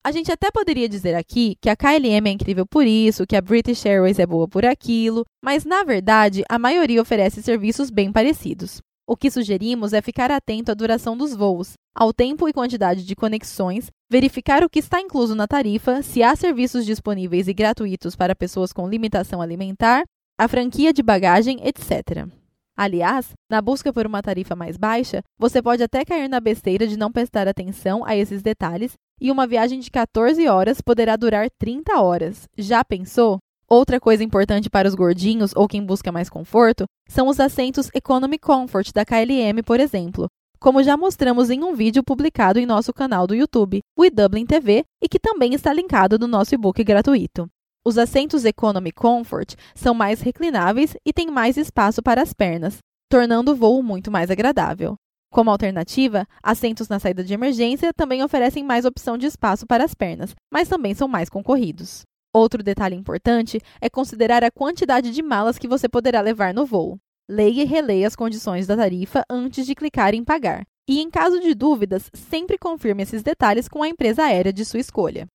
A 0.08 0.12
gente 0.14 0.32
até 0.32 0.50
poderia 0.50 0.88
dizer 0.88 1.16
aqui 1.16 1.58
que 1.60 1.70
a 1.70 1.76
KLM 1.76 2.30
é 2.30 2.32
incrível 2.32 2.66
por 2.66 2.88
isso, 2.88 3.28
que 3.28 3.36
a 3.36 3.42
British 3.42 3.86
Airways 3.86 4.20
é 4.20 4.26
boa 4.26 4.48
por 4.48 4.66
aquilo, 4.66 5.26
mas 5.44 5.66
na 5.66 5.84
verdade 5.84 6.46
a 6.48 6.58
maioria 6.58 7.02
oferece 7.02 7.44
serviços 7.44 7.90
bem 7.90 8.10
parecidos. 8.10 8.80
O 9.06 9.18
que 9.18 9.30
sugerimos 9.30 9.92
é 9.92 10.02
ficar 10.02 10.32
atento 10.32 10.72
à 10.72 10.74
duração 10.74 11.18
dos 11.18 11.36
voos, 11.36 11.74
ao 11.94 12.14
tempo 12.14 12.48
e 12.48 12.54
quantidade 12.54 13.04
de 13.04 13.16
conexões, 13.18 13.88
verificar 14.10 14.64
o 14.64 14.70
que 14.70 14.80
está 14.80 15.02
incluso 15.02 15.36
na 15.36 15.46
tarifa, 15.46 16.02
se 16.02 16.24
há 16.24 16.34
serviços 16.38 16.86
disponíveis 16.86 17.50
e 17.50 17.54
gratuitos 17.54 18.16
para 18.16 18.34
pessoas 18.34 18.72
com 18.72 18.88
limitação 18.88 19.42
alimentar, 19.42 20.06
a 20.40 20.48
franquia 20.48 20.94
de 20.94 21.04
bagagem, 21.04 21.60
etc. 21.68 22.30
Aliás, 22.78 23.34
na 23.52 23.62
busca 23.62 23.92
por 23.92 24.08
uma 24.08 24.22
tarifa 24.22 24.56
mais 24.56 24.78
baixa, 24.78 25.22
você 25.38 25.62
pode 25.62 25.84
até 25.84 26.06
cair 26.06 26.30
na 26.30 26.40
besteira 26.40 26.88
de 26.88 26.96
não 26.96 27.12
prestar 27.12 27.46
atenção 27.46 28.06
a 28.06 28.16
esses 28.16 28.42
detalhes 28.42 28.94
e 29.20 29.32
uma 29.32 29.48
viagem 29.48 29.80
de 29.80 29.90
14 29.90 30.48
horas 30.48 30.82
poderá 30.82 31.16
durar 31.16 31.50
30 31.60 32.02
horas. 32.02 32.48
Já 32.58 32.84
pensou? 32.84 33.40
Outra 33.70 34.00
coisa 34.00 34.24
importante 34.24 34.70
para 34.70 34.88
os 34.88 34.96
gordinhos 34.96 35.52
ou 35.56 35.68
quem 35.68 35.86
busca 35.86 36.12
mais 36.12 36.30
conforto 36.30 36.86
são 37.08 37.28
os 37.28 37.40
assentos 37.40 37.90
Economy 37.94 38.40
Comfort 38.40 38.94
da 38.94 39.04
KLM, 39.04 39.62
por 39.66 39.80
exemplo, 39.80 40.28
como 40.60 40.82
já 40.82 40.98
mostramos 40.98 41.50
em 41.50 41.64
um 41.64 41.76
vídeo 41.76 42.04
publicado 42.04 42.60
em 42.60 42.66
nosso 42.66 42.94
canal 42.94 43.28
do 43.28 43.36
YouTube, 43.36 43.82
o 43.96 44.10
Dublin 44.10 44.46
TV, 44.46 44.84
e 45.04 45.08
que 45.08 45.20
também 45.20 45.54
está 45.54 45.72
linkado 45.72 46.18
no 46.18 46.28
nosso 46.28 46.56
e-book 46.56 46.84
gratuito. 46.84 47.48
Os 47.86 47.98
assentos 47.98 48.44
Economy 48.44 48.92
Comfort 48.92 49.56
são 49.76 49.94
mais 49.94 50.22
reclináveis 50.22 50.96
e 51.06 51.14
têm 51.14 51.30
mais 51.30 51.58
espaço 51.58 52.02
para 52.02 52.22
as 52.22 52.34
pernas, 52.34 52.80
tornando 53.10 53.52
o 53.52 53.56
voo 53.56 53.84
muito 53.84 54.12
mais 54.12 54.32
agradável. 54.32 54.96
Como 55.32 55.52
alternativa, 55.52 56.26
assentos 56.42 56.88
na 56.88 57.00
saída 57.00 57.24
de 57.24 57.34
emergência 57.34 57.94
também 57.94 58.24
oferecem 58.24 58.64
mais 58.64 58.86
opção 58.86 59.18
de 59.18 59.28
espaço 59.28 59.68
para 59.68 59.84
as 59.84 59.94
pernas, 59.94 60.34
mas 60.52 60.70
também 60.70 60.94
são 60.94 61.08
mais 61.08 61.30
concorridos. 61.30 62.04
Outro 62.34 62.64
detalhe 62.64 62.96
importante 62.96 63.60
é 63.82 63.90
considerar 63.90 64.44
a 64.44 64.52
quantidade 64.52 65.12
de 65.12 65.22
malas 65.22 65.58
que 65.58 65.68
você 65.68 65.90
poderá 65.90 66.22
levar 66.22 66.54
no 66.54 66.66
voo. 66.66 66.98
Leia 67.30 67.64
e 67.64 67.66
releia 67.66 68.08
as 68.08 68.16
condições 68.16 68.68
da 68.68 68.78
tarifa 68.78 69.24
antes 69.30 69.66
de 69.66 69.76
clicar 69.76 70.14
em 70.14 70.24
pagar. 70.24 70.66
E, 70.88 71.02
em 71.02 71.10
caso 71.10 71.40
de 71.42 71.54
dúvidas, 71.54 72.10
sempre 72.14 72.58
confirme 72.58 73.04
esses 73.04 73.22
detalhes 73.22 73.68
com 73.68 73.84
a 73.84 73.90
empresa 73.90 74.24
aérea 74.24 74.54
de 74.54 74.64
sua 74.64 74.80
escolha. 74.80 75.28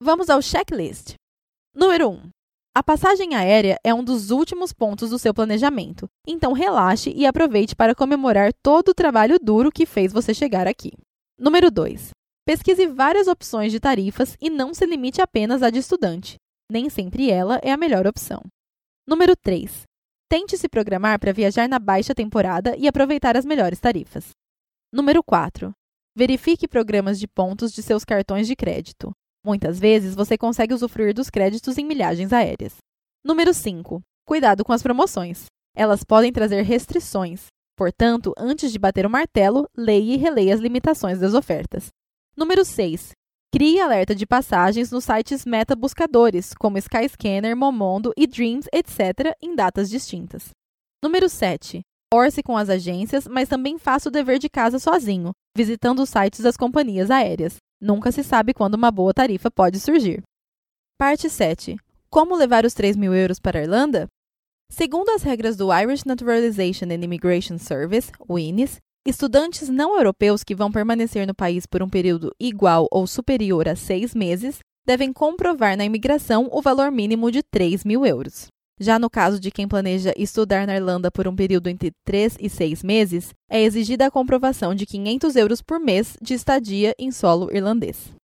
Vamos 0.00 0.30
ao 0.30 0.40
checklist. 0.40 1.14
Número 1.74 2.08
1. 2.08 2.35
A 2.76 2.82
passagem 2.82 3.34
aérea 3.34 3.80
é 3.82 3.94
um 3.94 4.04
dos 4.04 4.30
últimos 4.30 4.70
pontos 4.70 5.08
do 5.08 5.18
seu 5.18 5.32
planejamento, 5.32 6.06
então 6.26 6.52
relaxe 6.52 7.10
e 7.16 7.24
aproveite 7.24 7.74
para 7.74 7.94
comemorar 7.94 8.52
todo 8.62 8.90
o 8.90 8.94
trabalho 8.94 9.38
duro 9.38 9.72
que 9.72 9.86
fez 9.86 10.12
você 10.12 10.34
chegar 10.34 10.66
aqui. 10.66 10.92
Número 11.38 11.70
2. 11.70 12.10
Pesquise 12.44 12.86
várias 12.86 13.28
opções 13.28 13.72
de 13.72 13.80
tarifas 13.80 14.36
e 14.38 14.50
não 14.50 14.74
se 14.74 14.84
limite 14.84 15.22
apenas 15.22 15.62
à 15.62 15.70
de 15.70 15.78
estudante. 15.78 16.36
Nem 16.70 16.90
sempre 16.90 17.30
ela 17.30 17.58
é 17.62 17.72
a 17.72 17.78
melhor 17.78 18.06
opção. 18.06 18.42
Número 19.08 19.34
3. 19.34 19.84
Tente 20.28 20.58
se 20.58 20.68
programar 20.68 21.18
para 21.18 21.32
viajar 21.32 21.66
na 21.70 21.78
baixa 21.78 22.14
temporada 22.14 22.76
e 22.76 22.86
aproveitar 22.86 23.38
as 23.38 23.46
melhores 23.46 23.80
tarifas. 23.80 24.32
Número 24.92 25.22
4. 25.24 25.72
Verifique 26.14 26.68
programas 26.68 27.18
de 27.18 27.26
pontos 27.26 27.72
de 27.72 27.82
seus 27.82 28.04
cartões 28.04 28.46
de 28.46 28.54
crédito. 28.54 29.12
Muitas 29.46 29.78
vezes 29.78 30.16
você 30.16 30.36
consegue 30.36 30.74
usufruir 30.74 31.14
dos 31.14 31.30
créditos 31.30 31.78
em 31.78 31.84
milhagens 31.84 32.32
aéreas. 32.32 32.78
Número 33.24 33.54
5. 33.54 34.02
Cuidado 34.26 34.64
com 34.64 34.72
as 34.72 34.82
promoções. 34.82 35.44
Elas 35.72 36.02
podem 36.02 36.32
trazer 36.32 36.62
restrições. 36.62 37.46
Portanto, 37.78 38.32
antes 38.36 38.72
de 38.72 38.78
bater 38.80 39.06
o 39.06 39.10
martelo, 39.10 39.68
leia 39.76 40.14
e 40.14 40.16
releia 40.16 40.52
as 40.52 40.60
limitações 40.60 41.20
das 41.20 41.32
ofertas. 41.32 41.90
Número 42.36 42.64
6. 42.64 43.12
Crie 43.54 43.80
alerta 43.80 44.16
de 44.16 44.26
passagens 44.26 44.90
nos 44.90 45.04
sites 45.04 45.46
meta 45.46 45.76
buscadores, 45.76 46.52
como 46.52 46.78
Skyscanner, 46.78 47.56
Momondo 47.56 48.12
e 48.16 48.26
Dreams, 48.26 48.66
etc., 48.72 49.32
em 49.40 49.54
datas 49.54 49.88
distintas. 49.88 50.50
Número 51.00 51.28
7. 51.28 51.82
Orce 52.12 52.42
com 52.42 52.56
as 52.56 52.68
agências, 52.68 53.28
mas 53.28 53.48
também 53.48 53.78
faça 53.78 54.08
o 54.08 54.12
dever 54.12 54.40
de 54.40 54.48
casa 54.48 54.80
sozinho, 54.80 55.30
visitando 55.56 56.02
os 56.02 56.10
sites 56.10 56.40
das 56.40 56.56
companhias 56.56 57.12
aéreas. 57.12 57.58
Nunca 57.80 58.10
se 58.10 58.22
sabe 58.22 58.54
quando 58.54 58.74
uma 58.74 58.90
boa 58.90 59.12
tarifa 59.12 59.50
pode 59.50 59.78
surgir. 59.80 60.22
Parte 60.98 61.28
7. 61.28 61.76
Como 62.08 62.36
levar 62.36 62.64
os 62.64 62.74
3 62.74 62.96
mil 62.96 63.14
euros 63.14 63.38
para 63.38 63.58
a 63.58 63.62
Irlanda? 63.62 64.06
Segundo 64.70 65.10
as 65.10 65.22
regras 65.22 65.56
do 65.56 65.72
Irish 65.72 66.04
Naturalization 66.04 66.86
and 66.86 67.04
Immigration 67.04 67.58
Service, 67.58 68.10
o 68.26 68.38
INIS, 68.38 68.80
Estudantes 69.06 69.68
não 69.68 69.96
europeus 69.96 70.42
que 70.42 70.52
vão 70.52 70.72
permanecer 70.72 71.28
no 71.28 71.34
país 71.34 71.64
por 71.64 71.80
um 71.80 71.88
período 71.88 72.34
igual 72.40 72.88
ou 72.90 73.06
superior 73.06 73.68
a 73.68 73.76
seis 73.76 74.16
meses 74.16 74.58
devem 74.84 75.12
comprovar 75.12 75.76
na 75.76 75.84
imigração 75.84 76.48
o 76.50 76.60
valor 76.60 76.90
mínimo 76.90 77.30
de 77.30 77.40
3 77.40 77.84
mil 77.84 78.04
euros. 78.04 78.48
Já 78.78 78.98
no 78.98 79.08
caso 79.08 79.40
de 79.40 79.50
quem 79.50 79.66
planeja 79.66 80.12
estudar 80.16 80.66
na 80.66 80.76
Irlanda 80.76 81.10
por 81.10 81.26
um 81.26 81.34
período 81.34 81.68
entre 81.68 81.92
3 82.04 82.36
e 82.40 82.48
6 82.48 82.82
meses, 82.82 83.34
é 83.50 83.62
exigida 83.62 84.06
a 84.06 84.10
comprovação 84.10 84.74
de 84.74 84.84
500 84.84 85.36
euros 85.36 85.62
por 85.62 85.80
mês 85.80 86.16
de 86.20 86.34
estadia 86.34 86.94
em 86.98 87.10
solo 87.10 87.48
irlandês. 87.50 88.14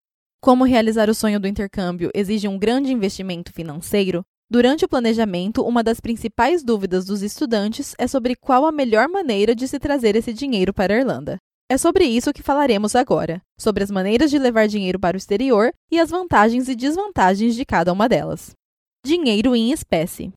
Como 0.42 0.64
realizar 0.64 1.08
o 1.08 1.14
sonho 1.14 1.40
do 1.40 1.48
intercâmbio 1.48 2.10
exige 2.14 2.48
um 2.48 2.58
grande 2.58 2.92
investimento 2.92 3.52
financeiro, 3.52 4.22
Durante 4.52 4.84
o 4.84 4.88
planejamento, 4.88 5.62
uma 5.62 5.82
das 5.82 5.98
principais 5.98 6.62
dúvidas 6.62 7.06
dos 7.06 7.22
estudantes 7.22 7.94
é 7.96 8.06
sobre 8.06 8.36
qual 8.36 8.66
a 8.66 8.70
melhor 8.70 9.08
maneira 9.08 9.54
de 9.54 9.66
se 9.66 9.78
trazer 9.78 10.14
esse 10.14 10.30
dinheiro 10.30 10.74
para 10.74 10.92
a 10.92 10.98
Irlanda. 10.98 11.38
É 11.70 11.78
sobre 11.78 12.04
isso 12.04 12.34
que 12.34 12.42
falaremos 12.42 12.94
agora, 12.94 13.40
sobre 13.58 13.82
as 13.82 13.90
maneiras 13.90 14.30
de 14.30 14.38
levar 14.38 14.68
dinheiro 14.68 15.00
para 15.00 15.16
o 15.16 15.18
exterior 15.18 15.72
e 15.90 15.98
as 15.98 16.10
vantagens 16.10 16.68
e 16.68 16.74
desvantagens 16.74 17.54
de 17.54 17.64
cada 17.64 17.90
uma 17.94 18.06
delas. 18.06 18.50
Dinheiro 19.02 19.56
em 19.56 19.72
espécie. 19.72 20.30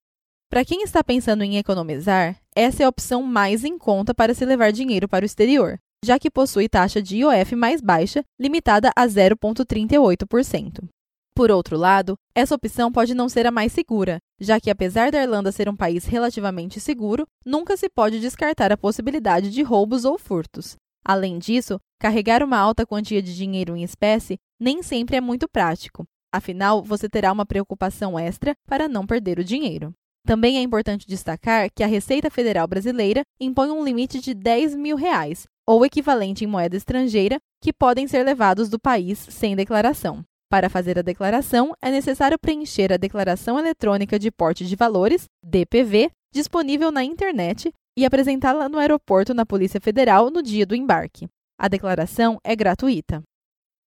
Para 0.50 0.64
quem 0.64 0.84
está 0.84 1.04
pensando 1.04 1.44
em 1.44 1.58
economizar, 1.58 2.40
essa 2.56 2.84
é 2.84 2.86
a 2.86 2.90
opção 2.90 3.24
mais 3.24 3.64
em 3.64 3.78
conta 3.78 4.14
para 4.14 4.34
se 4.34 4.46
levar 4.46 4.72
dinheiro 4.72 5.08
para 5.08 5.24
o 5.24 5.26
exterior, 5.26 5.78
já 6.04 6.18
que 6.18 6.32
possui 6.32 6.70
taxa 6.70 7.02
de 7.02 7.18
IOF 7.18 7.56
mais 7.56 7.82
baixa, 7.82 8.24
limitada 8.40 8.92
a 8.96 9.06
0,38%. 9.06 10.88
Por 11.36 11.52
outro 11.52 11.78
lado, 11.78 12.16
essa 12.34 12.56
opção 12.56 12.92
pode 12.92 13.14
não 13.14 13.28
ser 13.28 13.46
a 13.46 13.52
mais 13.52 13.74
segura, 13.74 14.20
já 14.40 14.58
que, 14.58 14.70
apesar 14.70 15.12
da 15.12 15.22
Irlanda 15.22 15.52
ser 15.52 15.68
um 15.68 15.76
país 15.76 16.06
relativamente 16.06 16.80
seguro, 16.80 17.28
nunca 17.46 17.76
se 17.76 17.90
pode 17.90 18.22
descartar 18.22 18.72
a 18.72 18.78
possibilidade 18.78 19.50
de 19.50 19.62
roubos 19.62 20.06
ou 20.06 20.18
furtos. 20.18 20.78
Além 21.04 21.38
disso, 21.38 21.78
carregar 22.00 22.42
uma 22.42 22.58
alta 22.58 22.86
quantia 22.86 23.22
de 23.22 23.36
dinheiro 23.36 23.76
em 23.76 23.84
espécie 23.84 24.38
nem 24.58 24.82
sempre 24.82 25.18
é 25.18 25.22
muito 25.22 25.50
prático, 25.50 26.06
afinal, 26.34 26.82
você 26.82 27.10
terá 27.10 27.32
uma 27.34 27.46
preocupação 27.46 28.18
extra 28.18 28.56
para 28.66 28.88
não 28.88 29.06
perder 29.06 29.38
o 29.38 29.44
dinheiro. 29.44 29.94
Também 30.26 30.58
é 30.58 30.62
importante 30.62 31.08
destacar 31.08 31.70
que 31.72 31.84
a 31.84 31.88
Receita 31.88 32.32
Federal 32.32 32.68
Brasileira 32.68 33.22
impõe 33.40 33.70
um 33.70 33.84
limite 33.84 34.20
de 34.20 34.34
10 34.34 34.76
mil 34.76 34.96
reais, 34.96 35.46
ou 35.68 35.86
equivalente 35.86 36.44
em 36.44 36.48
moeda 36.48 36.76
estrangeira, 36.76 37.38
que 37.62 37.72
podem 37.72 38.08
ser 38.08 38.24
levados 38.24 38.68
do 38.68 38.80
país 38.80 39.20
sem 39.30 39.56
declaração. 39.56 40.24
Para 40.50 40.70
fazer 40.70 40.98
a 40.98 41.04
declaração, 41.04 41.74
é 41.82 41.92
necessário 41.92 42.40
preencher 42.40 42.92
a 42.92 42.98
Declaração 42.98 43.60
Eletrônica 43.60 44.18
de 44.18 44.32
Porte 44.32 44.66
de 44.66 44.76
Valores, 44.76 45.26
DPV, 45.44 46.10
disponível 46.34 46.92
na 46.92 47.04
internet 47.04 47.72
e 47.98 48.06
apresentá-la 48.06 48.68
no 48.70 48.78
aeroporto 48.78 49.34
na 49.34 49.46
Polícia 49.46 49.82
Federal 49.82 50.30
no 50.30 50.42
dia 50.42 50.66
do 50.66 50.76
embarque. 50.76 51.28
A 51.60 51.68
declaração 51.68 52.40
é 52.44 52.56
gratuita. 52.56 53.24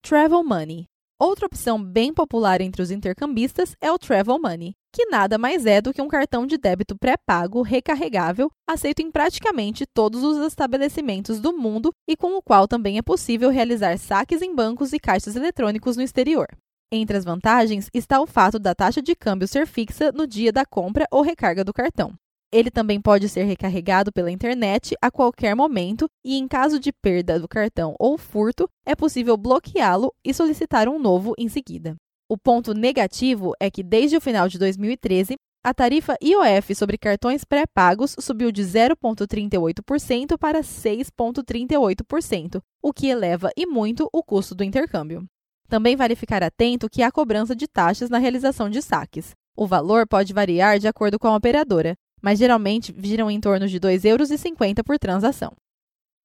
Travel 0.01 0.43
Money. 0.43 0.88
Outra 1.21 1.47
opção 1.47 1.83
bem 1.83 2.13
popular 2.13 2.61
entre 2.61 2.81
os 2.81 2.91
intercambistas 2.91 3.75
é 3.81 3.91
o 3.91 3.99
Travel 3.99 4.39
Money, 4.39 4.73
que 4.89 5.07
nada 5.07 5.37
mais 5.37 5.65
é 5.65 5.81
do 5.81 5.93
que 5.93 6.01
um 6.01 6.07
cartão 6.07 6.47
de 6.47 6.57
débito 6.57 6.97
pré-pago 6.97 7.61
recarregável, 7.61 8.49
aceito 8.65 9.01
em 9.01 9.11
praticamente 9.11 9.85
todos 9.93 10.23
os 10.23 10.37
estabelecimentos 10.47 11.41
do 11.41 11.51
mundo 11.51 11.91
e 12.07 12.15
com 12.15 12.37
o 12.37 12.41
qual 12.41 12.69
também 12.69 12.97
é 12.97 13.01
possível 13.01 13.49
realizar 13.49 13.97
saques 13.97 14.41
em 14.41 14.55
bancos 14.55 14.93
e 14.93 14.99
caixas 14.99 15.35
eletrônicos 15.35 15.97
no 15.97 16.03
exterior. 16.03 16.47
Entre 16.89 17.17
as 17.17 17.25
vantagens 17.25 17.89
está 17.93 18.21
o 18.21 18.25
fato 18.25 18.57
da 18.57 18.73
taxa 18.73 19.01
de 19.01 19.13
câmbio 19.13 19.45
ser 19.45 19.67
fixa 19.67 20.13
no 20.13 20.25
dia 20.25 20.53
da 20.53 20.65
compra 20.65 21.05
ou 21.11 21.21
recarga 21.21 21.65
do 21.65 21.73
cartão. 21.73 22.13
Ele 22.51 22.71
também 22.71 22.99
pode 22.99 23.29
ser 23.29 23.43
recarregado 23.43 24.11
pela 24.11 24.31
internet 24.31 24.95
a 25.01 25.11
qualquer 25.11 25.55
momento 25.55 26.09
e, 26.25 26.35
em 26.35 26.47
caso 26.47 26.79
de 26.79 26.91
perda 26.91 27.39
do 27.39 27.47
cartão 27.47 27.95
ou 27.99 28.17
furto, 28.17 28.67
é 28.85 28.95
possível 28.95 29.37
bloqueá-lo 29.37 30.11
e 30.25 30.33
solicitar 30.33 30.89
um 30.89 30.97
novo 30.97 31.35
em 31.37 31.47
seguida. 31.47 31.95
O 32.27 32.37
ponto 32.37 32.73
negativo 32.73 33.53
é 33.59 33.69
que 33.69 33.83
desde 33.83 34.17
o 34.17 34.21
final 34.21 34.47
de 34.47 34.57
2013, 34.57 35.35
a 35.63 35.73
tarifa 35.73 36.15
IOF 36.23 36.73
sobre 36.73 36.97
cartões 36.97 37.43
pré-pagos 37.43 38.15
subiu 38.19 38.51
de 38.51 38.63
0,38% 38.63 40.37
para 40.37 40.61
6,38%, 40.61 42.61
o 42.81 42.93
que 42.93 43.07
eleva 43.07 43.51
e 43.55 43.67
muito 43.67 44.09
o 44.11 44.23
custo 44.23 44.55
do 44.55 44.63
intercâmbio. 44.63 45.23
Também 45.67 45.95
vale 45.95 46.15
ficar 46.15 46.41
atento 46.41 46.89
que 46.89 47.03
há 47.03 47.11
cobrança 47.11 47.55
de 47.55 47.67
taxas 47.67 48.09
na 48.09 48.17
realização 48.17 48.69
de 48.69 48.81
saques. 48.81 49.35
O 49.55 49.67
valor 49.67 50.07
pode 50.07 50.33
variar 50.33 50.79
de 50.79 50.87
acordo 50.87 51.19
com 51.19 51.27
a 51.27 51.35
operadora, 51.35 51.95
mas 52.21 52.39
geralmente 52.39 52.93
giram 52.97 53.29
em 53.29 53.39
torno 53.39 53.67
de 53.67 53.75
R$ 53.75 53.79
2,50 53.79 54.05
euros 54.05 54.29
por 54.85 54.97
transação. 54.99 55.53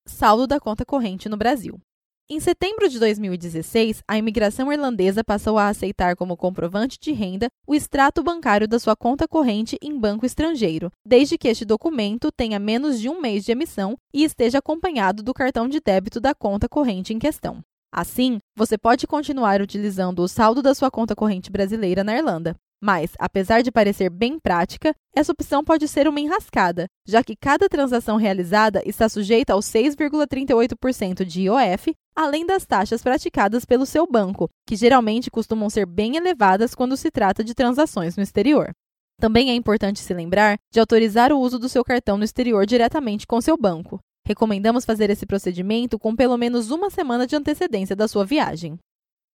Saldo 0.06 0.46
da 0.46 0.60
conta 0.60 0.84
corrente 0.84 1.28
no 1.28 1.36
Brasil. 1.36 1.80
Em 2.26 2.40
setembro 2.40 2.88
de 2.88 2.98
2016, 2.98 4.02
a 4.08 4.16
imigração 4.16 4.72
irlandesa 4.72 5.22
passou 5.22 5.58
a 5.58 5.68
aceitar 5.68 6.16
como 6.16 6.38
comprovante 6.38 6.98
de 6.98 7.12
renda 7.12 7.48
o 7.66 7.74
extrato 7.74 8.22
bancário 8.22 8.66
da 8.66 8.78
sua 8.78 8.96
conta 8.96 9.28
corrente 9.28 9.76
em 9.82 9.98
banco 9.98 10.24
estrangeiro, 10.24 10.90
desde 11.06 11.36
que 11.36 11.48
este 11.48 11.66
documento 11.66 12.32
tenha 12.32 12.58
menos 12.58 12.98
de 12.98 13.10
um 13.10 13.20
mês 13.20 13.44
de 13.44 13.52
emissão 13.52 13.94
e 14.12 14.24
esteja 14.24 14.58
acompanhado 14.58 15.22
do 15.22 15.34
cartão 15.34 15.68
de 15.68 15.80
débito 15.80 16.18
da 16.18 16.34
conta 16.34 16.66
corrente 16.66 17.12
em 17.12 17.18
questão. 17.18 17.60
Assim, 17.92 18.38
você 18.56 18.78
pode 18.78 19.06
continuar 19.06 19.60
utilizando 19.60 20.20
o 20.20 20.28
saldo 20.28 20.62
da 20.62 20.74
sua 20.74 20.90
conta 20.90 21.14
corrente 21.14 21.52
brasileira 21.52 22.02
na 22.02 22.16
Irlanda. 22.16 22.56
Mas, 22.86 23.12
apesar 23.18 23.62
de 23.62 23.72
parecer 23.72 24.10
bem 24.10 24.38
prática, 24.38 24.94
essa 25.16 25.32
opção 25.32 25.64
pode 25.64 25.88
ser 25.88 26.06
uma 26.06 26.20
enrascada, 26.20 26.84
já 27.08 27.24
que 27.24 27.34
cada 27.34 27.66
transação 27.66 28.18
realizada 28.18 28.82
está 28.84 29.08
sujeita 29.08 29.54
ao 29.54 29.60
6,38% 29.60 31.24
de 31.24 31.44
IOF, 31.44 31.94
além 32.14 32.44
das 32.44 32.66
taxas 32.66 33.02
praticadas 33.02 33.64
pelo 33.64 33.86
seu 33.86 34.06
banco, 34.06 34.50
que 34.68 34.76
geralmente 34.76 35.30
costumam 35.30 35.70
ser 35.70 35.86
bem 35.86 36.16
elevadas 36.16 36.74
quando 36.74 36.94
se 36.94 37.10
trata 37.10 37.42
de 37.42 37.54
transações 37.54 38.18
no 38.18 38.22
exterior. 38.22 38.70
Também 39.18 39.48
é 39.48 39.54
importante 39.54 40.00
se 40.00 40.12
lembrar 40.12 40.58
de 40.70 40.78
autorizar 40.78 41.32
o 41.32 41.40
uso 41.40 41.58
do 41.58 41.70
seu 41.70 41.82
cartão 41.82 42.18
no 42.18 42.24
exterior 42.24 42.66
diretamente 42.66 43.26
com 43.26 43.40
seu 43.40 43.56
banco. 43.56 43.98
Recomendamos 44.26 44.84
fazer 44.84 45.08
esse 45.08 45.24
procedimento 45.24 45.98
com 45.98 46.14
pelo 46.14 46.36
menos 46.36 46.70
uma 46.70 46.90
semana 46.90 47.26
de 47.26 47.34
antecedência 47.34 47.96
da 47.96 48.06
sua 48.06 48.26
viagem. 48.26 48.78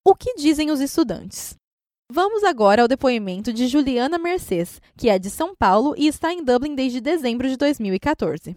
O 0.05 0.13
que 0.13 0.33
dizem 0.33 0.69
os 0.69 0.81
estudantes? 0.81 1.55
Vamos 2.09 2.43
agora 2.43 2.81
ao 2.81 2.87
depoimento 2.87 3.51
de 3.51 3.67
Juliana 3.67 4.17
Mercês, 4.17 4.81
que 4.97 5.09
é 5.09 5.19
de 5.19 5.29
São 5.29 5.55
Paulo 5.55 5.93
e 5.97 6.07
está 6.07 6.33
em 6.33 6.43
Dublin 6.43 6.73
desde 6.73 7.01
dezembro 7.01 7.49
de 7.49 7.57
2014. 7.57 8.55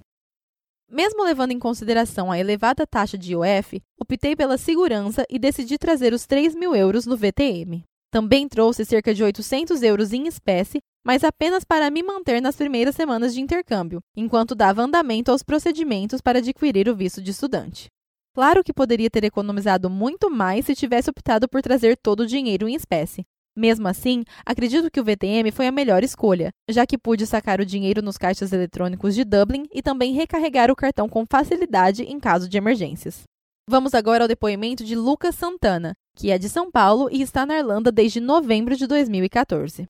Mesmo 0.91 1.25
levando 1.25 1.53
em 1.53 1.59
consideração 1.59 2.31
a 2.31 2.39
elevada 2.39 2.87
taxa 2.87 3.19
de 3.19 3.33
IOF, 3.33 3.81
optei 4.01 4.35
pela 4.35 4.57
segurança 4.57 5.25
e 5.29 5.39
decidi 5.39 5.79
trazer 5.79 6.13
os 6.13 6.27
3 6.27 6.55
mil 6.55 6.75
euros 6.75 7.07
no 7.07 7.17
VTM. 7.17 7.83
Também 8.11 8.49
trouxe 8.49 8.85
cerca 8.85 9.13
de 9.13 9.23
800 9.23 9.83
euros 9.83 10.13
em 10.13 10.27
espécie 10.27 10.81
mas 11.05 11.25
apenas 11.25 11.65
para 11.65 11.91
me 11.91 12.03
manter 12.03 12.41
nas 12.41 12.57
primeiras 12.57 12.95
semanas 12.95 13.33
de 13.35 13.41
intercâmbio, 13.41 14.01
enquanto 14.15 14.55
dava 14.55 14.83
andamento 14.83 15.31
aos 15.31 15.43
procedimentos 15.43 16.21
para 16.21 16.39
adquirir 16.39 16.89
o 16.89 16.95
visto 16.95 17.23
de 17.23 17.31
estudante. 17.31 17.89
Claro 18.35 18.63
que 18.63 18.73
poderia 18.73 19.11
ter 19.11 19.25
economizado 19.25 19.91
muito 19.91 20.31
mais 20.31 20.67
se 20.67 20.75
tivesse 20.75 21.11
optado 21.11 21.49
por 21.49 21.63
trazer 21.63 21.97
todo 21.97 22.21
o 22.21 22.27
dinheiro 22.27 22.69
em 22.69 22.75
espécie. 22.75 23.25
Mesmo 23.57 23.89
assim, 23.89 24.25
acredito 24.47 24.91
que 24.91 25.01
o 25.01 25.05
VTM 25.05 25.51
foi 25.51 25.67
a 25.67 25.73
melhor 25.73 26.05
escolha, 26.05 26.51
já 26.69 26.87
que 26.87 26.97
pude 26.97 27.27
sacar 27.27 27.61
o 27.61 27.67
dinheiro 27.67 28.01
nos 28.01 28.17
caixas 28.17 28.53
eletrônicos 28.53 29.15
de 29.15 29.25
Dublin 29.25 29.65
e 29.73 29.83
também 29.83 30.13
recarregar 30.13 30.71
o 30.71 30.77
cartão 30.77 31.09
com 31.09 31.27
facilidade 31.27 32.05
em 32.05 32.21
caso 32.21 32.49
de 32.49 32.57
emergências. 32.57 33.25
Vamos 33.69 33.95
agora 33.95 34.25
ao 34.25 34.29
depoimento 34.29 34.85
de 34.85 34.97
Lucas 34.97 35.35
Santana, 35.35 35.95
que 36.17 36.31
é 36.31 36.39
de 36.39 36.49
São 36.49 36.71
Paulo 36.71 37.09
e 37.11 37.23
está 37.23 37.45
na 37.45 37.59
Irlanda 37.59 37.93
desde 37.93 38.21
novembro 38.21 38.77
de 38.77 38.87
2014. 38.87 39.87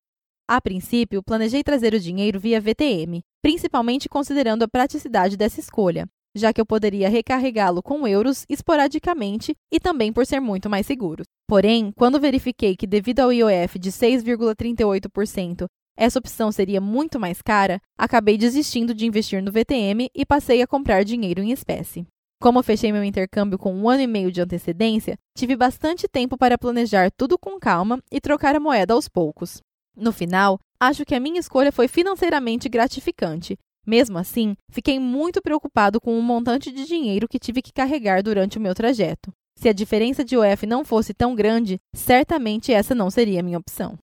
A 0.48 0.60
princípio, 0.60 1.22
planejei 1.22 1.62
trazer 1.62 1.94
o 1.94 2.00
dinheiro 2.00 2.40
via 2.40 2.60
VTM, 2.60 3.20
principalmente 3.40 4.08
considerando 4.08 4.64
a 4.64 4.68
praticidade 4.68 5.36
dessa 5.36 5.60
escolha, 5.60 6.06
já 6.34 6.52
que 6.52 6.60
eu 6.60 6.66
poderia 6.66 7.08
recarregá-lo 7.08 7.82
com 7.82 8.06
euros 8.06 8.44
esporadicamente 8.48 9.54
e 9.72 9.80
também 9.80 10.12
por 10.12 10.24
ser 10.26 10.40
muito 10.40 10.68
mais 10.68 10.86
seguro. 10.86 11.22
Porém, 11.48 11.92
quando 11.96 12.20
verifiquei 12.20 12.76
que, 12.76 12.86
devido 12.86 13.20
ao 13.20 13.32
IOF 13.32 13.78
de 13.78 13.90
6,38%, 13.90 15.66
essa 15.96 16.18
opção 16.18 16.50
seria 16.50 16.80
muito 16.80 17.18
mais 17.20 17.42
cara, 17.42 17.80
acabei 17.98 18.38
desistindo 18.38 18.94
de 18.94 19.06
investir 19.06 19.42
no 19.42 19.52
VTM 19.52 20.08
e 20.14 20.24
passei 20.24 20.62
a 20.62 20.66
comprar 20.66 21.04
dinheiro 21.04 21.42
em 21.42 21.50
espécie. 21.50 22.06
Como 22.40 22.62
fechei 22.62 22.90
meu 22.90 23.04
intercâmbio 23.04 23.58
com 23.58 23.74
um 23.74 23.86
ano 23.86 24.00
e 24.00 24.06
meio 24.06 24.32
de 24.32 24.40
antecedência, 24.40 25.18
tive 25.36 25.54
bastante 25.54 26.08
tempo 26.08 26.38
para 26.38 26.56
planejar 26.56 27.10
tudo 27.10 27.38
com 27.38 27.58
calma 27.60 28.02
e 28.10 28.18
trocar 28.18 28.56
a 28.56 28.60
moeda 28.60 28.94
aos 28.94 29.08
poucos. 29.08 29.60
No 29.94 30.10
final, 30.10 30.58
acho 30.80 31.04
que 31.04 31.14
a 31.14 31.20
minha 31.20 31.38
escolha 31.38 31.70
foi 31.70 31.86
financeiramente 31.86 32.66
gratificante. 32.66 33.58
Mesmo 33.90 34.18
assim, 34.18 34.54
fiquei 34.70 35.00
muito 35.00 35.42
preocupado 35.42 36.00
com 36.00 36.16
o 36.16 36.22
montante 36.22 36.70
de 36.70 36.86
dinheiro 36.86 37.26
que 37.26 37.40
tive 37.40 37.60
que 37.60 37.72
carregar 37.72 38.22
durante 38.22 38.56
o 38.56 38.60
meu 38.60 38.72
trajeto. 38.72 39.32
Se 39.58 39.68
a 39.68 39.72
diferença 39.72 40.24
de 40.24 40.36
UF 40.36 40.64
não 40.64 40.84
fosse 40.84 41.12
tão 41.12 41.34
grande, 41.34 41.76
certamente 41.92 42.72
essa 42.72 42.94
não 42.94 43.10
seria 43.10 43.40
a 43.40 43.42
minha 43.42 43.58
opção. 43.58 43.98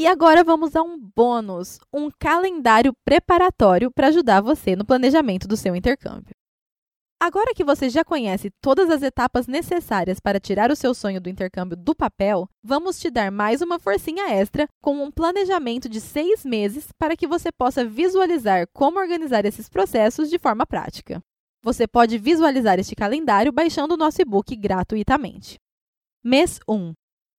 E 0.00 0.06
agora 0.06 0.44
vamos 0.44 0.76
a 0.76 0.82
um 0.84 0.96
bônus, 1.16 1.80
um 1.92 2.08
calendário 2.16 2.92
preparatório 3.04 3.90
para 3.90 4.06
ajudar 4.06 4.40
você 4.40 4.76
no 4.76 4.86
planejamento 4.86 5.48
do 5.48 5.56
seu 5.56 5.74
intercâmbio. 5.74 6.37
Agora 7.20 7.52
que 7.52 7.64
você 7.64 7.90
já 7.90 8.04
conhece 8.04 8.48
todas 8.62 8.88
as 8.88 9.02
etapas 9.02 9.48
necessárias 9.48 10.20
para 10.20 10.38
tirar 10.38 10.70
o 10.70 10.76
seu 10.76 10.94
sonho 10.94 11.20
do 11.20 11.28
intercâmbio 11.28 11.76
do 11.76 11.92
papel, 11.92 12.48
vamos 12.62 13.00
te 13.00 13.10
dar 13.10 13.32
mais 13.32 13.60
uma 13.60 13.80
forcinha 13.80 14.30
extra 14.30 14.68
com 14.80 15.02
um 15.02 15.10
planejamento 15.10 15.88
de 15.88 16.00
seis 16.00 16.44
meses 16.44 16.92
para 16.96 17.16
que 17.16 17.26
você 17.26 17.50
possa 17.50 17.84
visualizar 17.84 18.68
como 18.72 19.00
organizar 19.00 19.44
esses 19.44 19.68
processos 19.68 20.30
de 20.30 20.38
forma 20.38 20.64
prática. 20.64 21.20
Você 21.60 21.88
pode 21.88 22.18
visualizar 22.18 22.78
este 22.78 22.94
calendário 22.94 23.50
baixando 23.50 23.94
o 23.94 23.98
nosso 23.98 24.22
e-book 24.22 24.54
gratuitamente. 24.54 25.58
Mês 26.22 26.60
1. 26.68 26.92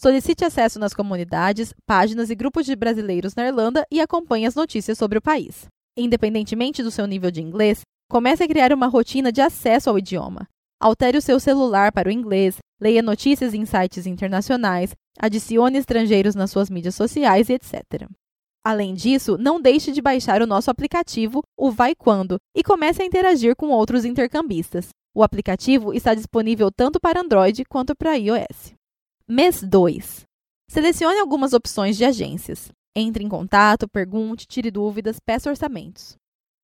Solicite 0.00 0.44
acesso 0.44 0.80
nas 0.80 0.92
comunidades, 0.92 1.72
páginas 1.86 2.28
e 2.28 2.34
grupos 2.34 2.66
de 2.66 2.74
brasileiros 2.74 3.36
na 3.36 3.46
Irlanda 3.46 3.86
e 3.88 4.00
acompanhe 4.00 4.46
as 4.46 4.56
notícias 4.56 4.98
sobre 4.98 5.18
o 5.18 5.22
país. 5.22 5.66
Independentemente 5.96 6.82
do 6.82 6.90
seu 6.90 7.06
nível 7.06 7.30
de 7.30 7.40
inglês, 7.40 7.82
comece 8.10 8.42
a 8.42 8.48
criar 8.48 8.72
uma 8.72 8.88
rotina 8.88 9.30
de 9.30 9.40
acesso 9.40 9.88
ao 9.88 9.96
idioma. 9.96 10.48
Altere 10.80 11.18
o 11.18 11.22
seu 11.22 11.38
celular 11.38 11.92
para 11.92 12.08
o 12.08 12.12
inglês, 12.12 12.56
leia 12.80 13.00
notícias 13.00 13.54
em 13.54 13.64
sites 13.64 14.08
internacionais, 14.08 14.90
adicione 15.20 15.78
estrangeiros 15.78 16.34
nas 16.34 16.50
suas 16.50 16.68
mídias 16.68 16.96
sociais 16.96 17.48
e 17.48 17.52
etc. 17.52 18.08
Além 18.64 18.94
disso, 18.94 19.36
não 19.36 19.60
deixe 19.60 19.90
de 19.90 20.00
baixar 20.00 20.40
o 20.40 20.46
nosso 20.46 20.70
aplicativo, 20.70 21.42
o 21.58 21.70
Vai 21.70 21.94
Quando, 21.96 22.36
e 22.56 22.62
comece 22.62 23.02
a 23.02 23.04
interagir 23.04 23.56
com 23.56 23.70
outros 23.70 24.04
intercambistas. 24.04 24.90
O 25.14 25.22
aplicativo 25.22 25.92
está 25.92 26.14
disponível 26.14 26.70
tanto 26.70 27.00
para 27.00 27.20
Android 27.20 27.64
quanto 27.64 27.94
para 27.94 28.14
iOS. 28.14 28.72
Mês 29.28 29.62
2. 29.62 30.22
Selecione 30.70 31.18
algumas 31.18 31.52
opções 31.52 31.96
de 31.96 32.04
agências. 32.04 32.70
Entre 32.94 33.24
em 33.24 33.28
contato, 33.28 33.88
pergunte, 33.88 34.46
tire 34.46 34.70
dúvidas, 34.70 35.18
peça 35.18 35.50
orçamentos. 35.50 36.16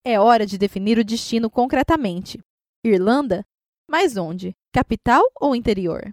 É 0.04 0.20
hora 0.20 0.46
de 0.46 0.56
definir 0.56 0.98
o 0.98 1.04
destino 1.04 1.50
concretamente. 1.50 2.38
Irlanda? 2.84 3.44
Mas 3.90 4.16
onde? 4.16 4.52
Capital 4.72 5.22
ou 5.40 5.56
interior? 5.56 6.10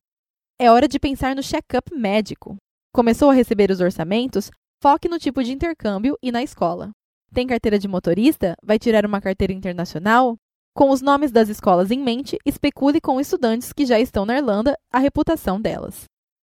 É 0.60 0.72
hora 0.72 0.88
de 0.88 1.00
pensar 1.00 1.36
no 1.36 1.44
check-up 1.44 1.94
médico. 1.94 2.56
Começou 2.94 3.30
a 3.30 3.34
receber 3.34 3.70
os 3.70 3.82
orçamentos? 3.82 4.50
Foque 4.82 5.10
no 5.10 5.18
tipo 5.18 5.44
de 5.44 5.52
intercâmbio 5.52 6.18
e 6.22 6.32
na 6.32 6.44
escola. 6.44 6.92
Tem 7.34 7.48
carteira 7.48 7.80
de 7.80 7.88
motorista? 7.88 8.56
Vai 8.64 8.78
tirar 8.78 9.06
uma 9.06 9.22
carteira 9.22 9.54
internacional? 9.54 10.36
Com 10.74 10.90
os 10.90 11.02
nomes 11.02 11.32
das 11.32 11.50
escolas 11.50 11.90
em 11.92 12.00
mente, 12.00 12.38
especule 12.46 13.00
com 13.00 13.20
estudantes 13.20 13.72
que 13.72 13.86
já 13.86 14.00
estão 14.00 14.26
na 14.26 14.38
Irlanda 14.38 14.78
a 14.92 15.00
reputação 15.00 15.60
delas. 15.60 16.04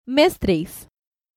Mês 0.07 0.37
3. 0.37 0.85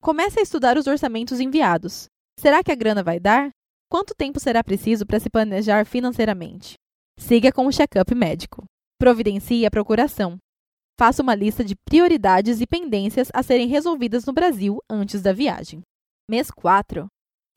Comece 0.01 0.39
a 0.39 0.43
estudar 0.43 0.77
os 0.77 0.87
orçamentos 0.87 1.39
enviados. 1.39 2.05
Será 2.39 2.63
que 2.63 2.71
a 2.71 2.75
grana 2.75 3.03
vai 3.03 3.19
dar? 3.19 3.49
Quanto 3.89 4.15
tempo 4.15 4.39
será 4.39 4.63
preciso 4.63 5.05
para 5.05 5.19
se 5.19 5.29
planejar 5.29 5.85
financeiramente? 5.85 6.75
Siga 7.17 7.51
com 7.51 7.67
o 7.67 7.71
check-up 7.71 8.13
médico. 8.13 8.63
Providencie 8.99 9.65
a 9.65 9.71
procuração. 9.71 10.37
Faça 10.99 11.21
uma 11.21 11.35
lista 11.35 11.63
de 11.63 11.75
prioridades 11.87 12.59
e 12.59 12.67
pendências 12.67 13.29
a 13.33 13.43
serem 13.43 13.67
resolvidas 13.67 14.25
no 14.25 14.33
Brasil 14.33 14.79
antes 14.89 15.21
da 15.21 15.31
viagem. 15.31 15.81
Mês 16.29 16.51
4. 16.51 17.07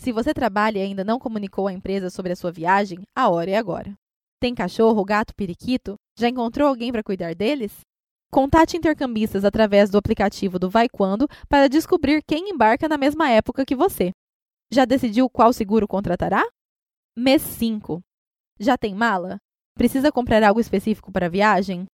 Se 0.01 0.13
você 0.13 0.33
trabalha 0.33 0.79
e 0.79 0.83
ainda 0.83 1.03
não 1.03 1.19
comunicou 1.19 1.67
à 1.67 1.73
empresa 1.73 2.09
sobre 2.09 2.31
a 2.31 2.37
sua 2.37 2.53
viagem, 2.53 3.01
a 3.17 3.29
hora 3.29 3.51
é 3.51 3.57
agora. 3.57 3.93
Tem 4.39 4.55
cachorro, 4.55 5.05
gato, 5.05 5.35
periquito? 5.35 5.97
Já 6.17 6.29
encontrou 6.29 6.69
alguém 6.69 6.93
para 6.93 7.03
cuidar 7.03 7.35
deles? 7.35 7.81
Contate 8.31 8.77
intercambistas 8.77 9.45
através 9.45 9.91
do 9.91 9.99
aplicativo 9.99 10.57
do 10.57 10.71
Vai 10.71 10.89
Quando 10.89 11.27
para 11.49 11.69
descobrir 11.69 12.23
quem 12.23 12.51
embarca 12.51 12.89
na 12.89 12.97
mesma 12.97 13.29
época 13.29 13.67
que 13.67 13.75
você. 13.75 14.13
Já 14.71 14.85
decidiu 14.85 15.29
qual 15.29 15.53
seguro 15.53 15.89
contratará? 15.89 16.47
Mês 17.19 17.43
5. 17.43 18.01
Já 18.61 18.79
tem 18.79 18.95
mala? 18.95 19.39
Precisa 19.75 20.13
comprar 20.13 20.45
algo 20.45 20.61
específico 20.61 21.11
para 21.11 21.27
a 21.27 21.31
viagem? 21.31 21.87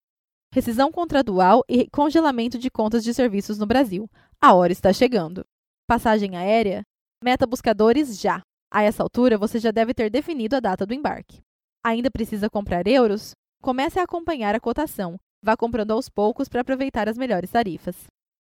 Rescisão 0.52 0.90
contratual 0.90 1.62
e 1.68 1.88
congelamento 1.88 2.58
de 2.58 2.68
contas 2.68 3.04
de 3.04 3.14
serviços 3.14 3.58
no 3.58 3.66
Brasil. 3.66 4.10
A 4.40 4.54
hora 4.54 4.72
está 4.72 4.92
chegando. 4.92 5.44
Passagem 5.86 6.36
aérea? 6.36 6.82
Meta 7.22 7.46
buscadores 7.46 8.20
já. 8.20 8.40
A 8.72 8.82
essa 8.82 9.02
altura, 9.02 9.38
você 9.38 9.58
já 9.58 9.70
deve 9.70 9.94
ter 9.94 10.10
definido 10.10 10.56
a 10.56 10.60
data 10.60 10.84
do 10.84 10.94
embarque. 10.94 11.40
Ainda 11.84 12.10
precisa 12.10 12.50
comprar 12.50 12.86
euros? 12.86 13.32
Comece 13.62 13.98
a 13.98 14.02
acompanhar 14.02 14.54
a 14.54 14.60
cotação 14.60 15.18
Vá 15.44 15.58
comprando 15.58 15.90
aos 15.90 16.08
poucos 16.08 16.48
para 16.48 16.62
aproveitar 16.62 17.06
as 17.06 17.18
melhores 17.18 17.50
tarifas. 17.50 17.94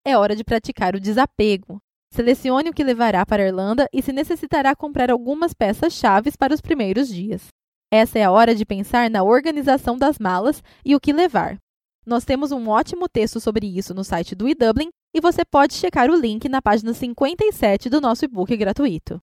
É 0.06 0.16
hora 0.16 0.34
de 0.34 0.42
praticar 0.42 0.96
o 0.96 1.00
desapego. 1.00 1.76
Selecione 2.10 2.70
o 2.70 2.72
que 2.72 2.82
levará 2.82 3.26
para 3.26 3.42
a 3.42 3.46
Irlanda 3.46 3.86
e 3.92 4.00
se 4.00 4.10
necessitará 4.10 4.74
comprar 4.74 5.10
algumas 5.10 5.52
peças 5.52 5.92
chaves 5.92 6.34
para 6.34 6.54
os 6.54 6.62
primeiros 6.62 7.08
dias. 7.08 7.48
Essa 7.92 8.18
é 8.18 8.24
a 8.24 8.30
hora 8.30 8.54
de 8.54 8.64
pensar 8.64 9.10
na 9.10 9.22
organização 9.22 9.98
das 9.98 10.18
malas 10.18 10.62
e 10.82 10.96
o 10.96 11.00
que 11.00 11.12
levar. 11.12 11.58
Nós 12.06 12.24
temos 12.24 12.52
um 12.52 12.70
ótimo 12.70 13.06
texto 13.06 13.38
sobre 13.38 13.66
isso 13.66 13.92
no 13.92 14.02
site 14.02 14.34
do 14.34 14.48
eDublin 14.48 14.88
e 15.14 15.20
você 15.20 15.44
pode 15.44 15.74
checar 15.74 16.10
o 16.10 16.16
link 16.16 16.48
na 16.48 16.60
página 16.60 16.92
57 16.92 17.88
do 17.88 18.00
nosso 18.00 18.24
e-book 18.24 18.54
gratuito. 18.56 19.20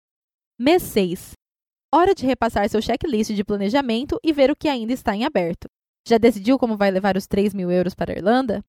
Mês 0.58 0.82
6. 0.84 1.34
Hora 1.94 2.16
de 2.16 2.26
repassar 2.26 2.70
seu 2.70 2.82
checklist 2.82 3.32
de 3.34 3.44
planejamento 3.44 4.18
e 4.24 4.32
ver 4.32 4.50
o 4.50 4.56
que 4.56 4.70
ainda 4.70 4.94
está 4.94 5.14
em 5.14 5.26
aberto. 5.26 5.68
Já 6.08 6.18
decidiu 6.18 6.58
como 6.58 6.78
vai 6.78 6.90
levar 6.90 7.18
os 7.18 7.28
3 7.28 7.54
mil 7.54 7.70
euros 7.70 7.94
para 7.94 8.14
a 8.14 8.16
Irlanda? 8.16 8.64